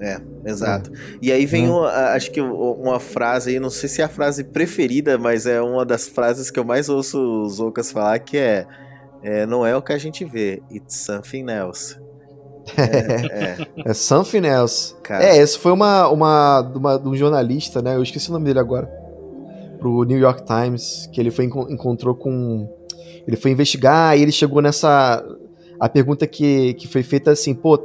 É, 0.00 0.18
exato. 0.46 0.90
É. 0.92 0.96
E 1.22 1.32
aí 1.32 1.46
vem, 1.46 1.68
uma, 1.68 1.88
acho 2.14 2.30
que 2.30 2.40
uma 2.40 2.98
frase 2.98 3.50
aí, 3.50 3.60
não 3.60 3.70
sei 3.70 3.88
se 3.88 4.00
é 4.02 4.04
a 4.04 4.08
frase 4.08 4.44
preferida, 4.44 5.16
mas 5.18 5.46
é 5.46 5.60
uma 5.60 5.84
das 5.84 6.08
frases 6.08 6.50
que 6.50 6.58
eu 6.58 6.64
mais 6.64 6.88
ouço 6.88 7.18
os 7.42 7.60
Ocas 7.60 7.92
falar, 7.92 8.18
que 8.18 8.36
é, 8.36 8.66
é 9.22 9.46
não 9.46 9.64
é 9.64 9.76
o 9.76 9.82
que 9.82 9.92
a 9.92 9.98
gente 9.98 10.24
vê, 10.24 10.62
it's 10.72 10.96
something 10.96 11.46
else. 11.50 11.96
É, 12.76 13.56
é. 13.56 13.90
é 13.90 13.94
something 13.94 14.46
else. 14.46 14.94
Cara. 15.02 15.24
É, 15.24 15.36
esse 15.38 15.58
foi 15.58 15.72
uma, 15.72 16.08
uma, 16.08 16.60
uma, 16.60 16.98
de 16.98 17.08
um 17.08 17.16
jornalista, 17.16 17.80
né? 17.82 17.96
Eu 17.96 18.02
esqueci 18.02 18.28
o 18.28 18.32
nome 18.32 18.44
dele 18.44 18.58
agora. 18.60 18.88
Pro 19.80 20.04
New 20.04 20.18
York 20.18 20.44
Times, 20.44 21.08
que 21.12 21.20
ele 21.20 21.30
foi 21.30 21.46
encontrou 21.46 22.14
com. 22.14 22.68
Ele 23.26 23.36
foi 23.36 23.50
investigar 23.50 24.16
e 24.16 24.22
ele 24.22 24.32
chegou 24.32 24.62
nessa. 24.62 25.24
A 25.78 25.88
pergunta 25.88 26.26
que, 26.26 26.74
que 26.74 26.86
foi 26.86 27.02
feita 27.02 27.30
assim, 27.30 27.54
pô, 27.54 27.78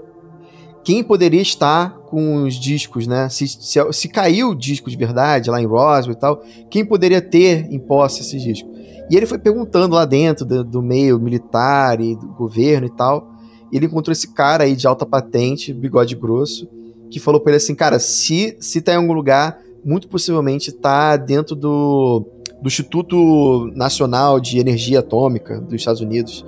quem 0.84 1.04
poderia 1.04 1.42
estar 1.42 1.98
com 2.10 2.44
os 2.44 2.56
discos, 2.56 3.08
né? 3.08 3.28
Se, 3.30 3.48
se, 3.48 3.80
se 3.92 4.08
caiu 4.08 4.50
o 4.50 4.56
disco 4.56 4.90
de 4.90 4.96
verdade 4.96 5.50
lá 5.50 5.60
em 5.62 5.66
Roswell 5.66 6.16
e 6.16 6.20
tal, 6.20 6.44
quem 6.70 6.86
poderia 6.86 7.22
ter 7.22 7.66
em 7.72 7.80
posse 7.80 8.22
esses 8.22 8.42
discos? 8.42 8.70
E 9.10 9.16
ele 9.16 9.26
foi 9.26 9.40
perguntando 9.40 9.96
lá 9.96 10.06
dentro 10.06 10.46
do, 10.46 10.64
do 10.64 10.82
meio 10.82 11.20
militar 11.20 12.00
e 12.00 12.16
do 12.16 12.28
governo 12.28 12.88
e 12.88 12.90
tal. 12.90 13.32
E 13.72 13.78
ele 13.78 13.88
encontrou 13.88 14.12
esse 14.12 14.28
cara 14.28 14.64
aí 14.64 14.76
de 14.76 14.86
alta 14.86 15.06
patente, 15.06 15.74
bigode 15.74 16.16
grosso, 16.16 16.68
que 17.10 17.20
falou 17.20 17.40
para 17.40 17.52
ele 17.52 17.58
assim: 17.58 17.74
cara, 17.74 17.98
se, 17.98 18.56
se 18.60 18.82
tá 18.82 18.94
em 18.94 18.98
algum 18.98 19.14
lugar, 19.14 19.58
muito 19.86 20.10
possivelmente 20.10 20.72
tá 20.72 21.16
dentro 21.16 21.56
do, 21.56 22.26
do 22.60 22.68
Instituto 22.68 23.72
Nacional 23.76 24.40
de 24.40 24.58
Energia 24.58 25.00
Atômica 25.00 25.62
dos 25.62 25.76
Estados 25.76 26.02
Unidos. 26.02 26.44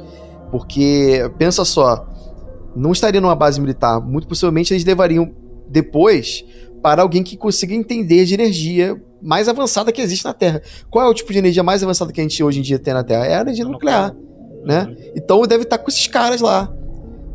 Porque, 0.50 1.30
pensa 1.38 1.64
só, 1.64 2.08
não 2.76 2.92
estaria 2.92 3.22
numa 3.22 3.36
base 3.36 3.62
militar. 3.62 4.02
Muito 4.02 4.28
possivelmente 4.28 4.74
eles 4.74 4.84
levariam 4.84 5.32
depois 5.70 6.44
para 6.82 7.04
alguém 7.04 7.24
que 7.24 7.38
consiga 7.38 7.76
entender 7.76 8.26
de 8.26 8.34
energia 8.34 9.00
mais 9.22 9.48
avançada 9.48 9.92
que 9.92 10.02
existe 10.02 10.26
na 10.26 10.34
Terra. 10.34 10.62
Qual 10.90 11.06
é 11.06 11.10
o 11.10 11.14
tipo 11.14 11.32
de 11.32 11.38
energia 11.38 11.62
mais 11.62 11.84
avançada 11.84 12.12
que 12.12 12.20
a 12.20 12.24
gente 12.24 12.44
hoje 12.44 12.60
em 12.60 12.64
dia 12.64 12.80
tem 12.80 12.94
na 12.94 13.04
Terra? 13.04 13.26
É 13.26 13.36
a 13.36 13.42
energia 13.42 13.66
nuclear, 13.66 14.16
né? 14.64 14.96
Então 15.16 15.42
deve 15.42 15.64
estar 15.64 15.78
com 15.78 15.90
esses 15.90 16.08
caras 16.08 16.42
lá. 16.42 16.74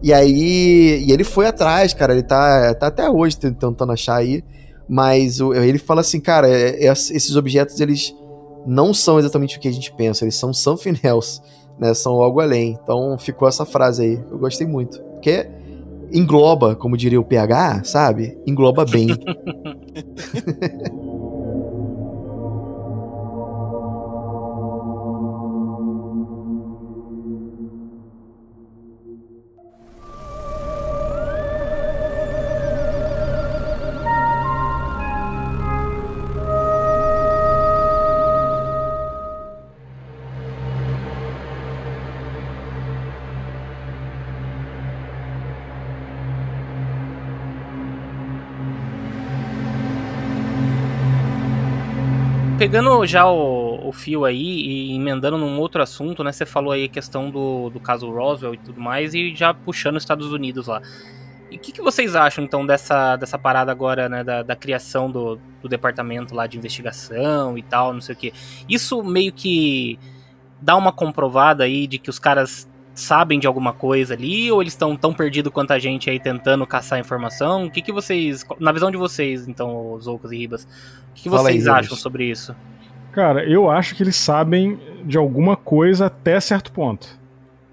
E 0.02 0.12
aí, 0.12 1.04
e 1.06 1.12
ele 1.12 1.22
foi 1.22 1.46
atrás, 1.46 1.94
cara, 1.94 2.12
ele 2.12 2.24
tá, 2.24 2.74
tá 2.74 2.88
até 2.88 3.08
hoje 3.08 3.36
tentando 3.36 3.92
achar 3.92 4.16
aí, 4.16 4.42
mas 4.88 5.40
o, 5.40 5.54
ele 5.54 5.78
fala 5.78 6.00
assim, 6.00 6.20
cara, 6.20 6.48
é, 6.48 6.86
é, 6.86 6.92
esses 6.92 7.36
objetos 7.36 7.80
eles 7.80 8.14
não 8.66 8.94
são 8.94 9.18
exatamente 9.18 9.56
o 9.56 9.60
que 9.60 9.68
a 9.68 9.72
gente 9.72 9.92
pensa, 9.92 10.24
eles 10.24 10.36
são 10.36 10.52
something 10.52 10.98
else, 11.02 11.40
né? 11.78 11.94
São 11.94 12.14
algo 12.14 12.40
além. 12.40 12.78
Então 12.82 13.16
ficou 13.18 13.48
essa 13.48 13.64
frase 13.64 14.02
aí, 14.02 14.24
eu 14.30 14.38
gostei 14.38 14.66
muito. 14.66 15.00
Porque 15.02 15.48
engloba, 16.12 16.76
como 16.76 16.96
diria 16.96 17.20
o 17.20 17.24
PH, 17.24 17.84
sabe? 17.84 18.38
Engloba 18.46 18.84
bem. 18.84 19.08
pegando 52.62 53.04
já 53.04 53.26
o, 53.26 53.88
o, 53.88 53.92
fio 53.92 54.24
aí 54.24 54.40
e 54.40 54.94
emendando 54.94 55.36
num 55.36 55.58
outro 55.58 55.82
assunto, 55.82 56.22
né? 56.22 56.30
Você 56.30 56.46
falou 56.46 56.70
aí 56.70 56.84
a 56.84 56.88
questão 56.88 57.28
do, 57.28 57.70
do 57.70 57.80
caso 57.80 58.08
Roswell 58.08 58.54
e 58.54 58.58
tudo 58.58 58.80
mais, 58.80 59.14
e 59.14 59.34
já 59.34 59.52
puxando 59.52 59.96
os 59.96 60.04
Estados 60.04 60.32
Unidos 60.32 60.68
lá. 60.68 60.80
E 61.50 61.56
o 61.56 61.58
que, 61.58 61.72
que, 61.72 61.82
vocês 61.82 62.14
acham, 62.14 62.44
então, 62.44 62.64
dessa, 62.64 63.16
dessa 63.16 63.36
parada 63.36 63.72
agora, 63.72 64.08
né? 64.08 64.22
Da, 64.22 64.44
da 64.44 64.54
criação 64.54 65.10
do, 65.10 65.40
do, 65.60 65.68
departamento 65.68 66.36
lá 66.36 66.46
de 66.46 66.56
investigação 66.56 67.58
e 67.58 67.64
tal, 67.64 67.92
não 67.92 68.00
sei 68.00 68.14
o 68.14 68.18
quê. 68.18 68.32
Isso 68.68 69.02
meio 69.02 69.32
que 69.32 69.98
dá 70.60 70.76
uma 70.76 70.92
comprovada 70.92 71.64
aí 71.64 71.88
de 71.88 71.98
que 71.98 72.10
os 72.10 72.20
caras 72.20 72.68
sabem 72.94 73.38
de 73.38 73.46
alguma 73.46 73.72
coisa 73.72 74.14
ali, 74.14 74.50
ou 74.50 74.60
eles 74.60 74.72
estão 74.72 74.96
tão 74.96 75.12
perdidos 75.12 75.52
quanto 75.52 75.72
a 75.72 75.78
gente 75.78 76.10
aí 76.10 76.20
tentando 76.20 76.66
caçar 76.66 76.98
informação? 76.98 77.66
O 77.66 77.70
que, 77.70 77.80
que 77.80 77.92
vocês, 77.92 78.44
na 78.60 78.72
visão 78.72 78.90
de 78.90 78.96
vocês, 78.96 79.48
então, 79.48 79.92
os 79.92 80.06
Ocas 80.06 80.32
e 80.32 80.36
Ribas, 80.36 80.64
o 80.64 81.14
que, 81.14 81.28
vocês 81.28 81.66
aí, 81.66 81.74
acham 81.74 81.96
sobre 81.96 82.24
isso? 82.24 82.54
Cara, 83.12 83.44
eu 83.44 83.70
acho 83.70 83.94
que 83.94 84.02
eles 84.02 84.16
sabem 84.16 84.78
de 85.04 85.16
alguma 85.16 85.56
coisa 85.56 86.06
até 86.06 86.38
certo 86.40 86.72
ponto. 86.72 87.08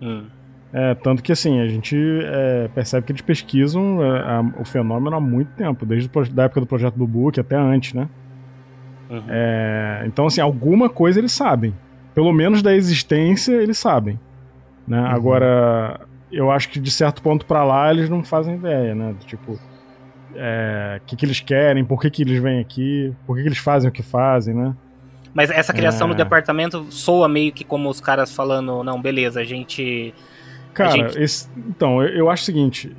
Hum. 0.01 0.25
É, 0.71 0.93
tanto 0.93 1.23
que 1.23 1.31
assim, 1.31 1.59
a 1.59 1.67
gente 1.67 1.97
é, 1.97 2.69
percebe 2.75 3.05
que 3.05 3.11
eles 3.11 3.21
pesquisam 3.21 4.03
é, 4.03 4.19
a, 4.19 4.53
o 4.59 4.65
fenômeno 4.65 5.15
há 5.15 5.19
muito 5.19 5.49
tempo, 5.53 5.85
desde 5.85 6.09
a 6.37 6.43
época 6.43 6.59
do 6.59 6.67
projeto 6.67 6.95
do 6.95 7.07
Book 7.07 7.39
até 7.39 7.55
antes, 7.55 7.93
né? 7.93 8.07
Uhum. 9.09 9.23
É, 9.27 10.03
então, 10.05 10.27
assim, 10.27 10.39
alguma 10.39 10.87
coisa 10.87 11.19
eles 11.19 11.31
sabem. 11.31 11.73
Pelo 12.13 12.31
menos 12.31 12.61
da 12.61 12.75
existência 12.75 13.53
eles 13.53 13.79
sabem. 13.79 14.19
Né? 14.89 14.99
Uhum. 14.99 15.05
Agora, 15.05 16.01
eu 16.31 16.49
acho 16.49 16.67
que 16.69 16.79
de 16.79 16.89
certo 16.89 17.21
ponto 17.21 17.45
para 17.45 17.63
lá 17.63 17.91
eles 17.91 18.09
não 18.09 18.23
fazem 18.23 18.55
ideia, 18.55 18.95
né? 18.95 19.15
Tipo, 19.25 19.59
é, 20.35 20.99
o 21.01 21.05
que, 21.05 21.15
que 21.15 21.25
eles 21.25 21.39
querem, 21.39 21.85
por 21.85 22.01
que, 22.01 22.09
que 22.09 22.23
eles 22.23 22.41
vêm 22.41 22.59
aqui, 22.59 23.13
por 23.25 23.35
que, 23.35 23.43
que 23.43 23.47
eles 23.47 23.59
fazem 23.59 23.89
o 23.89 23.93
que 23.93 24.01
fazem, 24.01 24.55
né? 24.55 24.75
Mas 25.33 25.51
essa 25.51 25.71
criação 25.71 26.07
é... 26.07 26.11
do 26.11 26.17
departamento 26.17 26.87
soa 26.89 27.29
meio 27.29 27.51
que 27.51 27.63
como 27.63 27.87
os 27.87 28.01
caras 28.01 28.33
falando, 28.33 28.83
não, 28.83 28.99
beleza, 28.99 29.41
a 29.41 29.43
gente. 29.43 30.13
Cara, 30.73 30.89
a 30.89 30.91
gente... 30.93 31.21
Esse, 31.21 31.47
então, 31.55 32.01
eu, 32.01 32.09
eu, 32.09 32.29
acho 32.29 32.43
o 32.43 32.45
seguinte. 32.45 32.95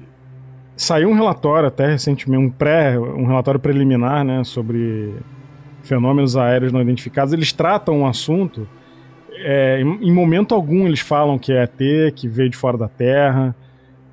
Saiu 0.77 1.11
um 1.11 1.15
relatório 1.15 1.69
até 1.69 1.87
recentemente, 1.87 2.43
um 2.43 2.51
pré, 2.51 2.99
um 2.99 3.27
relatório 3.27 3.61
preliminar, 3.61 4.25
né, 4.25 4.43
sobre 4.45 5.15
fenômenos 5.83 6.37
aéreos 6.37 6.73
não 6.73 6.81
identificados. 6.81 7.35
Eles 7.35 7.53
tratam 7.53 7.99
um 7.99 8.07
assunto. 8.07 8.67
É, 9.43 9.81
em, 9.81 10.09
em, 10.09 10.13
momento 10.13 10.55
algum 10.55 10.87
eles 10.87 11.01
falam 11.01 11.39
que 11.39 11.53
é 11.53 11.63
ET, 11.63 12.15
que 12.15 12.29
veio 12.29 12.51
de 12.51 12.57
fora 12.57 12.77
da 12.77 12.89
Terra. 12.89 13.55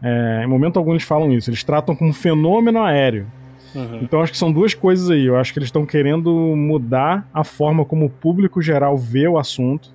É, 0.02 0.42
em 0.44 0.48
momento 0.48 0.78
algum 0.78 0.92
eles 0.92 1.04
falam 1.04 1.32
isso. 1.32 1.50
Eles 1.50 1.64
tratam 1.64 1.96
como 1.96 2.14
fenômeno 2.14 2.82
aéreo. 2.82 3.28
Uhum. 3.76 4.00
Então 4.02 4.22
acho 4.22 4.32
que 4.32 4.38
são 4.38 4.52
duas 4.52 4.74
coisas 4.74 5.10
aí. 5.10 5.26
Eu 5.26 5.38
acho 5.38 5.54
que 5.54 5.60
eles 5.60 5.68
estão 5.68 5.86
querendo 5.86 6.32
mudar 6.56 7.28
a 7.34 7.44
forma 7.44 7.86
como 7.86 8.06
o 8.06 8.10
público 8.10 8.62
geral 8.62 8.98
vê 8.98 9.28
o 9.28 9.38
assunto, 9.38 9.90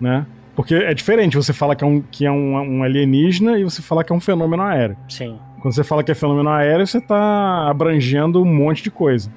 né? 0.00 0.26
Porque 0.54 0.74
é 0.74 0.94
diferente 0.94 1.36
você 1.36 1.52
fala 1.52 1.76
que 1.76 1.84
é 1.84 1.86
um, 1.86 2.00
que 2.00 2.24
é 2.24 2.30
um, 2.30 2.78
um 2.78 2.82
alienígena 2.82 3.58
e 3.58 3.64
você 3.64 3.82
fala 3.82 4.02
que 4.02 4.10
é 4.10 4.16
um 4.16 4.20
fenômeno 4.20 4.62
aéreo. 4.62 4.96
Sim. 5.08 5.38
Quando 5.60 5.74
você 5.74 5.84
fala 5.84 6.02
que 6.02 6.10
é 6.10 6.14
fenômeno 6.14 6.48
aéreo, 6.48 6.86
você 6.86 6.98
está 6.98 7.68
abrangendo 7.68 8.40
um 8.40 8.44
monte 8.44 8.82
de 8.82 8.90
coisa. 8.90 9.30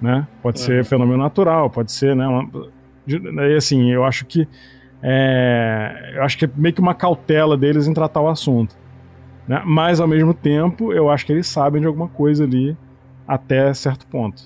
Né? 0.00 0.26
Pode 0.42 0.58
uhum. 0.58 0.66
ser 0.66 0.84
fenômeno 0.84 1.18
natural, 1.18 1.70
pode 1.70 1.92
ser, 1.92 2.16
né? 2.16 2.26
Uma, 2.26 2.48
assim, 3.56 3.90
eu 3.90 4.04
acho 4.04 4.24
que 4.24 4.46
é, 5.02 6.12
eu 6.14 6.22
acho 6.22 6.38
que 6.38 6.44
é 6.44 6.50
meio 6.54 6.74
que 6.74 6.80
uma 6.80 6.94
cautela 6.94 7.56
deles 7.56 7.88
em 7.88 7.94
tratar 7.94 8.20
o 8.20 8.28
assunto. 8.28 8.76
Né? 9.48 9.60
Mas, 9.66 9.98
ao 10.00 10.06
mesmo 10.06 10.32
tempo, 10.32 10.92
eu 10.92 11.10
acho 11.10 11.26
que 11.26 11.32
eles 11.32 11.48
sabem 11.48 11.80
de 11.80 11.86
alguma 11.86 12.08
coisa 12.08 12.44
ali 12.44 12.76
até 13.26 13.74
certo 13.74 14.06
ponto. 14.06 14.44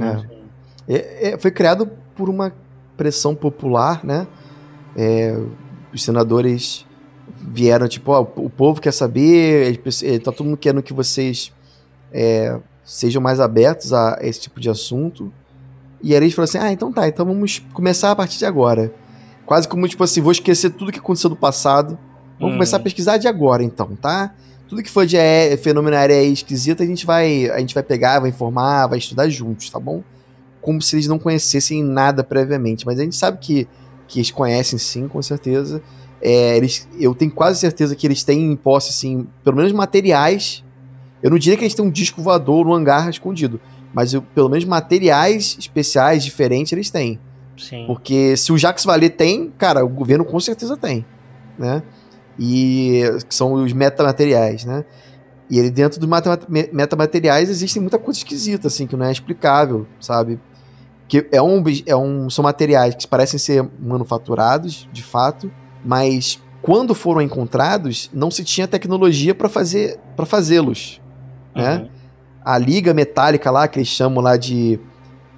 É. 0.00 0.94
É, 0.94 1.28
é 1.30 1.38
foi 1.38 1.50
criado 1.50 1.90
por 2.14 2.28
uma 2.28 2.52
pressão 2.96 3.34
popular, 3.34 4.04
né? 4.04 4.26
É, 4.96 5.36
os 5.92 6.02
senadores 6.02 6.86
vieram, 7.28 7.88
tipo, 7.88 8.12
ó, 8.12 8.20
o 8.20 8.50
povo 8.50 8.80
quer 8.80 8.92
saber, 8.92 9.80
é, 10.04 10.18
tá 10.18 10.30
todo 10.30 10.46
mundo 10.46 10.56
querendo 10.56 10.82
que 10.82 10.92
vocês 10.92 11.52
é, 12.12 12.58
sejam 12.84 13.22
mais 13.22 13.40
abertos 13.40 13.92
a 13.92 14.18
esse 14.20 14.40
tipo 14.40 14.60
de 14.60 14.68
assunto. 14.68 15.32
E 16.02 16.12
aí 16.12 16.16
eles 16.16 16.34
falaram 16.34 16.48
assim: 16.48 16.58
ah, 16.58 16.72
então 16.72 16.92
tá, 16.92 17.08
então 17.08 17.26
vamos 17.26 17.62
começar 17.72 18.10
a 18.10 18.16
partir 18.16 18.38
de 18.38 18.46
agora. 18.46 18.92
Quase 19.46 19.66
como, 19.66 19.86
tipo 19.88 20.04
assim, 20.04 20.20
vou 20.20 20.32
esquecer 20.32 20.70
tudo 20.70 20.92
que 20.92 20.98
aconteceu 20.98 21.28
no 21.28 21.36
passado 21.36 21.98
Vamos 22.40 22.54
hum. 22.54 22.56
começar 22.56 22.78
a 22.78 22.80
pesquisar 22.80 23.18
de 23.18 23.28
agora, 23.28 23.62
então, 23.62 23.94
tá? 24.00 24.34
Tudo 24.66 24.82
que 24.82 24.90
for 24.90 25.04
de 25.04 25.16
é, 25.16 25.56
fenômeno 25.58 25.94
aéreo 25.94 26.32
esquisito, 26.32 26.82
a 26.82 26.86
gente 26.86 27.04
vai 27.04 27.50
a 27.50 27.58
gente 27.58 27.74
vai 27.74 27.82
pegar, 27.82 28.20
vai 28.20 28.30
informar, 28.30 28.86
vai 28.86 28.98
estudar 28.98 29.28
juntos, 29.28 29.68
tá 29.68 29.78
bom? 29.78 30.02
Como 30.62 30.80
se 30.80 30.96
eles 30.96 31.06
não 31.06 31.18
conhecessem 31.18 31.82
nada 31.82 32.24
previamente. 32.24 32.86
Mas 32.86 32.98
a 32.98 33.02
gente 33.02 33.16
sabe 33.16 33.38
que, 33.38 33.68
que 34.08 34.20
eles 34.20 34.30
conhecem 34.30 34.78
sim, 34.78 35.06
com 35.06 35.20
certeza. 35.20 35.82
É, 36.22 36.56
eles, 36.56 36.88
eu 36.98 37.14
tenho 37.14 37.30
quase 37.30 37.58
certeza 37.58 37.94
que 37.94 38.06
eles 38.06 38.22
têm 38.22 38.52
em 38.52 38.56
posse, 38.56 38.90
assim, 38.90 39.26
pelo 39.44 39.56
menos 39.56 39.72
materiais. 39.72 40.64
Eu 41.22 41.30
não 41.30 41.38
diria 41.38 41.58
que 41.58 41.64
eles 41.64 41.74
têm 41.74 41.84
um 41.84 41.90
disco 41.90 42.22
voador 42.22 42.64
no 42.64 42.72
hangar 42.72 43.10
escondido, 43.10 43.60
mas 43.92 44.14
eu, 44.14 44.22
pelo 44.22 44.48
menos 44.48 44.64
materiais 44.64 45.56
especiais, 45.58 46.24
diferentes, 46.24 46.72
eles 46.72 46.90
têm. 46.90 47.18
Sim. 47.56 47.84
Porque 47.86 48.36
se 48.36 48.52
o 48.52 48.58
Jacques 48.58 48.84
Vallée 48.84 49.10
tem, 49.10 49.50
cara, 49.58 49.84
o 49.84 49.88
governo 49.88 50.24
com 50.24 50.40
certeza 50.40 50.76
tem, 50.76 51.04
né? 51.58 51.82
e 52.40 53.02
que 53.28 53.34
são 53.34 53.52
os 53.52 53.72
metamateriais, 53.74 54.64
né? 54.64 54.82
E 55.50 55.58
ele, 55.58 55.70
dentro 55.70 56.00
dos 56.00 56.08
metamateriais, 56.72 57.50
existe 57.50 57.78
muita 57.78 57.98
coisa 57.98 58.18
esquisita, 58.18 58.68
assim, 58.68 58.86
que 58.86 58.96
não 58.96 59.04
é 59.04 59.12
explicável, 59.12 59.86
sabe? 60.00 60.40
Que 61.06 61.26
é 61.30 61.42
um, 61.42 61.62
é 61.84 61.94
um, 61.94 62.30
são 62.30 62.42
materiais 62.42 62.94
que 62.94 63.06
parecem 63.06 63.38
ser 63.38 63.68
manufaturados, 63.78 64.88
de 64.90 65.02
fato, 65.02 65.50
mas 65.84 66.40
quando 66.62 66.94
foram 66.94 67.20
encontrados, 67.20 68.08
não 68.14 68.30
se 68.30 68.42
tinha 68.42 68.66
tecnologia 68.66 69.34
para 69.34 69.48
fazer 69.48 69.98
para 70.16 70.24
fazê-los, 70.24 71.00
né? 71.54 71.88
A 72.44 72.58
liga 72.58 72.94
metálica 72.94 73.50
lá, 73.50 73.68
que 73.68 73.78
eles 73.78 73.88
chamam 73.88 74.22
lá 74.22 74.36
de... 74.36 74.78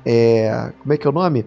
É, 0.05 0.73
como 0.81 0.93
é 0.93 0.97
que 0.97 1.07
é 1.07 1.11
o 1.11 1.13
nome? 1.13 1.47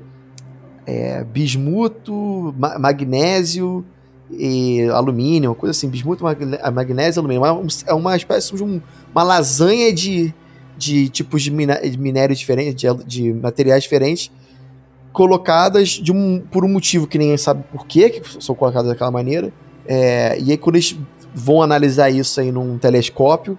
É, 0.86 1.24
bismuto, 1.24 2.54
ma 2.58 2.78
magnésio 2.78 3.84
e 4.32 4.84
alumínio, 4.92 5.52
uma 5.52 5.56
coisa 5.56 5.72
assim, 5.72 5.88
bismuto, 5.88 6.24
magne 6.24 6.58
magnésio 6.74 7.20
e 7.20 7.22
alumínio. 7.22 7.44
Uma, 7.44 7.68
é 7.88 7.94
uma 7.94 8.16
espécie 8.16 8.56
de 8.56 8.64
um, 8.64 8.82
uma 9.12 9.24
lasanha 9.24 9.94
de, 9.94 10.34
de 10.78 11.10
tipos 11.10 11.44
de, 11.44 11.52
de 11.52 11.98
minérios 11.98 12.40
diferentes, 12.40 12.76
de, 12.76 13.04
de, 13.06 13.34
materiais 13.34 13.84
diferentes, 13.84 14.32
colocadas 15.12 15.90
de 15.90 16.12
um, 16.12 16.40
por 16.40 16.66
um 16.66 16.70
motivo 16.70 17.08
que 17.08 17.18
ninguém 17.18 17.38
sabe 17.38 17.64
por 17.72 17.86
quê, 17.86 18.10
que 18.10 18.44
são 18.44 18.56
colocadas 18.56 18.90
daquela 18.90 19.12
maneira. 19.12 19.52
É, 19.88 20.38
e 20.40 20.52
aí 20.52 20.58
quando 20.58 20.76
eles 20.76 20.98
vão 21.34 21.62
analisar 21.62 22.10
isso 22.10 22.40
aí 22.40 22.52
num 22.52 22.78
telescópio, 22.78 23.58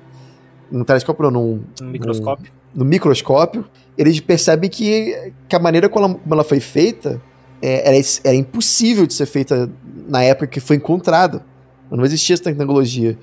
num 0.70 0.84
telescópio 0.84 1.30
não, 1.30 1.30
num, 1.30 1.64
Um 1.82 1.86
microscópio. 1.86 2.52
no 2.74 2.84
microscópio, 2.84 3.64
eles 3.96 4.20
percebem 4.20 4.68
que, 4.68 5.32
que 5.48 5.56
a 5.56 5.58
maneira 5.58 5.88
como 5.88 6.04
ela, 6.06 6.14
como 6.14 6.34
ela 6.34 6.44
foi 6.44 6.60
feita 6.60 7.20
é, 7.62 7.88
era, 7.88 8.06
era 8.24 8.34
impossível 8.34 9.06
de 9.06 9.14
ser 9.14 9.26
feita 9.26 9.70
na 10.08 10.22
época 10.22 10.46
que 10.46 10.60
foi 10.60 10.76
encontrada. 10.76 11.44
Não 11.90 12.04
existia 12.04 12.34
essa 12.34 12.44
tecnologia. 12.44 13.16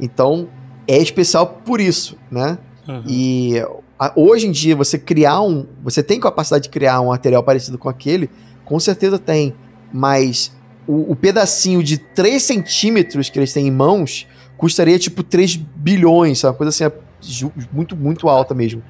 Então, 0.00 0.48
é 0.86 0.98
especial 0.98 1.60
por 1.64 1.80
isso, 1.80 2.16
né? 2.30 2.58
Uhum. 2.88 3.02
E 3.06 3.54
a, 3.98 4.12
hoje 4.16 4.46
em 4.46 4.52
dia, 4.52 4.76
você 4.76 4.98
criar 4.98 5.40
um. 5.40 5.66
Você 5.82 6.02
tem 6.02 6.20
capacidade 6.20 6.64
de 6.64 6.70
criar 6.70 7.00
um 7.00 7.06
material 7.06 7.42
parecido 7.42 7.78
com 7.78 7.88
aquele? 7.88 8.30
Com 8.64 8.78
certeza 8.78 9.18
tem. 9.18 9.54
Mas 9.92 10.52
o, 10.86 11.12
o 11.12 11.16
pedacinho 11.16 11.82
de 11.82 11.98
3 11.98 12.42
centímetros 12.42 13.28
que 13.28 13.38
eles 13.38 13.52
têm 13.52 13.66
em 13.66 13.70
mãos 13.70 14.26
custaria 14.64 14.98
tipo 14.98 15.22
3 15.22 15.56
bilhões, 15.56 16.38
sabe? 16.40 16.52
Uma 16.52 16.58
coisa 16.58 16.70
assim, 16.86 16.96
ju- 17.20 17.52
muito, 17.72 17.94
muito 17.96 18.28
alta 18.28 18.54
mesmo. 18.54 18.82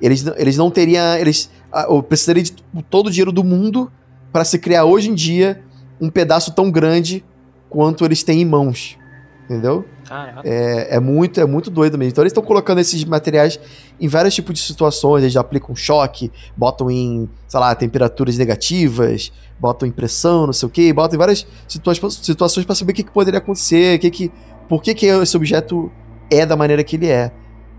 Eles, 0.00 0.22
não- 0.24 0.34
eles 0.36 0.56
não 0.56 0.70
teriam. 0.70 1.16
Eles 1.16 1.50
eu 1.88 2.02
precisaria 2.02 2.42
de 2.42 2.52
todo 2.90 3.06
o 3.06 3.10
dinheiro 3.10 3.30
do 3.32 3.44
mundo 3.44 3.90
para 4.32 4.44
se 4.44 4.58
criar 4.58 4.84
hoje 4.84 5.10
em 5.10 5.14
dia 5.14 5.62
um 6.00 6.10
pedaço 6.10 6.52
tão 6.54 6.70
grande 6.70 7.24
quanto 7.70 8.04
eles 8.04 8.22
têm 8.22 8.40
em 8.42 8.44
mãos. 8.44 8.98
Entendeu? 9.44 9.84
Caraca. 10.06 10.40
É, 10.44 10.96
é 10.96 11.00
muito, 11.00 11.40
é 11.40 11.44
muito 11.44 11.70
doido 11.70 11.98
mesmo. 11.98 12.12
Então 12.12 12.22
eles 12.22 12.30
estão 12.30 12.42
colocando 12.42 12.78
esses 12.78 13.04
materiais 13.04 13.58
em 14.00 14.08
vários 14.08 14.34
tipos 14.34 14.54
de 14.54 14.60
situações. 14.60 15.22
Eles 15.24 15.36
aplicam 15.36 15.74
choque, 15.74 16.30
botam 16.56 16.90
em, 16.90 17.28
sei 17.48 17.60
lá, 17.60 17.74
temperaturas 17.74 18.36
negativas, 18.38 19.32
botam 19.58 19.86
em 19.86 19.90
pressão, 19.92 20.46
não 20.46 20.52
sei 20.52 20.66
o 20.66 20.70
que, 20.70 20.92
botam 20.92 21.16
em 21.16 21.18
várias 21.18 21.46
situa 21.68 21.94
situações 22.10 22.64
para 22.66 22.74
saber 22.74 22.92
o 22.92 22.94
que, 22.94 23.02
que 23.04 23.10
poderia 23.12 23.38
acontecer, 23.38 23.96
o 23.96 24.00
que 24.00 24.10
que, 24.10 24.32
por 24.72 24.82
que, 24.82 24.94
que 24.94 25.04
esse 25.04 25.36
objeto 25.36 25.92
é 26.30 26.46
da 26.46 26.56
maneira 26.56 26.82
que 26.82 26.96
ele 26.96 27.06
é. 27.06 27.30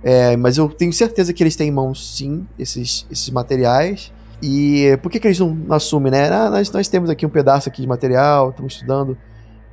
É, 0.04 0.38
mas 0.38 0.60
eu 0.60 0.70
tenho 0.70 0.94
certeza 0.94 1.34
que 1.34 1.42
eles 1.42 1.56
têm 1.56 1.70
em 1.70 1.72
mãos, 1.72 2.16
sim, 2.16 2.46
esses, 2.60 3.08
esses 3.10 3.32
materiais. 3.32 4.14
E 4.44 4.96
por 5.02 5.12
que, 5.12 5.20
que 5.20 5.26
eles 5.26 5.40
não 5.40 5.58
assumem, 5.72 6.12
né? 6.12 6.30
Ah, 6.30 6.52
nós, 6.52 6.72
nós 6.72 6.88
temos 6.88 7.10
aqui 7.10 7.26
um 7.26 7.30
pedaço 7.30 7.68
aqui 7.68 7.82
de 7.82 7.88
material, 7.88 8.52
estamos 8.52 8.74
estudando. 8.74 9.18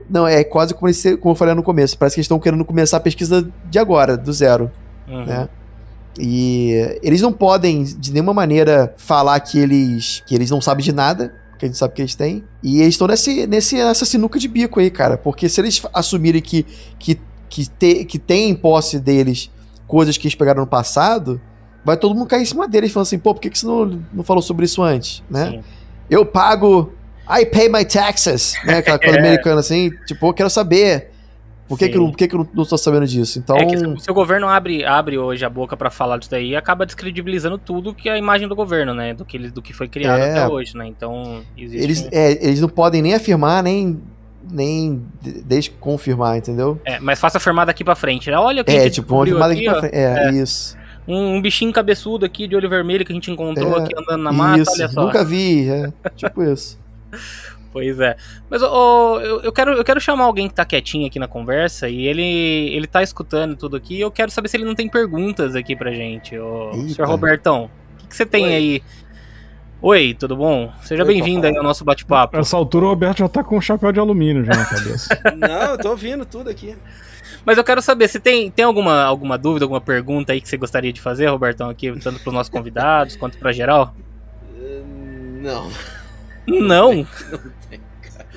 Não, 0.08 0.26
é 0.26 0.42
quase 0.42 0.72
como, 0.72 0.88
eles, 0.88 1.02
como 1.20 1.32
eu 1.32 1.36
falei 1.36 1.54
no 1.54 1.62
começo. 1.62 1.98
Parece 1.98 2.14
que 2.14 2.20
eles 2.20 2.24
estão 2.24 2.38
querendo 2.38 2.64
começar 2.64 2.96
a 2.96 3.00
pesquisa 3.00 3.46
de 3.68 3.78
agora, 3.78 4.16
do 4.16 4.32
zero, 4.32 4.70
Uhum. 5.06 5.26
né? 5.26 5.46
E 6.18 6.98
eles 7.02 7.20
não 7.20 7.34
podem, 7.34 7.84
de 7.84 8.14
nenhuma 8.14 8.32
maneira, 8.32 8.94
falar 8.96 9.38
que 9.40 9.58
eles, 9.58 10.22
que 10.26 10.34
eles 10.34 10.50
não 10.50 10.62
sabem 10.62 10.82
de 10.82 10.92
nada, 10.92 11.34
que 11.60 11.66
a 11.66 11.68
gente 11.68 11.78
sabe 11.78 11.94
que 11.94 12.02
eles 12.02 12.14
têm. 12.14 12.42
E 12.62 12.80
eles 12.80 12.94
estão 12.94 13.06
nesse, 13.06 13.46
nesse, 13.46 13.76
nessa 13.76 14.04
sinuca 14.04 14.38
de 14.38 14.48
bico 14.48 14.80
aí, 14.80 14.90
cara. 14.90 15.16
Porque 15.16 15.48
se 15.48 15.60
eles 15.60 15.80
assumirem 15.92 16.40
que, 16.40 16.66
que, 16.98 17.20
que, 17.48 17.66
te, 17.68 18.04
que 18.04 18.18
tem 18.18 18.50
em 18.50 18.54
posse 18.54 18.98
deles 18.98 19.50
coisas 19.86 20.16
que 20.16 20.26
eles 20.26 20.34
pegaram 20.34 20.62
no 20.62 20.66
passado, 20.66 21.40
vai 21.84 21.96
todo 21.96 22.14
mundo 22.14 22.26
cair 22.26 22.42
em 22.42 22.46
cima 22.46 22.66
deles, 22.66 22.92
falando 22.92 23.06
assim, 23.06 23.18
pô, 23.18 23.34
por 23.34 23.40
que, 23.40 23.50
que 23.50 23.58
você 23.58 23.66
não, 23.66 24.02
não 24.12 24.24
falou 24.24 24.42
sobre 24.42 24.64
isso 24.64 24.82
antes, 24.82 25.22
né? 25.30 25.50
Sim. 25.50 25.64
Eu 26.08 26.24
pago. 26.24 26.92
I 27.28 27.46
pay 27.46 27.68
my 27.68 27.84
taxes, 27.84 28.54
né? 28.64 28.78
Aquela 28.78 28.98
coisa 28.98 29.14
É. 29.18 29.20
americana 29.20 29.60
assim, 29.60 29.90
tipo, 30.06 30.26
eu 30.26 30.34
quero 30.34 30.50
saber. 30.50 31.10
Por 31.70 31.78
que, 31.78 31.84
Sim. 31.84 31.90
que, 31.92 31.96
eu, 31.96 32.02
não- 32.02 32.10
por 32.10 32.16
que, 32.16 32.26
que 32.26 32.34
eu 32.34 32.48
não, 32.52 32.64
tô 32.66 32.76
sabendo 32.76 33.06
disso? 33.06 33.38
Então. 33.38 33.56
É 33.56 33.64
que 33.64 33.78
se, 33.78 34.10
o 34.10 34.12
governo 34.14 34.48
abre, 34.48 34.84
abre 34.84 35.16
hoje 35.16 35.44
a 35.44 35.48
boca 35.48 35.76
pra 35.76 35.88
falar 35.88 36.18
disso 36.18 36.28
daí, 36.28 36.56
acaba 36.56 36.84
descredibilizando 36.84 37.56
tudo 37.58 37.94
que 37.94 38.08
é 38.08 38.12
a 38.14 38.18
imagem 38.18 38.48
do 38.48 38.56
governo, 38.56 38.92
né? 38.92 39.14
Do 39.14 39.24
que, 39.24 39.36
ele, 39.36 39.52
do 39.52 39.62
que 39.62 39.72
foi 39.72 39.86
criado 39.86 40.18
É. 40.18 40.32
até 40.32 40.48
hoje, 40.52 40.76
né? 40.76 40.88
Então, 40.88 41.42
existe 41.56 41.84
eles, 41.84 42.08
é, 42.10 42.32
eles 42.44 42.60
não 42.60 42.68
podem 42.68 43.00
nem 43.00 43.14
afirmar, 43.14 43.62
nem, 43.62 44.00
nem 44.50 45.00
de- 45.22 45.42
desconfirmar, 45.42 46.36
entendeu? 46.38 46.80
É, 46.84 46.98
mas 46.98 47.20
faça 47.20 47.38
afirmar 47.38 47.66
daqui 47.66 47.84
pra 47.84 47.94
frente, 47.94 48.28
né? 48.28 48.36
Olha 48.36 48.62
o 48.62 48.64
que 48.64 48.72
É, 48.72 48.90
tipo, 48.90 49.14
uma 49.14 49.22
afirmada 49.22 49.52
aqui 49.52 49.62
pra 49.64 49.76
ó. 49.76 49.78
frente. 49.80 49.94
É, 49.94 50.30
isso. 50.32 50.76
Um, 51.06 51.36
um 51.36 51.40
bichinho 51.40 51.72
cabeçudo 51.72 52.26
aqui 52.26 52.48
de 52.48 52.56
olho 52.56 52.68
vermelho 52.68 53.04
que 53.04 53.12
a 53.12 53.14
gente 53.14 53.30
encontrou 53.30 53.78
É, 53.78 53.84
aqui 53.84 53.94
andando 53.96 54.22
na 54.24 54.32
mata, 54.32 54.60
isso. 54.62 54.72
olha 54.72 54.88
só. 54.88 55.04
Nunca 55.06 55.24
vi, 55.24 55.68
é. 55.68 55.92
Tipo 56.16 56.42
isso. 56.42 56.80
Pois 57.72 58.00
é. 58.00 58.16
Mas 58.48 58.62
ô, 58.62 59.20
eu, 59.20 59.40
eu, 59.42 59.52
quero, 59.52 59.72
eu 59.72 59.84
quero 59.84 60.00
chamar 60.00 60.24
alguém 60.24 60.48
que 60.48 60.54
tá 60.54 60.64
quietinho 60.64 61.06
aqui 61.06 61.18
na 61.18 61.28
conversa 61.28 61.88
e 61.88 62.06
ele, 62.06 62.22
ele 62.22 62.86
tá 62.86 63.02
escutando 63.02 63.56
tudo 63.56 63.76
aqui 63.76 63.96
e 63.96 64.00
eu 64.00 64.10
quero 64.10 64.30
saber 64.30 64.48
se 64.48 64.56
ele 64.56 64.64
não 64.64 64.74
tem 64.74 64.88
perguntas 64.88 65.54
aqui 65.54 65.76
pra 65.76 65.92
gente. 65.92 66.36
Ô, 66.36 66.72
Eita. 66.74 66.94
senhor 66.94 67.08
Robertão, 67.08 67.64
o 67.64 67.96
que, 67.98 68.08
que 68.08 68.16
você 68.16 68.26
tem 68.26 68.46
Oi. 68.46 68.54
aí? 68.54 68.82
Oi, 69.82 70.14
tudo 70.18 70.36
bom? 70.36 70.70
Seja 70.82 71.04
bem-vindo 71.06 71.46
aí 71.46 71.56
ao 71.56 71.62
nosso 71.62 71.84
bate-papo. 71.84 72.36
Nessa 72.36 72.54
altura 72.54 72.84
o 72.84 72.88
Roberto 72.90 73.18
já 73.20 73.28
tá 73.28 73.42
com 73.42 73.56
um 73.56 73.60
chapéu 73.62 73.90
de 73.90 73.98
alumínio 73.98 74.44
já 74.44 74.52
na 74.52 74.66
cabeça. 74.66 75.18
Não, 75.36 75.70
eu 75.70 75.78
tô 75.78 75.90
ouvindo 75.90 76.26
tudo 76.26 76.50
aqui. 76.50 76.76
Mas 77.46 77.56
eu 77.56 77.64
quero 77.64 77.80
saber, 77.80 78.08
se 78.08 78.20
tem, 78.20 78.50
tem 78.50 78.64
alguma, 78.64 79.02
alguma 79.04 79.38
dúvida, 79.38 79.64
alguma 79.64 79.80
pergunta 79.80 80.32
aí 80.32 80.40
que 80.40 80.48
você 80.48 80.58
gostaria 80.58 80.92
de 80.92 81.00
fazer, 81.00 81.28
Robertão, 81.28 81.70
aqui, 81.70 81.90
tanto 81.98 82.20
pros 82.20 82.34
nossos 82.34 82.50
convidados 82.50 83.16
quanto 83.16 83.38
pra 83.38 83.52
geral? 83.52 83.94
Uh, 84.54 85.70
Não. 86.50 86.92
Não. 86.94 87.06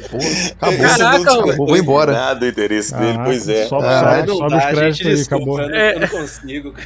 Pô, 0.10 0.18
acabou. 0.60 0.80
Caraca, 0.80 1.18
acabou, 1.22 1.68
vou 1.68 1.77
embora. 1.77 2.11
Nada 2.11 2.45
o 2.45 2.49
interesse 2.49 2.94
dele, 2.95 3.18
Ah, 3.19 3.23
pois 3.26 3.48
é. 3.48 3.68
Sobe, 3.68 3.85
Ah, 3.88 4.15
sobe, 4.18 4.27
não 4.27 4.38
sobe 4.38 4.49
dá, 4.49 4.57
os 4.57 4.65
créditos 4.65 5.07
aí, 5.07 5.15
desculpa, 5.15 5.35
acabou. 5.44 5.61
Eu 5.61 5.69
não, 5.69 5.76
eu 5.77 5.99
não 5.99 6.07
consigo. 6.07 6.73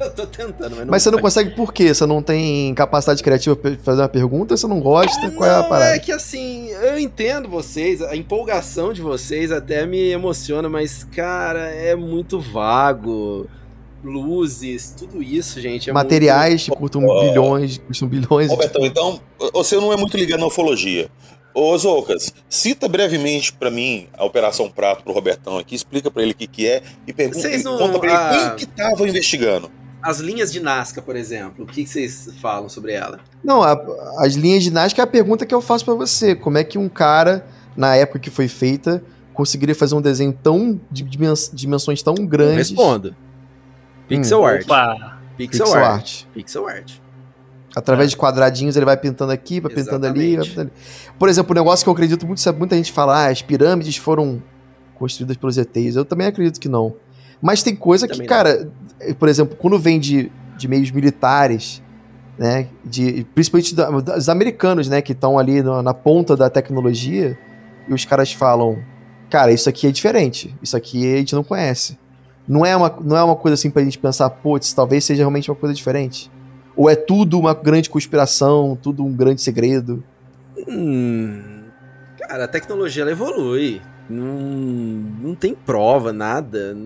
Eu 0.00 0.10
tô 0.12 0.26
tentando, 0.26 0.70
mas 0.70 0.78
não 0.78 0.86
Mas 0.86 1.02
você 1.02 1.10
não 1.10 1.16
vai. 1.18 1.22
consegue 1.24 1.50
por 1.50 1.74
quê? 1.74 1.92
Você 1.92 2.06
não 2.06 2.22
tem 2.22 2.74
capacidade 2.74 3.22
criativa 3.22 3.54
pra 3.54 3.76
fazer 3.84 4.00
uma 4.00 4.08
pergunta? 4.08 4.56
Você 4.56 4.66
não 4.66 4.80
gosta? 4.80 5.30
Qual 5.32 5.46
é 5.46 5.52
a 5.54 5.58
Não, 5.60 5.68
parada? 5.68 5.94
é 5.94 5.98
que 5.98 6.10
assim, 6.10 6.68
eu 6.70 6.98
entendo 6.98 7.50
vocês, 7.50 8.00
a 8.00 8.16
empolgação 8.16 8.94
de 8.94 9.02
vocês 9.02 9.52
até 9.52 9.84
me 9.84 10.10
emociona, 10.10 10.70
mas, 10.70 11.04
cara, 11.04 11.68
é 11.68 11.94
muito 11.94 12.40
vago. 12.40 13.46
Luzes, 14.02 14.94
tudo 14.96 15.22
isso, 15.22 15.60
gente. 15.60 15.90
É 15.90 15.92
Materiais 15.92 16.64
que 16.64 16.70
custam 16.70 17.04
Ó. 17.06 17.20
bilhões, 17.28 17.78
custam 17.78 18.08
bilhões. 18.08 18.48
Robertão, 18.50 18.84
então, 18.84 19.20
você 19.52 19.76
não 19.76 19.92
é 19.92 19.96
muito 19.96 20.16
ligado 20.16 20.40
na 20.40 20.46
ufologia. 20.46 21.08
Ô, 21.52 21.76
Zoucas, 21.76 22.32
cita 22.48 22.86
brevemente 22.88 23.52
pra 23.52 23.70
mim 23.70 24.06
a 24.16 24.24
Operação 24.24 24.70
Prato 24.70 25.02
pro 25.02 25.12
Robertão 25.12 25.58
aqui, 25.58 25.74
explica 25.74 26.10
pra 26.10 26.22
ele 26.22 26.32
o 26.32 26.34
que, 26.34 26.46
que 26.46 26.66
é 26.66 26.82
e 27.06 27.12
pergunta, 27.12 27.40
Vocês 27.40 27.64
não- 27.64 27.76
conta 27.76 27.98
pra 27.98 28.08
ele 28.08 28.16
ah. 28.16 28.54
quem 28.56 28.56
que 28.58 28.66
tava 28.66 29.08
investigando. 29.08 29.62
muito- 29.68 29.80
As 30.02 30.18
linhas 30.20 30.50
de 30.52 30.60
Nazca, 30.60 31.02
por 31.02 31.16
exemplo, 31.16 31.64
o 31.64 31.66
que, 31.66 31.82
que 31.84 31.90
vocês 31.90 32.28
falam 32.40 32.68
sobre 32.68 32.92
ela? 32.92 33.18
Não, 33.44 33.62
a- 33.62 33.78
as 34.18 34.34
linhas 34.34 34.62
de 34.62 34.70
Nazca 34.70 35.02
é 35.02 35.04
a 35.04 35.06
pergunta 35.06 35.44
que 35.44 35.54
eu 35.54 35.60
faço 35.60 35.84
pra 35.84 35.92
você. 35.94 36.34
Como 36.36 36.56
é 36.56 36.62
que 36.64 36.78
um 36.78 36.88
cara, 36.88 37.44
na 37.76 37.96
época 37.96 38.18
que 38.20 38.30
foi 38.30 38.46
feita, 38.48 39.02
conseguiria 39.34 39.74
fazer 39.74 39.94
um 39.96 40.00
desenho 40.00 40.32
tão 40.32 40.80
de 40.90 41.02
dimens- 41.02 41.50
dimensões 41.52 42.00
tão 42.02 42.14
Eu 42.16 42.26
grandes? 42.26 42.68
respondo. 42.70 43.14
Pixel 44.10 44.40
Hum. 44.42 44.44
art. 44.46 44.64
Opa. 44.64 45.18
Pixel, 45.36 45.64
Pixel 45.66 45.82
art. 45.84 45.92
art. 45.94 46.24
Pixel 46.34 46.68
art. 46.68 46.92
Através 47.74 48.10
de 48.10 48.16
quadradinhos 48.16 48.76
ele 48.76 48.84
vai 48.84 48.96
pintando 48.96 49.30
aqui, 49.32 49.60
vai 49.60 49.72
pintando 49.72 50.04
ali, 50.06 50.36
vai 50.36 50.44
pintando 50.44 50.60
ali. 50.72 51.12
Por 51.18 51.28
exemplo, 51.28 51.52
um 51.52 51.54
negócio 51.54 51.84
que 51.84 51.88
eu 51.88 51.92
acredito 51.92 52.26
muito, 52.26 52.40
sabe, 52.40 52.58
muita 52.58 52.74
gente 52.76 52.90
fala, 52.92 53.16
ah, 53.26 53.30
as 53.30 53.40
pirâmides 53.42 53.96
foram 53.96 54.42
construídas 54.96 55.36
pelos 55.36 55.56
ETs. 55.56 55.94
Eu 55.96 56.04
também 56.04 56.26
acredito 56.26 56.58
que 56.60 56.68
não. 56.68 56.94
Mas 57.40 57.62
tem 57.62 57.74
coisa 57.74 58.06
que, 58.08 58.14
Também 58.14 58.26
não. 58.28 58.36
cara, 58.36 58.68
por 59.18 59.28
exemplo, 59.28 59.56
quando 59.56 59.78
vem 59.78 59.98
de, 60.00 60.30
de 60.58 60.66
meios 60.68 60.90
militares, 60.90 61.80
né, 62.36 62.66
de, 62.84 63.24
principalmente 63.34 63.74
da- 63.74 63.88
dos 63.88 64.28
americanos, 64.28 64.88
né, 64.88 65.00
que 65.00 65.12
estão 65.12 65.38
ali 65.38 65.62
na, 65.62 65.82
na 65.82 65.94
ponta 65.94 66.36
da 66.36 66.50
tecnologia, 66.50 67.38
e 67.88 67.94
os 67.94 68.04
caras 68.04 68.32
falam, 68.32 68.78
cara, 69.30 69.52
isso 69.52 69.68
aqui 69.68 69.86
é 69.86 69.90
diferente, 69.92 70.54
isso 70.62 70.76
aqui 70.76 71.14
a 71.14 71.18
gente 71.18 71.34
não 71.34 71.44
conhece. 71.44 71.96
Não 72.46 72.64
é 72.64 72.76
uma, 72.76 72.96
não 73.02 73.16
é 73.16 73.22
uma 73.22 73.36
coisa 73.36 73.54
assim 73.54 73.70
pra 73.70 73.82
gente 73.84 73.98
pensar, 73.98 74.28
putz, 74.30 74.72
talvez 74.72 75.04
seja 75.04 75.22
realmente 75.22 75.50
uma 75.50 75.56
coisa 75.56 75.74
diferente. 75.74 76.30
Ou 76.76 76.88
é 76.88 76.96
tudo 76.96 77.38
uma 77.38 77.54
grande 77.54 77.90
conspiração, 77.90 78.78
tudo 78.80 79.04
um 79.04 79.12
grande 79.12 79.42
segredo? 79.42 80.02
Hum, 80.68 81.64
cara, 82.18 82.44
a 82.44 82.48
tecnologia 82.48 83.02
ela 83.02 83.12
evolui. 83.12 83.80
Não, 84.08 84.24
não 85.22 85.34
tem 85.36 85.54
prova, 85.54 86.12
nada. 86.12 86.76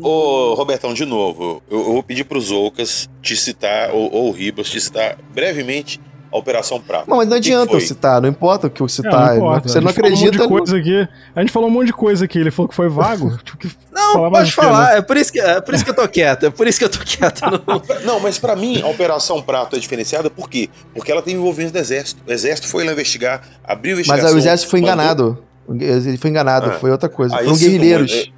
Ô, 0.00 0.54
Robertão, 0.54 0.94
de 0.94 1.04
novo, 1.04 1.62
eu, 1.70 1.78
eu 1.78 1.92
vou 1.92 2.02
pedir 2.02 2.24
pros 2.24 2.50
Oucas 2.50 3.08
te 3.20 3.36
citar, 3.36 3.90
ou, 3.90 4.10
ou 4.10 4.28
o 4.28 4.32
Ribas 4.32 4.70
te 4.70 4.80
citar 4.80 5.18
brevemente 5.34 6.00
a 6.32 6.38
Operação 6.38 6.80
Prata. 6.80 7.04
Não, 7.08 7.16
mas 7.16 7.26
não 7.26 7.34
O 7.34 7.36
adianta 7.38 7.72
eu 7.72 7.80
citar, 7.80 8.20
não 8.20 8.28
importa 8.28 8.68
o 8.68 8.70
que 8.70 8.80
eu 8.80 8.86
É, 8.86 8.88
citar. 8.88 9.36
importa. 9.36 9.68
você 9.68 9.80
não 9.80 9.90
acredita. 9.90 10.46
Um 10.46 10.48
monte 10.50 10.66
de 10.66 10.72
coisa 10.72 10.76
aqui. 10.78 11.08
A 11.34 11.40
gente 11.40 11.52
falou 11.52 11.68
um 11.68 11.72
monte 11.72 11.86
de 11.88 11.92
coisa 11.92 12.24
aqui. 12.24 12.38
Ele 12.38 12.50
falou 12.50 12.68
que 12.68 12.74
foi 12.74 12.88
vago. 12.88 13.36
Tipo, 13.44 13.58
que 13.58 13.70
Não, 13.92 14.30
pode 14.30 14.50
o 14.50 14.54
falar. 14.54 14.96
É 14.96 15.02
por, 15.02 15.16
isso 15.16 15.32
que, 15.32 15.40
é 15.40 15.60
por 15.60 15.74
isso 15.74 15.84
que 15.84 15.90
eu 15.90 15.94
tô 15.96 16.08
quieto. 16.08 16.46
É 16.46 16.50
por 16.50 16.66
isso 16.66 16.78
que 16.78 16.84
eu 16.84 16.88
tô 16.88 17.00
quieto. 17.00 17.40
Não, 17.42 17.82
Não, 18.14 18.20
mas 18.20 18.38
pra 18.38 18.54
mim 18.54 18.80
a 18.80 18.86
Operação 18.86 19.42
Prato 19.42 19.74
é 19.76 19.78
diferenciada 19.78 20.30
por 20.30 20.48
quê? 20.48 20.68
Porque 20.94 21.10
ela 21.10 21.20
tem 21.22 21.34
envolvimento 21.34 21.72
do 21.72 21.78
Exército. 21.78 22.22
O 22.26 22.32
Exército 22.32 22.68
foi 22.68 22.84
lá 22.84 22.92
investigar, 22.92 23.42
abriu 23.64 23.94
a 23.94 23.98
Mas 23.98 24.06
investigação. 24.06 24.28
aí 24.28 24.34
o 24.34 24.38
exército 24.38 24.70
foi 24.70 24.80
mandou- 24.80 24.94
enganado. 24.94 25.44
Ele 25.80 26.16
foi 26.16 26.30
enganado, 26.30 26.70
Ah. 26.70 26.72
foi 26.74 26.90
outra 26.90 27.08
coisa. 27.08 27.36
Foram 27.36 27.56
guerrilheiros. 27.56 28.30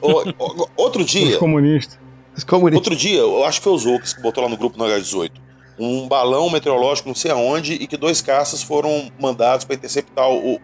Ô, 0.00 0.22
ô, 0.38 0.68
outro 0.76 1.02
Os 1.02 1.06
dia, 1.10 1.38
comunistas. 1.38 1.98
Os 2.36 2.44
comunistas. 2.44 2.86
outro 2.86 2.96
dia, 2.96 3.20
eu 3.20 3.44
acho 3.44 3.60
que 3.60 3.64
foi 3.64 3.72
o 3.72 3.78
Zouks 3.78 4.12
que 4.14 4.20
botou 4.20 4.42
lá 4.42 4.50
no 4.50 4.56
grupo 4.56 4.76
no 4.76 4.84
H18. 4.84 5.30
Um 5.78 6.08
balão 6.08 6.48
meteorológico, 6.48 7.08
não 7.08 7.14
sei 7.14 7.30
aonde, 7.30 7.74
e 7.74 7.86
que 7.86 7.96
dois 7.96 8.20
caças 8.22 8.62
foram 8.62 9.10
mandados 9.20 9.64
pra 9.64 9.74
interceptar 9.76 10.28
o. 10.30 10.58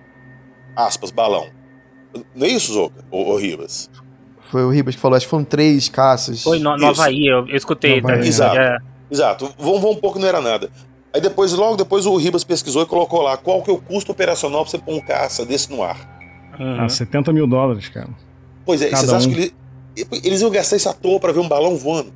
aspas, 0.74 1.10
balão. 1.10 1.46
Não 2.34 2.46
é 2.46 2.50
isso, 2.50 2.72
Zouka? 2.72 3.04
Ô, 3.10 3.32
ô 3.32 3.36
Ribas? 3.36 3.90
Foi 4.50 4.64
o 4.64 4.70
Ribas 4.70 4.94
que 4.94 5.00
falou, 5.00 5.16
acho 5.16 5.26
que 5.26 5.30
foram 5.30 5.44
três 5.44 5.88
caças. 5.88 6.42
Foi 6.42 6.58
no, 6.58 6.76
no. 6.76 6.86
Havaí, 6.88 7.26
eu, 7.26 7.46
eu 7.48 7.56
escutei. 7.56 8.00
Tá? 8.02 8.16
Exato. 8.18 8.56
É, 8.58 8.78
Exato. 9.10 9.54
Vamos, 9.58 9.80
vamos 9.80 9.96
um 9.96 10.00
pouco 10.00 10.18
não 10.18 10.26
era 10.28 10.40
nada. 10.40 10.70
Aí 11.14 11.20
depois, 11.20 11.52
logo 11.52 11.76
depois, 11.76 12.06
o 12.06 12.16
Ribas 12.16 12.42
pesquisou 12.44 12.82
e 12.82 12.86
colocou 12.86 13.20
lá 13.20 13.36
qual 13.36 13.62
que 13.62 13.70
é 13.70 13.72
o 13.74 13.78
custo 13.78 14.12
operacional 14.12 14.62
pra 14.62 14.70
você 14.70 14.78
pôr 14.78 14.94
um 14.94 15.00
caça 15.00 15.44
desse 15.44 15.70
no 15.70 15.82
ar. 15.82 15.96
uhum. 16.58 16.80
Ah, 16.84 16.88
70 16.88 17.32
mil 17.32 17.46
dólares, 17.46 17.88
cara. 17.90 18.08
Pois 18.64 18.80
é, 18.80 18.88
Cada 18.88 18.98
vocês 19.02 19.12
acham 19.12 19.30
um. 19.30 19.34
que 19.34 19.40
ele- 19.40 19.54
eles 20.24 20.40
iam 20.40 20.50
gastar 20.50 20.76
isso 20.76 20.88
à 20.88 20.92
toa 20.94 21.18
pra 21.20 21.32
ver 21.32 21.40
um 21.40 21.48
balão 21.48 21.76
voando? 21.76 22.12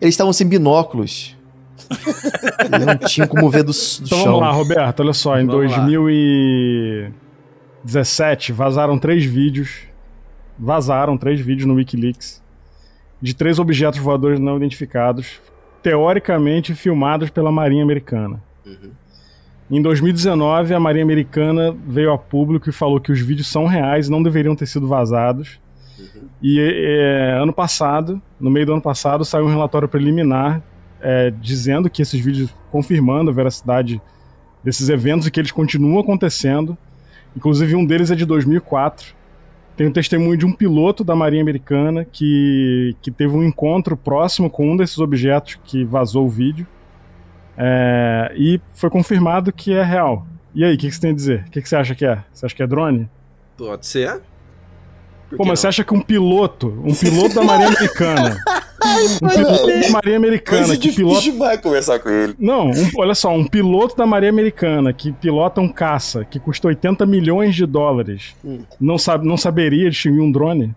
Eles 0.00 0.14
estavam 0.14 0.32
sem 0.32 0.46
binóculos. 0.46 1.35
Não 2.84 2.96
tinham 3.08 3.28
como 3.28 3.48
ver 3.50 3.62
do, 3.62 3.72
do 3.72 3.72
Então 3.72 4.18
chão. 4.18 4.24
vamos 4.24 4.40
lá, 4.40 4.50
Roberto. 4.50 5.00
Olha 5.00 5.12
só, 5.12 5.38
em 5.38 5.46
Vamos 5.46 5.70
lá. 5.70 5.76
2017 5.78 8.52
vazaram 8.52 8.98
três 8.98 9.24
vídeos. 9.24 9.80
Vazaram 10.58 11.18
três 11.18 11.40
vídeos 11.40 11.66
no 11.66 11.74
Wikileaks 11.74 12.42
de 13.20 13.34
três 13.34 13.58
objetos 13.58 14.00
voadores 14.00 14.38
não 14.38 14.56
identificados, 14.56 15.40
teoricamente 15.82 16.74
filmados 16.74 17.30
pela 17.30 17.50
Marinha 17.50 17.82
Americana. 17.82 18.42
Uhum. 18.64 18.90
Em 19.70 19.82
2019, 19.82 20.74
a 20.74 20.80
Marinha 20.80 21.04
Americana 21.04 21.74
veio 21.86 22.12
a 22.12 22.18
público 22.18 22.68
e 22.68 22.72
falou 22.72 23.00
que 23.00 23.10
os 23.10 23.20
vídeos 23.20 23.48
são 23.48 23.66
reais, 23.66 24.08
não 24.08 24.22
deveriam 24.22 24.54
ter 24.54 24.66
sido 24.66 24.86
vazados. 24.86 25.58
E 26.42 26.60
é, 26.60 27.38
ano 27.40 27.52
passado, 27.52 28.20
no 28.38 28.50
meio 28.50 28.66
do 28.66 28.72
ano 28.72 28.82
passado, 28.82 29.24
saiu 29.24 29.46
um 29.46 29.50
relatório 29.50 29.88
preliminar 29.88 30.62
é, 31.00 31.30
dizendo 31.30 31.88
que 31.90 32.02
esses 32.02 32.20
vídeos 32.20 32.50
confirmando 32.70 33.30
a 33.30 33.34
veracidade 33.34 34.00
desses 34.62 34.88
eventos 34.88 35.26
e 35.26 35.30
que 35.30 35.40
eles 35.40 35.52
continuam 35.52 36.00
acontecendo. 36.00 36.76
Inclusive, 37.36 37.76
um 37.76 37.84
deles 37.84 38.10
é 38.10 38.14
de 38.14 38.24
2004. 38.24 39.14
Tem 39.76 39.86
um 39.86 39.92
testemunho 39.92 40.36
de 40.36 40.46
um 40.46 40.52
piloto 40.52 41.04
da 41.04 41.14
Marinha 41.14 41.42
Americana 41.42 42.04
que, 42.04 42.96
que 43.02 43.10
teve 43.10 43.36
um 43.36 43.44
encontro 43.44 43.96
próximo 43.96 44.48
com 44.48 44.72
um 44.72 44.76
desses 44.76 44.98
objetos 44.98 45.58
que 45.64 45.84
vazou 45.84 46.26
o 46.26 46.30
vídeo. 46.30 46.66
É, 47.58 48.32
e 48.34 48.60
foi 48.74 48.90
confirmado 48.90 49.52
que 49.52 49.72
é 49.72 49.82
real. 49.82 50.26
E 50.54 50.64
aí, 50.64 50.74
o 50.74 50.78
que, 50.78 50.88
que 50.88 50.94
você 50.94 51.00
tem 51.00 51.10
a 51.10 51.14
dizer? 51.14 51.44
O 51.46 51.50
que, 51.50 51.60
que 51.60 51.68
você 51.68 51.76
acha 51.76 51.94
que 51.94 52.06
é? 52.06 52.24
Você 52.32 52.46
acha 52.46 52.54
que 52.54 52.62
é 52.62 52.66
drone? 52.66 53.08
Pode 53.56 53.86
ser. 53.86 54.22
Pô, 55.36 55.44
mas 55.44 55.60
você 55.60 55.66
não? 55.66 55.68
acha 55.68 55.84
que 55.84 55.94
um 55.94 56.00
piloto, 56.00 56.68
um 56.84 56.94
piloto 56.94 57.34
da 57.34 57.42
Marinha 57.42 57.68
Americana, 57.68 58.36
um 59.22 59.28
piloto 59.28 59.66
da 59.80 59.90
Marinha 59.90 60.16
Americana 60.16 60.76
que 60.76 60.92
pilota 60.92 61.20
demais 61.22 61.60
conversar 61.60 61.98
com 61.98 62.08
ele. 62.08 62.34
Não, 62.38 62.70
um- 62.70 62.90
olha 62.98 63.14
só, 63.14 63.30
um 63.34 63.44
piloto 63.46 63.96
da 63.96 64.06
Marinha 64.06 64.30
Americana 64.30 64.92
que 64.92 65.12
pilota 65.12 65.60
um 65.60 65.68
caça 65.68 66.24
que 66.24 66.38
custa 66.38 66.68
80 66.68 67.04
milhões 67.06 67.54
de 67.54 67.66
dólares 67.66 68.34
Hum. 68.44 68.60
não, 68.80 68.98
sabe, 68.98 69.26
não 69.26 69.36
saberia 69.36 69.90
distinguir 69.90 70.20
um 70.20 70.30
drone? 70.30 70.74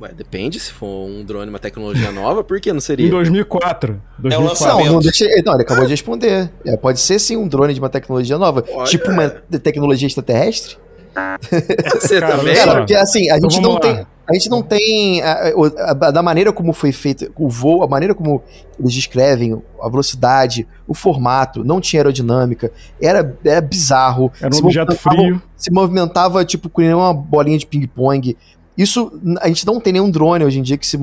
Ué, 0.00 0.10
depende 0.16 0.58
se 0.58 0.72
for 0.72 0.86
um 1.06 1.24
drone, 1.24 1.48
uma 1.48 1.60
tecnologia 1.60 2.10
nova, 2.10 2.42
por 2.42 2.60
que 2.60 2.70
não 2.72 2.78
Em 2.78 2.80
seria? 2.80 3.08
2004. 3.08 4.02
2004. 4.18 4.48
lançamento. 4.48 4.86
Não, 4.86 4.92
não 4.94 5.00
deixa, 5.00 5.24
não, 5.44 5.52
ele 5.54 5.62
acabou 5.62 5.84
de 5.84 5.90
responder. 5.92 6.50
É, 6.66 6.76
pode 6.76 6.98
ser 6.98 7.20
sim 7.20 7.36
um 7.36 7.46
drone 7.46 7.72
de 7.72 7.78
uma 7.78 7.88
tecnologia 7.88 8.36
nova. 8.36 8.64
Olha. 8.72 8.84
Tipo 8.84 9.10
uma 9.12 9.28
te- 9.28 9.58
tecnologia 9.60 10.06
extraterrestre. 10.08 10.76
Ser 12.00 12.20
Cara, 12.20 12.36
também? 12.38 12.56
só. 12.56 12.64
Cara, 12.66 12.78
porque 12.80 12.94
assim, 12.94 13.30
a 13.30 13.36
Então 13.38 13.50
gente 13.50 13.62
vamos 13.62 13.68
não 13.68 13.74
lá. 13.74 13.80
tem. 13.80 14.06
A 14.28 14.34
gente 14.34 14.48
não 14.48 14.62
tem. 14.62 15.20
a- 15.22 15.32
a- 15.32 15.90
a- 15.90 16.10
da 16.10 16.22
maneira 16.22 16.52
como 16.52 16.72
foi 16.72 16.92
feito 16.92 17.30
o 17.36 17.48
voo, 17.48 17.82
a 17.82 17.88
maneira 17.88 18.14
como 18.14 18.42
eles 18.78 18.94
descrevem 18.94 19.60
a 19.82 19.88
velocidade, 19.88 20.66
o 20.86 20.94
formato, 20.94 21.64
não 21.64 21.80
tinha 21.80 22.00
aerodinâmica, 22.00 22.70
era, 23.00 23.36
era 23.44 23.60
bizarro. 23.60 24.30
Era 24.40 24.48
um 24.50 24.52
se 24.52 24.62
objeto 24.62 24.92
movimentava- 24.92 25.16
frio. 25.16 25.42
Se 25.56 25.70
movimentava 25.72 26.44
tipo 26.44 26.68
com 26.68 26.82
uma 26.82 27.12
bolinha 27.12 27.58
de 27.58 27.66
ping-pong. 27.66 28.36
Isso, 28.78 29.12
a 29.40 29.48
gente 29.48 29.66
não 29.66 29.78
tem 29.80 29.92
nenhum 29.92 30.10
drone 30.10 30.44
hoje 30.44 30.58
em 30.58 30.62
dia 30.62 30.78
que, 30.78 30.86
se, 30.86 30.98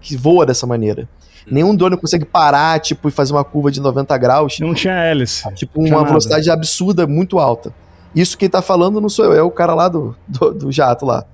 que 0.00 0.16
voa 0.16 0.44
dessa 0.44 0.66
maneira. 0.66 1.08
Nenhum 1.48 1.76
drone 1.76 1.96
consegue 1.98 2.24
parar, 2.24 2.80
tipo, 2.80 3.06
e 3.06 3.10
fazer 3.12 3.34
uma 3.34 3.44
curva 3.44 3.70
de 3.70 3.78
90 3.78 4.16
graus, 4.16 4.58
Não 4.58 4.72
tinha 4.74 4.94
hélice. 4.94 5.44
tipo, 5.54 5.74
tinha 5.80 5.92
uma 5.92 5.98
nada. 5.98 6.08
velocidade 6.08 6.50
absurda, 6.50 7.06
muito 7.06 7.38
alta. 7.38 7.72
Isso 8.14 8.38
quem 8.38 8.48
tá 8.48 8.62
falando 8.62 9.00
não 9.00 9.08
sou 9.08 9.24
eu, 9.26 9.32
é 9.32 9.42
o 9.42 9.50
cara 9.50 9.74
lá 9.74 9.88
do, 9.88 10.14
do, 10.28 10.52
do 10.52 10.72
jato 10.72 11.04
lá. 11.04 11.24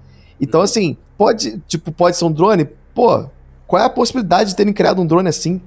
Então, 0.40 0.60
assim, 0.62 0.96
pode, 1.18 1.58
tipo, 1.68 1.92
pode 1.92 2.16
ser 2.16 2.24
um 2.24 2.32
drone? 2.32 2.66
Pô, 2.94 3.26
qual 3.66 3.82
é 3.82 3.86
a 3.86 3.90
possibilidade 3.90 4.50
de 4.50 4.56
terem 4.56 4.72
criado 4.72 5.00
um 5.02 5.06
drone 5.06 5.28
assim? 5.28 5.60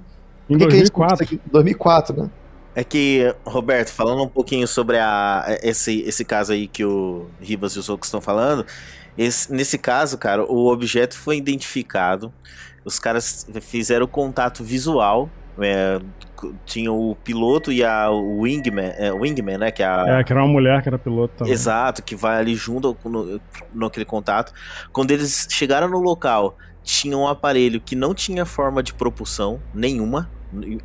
Em 0.50 0.58
que 0.58 0.66
que 0.68 0.74
a 0.74 0.78
gente 0.78 0.92
não 0.92 1.00
2004. 1.08 1.18
consegue- 1.18 1.42
2004, 1.52 2.24
né? 2.24 2.30
É 2.76 2.84
que, 2.84 3.34
Roberto, 3.46 3.90
falando 3.90 4.24
um 4.24 4.28
pouquinho 4.28 4.68
sobre 4.68 4.98
a, 4.98 5.46
esse, 5.62 6.02
esse 6.02 6.26
caso 6.26 6.54
aí 6.54 6.68
que 6.68 6.84
o 6.84 7.28
Ribas 7.40 7.74
e 7.74 7.80
os 7.80 7.88
outros 7.88 8.08
estão 8.08 8.20
falando, 8.20 8.66
esse- 9.16 9.54
nesse 9.54 9.78
caso, 9.78 10.18
cara, 10.18 10.44
o 10.44 10.66
objeto 10.72 11.16
foi 11.16 11.38
identificado, 11.38 12.34
os 12.84 12.98
caras 12.98 13.46
fizeram 13.62 14.08
contato 14.08 14.64
visual, 14.64 15.30
é, 15.60 16.00
tinha 16.66 16.92
o 16.92 17.16
piloto 17.24 17.72
e 17.72 17.84
a 17.84 18.10
o 18.10 18.42
wingman, 18.42 18.92
é, 18.98 19.12
wingman, 19.14 19.58
né, 19.58 19.72
que 19.72 19.82
é 19.82 19.86
a, 19.86 20.20
É, 20.20 20.24
que 20.24 20.32
era 20.34 20.42
uma 20.44 20.52
mulher 20.52 20.82
que 20.82 20.90
era 20.90 20.98
piloto 20.98 21.34
também. 21.38 21.54
Exato, 21.54 22.04
que 22.04 22.16
vai 22.16 22.38
ali 22.38 22.56
junto 22.56 22.98
no, 23.06 23.40
no 23.74 23.86
aquele 23.86 24.06
contato. 24.06 24.52
Quando 24.92 25.12
eles 25.12 25.48
chegaram 25.50 25.88
no 25.88 26.00
local, 26.00 26.58
tinha 26.84 27.18
um 27.18 27.28
aparelho 27.28 27.80
que 27.80 27.96
não 27.96 28.14
tinha 28.14 28.46
forma 28.46 28.84
de 28.84 28.94
propulsão 28.94 29.60
nenhuma. 29.74 30.30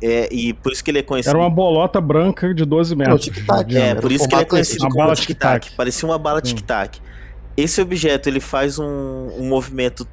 É, 0.01 0.33
e 0.33 0.51
por 0.53 0.71
isso 0.71 0.83
que 0.83 0.89
ele 0.89 0.99
é 0.99 1.03
conhecido. 1.03 1.31
Era 1.35 1.39
uma 1.43 1.49
bolota 1.49 2.01
branca 2.01 2.51
de 2.55 2.65
12 2.65 2.93
Era 2.93 3.13
o 3.13 3.17
metros. 3.19 3.65
de 3.67 3.77
É, 3.77 3.93
por 3.95 4.09
o 4.09 4.13
isso 4.13 4.27
que 4.27 4.33
ele 4.33 4.41
é 4.41 4.45
conhecido 4.45 4.83
Uma 4.83 4.89
como 4.89 5.03
bala 5.03 5.15
tic-tac. 5.15 5.59
tic-tac. 5.61 5.75
Parecia 5.77 6.09
uma 6.09 6.17
bala 6.17 6.39
Hum. 6.39 6.41
tic-tac. 6.41 6.99
Esse 7.55 7.79
objeto, 7.81 8.29
ele 8.29 8.39
faz 8.39 8.79
um, 8.79 8.85
um 8.85 9.47
movimento 9.47 10.07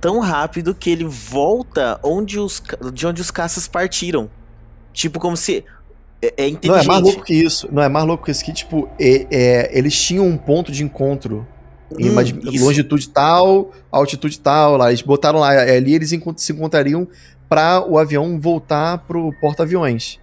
tão 0.00 0.18
rápido 0.20 0.74
que 0.74 0.90
ele 0.90 1.04
volta 1.04 1.98
onde 2.02 2.38
os, 2.38 2.62
de 2.92 3.06
onde 3.06 3.20
os 3.20 3.30
caças 3.30 3.68
partiram. 3.68 4.30
Tipo, 4.92 5.20
como 5.20 5.36
se... 5.36 5.64
É, 6.22 6.34
é 6.36 6.42
Não, 6.44 6.48
inteligente. 6.50 6.84
é 6.84 6.88
mais 6.88 7.02
louco 7.02 7.24
que 7.24 7.34
isso. 7.34 7.68
Não, 7.72 7.82
é 7.82 7.88
mais 7.88 8.06
louco 8.06 8.24
que 8.24 8.30
isso 8.30 8.44
que, 8.44 8.52
tipo, 8.52 8.88
é- 8.98 9.26
é, 9.30 9.78
eles 9.78 9.94
tinham 9.98 10.26
um 10.26 10.36
ponto 10.36 10.70
de 10.70 10.82
encontro. 10.84 11.46
Em 11.98 12.08
Hum, 12.10 12.20
isso. 12.52 12.64
longitude 12.64 13.08
tal, 13.08 13.72
altitude 13.90 14.38
tal, 14.38 14.76
lá. 14.76 14.90
Eles 14.90 15.02
botaram 15.02 15.40
lá, 15.40 15.54
é, 15.54 15.76
ali 15.76 15.94
eles 15.94 16.10
se 16.10 16.52
encontrariam 16.52 17.08
para 17.48 17.84
o 17.84 17.98
avião 17.98 18.38
voltar 18.38 18.98
pro 18.98 19.32
porta-aviões. 19.40 20.18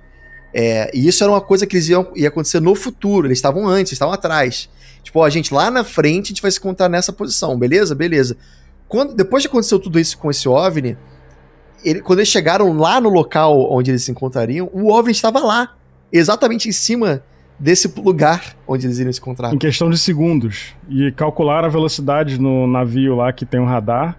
É, 0.53 0.89
e 0.93 1.07
isso 1.07 1.21
era 1.23 1.31
uma 1.33 1.41
coisa 1.41 1.67
que 1.67 1.75
eles 1.75 1.89
iam 1.89 2.07
ia 2.15 2.29
acontecer 2.29 2.61
no 2.61 2.73
futuro. 2.73 3.27
Eles 3.27 3.37
estavam 3.37 3.67
antes, 3.67 3.89
eles 3.91 3.93
estavam 3.93 4.13
atrás. 4.13 4.69
Tipo, 5.03 5.19
ó, 5.19 5.25
a 5.25 5.29
gente 5.29 5.53
lá 5.53 5.69
na 5.69 5.83
frente 5.83 6.25
a 6.25 6.29
gente 6.29 6.41
vai 6.41 6.51
se 6.51 6.57
encontrar 6.59 6.87
nessa 6.89 7.11
posição, 7.11 7.57
beleza? 7.57 7.93
Beleza. 7.93 8.37
Quando, 8.87 9.13
depois 9.15 9.43
que 9.43 9.49
aconteceu 9.49 9.79
tudo 9.79 9.99
isso 9.99 10.17
com 10.17 10.29
esse 10.31 10.47
OVNI, 10.47 10.97
ele- 11.83 12.01
quando 12.01 12.19
eles 12.19 12.29
chegaram 12.29 12.73
lá 12.77 12.99
no 13.01 13.09
local 13.09 13.71
onde 13.71 13.91
eles 13.91 14.03
se 14.03 14.11
encontrariam, 14.11 14.69
o 14.73 14.91
OVNI 14.91 15.11
estava 15.11 15.39
lá, 15.39 15.75
exatamente 16.11 16.69
em 16.69 16.71
cima 16.71 17.21
desse 17.59 17.87
lugar 17.99 18.55
onde 18.67 18.85
eles 18.85 18.99
iriam 18.99 19.11
se 19.11 19.19
encontrar. 19.19 19.53
Em 19.53 19.57
questão 19.57 19.89
de 19.89 19.97
segundos. 19.97 20.75
E 20.89 21.11
calcularam 21.11 21.67
a 21.67 21.71
velocidade 21.71 22.39
no 22.39 22.67
navio 22.67 23.15
lá 23.15 23.33
que 23.33 23.45
tem 23.45 23.59
um 23.59 23.65
radar, 23.65 24.17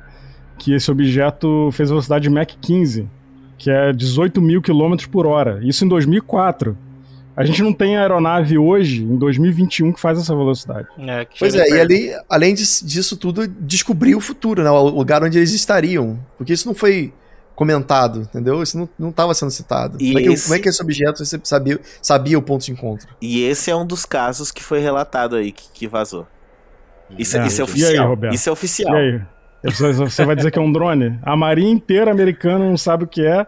que 0.58 0.72
esse 0.74 0.90
objeto 0.90 1.70
fez 1.72 1.88
velocidade 1.88 2.28
Mach 2.28 2.52
15, 2.60 3.08
que 3.56 3.70
é 3.70 3.92
18 3.92 4.40
mil 4.42 4.60
quilômetros 4.60 5.06
por 5.08 5.24
hora. 5.26 5.60
Isso 5.62 5.84
em 5.84 5.88
2004. 5.88 6.76
A 7.38 7.44
gente 7.44 7.62
não 7.62 7.72
tem 7.72 7.96
aeronave 7.96 8.58
hoje, 8.58 9.04
em 9.04 9.16
2021, 9.16 9.92
que 9.92 10.00
faz 10.00 10.18
essa 10.18 10.34
velocidade. 10.34 10.88
É, 10.98 11.24
que 11.24 11.38
Pois 11.38 11.54
é, 11.54 11.58
e 11.66 11.70
perto. 11.70 11.80
ali, 11.80 12.10
além 12.28 12.52
dis- 12.54 12.82
disso 12.84 13.16
tudo, 13.16 13.46
descobrir 13.46 14.14
o 14.16 14.20
futuro, 14.20 14.62
né? 14.64 14.70
O 14.70 14.88
lugar 14.88 15.22
onde 15.22 15.38
eles 15.38 15.52
estariam. 15.52 16.18
Porque 16.36 16.52
isso 16.52 16.66
não 16.66 16.74
foi 16.74 17.12
comentado, 17.54 18.20
entendeu? 18.20 18.62
Isso 18.62 18.76
não, 18.78 18.88
não 18.98 19.10
estava 19.10 19.34
sendo 19.34 19.50
citado. 19.50 19.96
E 20.00 20.06
Como 20.08 20.18
é, 20.18 20.22
que, 20.22 20.28
esse- 20.32 20.44
como 20.44 20.54
é 20.54 20.58
que 20.58 20.68
esse 20.68 20.82
objeto 20.82 21.24
você 21.24 21.40
sabia, 21.44 21.80
sabia 22.02 22.38
o 22.38 22.42
ponto 22.42 22.64
de 22.64 22.72
encontro? 22.72 23.08
E 23.20 23.42
esse 23.44 23.70
é 23.70 23.76
um 23.76 23.86
dos 23.86 24.04
casos 24.04 24.50
que 24.50 24.62
foi 24.62 24.80
relatado 24.80 25.36
aí, 25.36 25.52
que, 25.52 25.64
que 25.72 25.86
vazou. 25.88 26.26
Isso 27.18 27.36
é, 27.36 27.40
É. 27.42 27.46
isso 27.46 27.62
é 27.62 27.64
E 27.64 27.66
aí, 27.66 27.70
oficial. 27.70 28.08
Roberto? 28.08 28.34
isso 28.34 28.48
é 28.48 28.50
E 28.50 28.52
oficial. 28.52 28.94
aí? 28.96 29.20
Você 29.64 29.92
você 29.92 30.24
vai 30.24 30.36
dizer 30.36 30.52
que 30.52 30.58
é 30.58 30.62
um 30.62 30.70
drone? 30.70 31.18
A 31.22 31.36
marinha 31.36 31.70
inteira 31.72 32.12
americana 32.12 32.64
não 32.64 32.76
sabe 32.76 33.04
o 33.04 33.06
que 33.08 33.24
é. 33.26 33.44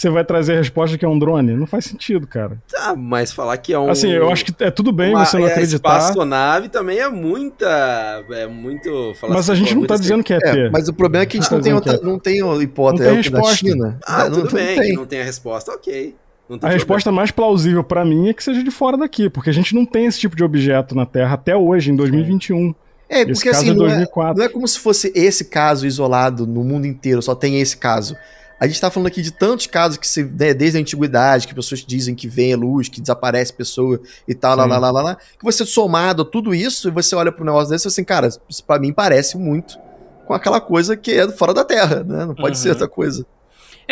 Você 0.00 0.08
vai 0.08 0.24
trazer 0.24 0.54
a 0.54 0.56
resposta 0.56 0.96
que 0.96 1.04
é 1.04 1.08
um 1.08 1.18
drone? 1.18 1.52
Não 1.54 1.66
faz 1.66 1.84
sentido, 1.84 2.26
cara. 2.26 2.56
Tá, 2.72 2.96
mas 2.96 3.32
falar 3.32 3.58
que 3.58 3.70
é 3.74 3.78
um. 3.78 3.90
Assim, 3.90 4.10
eu 4.10 4.30
acho 4.30 4.46
que 4.46 4.64
é 4.64 4.70
tudo 4.70 4.92
bem 4.92 5.10
uma, 5.14 5.26
você 5.26 5.36
não 5.36 5.46
é, 5.46 5.50
acreditar. 5.52 5.98
espaçonave 5.98 6.70
também 6.70 7.00
é 7.00 7.08
muita. 7.10 8.24
É 8.30 8.46
muito. 8.46 9.12
falar 9.20 9.34
Mas 9.34 9.50
a 9.50 9.52
assim, 9.52 9.62
gente 9.62 9.74
não 9.74 9.86
tá 9.86 9.96
dizendo 9.98 10.24
que 10.24 10.32
é 10.32 10.38
É, 10.42 10.70
mas 10.70 10.88
o 10.88 10.94
problema 10.94 11.24
é 11.24 11.26
que 11.26 11.36
a 11.36 11.40
gente 11.42 11.52
Ah, 11.52 11.54
não, 11.54 11.62
tem 11.62 11.72
não 11.72 11.78
outra, 11.78 11.98
quer. 11.98 12.04
não 12.06 12.18
tem 12.18 12.62
hipótese 12.62 13.04
Não 13.04 13.10
tem 13.10 13.18
é 13.18 13.22
resposta. 13.22 13.56
China. 13.56 13.98
Ah, 14.06 14.24
não, 14.24 14.30
tudo 14.30 14.44
não 14.46 14.52
bem, 14.54 14.74
que 14.74 14.80
tem. 14.80 14.92
não 14.94 15.04
tem 15.04 15.20
a 15.20 15.24
resposta, 15.24 15.70
ok. 15.72 16.16
Não 16.48 16.58
tem 16.58 16.70
A 16.70 16.72
resposta 16.72 17.12
mais 17.12 17.30
plausível 17.30 17.84
pra 17.84 18.02
mim 18.02 18.30
é 18.30 18.32
que 18.32 18.42
seja 18.42 18.62
de 18.64 18.70
fora 18.70 18.96
daqui, 18.96 19.28
porque 19.28 19.50
a 19.50 19.52
gente 19.52 19.74
não 19.74 19.84
tem 19.84 20.06
esse 20.06 20.18
tipo 20.18 20.34
de 20.34 20.42
objeto 20.42 20.94
na 20.94 21.04
Terra 21.04 21.34
até 21.34 21.54
hoje, 21.54 21.90
em 21.92 21.96
2021. 21.96 22.74
É, 23.06 23.26
porque 23.26 23.50
assim, 23.50 23.68
é 23.68 23.74
não 23.74 23.84
é, 23.84 23.88
2004. 23.88 24.38
não 24.38 24.44
é 24.46 24.48
como 24.48 24.66
se 24.66 24.78
fosse 24.78 25.12
esse 25.14 25.44
caso 25.44 25.86
isolado 25.86 26.46
no 26.46 26.64
mundo 26.64 26.86
inteiro, 26.86 27.20
só 27.20 27.34
tem 27.34 27.60
esse 27.60 27.76
caso. 27.76 28.16
A 28.60 28.66
gente 28.66 28.78
tá 28.80 28.90
falando 28.90 29.06
aqui 29.06 29.22
de 29.22 29.30
tantos 29.32 29.66
casos 29.66 29.96
que 29.96 30.06
se, 30.06 30.22
né, 30.22 30.52
desde 30.52 30.76
a 30.76 30.80
antiguidade, 30.82 31.48
que 31.48 31.54
pessoas 31.54 31.80
dizem 31.80 32.14
que 32.14 32.28
vem 32.28 32.52
a 32.52 32.56
luz, 32.58 32.90
que 32.90 33.00
desaparece 33.00 33.52
pessoa 33.54 33.98
e 34.28 34.34
tal, 34.34 34.54
lá, 34.54 34.66
lá, 34.66 34.78
lá, 34.78 34.90
lá, 34.90 35.02
lá, 35.02 35.14
que 35.16 35.42
você 35.42 35.64
somado 35.64 36.20
a 36.22 36.24
tudo 36.26 36.54
isso, 36.54 36.88
e 36.88 36.90
você 36.90 37.16
olha 37.16 37.32
pro 37.32 37.42
negócio 37.44 37.70
desse 37.70 37.82
e 37.82 37.84
fala 37.84 37.92
assim, 37.94 38.04
cara, 38.04 38.28
isso 38.48 38.62
pra 38.64 38.78
mim 38.78 38.92
parece 38.92 39.38
muito 39.38 39.78
com 40.26 40.34
aquela 40.34 40.60
coisa 40.60 40.94
que 40.96 41.10
é 41.12 41.26
fora 41.32 41.54
da 41.54 41.64
Terra, 41.64 42.04
né? 42.04 42.26
Não 42.26 42.34
pode 42.34 42.56
Uhum. 42.56 42.62
ser 42.62 42.68
outra 42.70 42.86
coisa. 42.86 43.24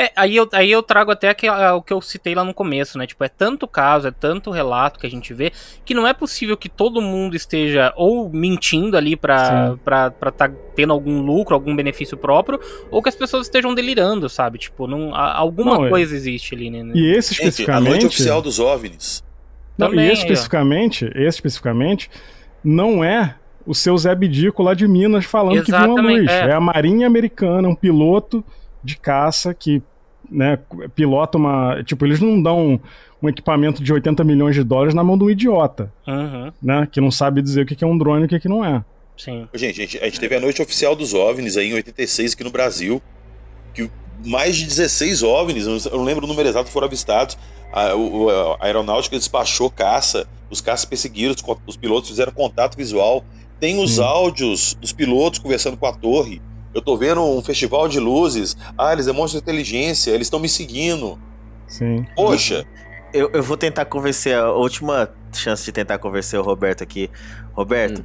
É, 0.01 0.13
aí 0.15 0.37
eu, 0.37 0.49
aí 0.53 0.71
eu 0.71 0.81
trago 0.81 1.11
até 1.11 1.35
que, 1.35 1.49
ah, 1.49 1.75
o 1.75 1.83
que 1.83 1.93
eu 1.93 2.01
citei 2.01 2.33
lá 2.33 2.45
no 2.45 2.55
começo, 2.55 2.97
né? 2.97 3.05
Tipo, 3.05 3.25
é 3.25 3.29
tanto 3.29 3.67
caso, 3.67 4.07
é 4.07 4.13
tanto 4.13 4.53
relato 4.53 5.01
que 5.01 5.07
a 5.07 5.11
gente 5.11 5.35
vê, 5.35 5.51
que 5.85 5.93
não 5.93 6.07
é 6.07 6.15
possível 6.15 6.57
que 6.57 6.69
todo 6.69 7.01
mundo 7.03 7.35
esteja 7.35 7.93
ou 7.97 8.31
mentindo 8.31 8.97
ali 8.97 9.17
pra, 9.17 9.73
Sim. 9.73 9.79
pra, 9.85 10.11
pra 10.13 10.31
tá 10.31 10.49
tendo 10.77 10.93
algum 10.93 11.21
lucro, 11.21 11.53
algum 11.53 11.75
benefício 11.75 12.17
próprio, 12.17 12.61
ou 12.93 13.03
que 13.03 13.09
as 13.09 13.17
pessoas 13.17 13.47
estejam 13.47 13.75
delirando, 13.75 14.29
sabe? 14.29 14.57
Tipo, 14.59 14.87
não, 14.87 15.13
a- 15.13 15.35
alguma 15.37 15.75
Não, 15.79 15.87
é- 15.87 15.91
coisa 15.91 16.15
existe 16.15 16.55
ali, 16.55 16.71
né? 16.71 16.93
E 16.95 17.11
esse 17.17 17.35
Gente, 17.35 17.43
a 17.43 17.49
especificamente. 17.49 17.89
noite 17.91 18.07
oficial 18.07 18.41
dos 18.41 18.61
OVNIs. 18.61 19.25
Não, 19.77 19.91
Também, 19.91 20.07
e 20.07 20.13
esse 20.13 20.23
especificamente, 20.23 21.07
esse 21.15 21.39
especificamente, 21.39 22.09
não 22.63 23.03
é 23.03 23.35
o 23.67 23.75
seu 23.75 23.99
Zé 23.99 24.15
Bidico 24.15 24.63
lá 24.63 24.75
de 24.75 24.87
Minas 24.87 25.25
falando 25.25 25.63
que 25.65 25.73
viu 25.73 25.81
uma 25.81 25.87
Exatamente, 25.95 26.21
luz. 26.21 26.31
é. 26.31 26.41
É. 26.51 26.53
a 26.53 26.61
Marinha 26.61 27.07
Americana, 27.09 27.69
um 27.69 27.75
piloto 27.75 28.45
de 28.83 28.97
caça 28.97 29.53
que 29.55 29.83
né, 30.31 30.59
pilota 30.95 31.39
uma. 31.39 31.83
Tipo, 31.85 32.05
eles 32.07 32.21
não 32.21 32.41
dão 32.43 32.81
um 33.23 33.29
equipamento 33.29 33.83
de 33.83 33.93
80 33.93 34.23
milhões 34.25 34.55
de 34.55 34.63
dólares 34.63 34.95
na 34.95 35.03
mão 35.03 35.17
de 35.19 35.25
um 35.25 35.31
idiota, 35.31 35.93
Uhum, 36.07 36.53
né? 36.63 36.87
Que 36.91 37.01
não 37.01 37.11
sabe 37.11 37.43
dizer 37.43 37.63
o 37.63 37.67
que 37.67 37.83
é 37.83 37.87
um 37.87 37.97
drone 37.99 38.23
e 38.23 38.27
o 38.27 38.29
que 38.29 38.39
que 38.41 38.49
não 38.49 38.65
é. 38.65 38.85
sim. 39.17 39.49
Gente, 39.55 39.77
gente, 39.77 39.99
a 39.99 40.05
gente 40.05 40.21
teve 40.21 40.37
a 40.37 40.41
noite 40.41 40.63
oficial 40.63 40.95
dos 40.95 41.15
OVNIs 41.15 41.57
aí 41.57 41.71
em 41.71 41.75
86 41.75 42.35
aqui 42.35 42.45
no 42.45 42.51
Brasil, 42.51 43.03
que 43.75 43.91
mais 44.25 44.57
de 44.57 44.65
16 44.67 45.23
OVNIs, 45.25 45.67
eu 45.87 45.97
não- 45.99 46.05
lembro 46.05 46.25
o 46.25 46.29
número 46.29 46.49
exato, 46.49 46.71
foram 46.71 46.87
avistados. 46.87 47.37
A, 47.73 47.95
o- 47.97 48.29
a 48.61 48.65
aeronáutica 48.67 49.17
despachou 49.17 49.69
caça, 49.71 50.29
os 50.51 50.61
caças 50.61 50.85
perseguiram, 50.85 51.33
os, 51.35 51.43
os 51.67 51.77
pilotos 51.77 52.09
fizeram 52.11 52.33
contato 52.33 52.77
visual. 52.77 53.25
Tem 53.59 53.83
os 53.83 53.97
Sim. 53.97 54.03
áudios 54.03 54.75
dos 54.75 54.93
pilotos 54.93 55.41
conversando 55.41 55.77
com 55.77 55.87
a 55.87 55.93
torre. 55.93 56.41
Eu 56.75 56.83
tô 56.83 56.97
vendo 56.97 57.23
um 57.23 57.43
festival 57.43 57.89
de 57.89 57.99
luzes. 57.99 58.57
Ah, 58.77 58.93
eles 58.93 59.07
demonstram 59.07 59.41
inteligência, 59.41 60.11
eles 60.11 60.27
estão 60.27 60.39
me 60.39 60.49
seguindo. 60.49 61.19
Sim. 61.67 62.05
Poxa, 62.15 62.65
Eu, 63.13 63.31
eu 63.33 63.43
vou 63.43 63.57
tentar 63.57 63.87
convencer, 63.87 64.35
a 64.37 64.53
última 64.53 65.09
chance 65.33 65.65
de 65.65 65.73
tentar 65.73 65.99
convencer 65.99 66.39
o 66.39 66.43
Roberto 66.43 66.83
aqui. 66.83 67.11
Roberto, 67.55 68.05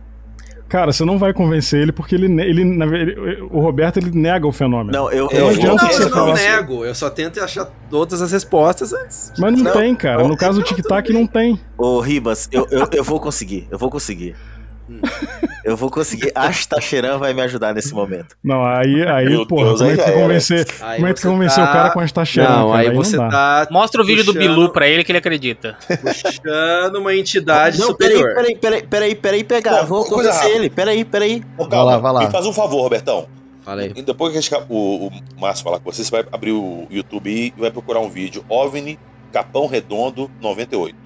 Cara, 0.69 0.91
você 0.91 1.06
não 1.06 1.19
vai 1.19 1.34
convencer 1.34 1.81
ele 1.81 1.91
porque 1.91 2.15
ele, 2.15 2.26
ele, 2.41 2.61
ele- 2.61 3.41
o 3.52 3.60
Roberto 3.60 3.98
ele 3.98 4.10
nega 4.11 4.48
o 4.48 4.52
fenômeno. 4.52 4.91
não, 4.91 5.11
eu, 5.11 5.27
É, 5.30 5.38
eu 5.40 5.45
não 5.52 5.77
você 5.77 6.03
eu 6.03 6.10
não 6.10 6.31
assim. 6.31 6.48
nego, 6.49 6.84
eu 6.85 6.95
só 6.95 7.10
tento 7.11 7.40
achar 7.41 7.65
todas 7.91 8.22
as 8.23 8.31
respostas 8.31 8.91
antes. 8.91 9.31
Mas 9.38 9.56
não, 9.56 9.65
Não, 9.65 9.72
tem, 9.73 9.94
cara. 9.94 10.27
No 10.27 10.35
caso 10.35 10.60
do 10.61 10.65
tic-tac 10.65 11.11
não 11.14 11.27
tem. 11.27 11.60
Ô, 11.77 11.99
Ribas, 11.99 12.49
eu, 12.52 12.65
eu, 12.72 12.88
eu 12.91 13.03
vou 13.03 13.19
conseguir, 13.19 13.68
eu 13.69 13.77
vou 13.77 13.91
conseguir. 13.91 14.35
Hum. 14.89 14.99
Eu 15.64 15.77
vou 15.77 15.89
conseguir. 15.89 16.30
Acho 16.35 16.64
que 16.64 16.68
Tacheran 16.76 17.18
vai 17.18 17.34
me 17.34 17.41
ajudar 17.41 17.73
nesse 17.73 17.93
momento. 17.93 18.35
Não, 18.43 18.65
aí, 18.65 19.01
aí 19.07 19.26
Meu 19.30 19.45
porra, 19.47 19.68
Deus, 19.68 19.80
como 19.80 19.91
é 19.91 19.95
que 19.97 20.03
tu 20.03 20.11
convencer, 20.11 20.68
Aí 20.81 20.95
como 20.97 21.07
é 21.07 21.14
que 21.14 21.22
convencer 21.22 21.64
tá- 21.64 21.69
o 21.69 21.73
cara 21.73 21.89
com 21.91 22.01
esta 22.01 22.26
cheirando, 22.26 22.57
Não, 22.60 22.68
cara? 22.72 22.80
aí 22.81 22.89
Aí 22.89 22.95
você 22.95 23.15
não 23.15 23.30
tá 23.30 23.68
Mostra 23.72 24.01
o 24.01 24.05
vídeo 24.05 24.26
do 24.26 24.34
Puxando- 24.34 24.49
Bilu 24.55 24.69
pra 24.73 24.88
ele 24.89 25.03
que 25.05 25.11
ele 25.14 25.19
acredita. 25.19 25.77
puxando 26.01 26.95
uma 26.97 27.15
entidade 27.15 27.80
Não, 27.80 27.88
superior. 27.88 28.34
peraí, 28.35 28.55
peraí, 28.57 28.57
peraí, 28.57 28.84
peraí, 28.85 29.15
peraí, 29.15 29.43
pegar. 29.45 29.72
Não, 29.81 29.88
Vou 29.88 30.03
convencer 30.05 30.51
ele. 30.51 30.69
Peraí, 30.69 31.05
peraí. 31.05 31.41
Ô, 31.57 31.65
Vai 31.68 31.84
lá, 31.84 31.97
vai 31.97 32.11
lá. 32.14 32.19
Me 32.26 32.31
faz 32.31 32.45
um 32.45 32.51
favor, 32.53 32.81
Robertão. 32.81 33.27
Fala 33.64 33.84
aí. 33.84 33.93
E 33.95 34.01
depois 34.01 34.34
que 34.34 34.38
a 34.39 34.41
gente- 34.41 34.65
o, 34.69 35.07
o 35.07 35.11
Márcio 35.39 35.64
falar 35.64 35.80
com 35.80 35.89
você, 35.89 36.03
você 36.03 36.11
vai 36.11 36.26
abrir 36.30 36.51
o 36.51 36.85
YouTube 36.91 37.30
e 37.31 37.53
vai 37.57 37.72
procurar 37.72 38.01
um 38.01 38.10
vídeo 38.10 38.43
OVNI 38.49 38.99
Capão 39.31 39.65
Redondo 39.65 40.30
98. 40.41 41.02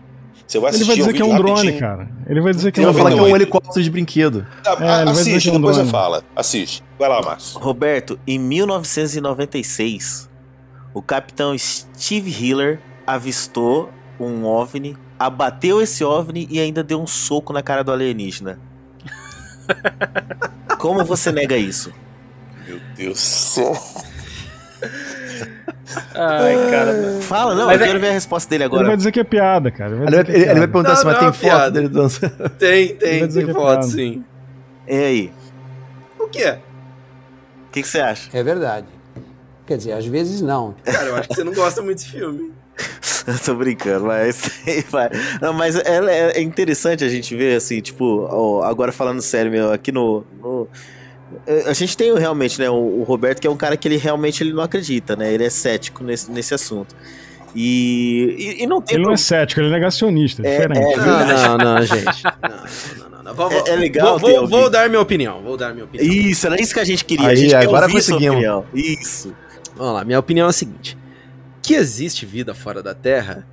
Você 0.47 0.59
vai 0.59 0.69
Ele 0.71 0.75
assistir 0.77 0.87
vai 0.87 0.95
dizer 0.97 1.09
um 1.09 1.13
que 1.13 1.21
é 1.21 1.25
um 1.25 1.37
drone, 1.37 1.55
rapidinho. 1.55 1.79
cara. 1.79 2.09
Ele 2.25 2.41
vai 2.41 2.53
dizer 2.53 2.71
que 2.71 2.79
é 2.79 2.83
um 2.83 2.85
vou 2.85 2.93
falar 2.93 3.09
drone. 3.09 3.15
que 3.15 3.19
é 3.19 3.23
um 3.23 3.31
98. 3.31 3.43
helicóptero 3.43 3.83
de 3.83 3.91
brinquedo. 3.91 4.47
Ah, 4.65 4.69
É, 4.69 4.73
ele 4.73 4.77
vai 4.77 5.05
dizer 5.05 5.21
assiste, 5.21 5.43
que 5.43 5.49
é 5.49 5.51
um 5.51 5.55
depois 5.55 5.75
você 5.75 5.81
drone. 5.81 5.91
fala. 5.91 6.23
Assiste. 6.35 6.83
Vai 6.97 7.09
lá, 7.09 7.21
Márcio. 7.21 7.59
Roberto, 7.59 8.17
em 8.25 8.39
1996, 8.39 10.29
o 10.93 11.01
capitão 11.01 11.55
Steve 11.57 12.29
Hiller 12.31 12.79
avistou 13.05 13.89
um 14.19 14.45
OVNI, 14.45 14.95
abateu 15.19 15.81
esse 15.81 16.03
OVNI 16.03 16.47
e 16.49 16.59
ainda 16.61 16.81
deu 16.83 17.01
um 17.01 17.07
soco 17.07 17.51
na 17.51 17.61
cara 17.61 17.83
do 17.83 17.91
alienígena. 17.91 18.57
Como 20.79 21.03
você 21.03 21.31
nega 21.31 21.57
isso? 21.57 21.91
Meu 22.67 22.79
Deus 22.95 23.13
do 23.13 23.19
céu. 23.19 23.73
Ai, 26.15 26.55
cara. 26.71 26.93
Fala, 27.21 27.55
não, 27.55 27.67
Mas 27.67 27.79
eu 27.79 27.85
é- 27.85 27.87
quero 27.87 27.99
ver 27.99 28.09
a 28.09 28.13
resposta 28.13 28.49
dele 28.49 28.63
Ele 28.65 28.69
vai 28.71 28.79
agora. 28.81 28.97
dizer 28.97 29.11
que 29.11 29.19
é 29.19 29.23
piada, 29.23 29.71
cara. 29.71 29.91
Ele 29.95 29.99
vai 30.05 30.07
Ele 30.13 30.23
que 30.23 30.31
é 30.31 30.35
ele- 30.35 30.43
ele 30.49 30.59
vai 30.59 30.67
perguntar 30.67 30.89
Não, 30.89 30.95
se 30.97 31.05
mas 31.05 31.19
tem 31.19 31.27
é 31.27 31.31
foto 31.31 31.39
piada. 31.41 31.71
dele 31.71 31.87
dançando. 31.89 32.49
Tem, 32.57 32.87
tem, 32.95 33.27
tem 33.27 33.45
que 33.45 33.51
é 33.51 33.53
foto, 33.53 33.65
piada. 33.79 33.83
sim. 33.83 34.23
E 34.87 34.95
aí? 34.95 35.31
O 36.19 36.27
quê? 36.27 36.57
O 37.67 37.71
que, 37.71 37.81
que 37.81 37.87
você 37.87 37.99
acha? 37.99 38.29
É 38.33 38.43
verdade. 38.43 38.87
Quer 39.65 39.77
dizer, 39.77 39.91
às 39.93 40.05
vezes 40.05 40.41
não. 40.41 40.75
Cara, 40.83 41.05
eu 41.07 41.15
acho 41.17 41.27
que 41.29 41.35
você 41.35 41.43
não 41.43 41.53
gosta 41.53 41.81
muito 41.81 41.97
desse 41.97 42.09
filme. 42.11 42.51
Eu 43.27 43.37
tô 43.39 43.55
brincando, 43.55 44.05
mas 44.05 44.49
vai. 44.89 45.09
Não, 45.41 45.51
mas 45.51 45.75
é, 45.75 46.31
é 46.37 46.41
interessante 46.41 47.03
a 47.03 47.09
gente 47.09 47.35
ver, 47.35 47.57
assim, 47.57 47.81
tipo, 47.81 48.25
ó, 48.31 48.63
agora 48.63 48.91
falando 48.93 49.21
sério, 49.21 49.51
meu, 49.51 49.73
aqui 49.73 49.91
no. 49.91 50.23
no- 50.41 50.67
a 51.65 51.73
gente 51.73 51.95
tem 51.97 52.13
realmente, 52.17 52.59
né, 52.59 52.69
o, 52.69 53.03
Roberto, 53.03 53.39
que 53.41 53.47
é 53.47 53.49
um 53.49 53.57
cara 53.57 53.75
que 53.77 53.87
ele 53.87 53.97
realmente 53.97 54.43
ele 54.43 54.53
não 54.53 54.63
acredita, 54.63 55.15
né? 55.15 55.33
Ele 55.33 55.43
é 55.43 55.49
cético 55.49 56.03
nesse, 56.03 56.31
nesse 56.31 56.53
assunto. 56.53 56.95
E, 57.55 58.35
e, 58.59 58.63
e 58.63 58.67
não 58.67 58.81
tem. 58.81 58.95
Ele 58.97 59.05
não 59.05 59.13
é 59.13 59.17
cético, 59.17 59.59
ele 59.61 59.67
é 59.69 59.71
negacionista. 59.71 60.45
É, 60.45 60.57
diferente. 60.67 60.93
é 60.93 60.97
Não, 60.97 61.57
não, 61.57 61.75
não, 61.75 61.81
gente. 61.81 62.23
Não, 62.43 63.09
não, 63.09 63.09
não, 63.09 63.23
não. 63.23 63.33
Vou, 63.33 63.51
É- 63.51 63.69
é 63.69 63.75
legal 63.75 64.19
Vou, 64.19 64.29
ter 64.29 64.37
vou, 64.39 64.47
vou 64.47 64.69
dar 64.69 64.87
minha 64.89 65.01
opinião. 65.01 65.41
Vou 65.41 65.57
dar 65.57 65.73
minha 65.73 65.85
opinião. 65.85 66.13
Isso, 66.13 66.45
era 66.47 66.61
isso 66.61 66.73
que 66.73 66.79
a 66.79 66.85
gente 66.85 67.03
queria. 67.03 67.27
Aí, 67.27 67.33
a 67.33 67.35
gente 67.35 67.49
quer 67.49 67.63
agora 67.63 67.85
ouvir 67.87 68.01
sua 68.01 68.13
conseguimos. 68.13 68.35
opinião. 68.37 68.65
Isso. 68.73 69.35
Vamos 69.75 69.93
lá, 69.95 70.05
minha 70.05 70.19
opinião 70.19 70.47
é 70.47 70.49
a 70.49 70.53
seguinte: 70.53 70.97
que 71.61 71.73
existe 71.73 72.25
vida 72.25 72.53
fora 72.53 72.81
da 72.83 72.93
Terra. 72.93 73.45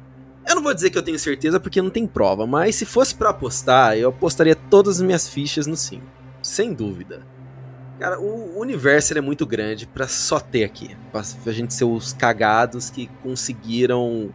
Eu 0.46 0.54
não 0.56 0.62
vou 0.62 0.74
dizer 0.74 0.90
que 0.90 0.98
eu 0.98 1.02
tenho 1.02 1.18
certeza 1.18 1.58
porque 1.58 1.80
não 1.80 1.88
tem 1.90 2.06
prova, 2.06 2.46
mas 2.46 2.76
se 2.76 2.84
fosse 2.84 3.14
pra 3.14 3.30
apostar, 3.30 3.96
eu 3.96 4.10
apostaria 4.10 4.54
todas 4.54 4.96
as 4.96 5.02
minhas 5.02 5.26
fichas 5.26 5.66
no 5.66 5.74
sim, 5.76 6.02
sem 6.42 6.74
dúvida. 6.74 7.22
Cara, 7.98 8.18
o 8.20 8.58
universo 8.58 9.16
é 9.16 9.20
muito 9.20 9.46
grande 9.46 9.86
pra 9.86 10.08
só 10.08 10.40
ter 10.40 10.64
aqui, 10.64 10.96
pra 11.12 11.52
gente 11.52 11.72
ser 11.72 11.84
os 11.84 12.12
cagados 12.12 12.90
que 12.90 13.08
conseguiram 13.22 14.32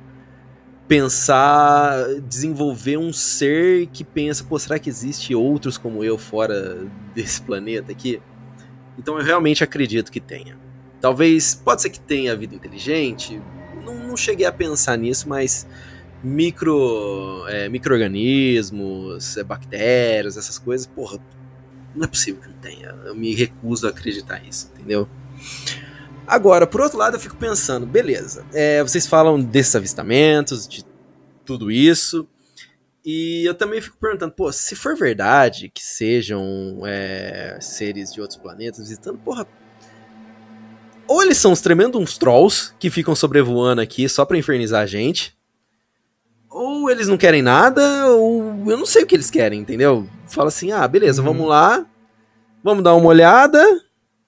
pensar, 0.87 1.93
desenvolver 2.27 2.97
um 2.97 3.13
ser 3.13 3.87
que 3.87 4.03
pensa, 4.03 4.43
pô, 4.43 4.57
será 4.57 4.79
que 4.79 4.89
existe 4.89 5.35
outros 5.35 5.77
como 5.77 6.03
eu 6.03 6.17
fora 6.17 6.87
desse 7.13 7.41
planeta 7.41 7.91
aqui? 7.91 8.21
Então 8.97 9.19
eu 9.19 9.23
realmente 9.23 9.63
acredito 9.63 10.11
que 10.11 10.19
tenha. 10.19 10.57
Talvez, 10.99 11.53
pode 11.53 11.81
ser 11.81 11.89
que 11.89 11.99
tenha 11.99 12.35
vida 12.35 12.55
inteligente, 12.55 13.41
não, 13.85 13.93
não 13.95 14.17
cheguei 14.17 14.45
a 14.45 14.51
pensar 14.51 14.97
nisso, 14.97 15.29
mas 15.29 15.67
micro, 16.23 17.45
é, 17.47 17.69
micro-organismos, 17.69 19.37
é, 19.37 19.43
bactérias, 19.43 20.37
essas 20.37 20.57
coisas, 20.57 20.87
porra, 20.87 21.19
não 21.95 22.05
é 22.05 22.07
possível 22.07 22.41
que 22.41 22.47
não 22.47 22.57
tenha. 22.57 22.95
Eu 23.05 23.15
me 23.15 23.33
recuso 23.33 23.87
a 23.87 23.89
acreditar 23.89 24.39
nisso, 24.39 24.71
entendeu? 24.73 25.07
Agora, 26.27 26.67
por 26.67 26.81
outro 26.81 26.97
lado, 26.97 27.15
eu 27.15 27.19
fico 27.19 27.35
pensando, 27.35 27.87
beleza, 27.87 28.45
é, 28.53 28.83
vocês 28.83 29.07
falam 29.07 29.41
desses 29.41 29.75
avistamentos, 29.75 30.67
de 30.67 30.85
tudo 31.43 31.71
isso, 31.71 32.27
e 33.03 33.43
eu 33.47 33.55
também 33.55 33.81
fico 33.81 33.97
perguntando, 33.97 34.33
pô, 34.33 34.51
se 34.51 34.75
for 34.75 34.95
verdade 34.95 35.71
que 35.73 35.83
sejam 35.83 36.81
é, 36.85 37.57
seres 37.59 38.13
de 38.13 38.21
outros 38.21 38.37
planetas 38.37 38.81
visitando, 38.81 39.17
porra, 39.17 39.47
ou 41.07 41.23
eles 41.23 41.39
são 41.39 41.51
os 41.51 41.61
tremendos 41.61 42.19
trolls 42.19 42.71
que 42.77 42.91
ficam 42.91 43.15
sobrevoando 43.15 43.81
aqui 43.81 44.07
só 44.07 44.23
pra 44.23 44.37
infernizar 44.37 44.83
a 44.83 44.85
gente, 44.85 45.35
ou 46.49 46.89
eles 46.89 47.07
não 47.07 47.17
querem 47.17 47.41
nada, 47.41 48.07
ou 48.07 48.63
eu 48.67 48.77
não 48.77 48.85
sei 48.85 49.03
o 49.03 49.05
que 49.07 49.15
eles 49.15 49.29
querem, 49.31 49.59
entendeu? 49.61 50.05
Fala 50.27 50.47
assim, 50.49 50.71
ah, 50.71 50.87
beleza, 50.87 51.21
Uhum. 51.21 51.27
vamos 51.29 51.47
lá, 51.47 51.85
Vamos 52.61 52.83
dar 52.83 52.93
uma 52.93 53.07
olhada, 53.07 53.63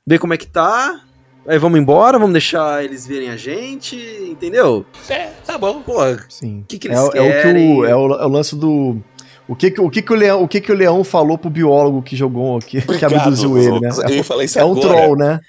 ver 0.07 0.17
como 0.17 0.33
é 0.33 0.37
que 0.37 0.47
tá. 0.47 1.01
Aí 1.45 1.57
vamos 1.59 1.77
embora, 1.79 2.17
vamos 2.17 2.31
deixar 2.31 2.81
eles 2.81 3.05
verem 3.05 3.29
a 3.29 3.35
gente, 3.35 3.97
entendeu? 4.29 4.85
É, 5.09 5.31
tá 5.45 5.57
bom. 5.57 5.81
Pô, 5.81 5.97
Sim. 6.29 6.61
o 6.61 6.65
que, 6.65 6.79
que 6.79 6.87
É, 6.87 6.93
é 6.93 6.99
o 7.01 7.09
que 7.09 7.17
querem? 7.41 7.77
o, 7.79 7.83
é, 7.85 7.93
o, 7.93 8.13
é 8.13 8.25
o 8.25 8.29
lance 8.29 8.55
do. 8.55 9.01
O 9.49 9.53
que, 9.55 9.73
o, 9.79 9.89
que, 9.89 10.01
que 10.01 10.13
o 10.13 10.15
leão, 10.15 10.43
o 10.43 10.47
que, 10.47 10.61
que 10.61 10.71
o 10.71 10.75
leão 10.75 11.03
falou 11.03 11.37
pro 11.37 11.49
biólogo 11.49 12.01
que 12.01 12.15
jogou, 12.15 12.59
que, 12.59 12.79
que 12.81 12.85
Obrigado, 12.89 13.15
abduziu 13.15 13.57
ele, 13.57 13.79
né? 13.81 13.89
Eu 14.09 14.23
falar 14.23 14.45
isso 14.45 14.57
É 14.57 14.63
um 14.63 14.71
agora. 14.71 14.87
troll, 14.87 15.15
né? 15.17 15.39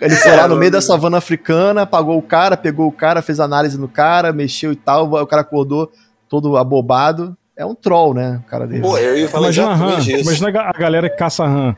Ele 0.00 0.14
É, 0.14 0.16
foi 0.16 0.30
lá 0.36 0.42
no 0.42 0.50
meio 0.56 0.58
mano. 0.58 0.70
da 0.72 0.80
savana 0.80 1.18
africana, 1.18 1.82
apagou 1.82 2.16
o 2.18 2.22
cara, 2.22 2.56
pegou 2.56 2.86
o 2.88 2.92
cara, 2.92 3.22
fez 3.22 3.40
análise 3.40 3.78
no 3.78 3.88
cara, 3.88 4.32
mexeu 4.32 4.72
e 4.72 4.76
tal, 4.76 5.12
o 5.12 5.26
cara 5.26 5.42
acordou 5.42 5.90
todo 6.28 6.56
abobado. 6.56 7.36
É 7.56 7.66
um 7.66 7.74
troll, 7.74 8.14
né? 8.14 8.40
O 8.46 8.50
cara 8.50 8.66
dele. 8.66 8.80
Pô, 8.82 8.96
eu 8.96 9.16
ia 9.18 9.28
falar 9.28 9.44
Imagina 9.48 9.72
exatamente 9.74 10.12
isso. 10.12 10.22
imagina 10.22 10.48
a 10.48 10.50
ga- 10.50 10.70
a 10.74 10.78
galera 10.78 11.10
que 11.10 11.16
caça 11.16 11.46
rã. 11.46 11.76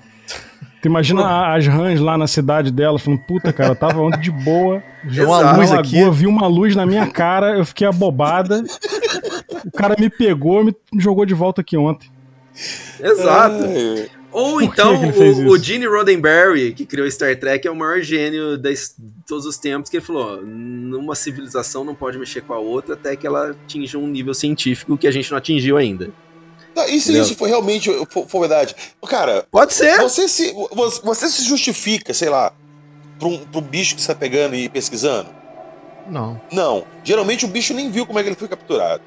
Tu 0.80 0.86
imagina 0.88 1.22
a- 1.24 1.56
as 1.56 1.66
rãs 1.66 1.98
lá 1.98 2.16
na 2.18 2.26
cidade 2.26 2.70
delas, 2.70 3.00
falando, 3.02 3.20
puta, 3.26 3.52
cara, 3.52 3.70
eu 3.70 3.76
tava 3.76 4.00
ontem 4.00 4.20
de 4.20 4.30
boa, 4.30 4.82
Viu 5.02 5.26
uma 5.28 5.52
luz 5.56 5.70
na 5.70 5.80
aqui. 5.80 5.96
lagoa, 5.98 6.12
vi 6.14 6.26
uma 6.26 6.46
luz 6.46 6.76
na 6.76 6.84
minha 6.86 7.06
cara, 7.06 7.56
eu 7.58 7.64
fiquei 7.64 7.86
abobada. 7.86 8.62
O 9.64 9.70
cara 9.72 9.96
me 9.98 10.10
pegou 10.10 10.60
e 10.60 10.64
me 10.66 10.74
jogou 11.02 11.24
de 11.24 11.32
volta 11.34 11.62
aqui 11.62 11.76
ontem. 11.76 12.08
Exato. 13.00 13.64
É, 13.64 14.06
Ou 14.34 14.60
então 14.60 15.00
o, 15.00 15.52
o? 15.52 15.58
Gene 15.58 15.86
Roddenberry, 15.86 16.72
que 16.72 16.84
criou 16.84 17.08
Star 17.08 17.38
Trek, 17.38 17.66
é 17.66 17.70
o 17.70 17.76
maior 17.76 18.00
gênio 18.00 18.58
de 18.58 18.74
todos 19.26 19.46
os 19.46 19.56
tempos, 19.56 19.88
que 19.88 19.96
ele 19.98 20.04
falou: 20.04 20.42
numa 20.42 21.14
civilização 21.14 21.84
não 21.84 21.94
pode 21.94 22.18
mexer 22.18 22.40
com 22.40 22.52
a 22.52 22.58
outra 22.58 22.94
até 22.94 23.14
que 23.14 23.26
ela 23.26 23.50
atinja 23.50 23.96
um 23.96 24.08
nível 24.08 24.34
científico 24.34 24.98
que 24.98 25.06
a 25.06 25.10
gente 25.12 25.30
não 25.30 25.38
atingiu 25.38 25.76
ainda. 25.76 26.10
Tá, 26.74 26.88
e 26.88 27.00
se 27.00 27.10
Entendeu? 27.10 27.22
isso 27.22 27.36
foi 27.36 27.48
realmente 27.48 27.88
for, 28.10 28.26
for 28.26 28.40
verdade? 28.40 28.74
Cara, 29.06 29.46
Pode 29.48 29.72
ser. 29.72 29.96
você 30.00 30.26
se, 30.26 30.52
você, 31.04 31.28
se 31.28 31.44
justifica, 31.44 32.12
sei 32.12 32.28
lá, 32.28 32.52
pra 33.16 33.28
um, 33.28 33.40
um 33.54 33.60
bicho 33.60 33.94
que 33.94 34.02
você 34.02 34.08
tá 34.08 34.18
pegando 34.18 34.56
e 34.56 34.68
pesquisando? 34.68 35.30
Não. 36.08 36.40
Não. 36.52 36.84
Geralmente 37.04 37.44
o 37.44 37.48
bicho 37.48 37.72
nem 37.72 37.88
viu 37.88 38.04
como 38.04 38.18
é 38.18 38.22
que 38.24 38.30
ele 38.30 38.36
foi 38.36 38.48
capturado. 38.48 39.02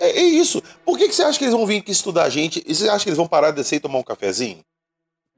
É, 0.00 0.10
é 0.18 0.22
isso. 0.22 0.62
Por 0.84 0.96
que, 0.98 1.08
que 1.08 1.14
você 1.14 1.22
acha 1.22 1.38
que 1.38 1.44
eles 1.44 1.54
vão 1.54 1.66
vir 1.66 1.78
aqui 1.78 1.92
estudar 1.92 2.24
a 2.24 2.28
gente? 2.30 2.62
E 2.66 2.74
você 2.74 2.88
acha 2.88 3.04
que 3.04 3.10
eles 3.10 3.18
vão 3.18 3.28
parar 3.28 3.50
de 3.50 3.56
descer 3.56 3.76
e 3.76 3.80
tomar 3.80 3.98
um 3.98 4.02
cafezinho? 4.02 4.58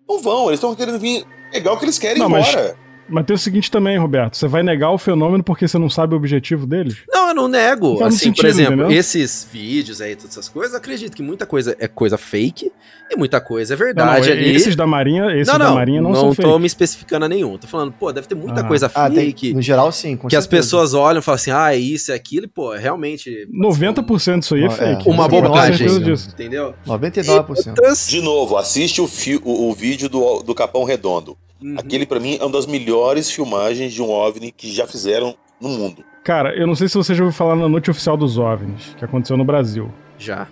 Não 0.09 0.19
vão, 0.21 0.47
eles 0.47 0.59
estão 0.59 0.75
querendo 0.75 0.99
vir 0.99 1.27
pegar 1.51 1.73
o 1.73 1.79
que 1.79 1.85
eles 1.85 1.99
querem 1.99 2.19
Não, 2.19 2.29
ir 2.29 2.33
mas- 2.33 2.49
embora. 2.49 2.79
Mas 3.13 3.27
tem 3.27 3.37
o 3.37 3.39
seguinte 3.39 3.71
também, 3.71 3.99
Roberto, 3.99 4.37
você 4.37 4.49
vai 4.49 4.63
negar 4.63 4.91
o 4.91 4.99
fenômeno 4.99 5.45
porque 5.45 5.69
você 5.69 5.79
não 5.79 5.91
sabe 5.91 6.15
o 6.15 6.17
objetivo 6.17 6.67
deles? 6.67 6.97
Não, 7.09 7.29
eu 7.29 7.35
não 7.35 7.47
nego. 7.49 7.99
Não 8.01 8.07
Assim, 8.07 8.19
sentido, 8.19 8.37
por 8.37 8.47
exemplo, 8.47 8.73
entendeu? 8.75 8.91
esses 8.99 9.47
vídeos 9.53 10.01
aí, 10.01 10.17
todas 10.17 10.33
essas 10.33 10.49
coisas, 10.49 10.75
acredito 10.75 11.15
que 11.15 11.23
muita 11.23 11.45
coisa 11.47 11.77
é 11.79 11.87
coisa 11.87 12.17
fake 12.17 12.73
e 13.11 13.17
muita 13.17 13.41
coisa 13.41 13.75
é 13.75 13.77
verdade 13.77 14.29
não, 14.31 14.35
não, 14.37 14.43
ali. 14.43 14.55
esses 14.55 14.75
da 14.75 14.87
Marinha, 14.87 15.27
esses 15.37 15.47
não, 15.53 15.59
da 15.59 15.67
não, 15.67 15.75
Marinha 15.75 16.01
não, 16.01 16.11
não 16.11 16.17
são 16.17 16.35
tô 16.35 16.43
fake. 16.49 16.59
me 16.61 16.67
especificando 16.67 17.25
a 17.27 17.29
nenhum. 17.29 17.59
Tô 17.59 17.67
falando, 17.67 17.93
pô, 17.93 18.11
deve 18.13 18.27
ter 18.27 18.35
muita 18.35 18.63
Ah. 18.63 18.65
coisa 18.65 18.91
Ah, 18.95 19.11
tem, 19.11 19.27
fake 19.27 19.53
no 19.55 19.61
geral, 19.63 19.93
sim. 19.93 20.17
Com 20.17 20.29
que 20.29 20.35
as 20.37 20.45
certeza. 20.45 20.63
pessoas 20.63 20.95
olham 20.95 21.19
e 21.21 21.23
falam 21.23 21.37
assim, 21.37 21.51
ah, 21.51 21.75
é 21.75 21.79
isso, 21.79 22.11
é 22.13 22.15
aquilo, 22.15 22.47
e, 22.47 22.49
pô, 22.49 22.73
realmente. 22.75 23.47
90% 23.53 24.39
disso 24.41 24.55
aí 24.55 24.63
é 24.63 24.67
Não, 24.69 24.73
é. 24.75 24.77
fake. 24.77 25.09
Uma 25.09 25.29
bobagem. 25.29 25.87
Entendeu? 25.87 26.75
99%. 26.87 28.09
De 28.09 28.21
novo, 28.23 28.57
assiste 28.57 29.01
o, 29.01 29.07
fi- 29.07 29.41
o, 29.45 29.69
o 29.69 29.75
vídeo 29.75 30.09
do, 30.09 30.43
do 30.43 30.55
Capão 30.55 30.85
Redondo. 30.85 31.37
Uhum. 31.63 31.77
Aquele, 31.79 32.05
pra 32.07 32.19
mim, 32.21 32.37
é 32.41 32.45
uma 32.45 32.53
das 32.53 32.67
melhores 32.67 33.31
filmagens 33.31 33.93
de 33.93 34.03
um 34.03 34.11
OVNI 34.11 34.51
que 34.53 34.71
já 34.73 34.87
fizeram 34.87 35.35
no 35.61 35.69
mundo. 35.69 36.03
Cara, 36.25 36.55
eu 36.57 36.67
não 36.67 36.75
sei 36.75 36.89
se 36.89 36.95
você 36.97 37.15
já 37.15 37.23
ouviu 37.25 37.37
falar 37.37 37.57
na 37.57 37.69
noite 37.69 37.91
oficial 37.91 38.17
dos 38.17 38.39
OVNIs, 38.39 38.95
que 38.99 39.05
aconteceu 39.05 39.37
no 39.37 39.45
Brasil. 39.45 39.91
Já. 40.19 40.47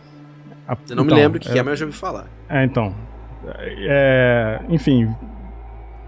A- 0.66 0.77
Eu 0.89 0.97
não 0.97 1.05
me 1.05 1.11
então, 1.11 1.19
lembro 1.23 1.39
o 1.39 1.41
que 1.41 1.49
é, 1.49 1.62
mas 1.62 1.73
eu 1.73 1.77
já 1.77 1.87
ouvi 1.87 1.97
falar. 1.97 2.27
É, 2.49 2.65
então. 2.65 2.95
É, 3.57 4.61
enfim, 4.69 5.09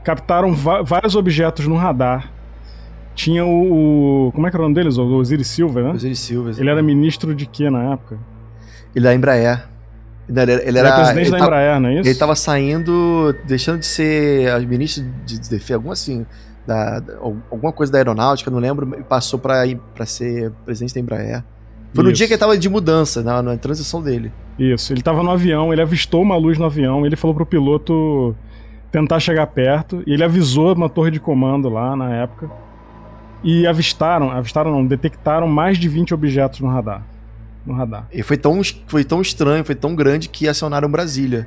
captaram 0.04 0.52
vários 0.54 1.14
objetos 1.16 1.66
no 1.66 1.76
radar. 1.76 2.30
Tinha 3.14 3.44
o, 3.44 4.28
o- 4.28 4.32
Como 4.32 4.46
é 4.46 4.50
que 4.50 4.56
era 4.56 4.62
o 4.62 4.64
nome 4.64 4.74
deles? 4.74 4.96
O 4.98 5.04
Osiris 5.16 5.46
Silva, 5.48 5.82
né? 5.82 5.90
Osiris 5.90 6.18
Silva. 6.18 6.50
Ele 6.58 6.70
era 6.70 6.82
ministro 6.82 7.34
de 7.34 7.46
quê 7.46 7.68
na 7.70 7.92
época? 7.92 8.18
Ele 8.94 9.06
era 9.06 9.14
Embraer. 9.14 9.68
Ele 10.28 10.40
era, 10.40 10.52
ele 10.52 10.62
Ele 10.68 10.78
era, 10.78 10.88
era 10.88 10.96
presidente 10.96 11.24
ele 11.26 11.30
da 11.32 11.38
tava- 11.38 11.46
Embraer, 11.50 11.80
não 11.80 11.88
é 11.88 11.94
isso? 12.00 12.08
Ele 12.08 12.18
tava 12.18 12.34
saindo, 12.36 13.34
deixando 13.46 13.80
de 13.80 13.86
ser 13.86 14.60
ministro 14.66 15.04
de 15.26 15.38
defesa, 15.50 15.74
alguma 15.76 15.92
assim, 15.94 16.24
da, 16.66 17.00
da- 17.00 17.16
alguma 17.18 17.72
coisa 17.72 17.90
da 17.92 17.98
aeronáutica, 17.98 18.50
não 18.50 18.58
lembro, 18.58 18.96
e 18.98 19.02
passou 19.02 19.38
pra 19.38 19.64
ser 20.06 20.52
presidente 20.64 20.94
da 20.94 21.00
Embraer. 21.00 21.44
Foi 21.94 22.02
no 22.04 22.10
Isso. 22.10 22.18
dia 22.18 22.26
que 22.28 22.32
ele 22.34 22.40
tava 22.40 22.56
de 22.56 22.68
mudança, 22.68 23.22
na, 23.22 23.42
na 23.42 23.56
transição 23.56 24.00
dele. 24.00 24.32
Isso, 24.58 24.92
ele 24.92 25.02
tava 25.02 25.22
no 25.22 25.30
avião, 25.30 25.72
ele 25.72 25.82
avistou 25.82 26.22
uma 26.22 26.36
luz 26.36 26.56
no 26.56 26.64
avião, 26.64 27.04
ele 27.04 27.16
falou 27.16 27.34
pro 27.34 27.44
piloto 27.44 28.34
tentar 28.90 29.18
chegar 29.20 29.46
perto, 29.48 30.02
e 30.06 30.12
ele 30.14 30.22
avisou 30.24 30.74
uma 30.74 30.88
torre 30.88 31.10
de 31.10 31.18
comando 31.20 31.68
lá 31.68 31.94
na 31.96 32.14
época. 32.14 32.48
E 33.44 33.66
avistaram, 33.66 34.30
avistaram 34.30 34.70
não, 34.70 34.86
detectaram 34.86 35.48
mais 35.48 35.76
de 35.78 35.88
20 35.88 36.14
objetos 36.14 36.60
no 36.60 36.68
radar. 36.68 37.02
No 37.64 37.74
radar. 37.74 38.06
E 38.12 38.22
foi 38.22 38.36
tão, 38.36 38.60
foi 38.86 39.04
tão 39.04 39.20
estranho, 39.20 39.64
foi 39.64 39.74
tão 39.74 39.94
grande 39.94 40.28
que 40.28 40.48
acionaram 40.48 40.90
Brasília. 40.90 41.46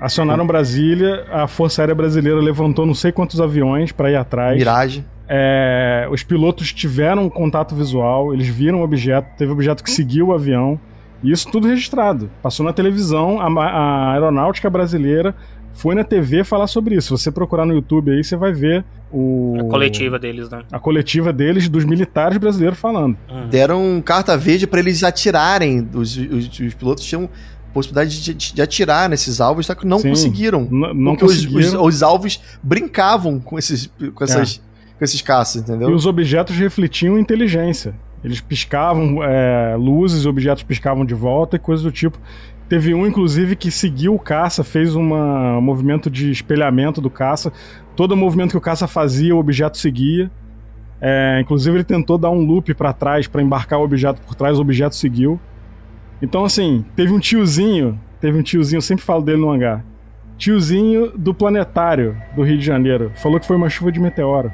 Acionaram 0.00 0.46
Brasília, 0.46 1.26
a 1.30 1.46
Força 1.46 1.82
Aérea 1.82 1.94
Brasileira 1.94 2.40
levantou 2.40 2.86
não 2.86 2.94
sei 2.94 3.12
quantos 3.12 3.38
aviões 3.40 3.92
para 3.92 4.10
ir 4.10 4.16
atrás. 4.16 4.56
Mirage. 4.56 5.04
É, 5.28 6.08
os 6.10 6.22
pilotos 6.22 6.72
tiveram 6.72 7.24
um 7.24 7.30
contato 7.30 7.74
visual, 7.74 8.32
eles 8.32 8.48
viram 8.48 8.80
o 8.80 8.82
objeto, 8.82 9.28
teve 9.36 9.52
objeto 9.52 9.84
que 9.84 9.90
seguiu 9.90 10.28
o 10.28 10.32
avião, 10.32 10.80
e 11.22 11.30
isso 11.30 11.50
tudo 11.50 11.68
registrado. 11.68 12.30
Passou 12.42 12.64
na 12.64 12.72
televisão, 12.72 13.38
a, 13.40 13.64
a 13.64 14.12
aeronáutica 14.14 14.68
brasileira 14.70 15.36
foi 15.72 15.94
na 15.94 16.04
TV 16.04 16.44
falar 16.44 16.66
sobre 16.66 16.94
isso. 16.96 17.16
Se 17.16 17.24
você 17.24 17.30
procurar 17.30 17.64
no 17.64 17.72
YouTube 17.74 18.10
aí, 18.10 18.22
você 18.22 18.36
vai 18.36 18.52
ver 18.52 18.84
o, 19.12 19.56
A 19.60 19.64
coletiva 19.64 20.18
deles, 20.18 20.48
né? 20.50 20.62
a 20.70 20.78
coletiva 20.78 21.32
deles, 21.32 21.68
dos 21.68 21.84
militares 21.84 22.38
brasileiros 22.38 22.78
falando. 22.78 23.16
Uhum. 23.30 23.48
Deram 23.48 24.02
carta 24.04 24.36
verde 24.36 24.66
pra 24.66 24.80
eles 24.80 25.02
atirarem. 25.02 25.88
Os, 25.94 26.16
os- 26.16 26.60
os 26.60 26.74
pilotos 26.74 27.04
tinham 27.04 27.28
possibilidade 27.72 28.20
de, 28.22 28.34
de 28.54 28.60
atirar 28.62 29.08
nesses 29.08 29.40
alvos, 29.40 29.66
só 29.66 29.74
que 29.74 29.86
não 29.86 29.98
Sim, 30.00 30.08
conseguiram. 30.10 30.66
Não 30.70 31.12
porque 31.16 31.24
os, 31.24 31.38
os, 31.38 31.46
conseguiram. 31.46 31.84
os 31.84 32.02
alvos 32.02 32.40
brincavam 32.62 33.38
com 33.40 33.58
esses, 33.58 33.88
com 34.14 34.24
essas, 34.24 34.60
com 34.98 35.04
esses 35.04 35.22
caças, 35.22 35.62
entendeu? 35.62 35.88
E 35.88 35.92
os 35.94 36.04
objetos 36.04 36.56
refletiam 36.56 37.16
inteligência. 37.18 37.94
Eles 38.22 38.40
piscavam 38.40 39.22
é, 39.24 39.74
luzes, 39.78 40.26
objetos 40.26 40.62
piscavam 40.62 41.04
de 41.06 41.14
volta 41.14 41.56
e 41.56 41.58
coisas 41.58 41.82
do 41.84 41.90
tipo. 41.92 42.18
Teve 42.70 42.94
um, 42.94 43.04
inclusive, 43.04 43.56
que 43.56 43.68
seguiu 43.68 44.14
o 44.14 44.18
caça, 44.18 44.62
fez 44.62 44.94
uma- 44.94 45.58
um 45.58 45.60
movimento 45.60 46.08
de 46.08 46.30
espelhamento 46.30 47.00
do 47.00 47.10
caça. 47.10 47.52
Todo 47.96 48.16
movimento 48.16 48.52
que 48.52 48.56
o 48.56 48.60
caça 48.60 48.86
fazia, 48.86 49.34
o 49.34 49.38
objeto 49.40 49.76
seguia. 49.76 50.30
É, 51.00 51.40
inclusive, 51.42 51.78
ele 51.78 51.84
tentou 51.84 52.16
dar 52.16 52.30
um 52.30 52.44
loop 52.44 52.72
para 52.74 52.92
trás 52.92 53.26
para 53.26 53.42
embarcar 53.42 53.80
o 53.80 53.82
objeto 53.82 54.22
por 54.22 54.36
trás, 54.36 54.56
o 54.56 54.62
objeto 54.62 54.94
seguiu. 54.94 55.40
Então, 56.22 56.44
assim, 56.44 56.84
teve 56.94 57.12
um 57.12 57.18
tiozinho, 57.18 57.98
teve 58.20 58.38
um 58.38 58.42
tiozinho, 58.42 58.78
eu 58.78 58.82
sempre 58.82 59.04
falo 59.04 59.22
dele 59.22 59.38
no 59.40 59.50
hangar. 59.50 59.84
Tiozinho 60.38 61.10
do 61.18 61.34
planetário 61.34 62.16
do 62.36 62.42
Rio 62.44 62.56
de 62.56 62.64
Janeiro. 62.64 63.10
Falou 63.16 63.40
que 63.40 63.46
foi 63.46 63.56
uma 63.56 63.68
chuva 63.68 63.90
de 63.90 63.98
meteoro. 63.98 64.52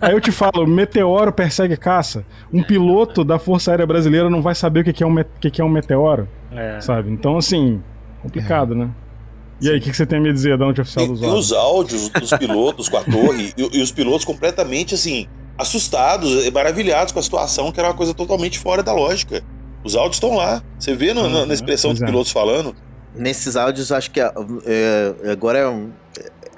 Aí 0.00 0.12
eu 0.12 0.20
te 0.20 0.30
falo, 0.32 0.66
meteoro 0.66 1.32
persegue 1.32 1.76
caça. 1.76 2.24
Um 2.52 2.62
piloto 2.62 3.24
da 3.24 3.38
Força 3.38 3.70
Aérea 3.70 3.86
Brasileira 3.86 4.28
não 4.30 4.42
vai 4.42 4.54
saber 4.54 4.80
o 4.80 4.84
que 4.92 5.02
é 5.02 5.06
um, 5.06 5.14
que 5.40 5.60
é 5.60 5.64
um 5.64 5.68
meteoro, 5.68 6.28
É. 6.52 6.80
sabe? 6.80 7.10
Então, 7.10 7.36
assim, 7.36 7.82
complicado, 8.22 8.74
né? 8.74 8.90
E 9.60 9.70
aí, 9.70 9.78
o 9.78 9.80
que, 9.80 9.90
que 9.90 9.96
você 9.96 10.04
tem 10.04 10.18
a 10.18 10.20
me 10.20 10.32
dizer 10.32 10.58
da 10.58 10.64
noite 10.66 10.80
oficial 10.82 11.06
dos 11.06 11.22
e 11.22 11.26
os 11.26 11.52
áudios 11.52 12.08
dos 12.10 12.30
pilotos 12.32 12.88
com 12.90 12.98
a 12.98 13.02
torre, 13.04 13.54
e, 13.56 13.78
e 13.78 13.82
os 13.82 13.90
pilotos 13.90 14.24
completamente 14.24 14.94
assim, 14.94 15.26
assustados, 15.56 16.44
e 16.44 16.50
maravilhados 16.50 17.10
com 17.12 17.18
a 17.18 17.22
situação, 17.22 17.72
que 17.72 17.80
era 17.80 17.88
uma 17.88 17.94
coisa 17.94 18.12
totalmente 18.12 18.58
fora 18.58 18.82
da 18.82 18.92
lógica. 18.92 19.42
Os 19.82 19.96
áudios 19.96 20.16
estão 20.16 20.36
lá. 20.36 20.62
Você 20.78 20.94
vê 20.94 21.14
no- 21.14 21.28
na, 21.30 21.46
na 21.46 21.54
expressão 21.54 21.90
Pois 21.90 22.00
dos 22.00 22.02
é. 22.02 22.10
pilotos 22.10 22.32
falando. 22.32 22.74
Nesses 23.14 23.56
áudios, 23.56 23.90
acho 23.90 24.10
que 24.10 24.20
é, 24.20 24.30
é, 24.66 25.30
agora 25.32 25.58
é 25.60 25.66
um. 25.68 25.88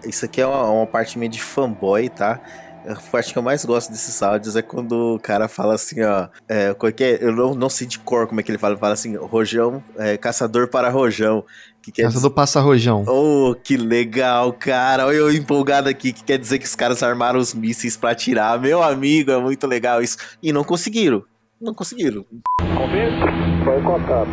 É, 0.09 0.11
Isso 0.11 0.25
aqui 0.25 0.41
é 0.41 0.47
uma, 0.47 0.71
uma 0.71 0.87
parte 0.87 1.19
meio 1.19 1.31
de 1.31 1.41
fanboy, 1.41 2.09
tá? 2.09 2.41
A 2.87 2.95
parte 3.11 3.33
que 3.33 3.39
eu 3.39 3.43
mais 3.43 3.65
gosto 3.65 3.91
desses 3.91 4.23
áudios 4.23 4.57
é 4.57 4.63
quando 4.63 5.17
o 5.17 5.19
cara 5.19 5.47
fala 5.47 5.75
assim, 5.75 6.03
ó. 6.03 6.29
É, 6.49 6.73
qualquer, 6.73 7.23
eu 7.23 7.33
não, 7.33 7.55
não 7.55 7.69
sei 7.69 7.87
de 7.87 7.99
cor 7.99 8.27
como 8.27 8.41
é 8.41 8.43
que 8.43 8.51
ele 8.51 8.57
fala. 8.57 8.73
Ele 8.73 8.81
fala 8.81 8.95
assim, 8.95 9.15
rojão, 9.17 9.83
é, 9.99 10.17
caçador 10.17 10.69
para 10.69 10.89
rojão. 10.89 11.45
Que 11.83 11.93
quer 11.93 12.03
Essa 12.03 12.21
do 12.21 12.31
Passa-Rojão. 12.31 13.05
Oh, 13.07 13.55
que 13.55 13.77
legal, 13.77 14.53
cara. 14.53 15.07
Olha 15.07 15.17
eu 15.17 15.33
empolgado 15.33 15.89
aqui, 15.89 16.13
que 16.13 16.25
quer 16.25 16.39
dizer 16.39 16.59
que 16.59 16.65
os 16.65 16.75
caras 16.75 17.03
armaram 17.03 17.39
os 17.39 17.53
mísseis 17.53 17.97
pra 17.97 18.11
atirar. 18.11 18.59
Meu 18.59 18.83
amigo, 18.83 19.31
é 19.31 19.39
muito 19.39 19.67
legal 19.67 20.03
isso. 20.03 20.17
E 20.43 20.53
não 20.53 20.65
conseguiram. 20.65 21.23
Não 21.61 21.75
conseguiram. 21.75 22.25
Confirme? 22.59 23.65
Foi 23.65 23.83
contato. 23.83 24.29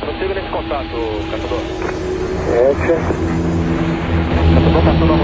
Prossiga 0.00 0.34
nesse 0.34 0.50
contato, 0.50 0.96
caçador. 1.30 1.60
Sete. 2.48 3.45
Caçador 4.76 4.84
passando 4.84 5.12
a. 5.12 5.16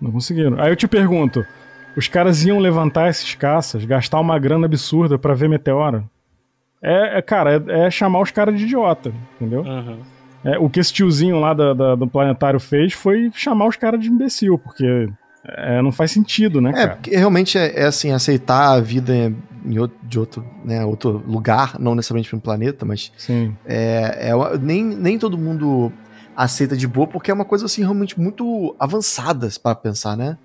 Não 0.00 0.10
conseguiram. 0.12 0.60
Aí 0.60 0.70
eu 0.70 0.76
te 0.76 0.86
pergunto: 0.88 1.44
os 1.96 2.08
caras 2.08 2.44
iam 2.44 2.58
levantar 2.58 3.08
esses 3.08 3.34
caças, 3.34 3.84
gastar 3.84 4.20
uma 4.20 4.38
grana 4.38 4.66
absurda 4.66 5.18
pra 5.18 5.34
ver 5.34 5.48
meteoro? 5.48 6.08
É, 6.82 7.18
é, 7.18 7.22
cara, 7.22 7.62
é, 7.68 7.86
é 7.86 7.90
chamar 7.90 8.20
os 8.20 8.30
caras 8.30 8.56
de 8.58 8.64
idiota, 8.64 9.12
entendeu? 9.36 9.62
Uhum. 9.62 9.98
É, 10.42 10.58
o 10.58 10.70
que 10.70 10.80
esse 10.80 10.92
tiozinho 10.92 11.38
lá 11.38 11.52
da, 11.52 11.74
da- 11.74 11.94
do 11.94 12.06
planetário 12.06 12.58
fez 12.58 12.94
foi 12.94 13.30
chamar 13.34 13.66
os 13.66 13.76
caras 13.76 14.00
de 14.00 14.08
imbecil, 14.08 14.56
porque 14.58 15.10
é, 15.46 15.82
não 15.82 15.92
faz 15.92 16.10
sentido, 16.12 16.58
né, 16.62 16.70
É, 16.70 16.72
cara? 16.72 16.88
porque 16.96 17.14
realmente 17.14 17.58
é, 17.58 17.80
é 17.80 17.84
assim, 17.84 18.10
aceitar 18.10 18.72
a 18.72 18.80
vida 18.80 19.12
em 19.66 19.78
outro, 19.78 19.98
de 20.02 20.18
outro, 20.18 20.42
né, 20.64 20.82
outro 20.86 21.22
lugar, 21.26 21.78
não 21.78 21.94
necessariamente 21.94 22.34
no 22.34 22.40
planeta, 22.40 22.86
mas 22.86 23.12
Sim. 23.18 23.54
é, 23.66 24.30
é 24.30 24.58
nem, 24.58 24.82
nem 24.82 25.18
todo 25.18 25.36
mundo 25.36 25.92
aceita 26.44 26.76
de 26.76 26.86
boa, 26.88 27.06
porque 27.06 27.30
é 27.30 27.34
uma 27.34 27.44
coisa 27.44 27.66
assim 27.66 27.82
realmente 27.82 28.18
muito 28.18 28.74
avançada 28.78 29.48
para 29.62 29.74
pensar, 29.74 30.16
né? 30.16 30.38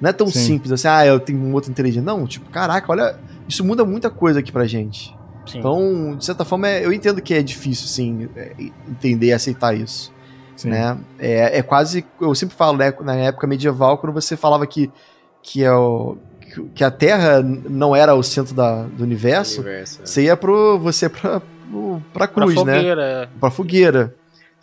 Não 0.00 0.10
é 0.10 0.12
tão 0.12 0.26
Sim. 0.28 0.38
simples 0.40 0.70
assim, 0.72 0.86
ah, 0.88 1.04
eu 1.06 1.18
tenho 1.18 1.38
um 1.40 1.52
outro 1.52 1.70
inteligente. 1.70 2.04
Não, 2.04 2.26
tipo, 2.26 2.48
caraca, 2.50 2.90
olha, 2.92 3.18
isso 3.48 3.64
muda 3.64 3.84
muita 3.84 4.08
coisa 4.10 4.38
aqui 4.40 4.52
pra 4.52 4.66
gente. 4.66 5.16
Sim. 5.46 5.58
Então, 5.58 6.14
de 6.16 6.24
certa 6.24 6.44
forma, 6.44 6.68
é- 6.68 6.84
eu 6.84 6.92
entendo 6.92 7.20
que 7.22 7.32
é 7.34 7.42
difícil, 7.42 7.88
sim, 7.88 8.28
é, 8.36 8.52
entender 8.88 9.28
e 9.28 9.32
aceitar 9.32 9.74
isso. 9.74 10.12
Sim. 10.54 10.70
Né? 10.70 10.96
É, 11.18 11.58
é 11.58 11.62
quase. 11.62 12.04
Eu 12.20 12.34
sempre 12.34 12.54
falo, 12.56 12.76
né, 12.76 12.92
na 13.00 13.14
época 13.16 13.46
medieval, 13.46 13.96
quando 13.98 14.12
você 14.12 14.36
falava 14.36 14.66
que, 14.66 14.90
que, 15.42 15.64
é 15.64 15.72
o, 15.72 16.16
que- 16.40 16.62
que 16.74 16.84
a 16.84 16.90
Terra 16.90 17.40
não 17.42 17.94
era 17.96 18.14
o 18.14 18.22
centro 18.22 18.54
da, 18.54 18.82
do 18.82 19.02
universo, 19.02 19.60
Universo, 19.62 20.02
é. 20.02 20.06
você 20.06 20.22
ia 20.24 20.36
pro. 20.36 20.78
Você 20.80 21.06
ia 21.06 21.10
pra, 21.10 21.40
pro- 21.40 22.02
pra 22.12 22.26
Pra 22.26 22.28
cruz, 22.28 22.54
né? 22.64 22.76
fogueira. 22.76 23.30
Pra 23.40 23.50
fogueira. 23.50 24.14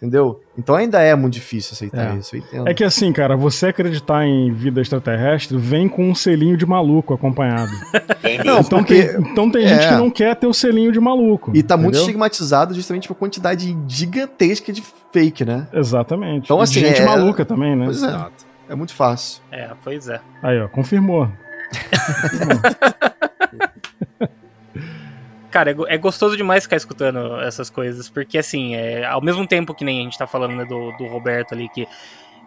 Entendeu? 0.06 0.40
Então 0.58 0.76
ainda 0.76 1.02
é 1.02 1.16
muito 1.16 1.34
difícil 1.34 1.74
aceitar 1.74 2.14
É. 2.14 2.18
isso, 2.18 2.36
eu 2.36 2.40
entendo. 2.40 2.68
É 2.70 2.74
que 2.74 2.84
assim, 2.84 3.12
cara, 3.12 3.36
você 3.36 3.68
acreditar 3.68 4.24
em 4.26 4.52
vida 4.54 4.80
extraterrestre 4.82 5.58
vem 5.58 5.90
com 5.90 6.08
um 6.10 6.14
selinho 6.16 6.56
de 6.56 6.66
maluco 6.66 7.14
acompanhado. 7.14 7.72
Não. 8.46 8.60
Então 8.60 8.80
porque- 8.80 9.04
tem, 9.08 9.22
então 9.32 9.52
tem 9.52 9.68
gente 9.68 9.84
é. 9.86 9.90
que 9.90 9.96
não 9.96 10.10
quer 10.12 10.36
ter 10.36 10.48
o 10.48 10.54
selinho 10.54 10.92
de 10.92 11.00
maluco. 11.00 11.52
E 11.56 11.64
tá 11.64 11.76
muito 11.76 11.90
entendeu? 11.96 12.02
estigmatizado 12.02 12.74
justamente 12.74 13.08
por 13.08 13.16
quantidade 13.16 13.76
gigantesca 13.88 14.72
de 14.72 14.84
fake, 15.12 15.44
né? 15.44 15.68
Exatamente. 15.74 16.46
Então, 16.46 16.60
E 16.60 16.64
assim, 16.64 16.80
gente 16.82 17.02
é- 17.02 17.06
maluca 17.06 17.44
também, 17.44 17.76
né? 17.76 17.86
Pois 17.86 18.04
é. 18.04 18.08
Exato. 18.08 18.46
É 18.70 18.76
muito 18.76 18.94
fácil. 18.94 19.42
É, 19.52 19.70
pois 19.84 20.08
é. 20.08 20.20
Aí, 20.44 20.60
ó, 20.60 20.68
confirmou. 20.68 21.28
Cara, 25.56 25.72
é, 25.72 25.76
é 25.96 25.98
gostoso 25.98 26.36
demais 26.36 26.64
ficar 26.64 26.76
escutando 26.76 27.40
essas 27.40 27.70
coisas, 27.70 28.10
porque 28.10 28.38
assim, 28.38 28.76
é, 28.76 29.06
ao 29.06 29.22
mesmo 29.22 29.48
tempo 29.48 29.74
que 29.74 29.86
nem 29.86 30.02
a 30.02 30.04
gente 30.04 30.18
tá 30.18 30.28
falando 30.28 30.54
né, 30.54 30.66
do, 30.66 30.92
do 30.98 31.06
Roberto 31.06 31.54
ali, 31.54 31.70
que 31.70 31.88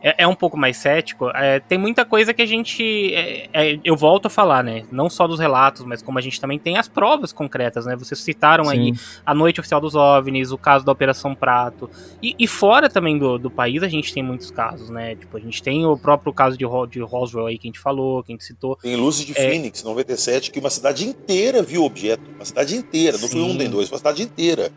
é, 0.02 0.22
é 0.24 0.26
um 0.26 0.34
pouco 0.34 0.56
mais 0.56 0.76
cético, 0.76 1.30
é, 1.34 1.60
tem 1.60 1.76
muita 1.78 2.04
coisa 2.04 2.32
que 2.34 2.42
a 2.42 2.46
gente. 2.46 3.14
é, 3.14 3.48
é, 3.52 3.78
eu 3.84 3.96
volto 3.96 4.26
a 4.26 4.30
falar, 4.30 4.62
né? 4.62 4.84
Não 4.92 5.08
só 5.10 5.26
dos 5.26 5.38
relatos, 5.40 5.84
mas 5.84 6.02
como 6.02 6.18
a 6.18 6.22
gente 6.22 6.40
também 6.40 6.58
tem 6.58 6.76
as 6.78 6.88
provas 6.88 7.32
concretas, 7.32 7.86
né? 7.86 7.96
Vocês 7.96 8.20
citaram 8.20 8.68
aí 8.68 8.94
Sim. 8.94 9.00
a 9.26 9.34
noite 9.34 9.60
oficial 9.60 9.80
dos 9.80 9.94
OVNIs, 9.94 10.52
o 10.52 10.58
caso 10.58 10.84
da 10.84 10.92
Operação 10.92 11.34
Prato. 11.34 11.90
E, 12.22 12.34
e 12.38 12.46
fora 12.46 12.88
também 12.88 13.18
do, 13.18 13.38
do 13.38 13.50
país, 13.50 13.82
a 13.82 13.88
gente 13.88 14.12
tem 14.12 14.22
muitos 14.22 14.50
casos, 14.50 14.90
né? 14.90 15.14
Tipo, 15.16 15.36
a 15.36 15.40
gente 15.40 15.62
tem 15.62 15.84
o 15.86 15.96
próprio 15.96 16.32
caso 16.32 16.56
de, 16.56 16.64
Ro- 16.64 16.86
de 16.86 17.00
Roswell 17.00 17.46
aí 17.46 17.58
que 17.58 17.66
a 17.66 17.70
gente 17.70 17.80
falou, 17.80 18.22
que 18.22 18.32
a 18.32 18.34
gente 18.34 18.44
citou. 18.44 18.76
Tem 18.76 18.96
luzes 18.96 19.24
de 19.26 19.32
É. 19.38 19.50
Phoenix, 19.50 19.82
97, 19.82 20.50
que 20.50 20.58
uma 20.60 20.70
cidade 20.70 21.04
inteira 21.06 21.62
viu 21.62 21.82
o 21.82 21.86
objeto. 21.86 22.22
Uma 22.36 22.44
cidade 22.44 22.76
inteira. 22.76 23.18
Não 23.18 23.28
foi 23.28 23.40
um 23.40 23.54
nem 23.54 23.68
dois, 23.68 23.88
foi 23.88 23.96
uma 23.96 23.98
cidade 23.98 24.22
inteira. 24.22 24.70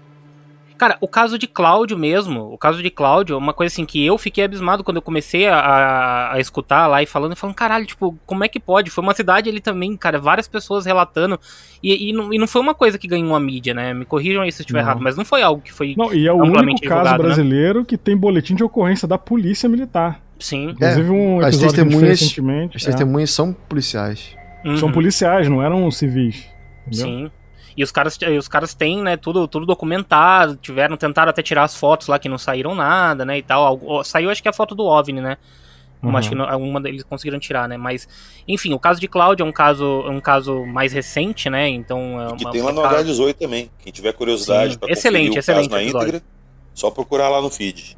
Cara, 0.82 0.98
o 0.99 1.08
caso 1.08 1.38
de 1.38 1.45
Cláudio 1.45 1.95
mesmo, 1.95 2.52
o 2.52 2.58
caso 2.58 2.82
de 2.82 2.90
Cláudio, 2.90 3.38
uma 3.38 3.53
coisa 3.53 3.72
assim 3.72 3.86
que 3.86 4.03
eu 4.03 4.18
fiquei 4.18 4.44
abismado 4.45 4.84
quando 4.84 4.98
eu 4.98 5.02
comecei 5.03 5.48
a, 5.48 5.56
a, 5.60 6.34
a 6.34 6.40
escutar 6.40 6.88
lá 6.88 7.03
e 7.03 7.06
falando, 7.06 7.34
e 7.34 7.36
falando, 7.36 7.56
caralho, 7.56 7.86
tipo, 7.86 8.18
como 8.26 8.44
é 8.44 8.48
que 8.48 8.60
pode? 8.60 8.90
Foi 8.90 9.03
uma 9.03 9.14
cidade 9.14 9.48
ali 9.48 9.62
também, 9.62 9.95
cara, 9.95 10.18
várias 10.18 10.48
pessoas 10.48 10.84
relatando, 10.84 11.40
e, 11.84 12.10
e, 12.10 12.14
não, 12.14 12.34
e 12.34 12.40
não 12.40 12.48
foi 12.48 12.60
uma 12.62 12.74
coisa 12.74 12.98
que 12.98 13.08
ganhou 13.08 13.36
a 13.36 13.40
mídia, 13.40 13.76
né? 13.76 13.94
Me 13.94 14.06
corrijam 14.06 14.41
aí 14.41 14.52
se 14.52 14.60
eu 14.60 14.64
estiver 14.64 14.80
Não. 14.82 14.88
errado, 14.88 15.02
mas 15.03 15.16
não 15.16 15.24
foi 15.24 15.44
algo 15.44 15.62
que 15.62 15.72
foi. 15.72 15.94
Não, 15.95 16.12
e 16.12 16.26
é 16.28 16.34
o 16.34 16.38
único 16.38 16.82
caso 16.88 17.12
né? 17.12 17.18
brasileiro 17.20 17.86
que 17.86 17.95
tem 17.95 18.18
boletim 18.18 18.56
de 18.56 18.64
ocorrência 18.64 19.08
da 19.08 19.20
Polícia 19.20 19.70
Militar. 19.70 20.20
Sim. 20.40 20.72
Inclusive 20.72 21.12
um 21.12 21.41
as 21.41 21.58
testemunhas- 21.58 22.20
recentemente. 22.22 22.78
As 22.78 22.84
é. 22.84 22.86
testemunhas 22.88 23.30
são 23.30 23.53
policiais. 23.53 24.36
São 24.80 24.88
Uhum. 24.88 24.91
policiais, 24.94 25.48
não 25.48 25.62
eram 25.62 25.91
civis. 25.91 26.49
Entendeu? 26.88 27.06
Sim. 27.06 27.32
E 27.76 27.84
os 27.84 27.91
caras, 27.91 28.18
e 28.22 28.38
os 28.38 28.48
caras 28.48 28.73
têm, 28.73 29.02
né, 29.02 29.15
tudo, 29.18 29.48
tudo 29.48 29.65
documentado, 29.65 30.56
tiveram, 30.57 30.98
tentaram 30.98 31.30
até 31.30 31.41
tirar 31.41 31.64
as 31.64 31.76
fotos 31.76 32.07
lá 32.07 32.19
que 32.19 32.27
não 32.30 32.38
saíram 32.38 32.76
nada, 32.76 33.23
né, 33.26 33.38
e 33.38 33.41
tal. 33.41 33.65
Algo- 33.65 34.03
Saiu 34.03 34.30
acho 34.30 34.41
que 34.41 34.49
a 34.49 34.53
foto 34.53 34.76
do 34.76 34.84
OVNI, 34.85 35.22
né? 35.22 35.38
Uhum. 36.03 36.18
acho 36.18 36.30
que 36.30 36.35
não- 36.35 36.48
uma 36.57 36.81
deles 36.81 37.03
conseguiram 37.03 37.38
tirar, 37.39 37.69
né? 37.69 37.77
Mas, 37.77 38.07
enfim, 38.48 38.73
o 38.73 38.80
caso 38.80 38.99
de 38.99 39.07
Cláudio 39.07 39.43
é 39.43 39.48
um 39.48 39.52
caso, 39.52 40.03
é 40.07 40.10
um 40.10 40.19
caso 40.19 40.65
mais 40.65 40.91
recente, 40.93 41.48
né? 41.48 41.69
Então 41.69 42.19
é 42.19 42.35
Que 42.35 42.43
uma, 42.45 42.52
tem 42.52 42.61
lá 42.64 42.72
no 42.72 42.81
uma- 42.81 42.89
H18 42.89 43.35
também. 43.35 43.69
Quem 43.77 43.93
tiver 43.93 44.11
curiosidade 44.14 44.73
Sim. 44.73 44.80
para 44.80 44.91
Excelente, 44.91 45.38
excelente 45.38 45.69
caso 45.69 45.84
na 45.84 45.84
íntegra, 45.84 46.23
só 46.73 46.89
procurar 46.89 47.30
lá 47.30 47.39
no 47.39 47.52
feed. 47.52 47.95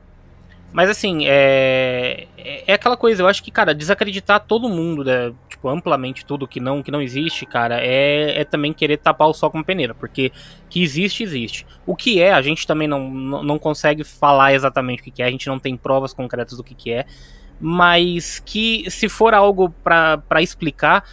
Mas 0.74 0.90
assim, 0.90 1.26
é, 1.28 2.28
é 2.38 2.64
é 2.68 2.74
aquela 2.74 2.98
coisa, 2.98 3.22
eu 3.22 3.28
acho 3.28 3.44
que, 3.44 3.52
cara, 3.52 3.74
desacreditar 3.74 4.40
todo 4.40 4.70
mundo, 4.70 5.04
né, 5.04 5.34
tipo, 5.50 5.70
amplamente 5.70 6.26
tudo 6.26 6.48
que 6.48 6.60
não, 6.60 6.82
que 6.82 6.92
não 6.92 7.02
existe, 7.02 7.46
cara, 7.46 7.80
é, 7.82 8.42
é 8.42 8.44
também 8.44 8.74
querer 8.74 8.98
tapar 8.98 9.28
o 9.28 9.34
sol 9.34 9.52
com 9.52 9.64
peneira, 9.64 9.94
porque 9.94 10.32
que 10.70 10.82
existe, 10.82 11.24
existe. 11.24 11.66
O 11.86 11.96
que 11.96 12.22
é, 12.22 12.34
a 12.34 12.42
gente 12.42 12.66
também 12.66 12.88
não, 12.88 13.10
não, 13.10 13.60
consegue 13.60 14.04
falar 14.04 14.54
exatamente 14.54 15.02
o 15.02 15.12
que 15.12 15.22
é, 15.22 15.26
a 15.26 15.32
gente 15.32 15.48
não 15.48 15.60
tem 15.60 15.78
provas 15.78 16.14
concretas 16.14 16.58
do 16.58 16.64
que 16.64 16.74
que 16.74 16.92
é, 16.92 17.06
mas 17.60 18.42
que 18.46 18.90
se 18.90 19.08
for 19.08 19.34
algo 19.34 19.70
pra 19.84 20.42
explicar, 20.42 21.04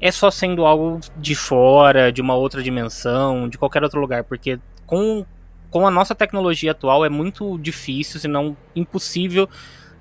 é 0.00 0.12
só 0.12 0.30
sendo 0.30 0.64
algo 0.64 1.00
de 1.16 1.34
fora, 1.34 2.12
de 2.12 2.20
uma 2.20 2.34
outra 2.34 2.62
dimensão, 2.62 3.48
de 3.48 3.58
qualquer 3.58 3.82
outro 3.82 4.00
lugar, 4.00 4.24
porque 4.24 4.60
com, 4.86 5.26
com 5.70 5.86
a 5.86 5.90
nossa 5.90 6.14
tecnologia 6.14 6.72
atual 6.72 7.04
é 7.04 7.08
muito 7.08 7.58
difícil, 7.58 8.18
se 8.20 8.28
não 8.28 8.56
impossível, 8.74 9.48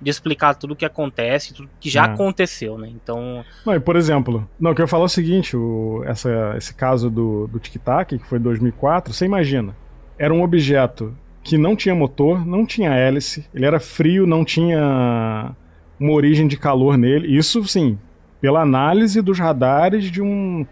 de 0.01 0.09
explicar 0.09 0.53
tudo 0.55 0.73
o 0.73 0.75
que 0.75 0.85
acontece, 0.85 1.53
tudo 1.53 1.69
que 1.79 1.89
já 1.89 2.03
É. 2.05 2.09
aconteceu, 2.09 2.77
né? 2.77 2.89
Então, 2.93 3.43
Não, 3.65 3.73
e 3.73 3.79
por 3.79 3.95
exemplo, 3.95 4.47
não, 4.59 4.71
eu 4.71 4.75
quero 4.75 4.87
falar 4.87 5.03
é 5.03 5.05
o 5.05 5.09
seguinte, 5.09 5.57
o, 5.57 6.03
essa, 6.05 6.53
esse 6.55 6.73
caso 6.73 7.09
do, 7.09 7.47
do 7.47 7.59
Tic 7.59 7.81
Tac, 7.81 8.09
que 8.17 8.25
foi 8.27 8.37
em 8.37 8.41
2004, 8.41 9.11
você 9.13 9.25
imagina, 9.25 9.75
era 10.17 10.33
um 10.33 10.43
objeto 10.43 11.15
que 11.43 11.57
não 11.57 11.75
tinha 11.75 11.95
motor, 11.95 12.45
não 12.45 12.65
tinha 12.65 12.91
hélice, 12.93 13.45
ele 13.53 13.65
era 13.65 13.79
frio, 13.79 14.27
não 14.27 14.45
tinha 14.45 15.55
uma 15.99 16.11
origem 16.11 16.47
de 16.47 16.57
calor 16.57 16.97
nele, 16.97 17.35
isso 17.35 17.63
sim, 17.67 17.97
pela 18.39 18.61
análise 18.61 19.21
dos 19.21 19.39
radares 19.39 20.11
de 20.11 20.21
um 20.21 20.65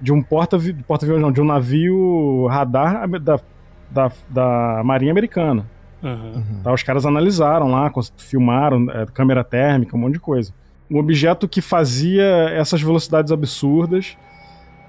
de 0.00 0.12
um 0.12 0.20
porta 0.20 0.58
porta 0.88 1.06
não, 1.06 1.30
de 1.30 1.40
um 1.40 1.44
navio 1.44 2.48
radar 2.48 3.08
da, 3.20 3.38
da, 3.92 4.10
da 4.28 4.82
Marinha 4.84 5.12
Americana. 5.12 5.66
uhum. 6.02 6.62
Tá, 6.62 6.72
os 6.72 6.82
caras 6.82 7.06
analisaram 7.06 7.70
lá, 7.70 7.90
filmaram, 8.16 8.90
é, 8.90 9.06
câmera 9.06 9.44
térmica, 9.44 9.96
um 9.96 10.00
monte 10.00 10.14
de 10.14 10.20
coisa. 10.20 10.52
Um 10.90 10.98
objeto 10.98 11.48
que 11.48 11.60
fazia 11.60 12.24
essas 12.50 12.82
velocidades 12.82 13.32
absurdas, 13.32 14.16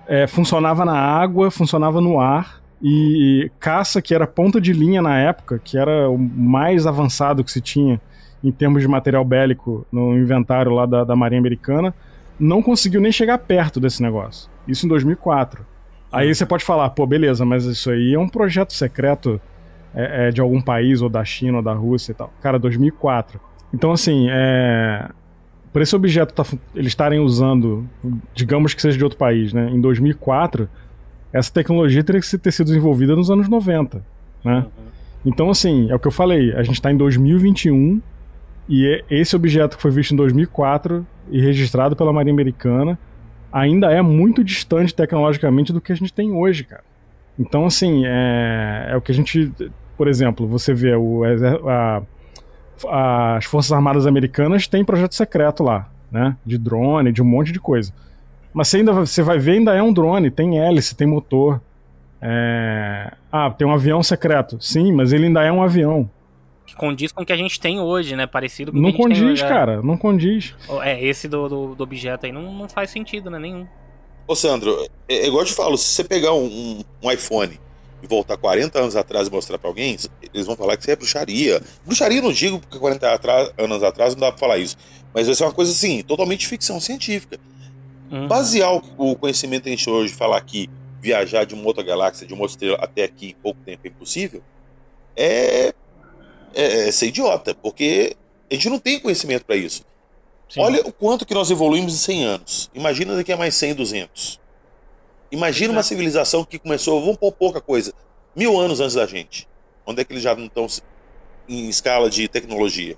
é, 0.08 0.28
funcionava 0.28 0.84
na 0.84 0.98
água, 0.98 1.52
funcionava 1.52 2.02
no 2.02 2.20
ar, 2.20 2.62
e 2.82 3.50
caça, 3.60 4.02
que 4.02 4.14
era 4.14 4.28
ponta 4.28 4.60
de 4.60 4.74
linha 4.74 5.02
na 5.02 5.18
época, 5.18 5.60
que 5.64 5.78
era 5.78 6.10
o 6.10 6.18
mais 6.18 6.86
avançado 6.86 7.44
que 7.44 7.52
se 7.52 7.62
tinha 7.62 8.02
em 8.44 8.52
termos 8.52 8.82
de 8.82 8.88
material 8.90 9.24
bélico 9.24 9.88
no 9.90 10.18
inventário 10.18 10.74
lá 10.74 10.86
da, 10.86 11.06
da 11.06 11.16
Marinha 11.16 11.40
Americana, 11.40 11.94
não 12.38 12.62
conseguiu 12.62 13.00
nem 13.00 13.12
chegar 13.12 13.38
perto 13.38 13.80
desse 13.80 14.02
negócio. 14.02 14.50
Isso 14.68 14.86
em 14.86 14.90
2004. 14.90 15.66
Aí 16.14 16.34
você 16.34 16.46
pode 16.46 16.64
falar, 16.64 16.90
pô, 16.92 17.08
beleza, 17.08 17.44
mas 17.44 17.66
isso 17.66 17.90
aí 17.90 18.14
é 18.14 18.20
um 18.20 18.30
projeto 18.30 18.72
secreto 18.72 19.42
é, 19.96 20.28
é, 20.28 20.32
de 20.32 20.40
algum 20.40 20.62
país, 20.62 21.02
ou 21.02 21.10
da 21.10 21.26
China, 21.26 21.58
ou 21.58 21.64
da 21.64 21.74
Rússia 21.74 22.12
e 22.12 22.16
tal. 22.16 22.32
Cara, 22.40 22.60
2004. 22.60 23.40
Então, 23.74 23.92
assim, 23.92 24.28
é... 24.30 25.10
por 25.72 25.82
esse 25.82 25.96
objeto 25.96 26.32
tá, 26.34 26.46
eles 26.76 26.92
estarem 26.92 27.20
usando, 27.20 27.88
digamos 28.36 28.76
que 28.76 28.82
seja 28.82 28.96
de 28.96 29.04
outro 29.04 29.18
país, 29.18 29.54
né, 29.54 29.70
em 29.72 29.82
2004, 29.82 30.70
essa 31.32 31.52
tecnologia 31.52 32.04
teria 32.04 32.22
que 32.22 32.38
ter 32.38 32.52
sido 32.52 32.68
desenvolvida 32.68 33.16
nos 33.16 33.32
anos 33.32 33.50
90, 33.50 34.04
né? 34.46 34.68
Então, 35.26 35.50
assim, 35.50 35.90
é 35.90 35.96
o 35.96 36.00
que 36.00 36.08
eu 36.08 36.12
falei, 36.12 36.54
a 36.54 36.62
gente 36.62 36.76
está 36.76 36.92
em 36.92 36.98
2021 36.98 38.00
e 38.70 38.86
é- 38.86 39.04
esse 39.10 39.36
objeto 39.36 39.78
que 39.78 39.82
foi 39.82 39.90
visto 39.90 40.14
em 40.14 40.18
2004 40.18 41.06
e 41.32 41.42
registrado 41.42 41.96
pela 41.96 42.14
Marinha 42.14 42.34
Americana 42.34 43.00
ainda 43.54 43.92
é 43.92 44.02
muito 44.02 44.44
distante 44.44 44.94
tecnologicamente 44.94 45.72
do 45.72 45.80
que 45.80 45.94
a 45.94 45.96
gente 45.96 46.12
tem 46.12 46.32
hoje, 46.32 46.64
cara. 46.66 46.84
Então, 47.40 47.66
assim, 47.66 48.04
é, 48.06 48.88
é 48.90 48.98
o 48.98 49.02
que 49.02 49.12
a 49.12 49.16
gente. 49.16 49.52
Por 49.98 50.08
exemplo, 50.08 50.48
você 50.48 50.74
vê 50.74 50.96
o, 50.96 51.26
exer- 51.26 51.62
a- 51.68 52.02
as 53.38 53.46
Forças 53.46 53.72
Armadas 53.72 54.06
Americanas 54.06 54.68
têm 54.68 54.84
projeto 54.84 55.14
secreto 55.16 55.64
lá, 55.64 55.88
né? 56.12 56.36
De 56.46 56.58
drone, 56.58 57.12
de 57.12 57.22
um 57.22 57.26
monte 57.26 57.52
de 57.52 57.60
coisa. 57.60 57.94
Mas 58.54 58.68
você 58.68 58.78
ainda 58.78 58.92
você 58.94 59.22
vai 59.24 59.40
ver, 59.40 59.54
ainda 59.54 59.74
é 59.74 59.82
um 59.82 59.94
drone, 59.94 60.30
tem 60.30 60.60
hélice, 60.60 60.96
tem 60.96 61.08
motor. 61.08 61.62
É, 62.22 63.12
Ah, 63.32 63.50
tem 63.50 63.66
um 63.68 63.74
avião 63.74 64.02
secreto. 64.04 64.58
Sim, 64.62 64.94
mas 64.94 65.12
ele 65.12 65.26
ainda 65.26 65.44
é 65.44 65.52
um 65.52 65.62
avião. 65.64 66.10
Que 66.74 66.80
condiz 66.80 67.12
com 67.12 67.22
o 67.22 67.26
que 67.26 67.32
a 67.32 67.38
gente 67.38 67.60
tem 67.60 67.80
hoje, 67.80 68.16
né? 68.16 68.26
Parecido 68.26 68.72
com 68.72 68.78
o 68.78 68.82
Não 68.82 68.92
que 68.92 68.96
a 68.96 68.98
gente 68.98 69.14
tem 69.14 69.22
condiz, 69.24 69.42
hoje, 69.42 69.44
é. 69.44 69.48
cara, 69.48 69.82
não 69.82 69.98
condiz. 69.98 70.56
É, 70.82 71.04
esse 71.04 71.28
do, 71.28 71.48
do, 71.48 71.76
do 71.76 71.84
objeto 71.84 72.26
aí 72.26 72.32
não, 72.32 72.54
não 72.54 72.68
faz 72.68 72.90
sentido, 72.90 73.30
né? 73.30 73.40
Nenhum. 73.40 73.68
Ô 74.28 74.36
Sandro, 74.36 74.88
é, 75.08 75.16
é 75.16 75.28
igual 75.28 75.42
eu 75.44 75.48
te 75.48 75.54
falo, 75.54 75.78
se 75.78 75.86
você 75.86 76.04
pegar 76.04 76.34
um, 76.34 76.82
um- 77.04 77.12
iPhone 77.12 77.60
e 78.02 78.08
voltar 78.08 78.36
40 78.38 78.80
anos 78.80 78.96
atrás 78.96 79.28
e 79.28 79.32
mostrar 79.32 79.58
para 79.58 79.70
alguém, 79.70 79.98
eles 80.34 80.46
vão 80.46 80.56
falar 80.56 80.76
que 80.76 80.84
isso 80.84 80.92
é 80.92 80.96
bruxaria. 80.96 81.62
Bruxaria 81.86 82.22
não 82.22 82.32
digo 82.32 82.60
porque 82.60 82.78
40 82.80 83.14
atrás, 83.14 83.54
anos 83.58 83.84
atrás 83.84 84.14
não 84.16 84.22
dá 84.22 84.32
para 84.32 84.40
falar 84.40 84.58
isso, 84.58 84.76
mas 85.14 85.28
vai 85.28 85.36
ser 85.36 85.44
uma 85.44 85.54
coisa 85.54 85.72
assim, 85.72 86.02
totalmente 86.02 86.48
ficção 86.48 86.80
científica. 86.80 87.40
Uhum. 88.12 88.28
Basear 88.28 88.74
o 88.98 89.16
conhecimento 89.16 89.64
que 89.64 89.70
a 89.70 89.72
gente 89.72 89.90
hoje 89.90 90.14
falar 90.14 90.40
que 90.42 90.70
viajar 91.02 91.46
de 91.46 91.54
uma 91.54 91.66
outra 91.66 91.84
galáxia, 91.84 92.26
de 92.26 92.34
uma 92.34 92.44
outra 92.44 92.54
estrela 92.56 92.78
até 92.82 93.04
aqui 93.04 93.30
em 93.30 93.42
pouco 93.42 93.60
tempo 93.66 93.82
é 93.86 93.90
impossível, 93.90 94.42
é, 95.16 95.74
é, 96.54 96.88
é 96.88 96.92
ser 96.92 97.08
idiota, 97.08 97.56
porque 97.56 98.16
a 98.50 98.54
gente 98.54 98.70
não 98.70 98.80
tem 98.80 99.00
conhecimento 99.00 99.46
para 99.46 99.56
isso. 99.56 99.84
Sim. 100.50 100.62
Olha 100.62 100.82
o 100.86 100.94
quanto 100.94 101.26
que 101.26 101.34
nós 101.34 101.50
evoluímos 101.50 101.94
em 101.94 101.98
100 101.98 102.26
anos. 102.26 102.72
Imagina 102.74 103.16
daqui 103.16 103.32
a 103.32 103.38
mais 103.38 103.56
100, 103.56 103.76
200. 103.76 104.40
Imagina 105.32 105.74
uma 105.74 105.82
civilização 105.82 106.46
que 106.46 106.60
começou, 106.60 107.02
vamos 107.02 107.18
pôr 107.18 107.32
pouca 107.32 107.60
coisa, 107.60 107.92
mil 108.36 108.60
anos 108.60 108.80
antes 108.80 108.94
da 108.94 109.06
gente. 109.08 109.48
Onde 109.86 110.02
é 110.02 110.06
que 110.06 110.14
eles 110.14 110.22
já 110.22 110.36
não 110.36 110.46
estão 110.46 110.68
em 111.50 111.68
escala 111.68 112.10
de 112.10 112.28
tecnologia? 112.28 112.96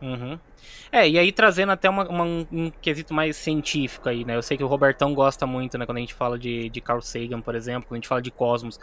Uhum. 0.00 0.38
É, 0.90 1.08
e 1.08 1.18
aí 1.18 1.32
trazendo 1.32 1.72
até 1.72 1.88
uma, 1.88 2.06
uma, 2.06 2.24
um 2.24 2.70
quesito 2.82 3.14
mais 3.14 3.36
científico 3.36 4.08
aí, 4.08 4.24
né? 4.24 4.36
Eu 4.36 4.42
sei 4.42 4.58
que 4.58 4.64
o 4.64 4.66
Robertão 4.66 5.14
gosta 5.14 5.46
muito, 5.46 5.78
né? 5.78 5.86
Quando 5.86 5.98
a 5.98 6.00
gente 6.00 6.12
fala 6.12 6.38
de, 6.38 6.68
de 6.68 6.80
Carl 6.80 7.00
Sagan, 7.00 7.40
por 7.40 7.54
exemplo, 7.54 7.88
quando 7.88 7.94
a 7.94 7.96
gente 7.98 8.08
fala 8.08 8.20
de 8.20 8.30
cosmos. 8.30 8.78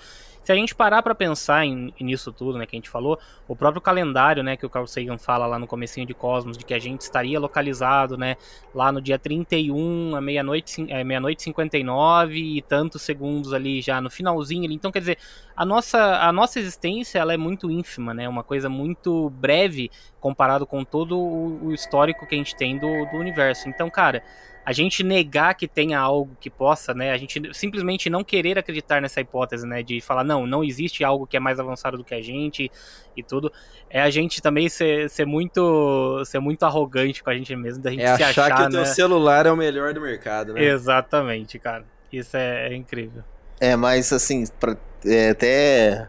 Se 0.50 0.54
a 0.54 0.56
gente 0.56 0.74
parar 0.74 1.04
para 1.04 1.14
pensar 1.14 1.64
em, 1.64 1.94
nisso 2.00 2.34
tudo, 2.34 2.58
né, 2.58 2.66
que 2.66 2.76
a 2.76 2.80
gente 2.80 2.90
falou, 2.90 3.20
o 3.48 3.56
próprio 3.56 3.80
calendário, 3.80 4.42
né, 4.42 4.58
que 4.58 4.66
o 4.66 4.70
Carl 4.70 4.88
Sagan 4.88 5.20
fala 5.20 5.46
lá 5.46 5.60
no 5.60 5.68
comecinho 5.68 6.08
de 6.08 6.14
Cosmos, 6.16 6.58
de 6.58 6.66
que 6.66 6.74
a 6.74 6.80
gente 6.80 7.02
estaria 7.02 7.40
localizado, 7.40 8.18
né, 8.18 8.36
lá 8.74 8.92
no 8.92 9.00
dia 9.00 9.20
31, 9.20 10.16
a 10.16 10.20
meia-noite, 10.20 10.88
é, 10.90 11.04
meia-noite 11.04 11.44
59 11.44 12.58
e 12.58 12.64
tantos 12.64 13.04
segundos 13.04 13.54
ali 13.54 13.80
já 13.80 14.02
no 14.02 14.10
finalzinho 14.10 14.66
ali. 14.66 14.74
Então, 14.74 14.92
quer 14.92 15.02
dizer, 15.02 15.20
a 15.56 15.64
nossa, 15.64 16.16
a 16.16 16.34
nossa 16.34 16.60
existência, 16.60 17.20
ela 17.20 17.32
é 17.32 17.38
muito 17.38 17.70
ínfima, 17.70 18.12
né, 18.12 18.28
uma 18.28 18.42
coisa 18.44 18.68
muito 18.68 19.30
breve 19.30 19.92
comparado 20.20 20.66
com 20.66 20.84
todo 20.84 21.16
o, 21.16 21.68
o 21.68 21.74
histórico 21.76 22.26
que 22.26 22.34
a 22.34 22.38
gente 22.40 22.56
tem 22.56 22.76
do, 22.76 23.06
do 23.12 23.18
universo. 23.18 23.70
Então, 23.70 23.88
cara, 23.88 24.24
a 24.70 24.72
gente 24.72 25.04
negar 25.04 25.56
que 25.56 25.68
tenha 25.68 26.00
algo 26.00 26.38
que 26.40 26.48
possa, 26.48 26.94
né? 26.94 27.12
A 27.12 27.18
gente 27.18 27.42
simplesmente 27.56 28.08
não 28.08 28.24
querer 28.24 28.60
acreditar 28.60 29.02
nessa 29.02 29.20
hipótese, 29.20 29.66
né? 29.66 29.82
De 29.82 30.00
falar, 30.00 30.24
não, 30.24 30.46
não 30.46 30.64
existe 30.64 31.04
algo 31.04 31.26
que 31.26 31.36
é 31.36 31.40
mais 31.40 31.60
avançado 31.60 31.98
do 31.98 32.04
que 32.04 32.14
a 32.14 32.22
gente 32.22 32.72
e 33.18 33.24
tudo. 33.24 33.52
É 33.90 34.00
a 34.00 34.12
gente 34.12 34.44
também 34.44 34.70
ser, 34.70 35.10
ser 35.10 35.26
muito 35.26 36.24
ser 36.24 36.38
muito 36.38 36.62
arrogante 36.68 37.24
com 37.24 37.32
a 37.32 37.34
gente 37.34 37.56
mesmo, 37.56 37.82
da 37.82 37.90
gente 37.90 38.04
é 38.04 38.16
se 38.16 38.22
achar, 38.22 38.44
achar 38.44 38.56
que 38.58 38.62
o 38.62 38.66
né? 38.66 38.70
teu 38.70 38.86
celular 38.86 39.48
é 39.48 39.52
o 39.52 39.58
melhor 39.58 39.92
do 39.92 40.02
mercado, 40.02 40.54
né? 40.54 40.64
Exatamente, 40.64 41.58
cara. 41.58 41.84
Isso 42.14 42.38
é, 42.38 42.72
é 42.72 42.76
incrível. 42.76 43.24
É, 43.60 43.76
mas 43.76 44.14
assim, 44.14 44.44
pra, 44.60 44.78
é, 45.04 45.30
até 45.32 46.08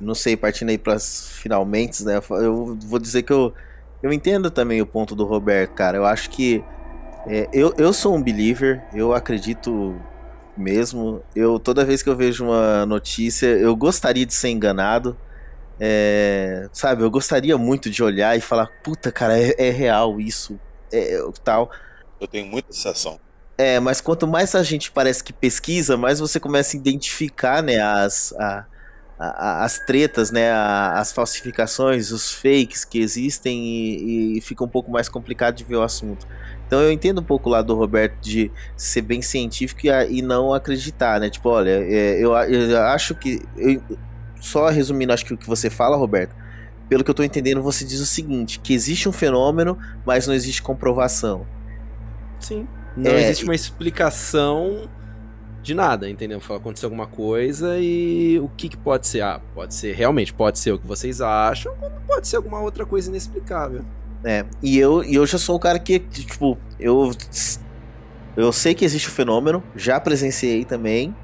não 0.00 0.14
sei, 0.14 0.36
partindo 0.36 0.68
aí 0.68 0.78
para 0.78 0.96
finalmente, 1.00 2.04
né? 2.04 2.20
Eu 2.30 2.78
vou 2.86 3.00
dizer 3.00 3.24
que 3.24 3.32
eu 3.32 3.52
eu 4.00 4.12
entendo 4.12 4.48
também 4.48 4.80
o 4.80 4.86
ponto 4.86 5.16
do 5.16 5.24
Roberto, 5.24 5.72
cara. 5.72 5.96
Eu 5.96 6.06
acho 6.06 6.30
que 6.30 6.62
é, 7.26 7.48
eu, 7.52 7.74
eu 7.76 7.92
sou 7.92 8.14
um 8.14 8.22
believer, 8.22 8.82
eu 8.94 9.12
acredito 9.12 10.00
mesmo. 10.56 11.22
Eu 11.34 11.58
toda 11.58 11.84
vez 11.84 12.02
que 12.02 12.08
eu 12.08 12.16
vejo 12.16 12.44
uma 12.44 12.84
notícia, 12.86 13.46
eu 13.46 13.74
gostaria 13.76 14.26
de 14.26 14.34
ser 14.34 14.48
enganado. 14.48 15.16
É, 15.80 16.68
sabe, 16.72 17.02
eu 17.02 17.10
gostaria 17.10 17.56
muito 17.56 17.88
de 17.88 18.02
olhar 18.02 18.36
e 18.36 18.40
falar, 18.40 18.66
puta, 18.82 19.12
cara, 19.12 19.38
é, 19.38 19.54
é 19.58 19.70
real 19.70 20.20
isso, 20.20 20.58
é, 20.92 21.18
tal. 21.44 21.70
Eu 22.20 22.26
tenho 22.26 22.46
muita 22.46 22.72
sensação. 22.72 23.20
É, 23.56 23.78
mas 23.80 24.00
quanto 24.00 24.26
mais 24.26 24.54
a 24.54 24.62
gente 24.62 24.90
parece 24.90 25.22
que 25.22 25.32
pesquisa, 25.32 25.96
mais 25.96 26.20
você 26.20 26.38
começa 26.40 26.76
a 26.76 26.80
identificar, 26.80 27.62
né, 27.62 27.80
as, 27.80 28.32
a, 28.34 28.66
a, 29.18 29.64
as 29.64 29.78
tretas, 29.80 30.30
né, 30.30 30.50
a, 30.50 30.92
as 30.92 31.12
falsificações, 31.12 32.10
os 32.10 32.32
fakes 32.32 32.84
que 32.84 32.98
existem 33.00 33.64
e, 33.64 34.38
e 34.38 34.40
fica 34.40 34.64
um 34.64 34.68
pouco 34.68 34.90
mais 34.90 35.08
complicado 35.08 35.56
de 35.56 35.64
ver 35.64 35.76
o 35.76 35.82
assunto. 35.82 36.26
Então 36.68 36.82
eu 36.82 36.92
entendo 36.92 37.22
um 37.22 37.24
pouco 37.24 37.48
lá 37.48 37.62
do 37.62 37.74
Roberto 37.74 38.20
de 38.20 38.52
ser 38.76 39.00
bem 39.00 39.22
científico 39.22 39.80
e, 39.86 40.18
e 40.18 40.22
não 40.22 40.52
acreditar, 40.52 41.18
né? 41.18 41.30
Tipo, 41.30 41.48
olha, 41.48 41.70
é, 41.70 42.22
eu, 42.22 42.32
eu, 42.36 42.82
acho 42.82 43.14
que. 43.14 43.40
Eu, 43.56 43.82
só 44.38 44.68
resumindo, 44.68 45.12
acho 45.12 45.24
que 45.24 45.32
o 45.32 45.36
que 45.36 45.48
você 45.48 45.70
fala, 45.70 45.96
Roberto, 45.96 46.36
pelo 46.86 47.02
que 47.02 47.10
eu 47.10 47.14
tô 47.14 47.22
entendendo, 47.22 47.62
você 47.62 47.86
diz 47.86 48.00
o 48.00 48.06
seguinte: 48.06 48.60
que 48.60 48.74
existe 48.74 49.08
um 49.08 49.12
fenômeno, 49.12 49.78
mas 50.04 50.26
não 50.26 50.34
existe 50.34 50.62
comprovação. 50.62 51.46
Sim. 52.38 52.68
Não 52.94 53.12
é, 53.12 53.24
existe 53.24 53.44
uma 53.44 53.54
explicação 53.54 54.90
de 55.62 55.74
nada, 55.74 56.08
entendeu? 56.08 56.38
Aconteceu 56.54 56.86
alguma 56.86 57.06
coisa 57.06 57.78
e 57.78 58.38
o 58.40 58.48
que, 58.50 58.68
que 58.68 58.76
pode 58.76 59.06
ser? 59.06 59.22
Ah, 59.22 59.40
pode 59.54 59.74
ser, 59.74 59.94
realmente, 59.94 60.34
pode 60.34 60.58
ser 60.58 60.72
o 60.72 60.78
que 60.78 60.86
vocês 60.86 61.22
acham, 61.22 61.74
como 61.76 61.98
pode 62.06 62.28
ser 62.28 62.36
alguma 62.36 62.60
outra 62.60 62.84
coisa 62.84 63.08
inexplicável. 63.08 63.84
É, 64.24 64.44
e 64.62 64.78
eu, 64.78 65.04
e 65.04 65.14
eu 65.14 65.26
já 65.26 65.38
sou 65.38 65.56
o 65.56 65.60
cara 65.60 65.78
que, 65.78 65.98
tipo, 65.98 66.58
eu, 66.78 67.12
eu 68.36 68.52
sei 68.52 68.74
que 68.74 68.84
existe 68.84 69.08
o 69.08 69.12
fenômeno, 69.12 69.62
já 69.76 70.00
presenciei 70.00 70.64
também, 70.64 71.14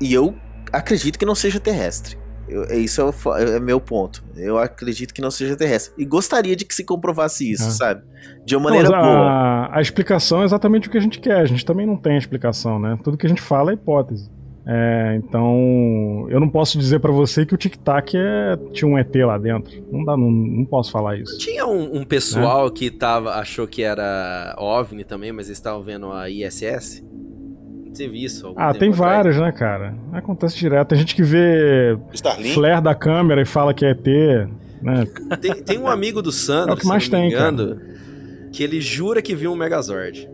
e 0.00 0.12
eu 0.12 0.34
acredito 0.72 1.18
que 1.18 1.26
não 1.26 1.34
seja 1.34 1.60
terrestre. 1.60 2.18
Eu, 2.48 2.64
isso 2.78 3.00
é, 3.00 3.04
o, 3.04 3.36
é, 3.36 3.60
meu 3.60 3.80
ponto. 3.80 4.24
Eu 4.36 4.56
acredito 4.58 5.12
que 5.12 5.20
não 5.20 5.30
seja 5.30 5.56
terrestre. 5.56 5.92
E 5.98 6.04
gostaria 6.04 6.54
de 6.54 6.64
que 6.64 6.74
se 6.74 6.84
comprovasse 6.84 7.50
isso, 7.50 7.68
é. 7.68 7.70
sabe? 7.70 8.02
De 8.44 8.54
uma 8.54 8.70
maneira 8.70 8.88
não, 8.88 8.96
a, 8.96 9.02
boa. 9.02 9.68
A 9.72 9.80
explicação 9.80 10.42
é 10.42 10.44
exatamente 10.44 10.88
o 10.88 10.90
que 10.90 10.96
a 10.96 11.00
gente 11.00 11.18
quer. 11.18 11.40
A 11.40 11.44
gente 11.44 11.64
também 11.64 11.86
não 11.86 11.96
tem 11.96 12.16
explicação, 12.16 12.78
né? 12.78 12.96
Tudo 13.02 13.16
que 13.16 13.26
a 13.26 13.28
gente 13.28 13.42
fala 13.42 13.72
é 13.72 13.74
hipótese. 13.74 14.30
É, 14.68 15.14
então, 15.16 16.26
eu 16.28 16.40
não 16.40 16.48
posso 16.48 16.76
dizer 16.76 16.98
para 16.98 17.12
você 17.12 17.46
que 17.46 17.54
o 17.54 17.56
Tic 17.56 17.76
Tac 17.76 18.14
é, 18.16 18.56
tinha 18.72 18.88
um 18.88 18.98
ET 18.98 19.14
lá 19.14 19.38
dentro. 19.38 19.72
Não 19.92 20.04
dá, 20.04 20.16
não, 20.16 20.28
não 20.28 20.64
posso 20.64 20.90
falar 20.90 21.16
isso. 21.16 21.38
Tinha 21.38 21.64
um, 21.66 21.98
um 21.98 22.04
pessoal 22.04 22.66
é? 22.66 22.70
que 22.70 22.90
tava, 22.90 23.34
achou 23.34 23.68
que 23.68 23.82
era 23.82 24.56
OVNI 24.58 25.04
também, 25.04 25.30
mas 25.30 25.46
eles 25.46 25.58
estavam 25.58 25.82
vendo 25.82 26.10
a 26.10 26.28
ISS. 26.28 27.04
Não 27.84 27.92
teve 27.92 28.24
isso. 28.24 28.52
Ah, 28.56 28.74
tem 28.74 28.90
vários, 28.90 29.38
né, 29.38 29.52
cara? 29.52 29.94
Acontece 30.12 30.58
direto. 30.58 30.88
Tem 30.88 30.98
gente 30.98 31.14
que 31.14 31.22
vê 31.22 31.96
Starlink? 32.12 32.54
flare 32.54 32.82
da 32.82 32.94
câmera 32.94 33.40
e 33.40 33.46
fala 33.46 33.72
que 33.72 33.84
é 33.84 33.90
ET. 33.90 34.06
Né? 34.82 35.04
Tem, 35.40 35.54
tem 35.62 35.78
um 35.78 35.86
amigo 35.86 36.20
do 36.20 36.32
Sandro, 36.32 36.72
é 36.72 36.74
o 36.74 36.76
que 36.76 36.86
mais 36.86 37.08
tem, 37.08 37.28
engano, 37.28 37.76
cara. 37.76 37.96
que 38.52 38.64
ele 38.64 38.80
jura 38.80 39.22
que 39.22 39.34
viu 39.34 39.52
um 39.52 39.56
Megazord. 39.56 40.28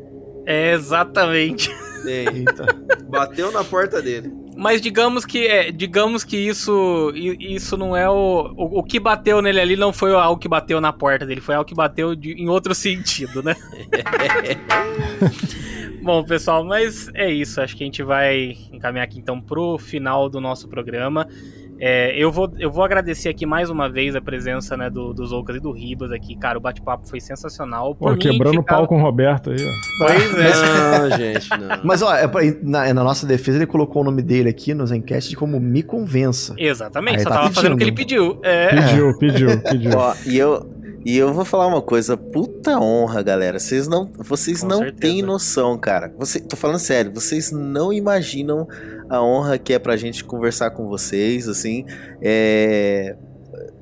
É, 0.47 0.73
exatamente. 0.73 1.71
Eita. 2.05 2.82
Bateu 3.13 3.53
na 3.53 3.63
porta 3.63 4.01
dele. 4.01 4.33
Mas 4.57 4.81
digamos 4.81 5.27
que 5.27 5.47
é, 5.47 5.71
digamos 5.71 6.25
que 6.25 6.37
isso 6.37 7.13
isso 7.15 7.77
não 7.77 7.97
é 7.97 8.09
o, 8.09 8.53
o, 8.57 8.79
o 8.79 8.83
que 8.83 8.99
bateu 8.99 9.43
nele 9.43 9.61
ali 9.61 9.77
não 9.77 9.93
foi 9.93 10.15
algo 10.15 10.41
que 10.41 10.49
bateu 10.49 10.81
na 10.81 10.93
porta 10.93 11.27
dele, 11.27 11.41
foi 11.41 11.55
algo 11.55 11.69
que 11.69 11.75
bateu 11.75 12.15
de, 12.15 12.33
em 12.33 12.49
outro 12.49 12.75
sentido, 12.75 13.43
né? 13.43 13.55
Bom, 16.03 16.25
pessoal, 16.25 16.65
mas 16.65 17.09
é 17.15 17.31
isso. 17.31 17.61
Acho 17.61 17.77
que 17.77 17.85
a 17.85 17.87
gente 17.87 18.03
vai 18.03 18.57
encaminhar 18.73 19.05
aqui 19.05 19.19
então 19.19 19.41
pro 19.41 19.79
final 19.79 20.29
do 20.29 20.41
nosso 20.41 20.69
programa. 20.69 21.29
É, 21.85 22.15
eu, 22.17 22.31
vou, 22.31 22.49
eu 22.61 22.71
vou 22.71 22.85
agradecer 22.85 23.29
aqui 23.29 23.45
mais 23.45 23.69
uma 23.69 23.91
vez 23.91 24.15
a 24.15 24.21
presença 24.21 24.77
né, 24.77 24.89
do, 24.89 25.13
do 25.13 25.27
Zoucas 25.27 25.57
e 25.57 25.59
do 25.59 25.73
Ribas 25.73 26.13
aqui. 26.13 26.37
Cara, 26.37 26.57
o 26.57 26.61
bate-papo 26.61 27.09
foi 27.09 27.19
sensacional. 27.19 27.93
Pô, 27.93 28.15
quebrando 28.15 28.61
o 28.61 28.63
pau 28.63 28.87
com 28.87 28.99
o 28.99 29.03
Roberto 29.03 29.51
aí, 29.51 29.57
ó. 29.57 30.07
Pois 30.07 30.31
é. 30.39 30.99
Não, 31.01 31.19
gente, 31.19 31.51
não. 31.51 31.81
Mas, 31.83 32.01
ó, 32.01 32.15
é 32.15 32.31
na, 32.63 32.95
na, 32.95 33.03
nossa 33.03 33.27
defesa, 33.27 33.59
ele 33.59 33.67
colocou 33.67 34.03
o 34.03 34.05
nome 34.05 34.23
dele 34.23 34.49
aqui 34.49 34.73
nos 34.75 34.93
enquetes 34.93 35.35
como 35.35 35.59
Me 35.59 35.83
Convença. 35.83 36.55
Exatamente, 36.57 37.17
aí 37.17 37.23
só 37.25 37.31
tá 37.31 37.35
tava 37.35 37.49
pedindo. 37.49 37.57
fazendo 37.57 37.75
o 37.75 37.77
que 37.79 37.83
ele 37.83 37.93
pediu. 37.93 38.39
É. 38.45 38.69
Pediu, 38.69 39.19
pediu, 39.19 39.63
pediu. 39.63 39.99
Ó, 39.99 40.15
e 40.25 40.39
eu, 40.39 40.71
e 41.05 41.17
eu 41.17 41.33
vou 41.33 41.45
falar 41.45 41.67
uma 41.67 41.83
coisa, 41.83 42.17
puta 42.17 42.79
honra, 42.79 43.23
galera. 43.23 43.59
Vocês 43.59 43.89
não, 43.89 44.11
vocês 44.19 44.61
Com 44.61 44.69
não 44.69 44.79
certeza. 44.79 45.01
têm 45.01 45.23
noção, 45.23 45.77
cara. 45.77 46.13
Você, 46.19 46.41
tô 46.41 46.57
falando 46.57 46.79
sério, 46.79 47.13
vocês 47.13 47.51
não 47.51 47.93
imaginam 47.93 48.69
a 49.09 49.23
honra 49.23 49.59
que 49.59 49.73
é 49.73 49.79
pra 49.79 49.97
gente 49.97 50.25
conversar 50.25 50.71
com 50.71 50.87
vocês, 50.87 51.49
assim. 51.49 51.85
É. 52.21 53.17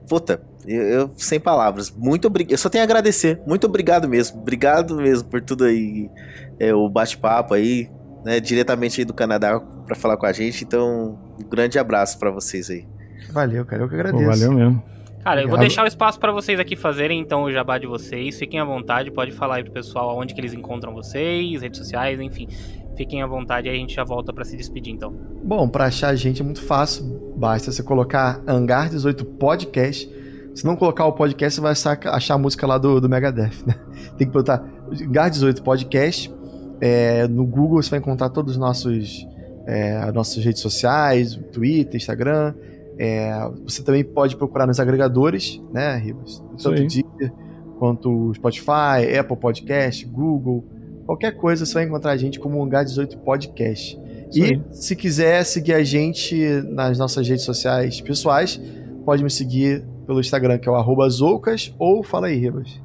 Puta, 0.09 0.40
eu, 0.66 0.82
eu 0.82 1.10
sem 1.16 1.38
palavras. 1.38 1.90
Muito 1.90 2.26
obrigado. 2.26 2.52
Eu 2.52 2.59
só 2.59 2.68
tenho 2.68 2.82
a 2.82 2.84
agradecer. 2.84 3.40
Muito 3.47 3.66
obrigado 3.66 4.09
mesmo. 4.09 4.40
Obrigado 4.40 4.97
mesmo 4.97 5.28
por 5.28 5.40
tudo 5.40 5.64
aí. 5.64 6.10
É, 6.59 6.74
o 6.74 6.88
bate-papo 6.88 7.55
aí, 7.55 7.90
né? 8.24 8.40
Diretamente 8.40 9.01
aí 9.01 9.05
do 9.05 9.14
Canadá 9.14 9.60
para 9.60 9.94
falar 9.94 10.16
com 10.16 10.26
a 10.26 10.32
gente. 10.32 10.64
Então, 10.64 11.18
um 11.38 11.48
grande 11.48 11.78
abraço 11.78 12.18
para 12.18 12.30
vocês 12.30 12.70
aí. 12.70 12.86
Valeu, 13.30 13.64
cara. 13.64 13.82
Eu 13.82 13.88
que 13.88 13.94
agradeço. 13.94 14.24
Pô, 14.24 14.30
valeu 14.30 14.52
mesmo. 14.52 14.82
Cara, 15.22 15.42
eu 15.42 15.48
vou 15.48 15.59
deixar 15.59 15.84
o 15.84 15.86
espaço 15.86 16.18
para 16.18 16.32
vocês 16.32 16.59
aqui 16.59 16.74
fazerem 16.74 17.20
então 17.20 17.42
o 17.42 17.52
jabá 17.52 17.76
de 17.76 17.86
vocês. 17.86 18.38
Fiquem 18.38 18.59
à 18.59 18.64
vontade, 18.64 19.10
pode 19.10 19.32
falar 19.32 19.56
aí 19.56 19.64
pro 19.64 19.72
pessoal 19.72 20.18
onde 20.18 20.34
que 20.34 20.40
eles 20.40 20.55
encontram 20.55 20.94
vocês, 20.94 21.60
redes 21.60 21.78
sociais, 21.78 22.18
enfim. 22.20 22.48
Fiquem 22.97 23.22
à 23.22 23.26
vontade 23.26 23.68
e 23.68 23.70
a 23.70 23.74
gente 23.74 23.94
já 23.94 24.02
volta 24.02 24.32
para 24.32 24.44
se 24.44 24.56
despedir 24.56 24.94
então. 24.94 25.12
Bom, 25.44 25.68
para 25.68 25.86
achar 25.86 26.09
a 26.09 26.14
gente 26.14 26.40
é 26.40 26.44
muito 26.44 26.62
fácil. 26.62 27.34
Basta 27.36 27.70
você 27.70 27.82
colocar 27.82 28.42
Hangar 28.47 28.88
18 28.88 29.24
Podcast. 29.24 30.10
Se 30.55 30.64
não 30.64 30.74
colocar 30.74 31.05
o 31.05 31.12
podcast, 31.12 31.60
você 31.60 31.60
vai 31.60 31.72
achar 32.12 32.34
a 32.34 32.38
música 32.38 32.66
lá 32.66 32.78
do, 32.78 33.01
do 33.01 33.09
Megadeth, 33.09 33.64
né? 33.66 33.74
Tem 34.16 34.26
que 34.26 34.32
botar 34.32 34.64
Hangar 34.90 35.30
18 35.30 35.62
Podcast. 35.62 36.32
É, 36.80 37.28
no 37.28 37.44
Google 37.44 37.82
você 37.82 37.90
vai 37.90 37.98
encontrar 37.98 38.30
todos 38.30 38.52
os 38.52 38.59
nossos 38.59 39.26
é, 39.66 39.98
as 39.98 40.14
nossas 40.14 40.42
redes 40.42 40.62
sociais, 40.62 41.38
Twitter, 41.52 41.97
Instagram. 41.97 42.55
É, 43.02 43.32
você 43.64 43.82
também 43.82 44.05
pode 44.05 44.36
procurar 44.36 44.66
nos 44.66 44.78
agregadores, 44.78 45.59
né, 45.72 45.97
Ribas? 45.97 46.44
Tanto 46.62 46.74
Deezer 46.74 47.32
quanto 47.78 48.31
Spotify, 48.35 49.16
Apple 49.18 49.39
Podcast, 49.39 50.05
Google, 50.05 50.66
qualquer 51.06 51.35
coisa, 51.35 51.64
você 51.64 51.72
vai 51.72 51.85
encontrar 51.85 52.10
a 52.10 52.16
gente 52.18 52.39
como 52.39 52.62
Hangar 52.62 52.85
18 52.85 53.16
Podcast. 53.20 53.98
Isso 54.28 54.39
e 54.39 54.44
aí. 54.44 54.62
se 54.70 54.94
quiser 54.94 55.43
seguir 55.44 55.72
a 55.72 55.82
gente 55.82 56.36
nas 56.68 56.98
nossas 56.98 57.27
redes 57.27 57.43
sociais 57.43 58.02
pessoais, 58.02 58.60
pode 59.02 59.24
me 59.24 59.31
seguir 59.31 59.82
pelo 60.06 60.20
Instagram, 60.20 60.59
que 60.59 60.68
é 60.68 60.72
o 60.72 60.74
arroba 60.74 61.09
Zoucas, 61.09 61.74
ou 61.78 62.02
fala 62.02 62.27
aí, 62.27 62.36
Ribas. 62.36 62.78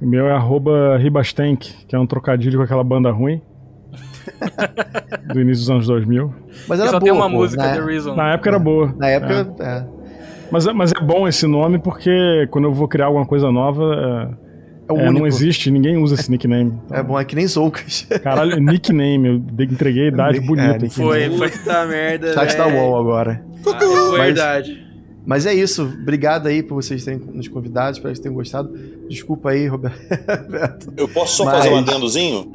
O 0.00 0.06
meu 0.08 0.26
é 0.26 0.32
arroba 0.32 0.98
Ribastank, 0.98 1.86
que 1.86 1.94
é 1.94 1.98
um 2.00 2.06
trocadilho 2.06 2.58
com 2.58 2.64
aquela 2.64 2.82
banda 2.82 3.12
ruim. 3.12 3.40
Do 5.32 5.40
início 5.40 5.64
dos 5.64 5.70
anos 5.70 5.86
2000. 5.86 6.34
Mas 6.68 6.80
era 6.80 6.90
Só 6.90 6.98
boa, 6.98 7.02
tem 7.02 7.12
uma 7.12 7.30
pô, 7.30 7.36
música, 7.36 7.62
na, 7.62 7.72
The 7.72 7.80
Reason. 7.80 8.14
Na 8.14 8.32
época 8.32 8.50
era 8.50 8.58
boa. 8.58 8.94
Na 8.98 9.08
época, 9.08 9.54
é. 9.60 9.64
é. 9.64 9.86
Mas, 10.50 10.66
mas 10.66 10.92
é 10.92 11.00
bom 11.00 11.26
esse 11.26 11.46
nome 11.46 11.78
porque 11.78 12.46
quando 12.50 12.66
eu 12.66 12.72
vou 12.72 12.86
criar 12.86 13.06
alguma 13.06 13.24
coisa 13.24 13.50
nova, 13.50 14.36
é, 14.90 14.94
é, 14.94 15.06
é 15.06 15.10
não 15.10 15.26
existe, 15.26 15.70
ninguém 15.70 15.96
usa 15.96 16.14
esse 16.14 16.30
nickname. 16.30 16.78
Então... 16.84 16.98
É 16.98 17.02
bom, 17.02 17.18
é 17.18 17.24
que 17.24 17.34
nem 17.34 17.46
Zoucas. 17.46 18.06
Caralho, 18.22 18.60
nickname, 18.60 19.28
eu 19.28 19.64
entreguei 19.64 20.04
a 20.04 20.08
idade 20.08 20.40
bonita. 20.40 20.88
foi, 20.90 21.30
foi. 21.30 21.50
Puta 21.50 21.86
merda. 21.86 22.34
Chat 22.34 22.56
da 22.56 22.66
UOL 22.66 22.98
agora. 22.98 23.42
Ah, 23.66 23.78
é 24.14 24.24
verdade. 24.24 24.92
Mas 25.24 25.46
é 25.46 25.54
isso. 25.54 25.84
Obrigado 25.84 26.48
aí 26.48 26.62
por 26.62 26.74
vocês 26.74 27.04
terem 27.04 27.20
nos 27.32 27.48
convidado. 27.48 27.92
Espero 27.92 28.12
que 28.12 28.16
vocês 28.16 28.18
tenham 28.18 28.34
gostado. 28.34 28.72
Desculpa 29.08 29.50
aí, 29.50 29.66
Roberto. 29.68 30.92
Eu 30.96 31.08
posso 31.08 31.36
só 31.36 31.44
Mas... 31.44 31.58
fazer 31.58 31.70
um 31.70 31.78
adendozinho? 31.78 32.50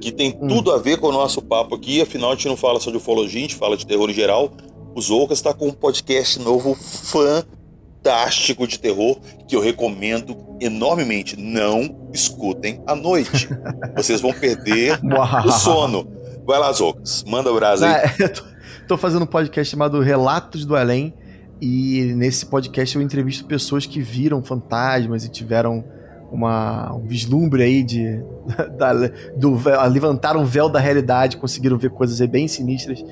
Que 0.00 0.10
tem 0.10 0.36
hum. 0.40 0.48
tudo 0.48 0.72
a 0.72 0.78
ver 0.78 0.98
com 0.98 1.08
o 1.08 1.12
nosso 1.12 1.42
papo 1.42 1.74
aqui. 1.74 2.00
Afinal, 2.00 2.30
a 2.30 2.34
gente 2.34 2.48
não 2.48 2.56
fala 2.56 2.80
só 2.80 2.90
de 2.90 2.96
ufologia, 2.96 3.40
a 3.40 3.42
gente 3.42 3.56
fala 3.56 3.76
de 3.76 3.86
terror 3.86 4.08
em 4.08 4.14
geral. 4.14 4.50
O 4.94 5.00
Zoucas 5.00 5.38
está 5.38 5.54
com 5.54 5.68
um 5.68 5.72
podcast 5.72 6.38
novo 6.40 6.74
fantástico 6.74 8.66
de 8.66 8.78
terror 8.78 9.18
que 9.46 9.54
eu 9.54 9.60
recomendo 9.60 10.36
enormemente. 10.60 11.38
Não 11.38 12.08
escutem 12.12 12.82
à 12.86 12.94
noite. 12.94 13.48
Vocês 13.96 14.20
vão 14.20 14.32
perder 14.32 14.98
o 15.44 15.52
sono. 15.52 16.06
Vai 16.46 16.58
lá, 16.58 16.72
Zoucas. 16.72 17.22
Manda 17.24 17.52
o 17.52 17.54
braço 17.54 17.84
aí. 17.84 17.92
É, 18.18 18.28
tô, 18.28 18.42
tô 18.88 18.96
fazendo 18.96 19.22
um 19.22 19.26
podcast 19.26 19.70
chamado 19.70 20.00
Relatos 20.00 20.64
do 20.64 20.74
Além 20.74 21.14
e 21.60 22.14
nesse 22.16 22.46
podcast 22.46 22.96
eu 22.96 23.02
entrevisto 23.02 23.44
pessoas 23.44 23.84
que 23.84 24.00
viram 24.00 24.42
fantasmas 24.42 25.24
e 25.24 25.28
tiveram 25.28 25.84
uma, 26.30 26.94
um 26.94 27.06
vislumbre 27.06 27.62
aí 27.62 27.82
de 27.82 28.22
da, 28.76 28.92
do 29.36 29.58
levantaram 29.90 30.42
o 30.42 30.46
véu 30.46 30.68
da 30.68 30.78
realidade, 30.78 31.36
conseguiram 31.36 31.76
ver 31.78 31.90
coisas 31.90 32.20
bem 32.28 32.46
sinistras. 32.48 33.04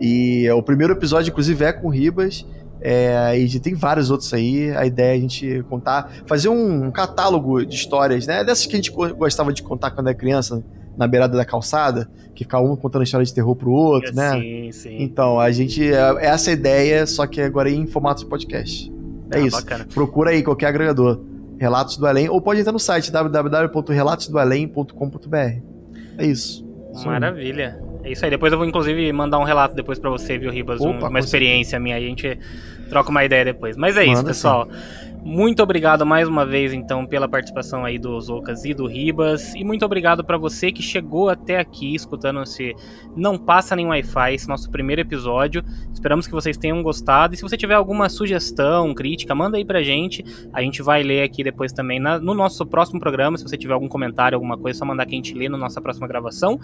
E 0.00 0.48
o 0.50 0.62
primeiro 0.62 0.92
episódio, 0.92 1.30
inclusive, 1.30 1.64
é 1.64 1.72
com 1.72 1.88
Ribas. 1.88 2.44
É, 2.80 3.38
e 3.38 3.58
tem 3.58 3.74
vários 3.74 4.10
outros 4.10 4.32
aí. 4.34 4.70
A 4.76 4.84
ideia 4.84 5.14
é 5.14 5.16
a 5.16 5.20
gente 5.20 5.64
contar, 5.68 6.12
fazer 6.26 6.48
um, 6.48 6.84
um 6.84 6.90
catálogo 6.90 7.64
de 7.64 7.74
histórias, 7.74 8.26
né? 8.26 8.44
Dessas 8.44 8.66
que 8.66 8.74
a 8.74 8.76
gente 8.76 8.90
gostava 8.90 9.52
de 9.52 9.62
contar 9.62 9.90
quando 9.90 10.08
era 10.08 10.16
criança, 10.16 10.62
na 10.96 11.06
beirada 11.06 11.36
da 11.36 11.44
calçada, 11.44 12.08
que 12.34 12.44
fica 12.44 12.58
um 12.60 12.74
contando 12.76 13.02
história 13.02 13.24
de 13.24 13.32
terror 13.32 13.54
pro 13.54 13.70
outro, 13.70 14.14
né? 14.14 14.32
Sim, 14.32 14.72
sim. 14.72 14.96
Então, 15.02 15.38
a 15.38 15.50
gente. 15.50 15.92
É, 15.92 15.96
é 15.96 16.26
essa 16.26 16.50
a 16.50 16.52
ideia, 16.52 17.06
só 17.06 17.26
que 17.26 17.40
agora 17.40 17.70
em 17.70 17.86
formato 17.86 18.20
de 18.20 18.26
podcast. 18.26 18.92
É 19.30 19.38
ah, 19.38 19.40
isso. 19.40 19.56
Bacana. 19.56 19.86
Procura 19.92 20.30
aí 20.30 20.42
qualquer 20.42 20.66
agregador. 20.66 21.20
Relatos 21.58 21.96
do 21.96 22.06
Além, 22.06 22.28
ou 22.28 22.38
pode 22.40 22.60
entrar 22.60 22.72
no 22.72 22.78
site 22.78 23.10
www.relatosdoalém.com.br. 23.10 25.36
É 26.18 26.26
isso. 26.26 26.64
Maravilha. 27.04 27.78
É 28.02 28.12
isso 28.12 28.24
aí. 28.24 28.30
Depois 28.30 28.52
eu 28.52 28.58
vou, 28.58 28.66
inclusive, 28.66 29.12
mandar 29.12 29.38
um 29.38 29.44
relato 29.44 29.74
depois 29.74 29.98
para 29.98 30.08
você, 30.10 30.38
viu, 30.38 30.50
Ribas? 30.50 30.80
Opa, 30.80 31.06
um, 31.06 31.10
uma 31.10 31.18
experiência 31.18 31.80
minha 31.80 31.96
aí. 31.96 32.06
A 32.06 32.08
gente 32.08 32.38
troca 32.88 33.10
uma 33.10 33.24
ideia 33.24 33.44
depois. 33.44 33.76
Mas 33.76 33.96
é 33.96 34.00
Manda 34.00 34.12
isso, 34.12 34.24
pessoal. 34.24 34.68
Sim. 34.70 35.15
Muito 35.26 35.60
obrigado 35.60 36.06
mais 36.06 36.28
uma 36.28 36.46
vez, 36.46 36.72
então, 36.72 37.04
pela 37.04 37.28
participação 37.28 37.84
aí 37.84 37.98
do 37.98 38.18
Zocas 38.20 38.64
e 38.64 38.72
do 38.72 38.86
Ribas. 38.86 39.56
E 39.56 39.64
muito 39.64 39.84
obrigado 39.84 40.22
para 40.22 40.38
você 40.38 40.70
que 40.70 40.80
chegou 40.80 41.28
até 41.28 41.58
aqui 41.58 41.96
escutando 41.96 42.40
esse 42.44 42.76
Não 43.16 43.36
Passa 43.36 43.74
Nem 43.74 43.88
Wi-Fi, 43.88 44.34
esse 44.34 44.48
nosso 44.48 44.70
primeiro 44.70 45.00
episódio. 45.00 45.64
Esperamos 45.92 46.28
que 46.28 46.32
vocês 46.32 46.56
tenham 46.56 46.80
gostado. 46.80 47.34
E 47.34 47.36
se 47.36 47.42
você 47.42 47.56
tiver 47.56 47.74
alguma 47.74 48.08
sugestão, 48.08 48.94
crítica, 48.94 49.34
manda 49.34 49.56
aí 49.56 49.64
pra 49.64 49.82
gente. 49.82 50.24
A 50.52 50.62
gente 50.62 50.80
vai 50.80 51.02
ler 51.02 51.24
aqui 51.24 51.42
depois 51.42 51.72
também 51.72 51.98
na, 51.98 52.20
no 52.20 52.32
nosso 52.32 52.64
próximo 52.64 53.00
programa. 53.00 53.36
Se 53.36 53.42
você 53.42 53.56
tiver 53.58 53.74
algum 53.74 53.88
comentário, 53.88 54.36
alguma 54.36 54.56
coisa, 54.56 54.76
é 54.76 54.78
só 54.78 54.84
mandar 54.84 55.06
que 55.06 55.12
a 55.12 55.16
gente 55.16 55.34
lê 55.34 55.48
na 55.48 55.58
nossa 55.58 55.80
próxima 55.80 56.06
gravação. 56.06 56.60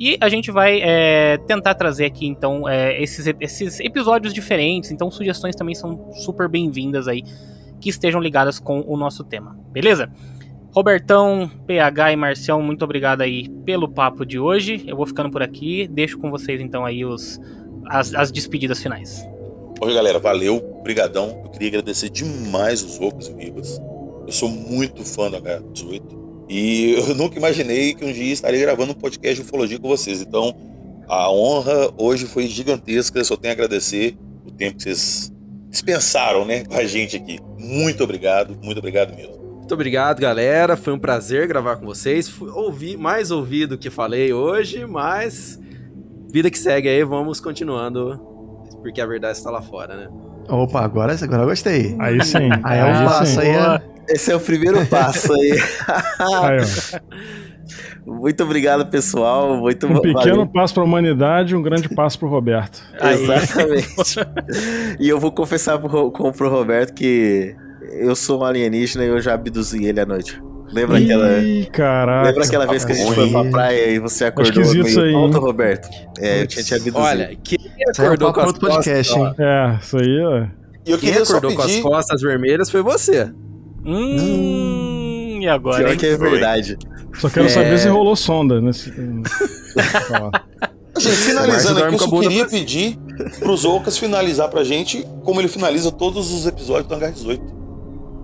E 0.00 0.16
a 0.18 0.30
gente 0.30 0.50
vai 0.50 0.80
é, 0.80 1.36
tentar 1.46 1.74
trazer 1.74 2.06
aqui, 2.06 2.26
então, 2.26 2.66
é, 2.66 3.02
esses, 3.02 3.26
esses 3.38 3.80
episódios 3.80 4.32
diferentes. 4.32 4.90
Então, 4.90 5.10
sugestões 5.10 5.54
também 5.54 5.74
são 5.74 6.10
super 6.14 6.48
bem-vindas 6.48 7.06
aí 7.06 7.22
que 7.80 7.88
estejam 7.88 8.20
ligadas 8.20 8.58
com 8.58 8.84
o 8.86 8.96
nosso 8.96 9.24
tema, 9.24 9.58
beleza? 9.70 10.10
Robertão, 10.70 11.50
PH 11.66 12.12
e 12.12 12.16
Marcião, 12.16 12.62
muito 12.62 12.84
obrigado 12.84 13.22
aí 13.22 13.48
pelo 13.64 13.88
papo 13.88 14.24
de 14.24 14.38
hoje. 14.38 14.84
Eu 14.86 14.96
vou 14.96 15.06
ficando 15.06 15.30
por 15.30 15.42
aqui, 15.42 15.88
deixo 15.88 16.18
com 16.18 16.30
vocês 16.30 16.60
então 16.60 16.84
aí 16.84 17.04
os, 17.04 17.40
as, 17.86 18.14
as 18.14 18.30
despedidas 18.30 18.82
finais. 18.82 19.26
Oi, 19.80 19.94
galera, 19.94 20.18
valeu, 20.18 20.80
brigadão. 20.82 21.40
Eu 21.44 21.50
queria 21.50 21.68
agradecer 21.68 22.10
demais 22.10 22.82
os 22.82 23.00
Ocos 23.00 23.28
e 23.28 23.32
Vivas. 23.32 23.80
Eu 24.26 24.32
sou 24.32 24.48
muito 24.48 25.04
fã 25.04 25.30
da 25.30 25.40
H18 25.40 26.02
e 26.48 26.94
eu 26.98 27.14
nunca 27.14 27.38
imaginei 27.38 27.94
que 27.94 28.04
um 28.04 28.12
dia 28.12 28.32
estaria 28.32 28.60
gravando 28.60 28.92
um 28.92 28.94
podcast 28.94 29.40
de 29.40 29.46
ufologia 29.46 29.78
com 29.78 29.88
vocês. 29.88 30.20
Então, 30.20 30.54
a 31.08 31.30
honra 31.30 31.92
hoje 31.96 32.26
foi 32.26 32.46
gigantesca. 32.46 33.22
Só 33.24 33.36
tenho 33.36 33.52
a 33.52 33.54
agradecer 33.54 34.16
o 34.46 34.50
tempo 34.50 34.76
que 34.76 34.82
vocês 34.82 35.32
dispensaram, 35.68 36.44
né, 36.44 36.64
com 36.64 36.74
a 36.74 36.84
gente 36.84 37.16
aqui. 37.16 37.38
Muito 37.58 38.02
obrigado, 38.02 38.56
muito 38.62 38.78
obrigado 38.78 39.14
mesmo. 39.14 39.38
Muito 39.38 39.74
obrigado, 39.74 40.20
galera. 40.20 40.76
Foi 40.76 40.94
um 40.94 40.98
prazer 40.98 41.46
gravar 41.46 41.76
com 41.76 41.84
vocês. 41.84 42.32
Ouvi 42.40 42.96
mais 42.96 43.30
ouvi 43.30 43.66
do 43.66 43.76
que 43.76 43.90
falei 43.90 44.32
hoje, 44.32 44.86
mas 44.86 45.60
vida 46.32 46.50
que 46.50 46.58
segue 46.58 46.88
aí, 46.88 47.04
vamos 47.04 47.38
continuando, 47.40 48.18
porque 48.80 49.00
a 49.00 49.06
verdade 49.06 49.36
está 49.36 49.50
lá 49.50 49.60
fora, 49.60 49.94
né? 49.94 50.08
Opa, 50.48 50.80
agora, 50.80 51.14
agora 51.22 51.42
eu 51.42 51.46
gostei. 51.46 51.94
Aí 51.98 52.24
sim. 52.24 52.48
Aí 52.64 52.78
é 52.78 52.84
um 52.84 53.04
passo 53.04 53.32
sim. 53.32 53.40
aí. 53.40 53.48
É... 53.48 53.98
Esse 54.08 54.32
é 54.32 54.36
o 54.36 54.40
primeiro 54.40 54.86
passo 54.86 55.30
aí. 55.34 55.52
aí 56.18 57.00
muito 58.06 58.42
obrigado, 58.42 58.86
pessoal. 58.86 59.56
Muito 59.56 59.86
um 59.86 60.00
pequeno 60.00 60.36
valeu. 60.36 60.46
passo 60.46 60.74
para 60.74 60.82
a 60.82 60.86
humanidade, 60.86 61.54
um 61.54 61.62
grande 61.62 61.88
passo 61.88 62.18
para 62.18 62.28
o 62.28 62.30
Roberto. 62.30 62.82
Exatamente. 63.00 64.16
e 64.98 65.08
eu 65.08 65.18
vou 65.18 65.32
confessar 65.32 65.78
pro, 65.78 66.10
pro 66.10 66.50
Roberto 66.50 66.94
que 66.94 67.54
eu 67.92 68.14
sou 68.14 68.40
um 68.40 68.44
alienígena 68.44 69.04
e 69.04 69.08
eu 69.08 69.20
já 69.20 69.34
abduzi 69.34 69.84
ele 69.84 70.00
à 70.00 70.06
noite. 70.06 70.40
Lembra 70.72 71.00
Ih, 71.00 71.04
aquela. 71.04 71.28
Caraca. 71.72 72.28
Lembra 72.28 72.44
aquela 72.44 72.66
vez 72.66 72.84
que 72.84 72.92
a 72.92 72.94
gente 72.94 73.14
foi 73.14 73.30
pra 73.30 73.44
praia 73.44 73.90
e 73.90 73.98
você 73.98 74.26
acordou 74.26 74.64
meio 74.66 74.86
isso 74.86 75.00
aí, 75.00 75.12
tonto, 75.12 75.38
Roberto? 75.38 75.88
É, 76.18 76.42
eu 76.42 76.46
tinha 76.46 76.62
te 76.62 76.74
abduzido. 76.74 76.98
Olha, 76.98 77.36
quem 77.42 77.58
acordou 77.88 78.32
com 78.32 78.40
as 78.40 78.52
podcast, 78.52 79.14
costas, 79.14 79.38
hein? 79.38 79.46
É, 79.46 79.78
isso 79.80 79.96
aí, 79.96 80.20
ó. 80.20 80.46
E 80.86 80.90
eu 80.90 80.98
quem 80.98 81.14
acordou 81.14 81.54
com 81.54 81.62
as 81.62 81.76
costas 81.80 82.20
vermelhas 82.20 82.70
foi 82.70 82.82
você. 82.82 83.30
Hum, 83.84 84.16
e 85.42 85.48
agora? 85.48 85.84
Pior 85.84 85.96
que 85.96 86.06
é 86.06 86.16
verdade. 86.16 86.78
Só 87.14 87.28
quero 87.28 87.46
é... 87.46 87.48
saber 87.48 87.78
se 87.78 87.88
rolou 87.88 88.16
sonda 88.16 88.60
nesse. 88.60 88.92
Gente, 90.98 91.16
finalizando 91.16 91.84
aqui, 91.84 91.94
eu 91.94 91.98
só 91.98 92.20
queria 92.20 92.44
pra... 92.44 92.58
pedir 92.58 92.98
pros 93.38 93.64
Ocas 93.64 93.96
finalizar 93.98 94.48
pra 94.48 94.64
gente 94.64 95.06
como 95.22 95.40
ele 95.40 95.48
finaliza 95.48 95.92
todos 95.92 96.32
os 96.32 96.46
episódios 96.46 96.88
do 96.88 96.94
Hangar 96.94 97.12
18. 97.12 97.58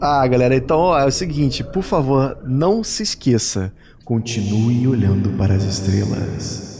Ah, 0.00 0.26
galera, 0.26 0.56
então 0.56 0.78
ó, 0.78 0.98
é 0.98 1.06
o 1.06 1.10
seguinte, 1.10 1.62
por 1.62 1.82
favor, 1.82 2.36
não 2.44 2.82
se 2.82 3.02
esqueça, 3.02 3.72
continue 4.04 4.86
olhando 4.88 5.30
para 5.30 5.54
as 5.54 5.62
estrelas. 5.62 6.73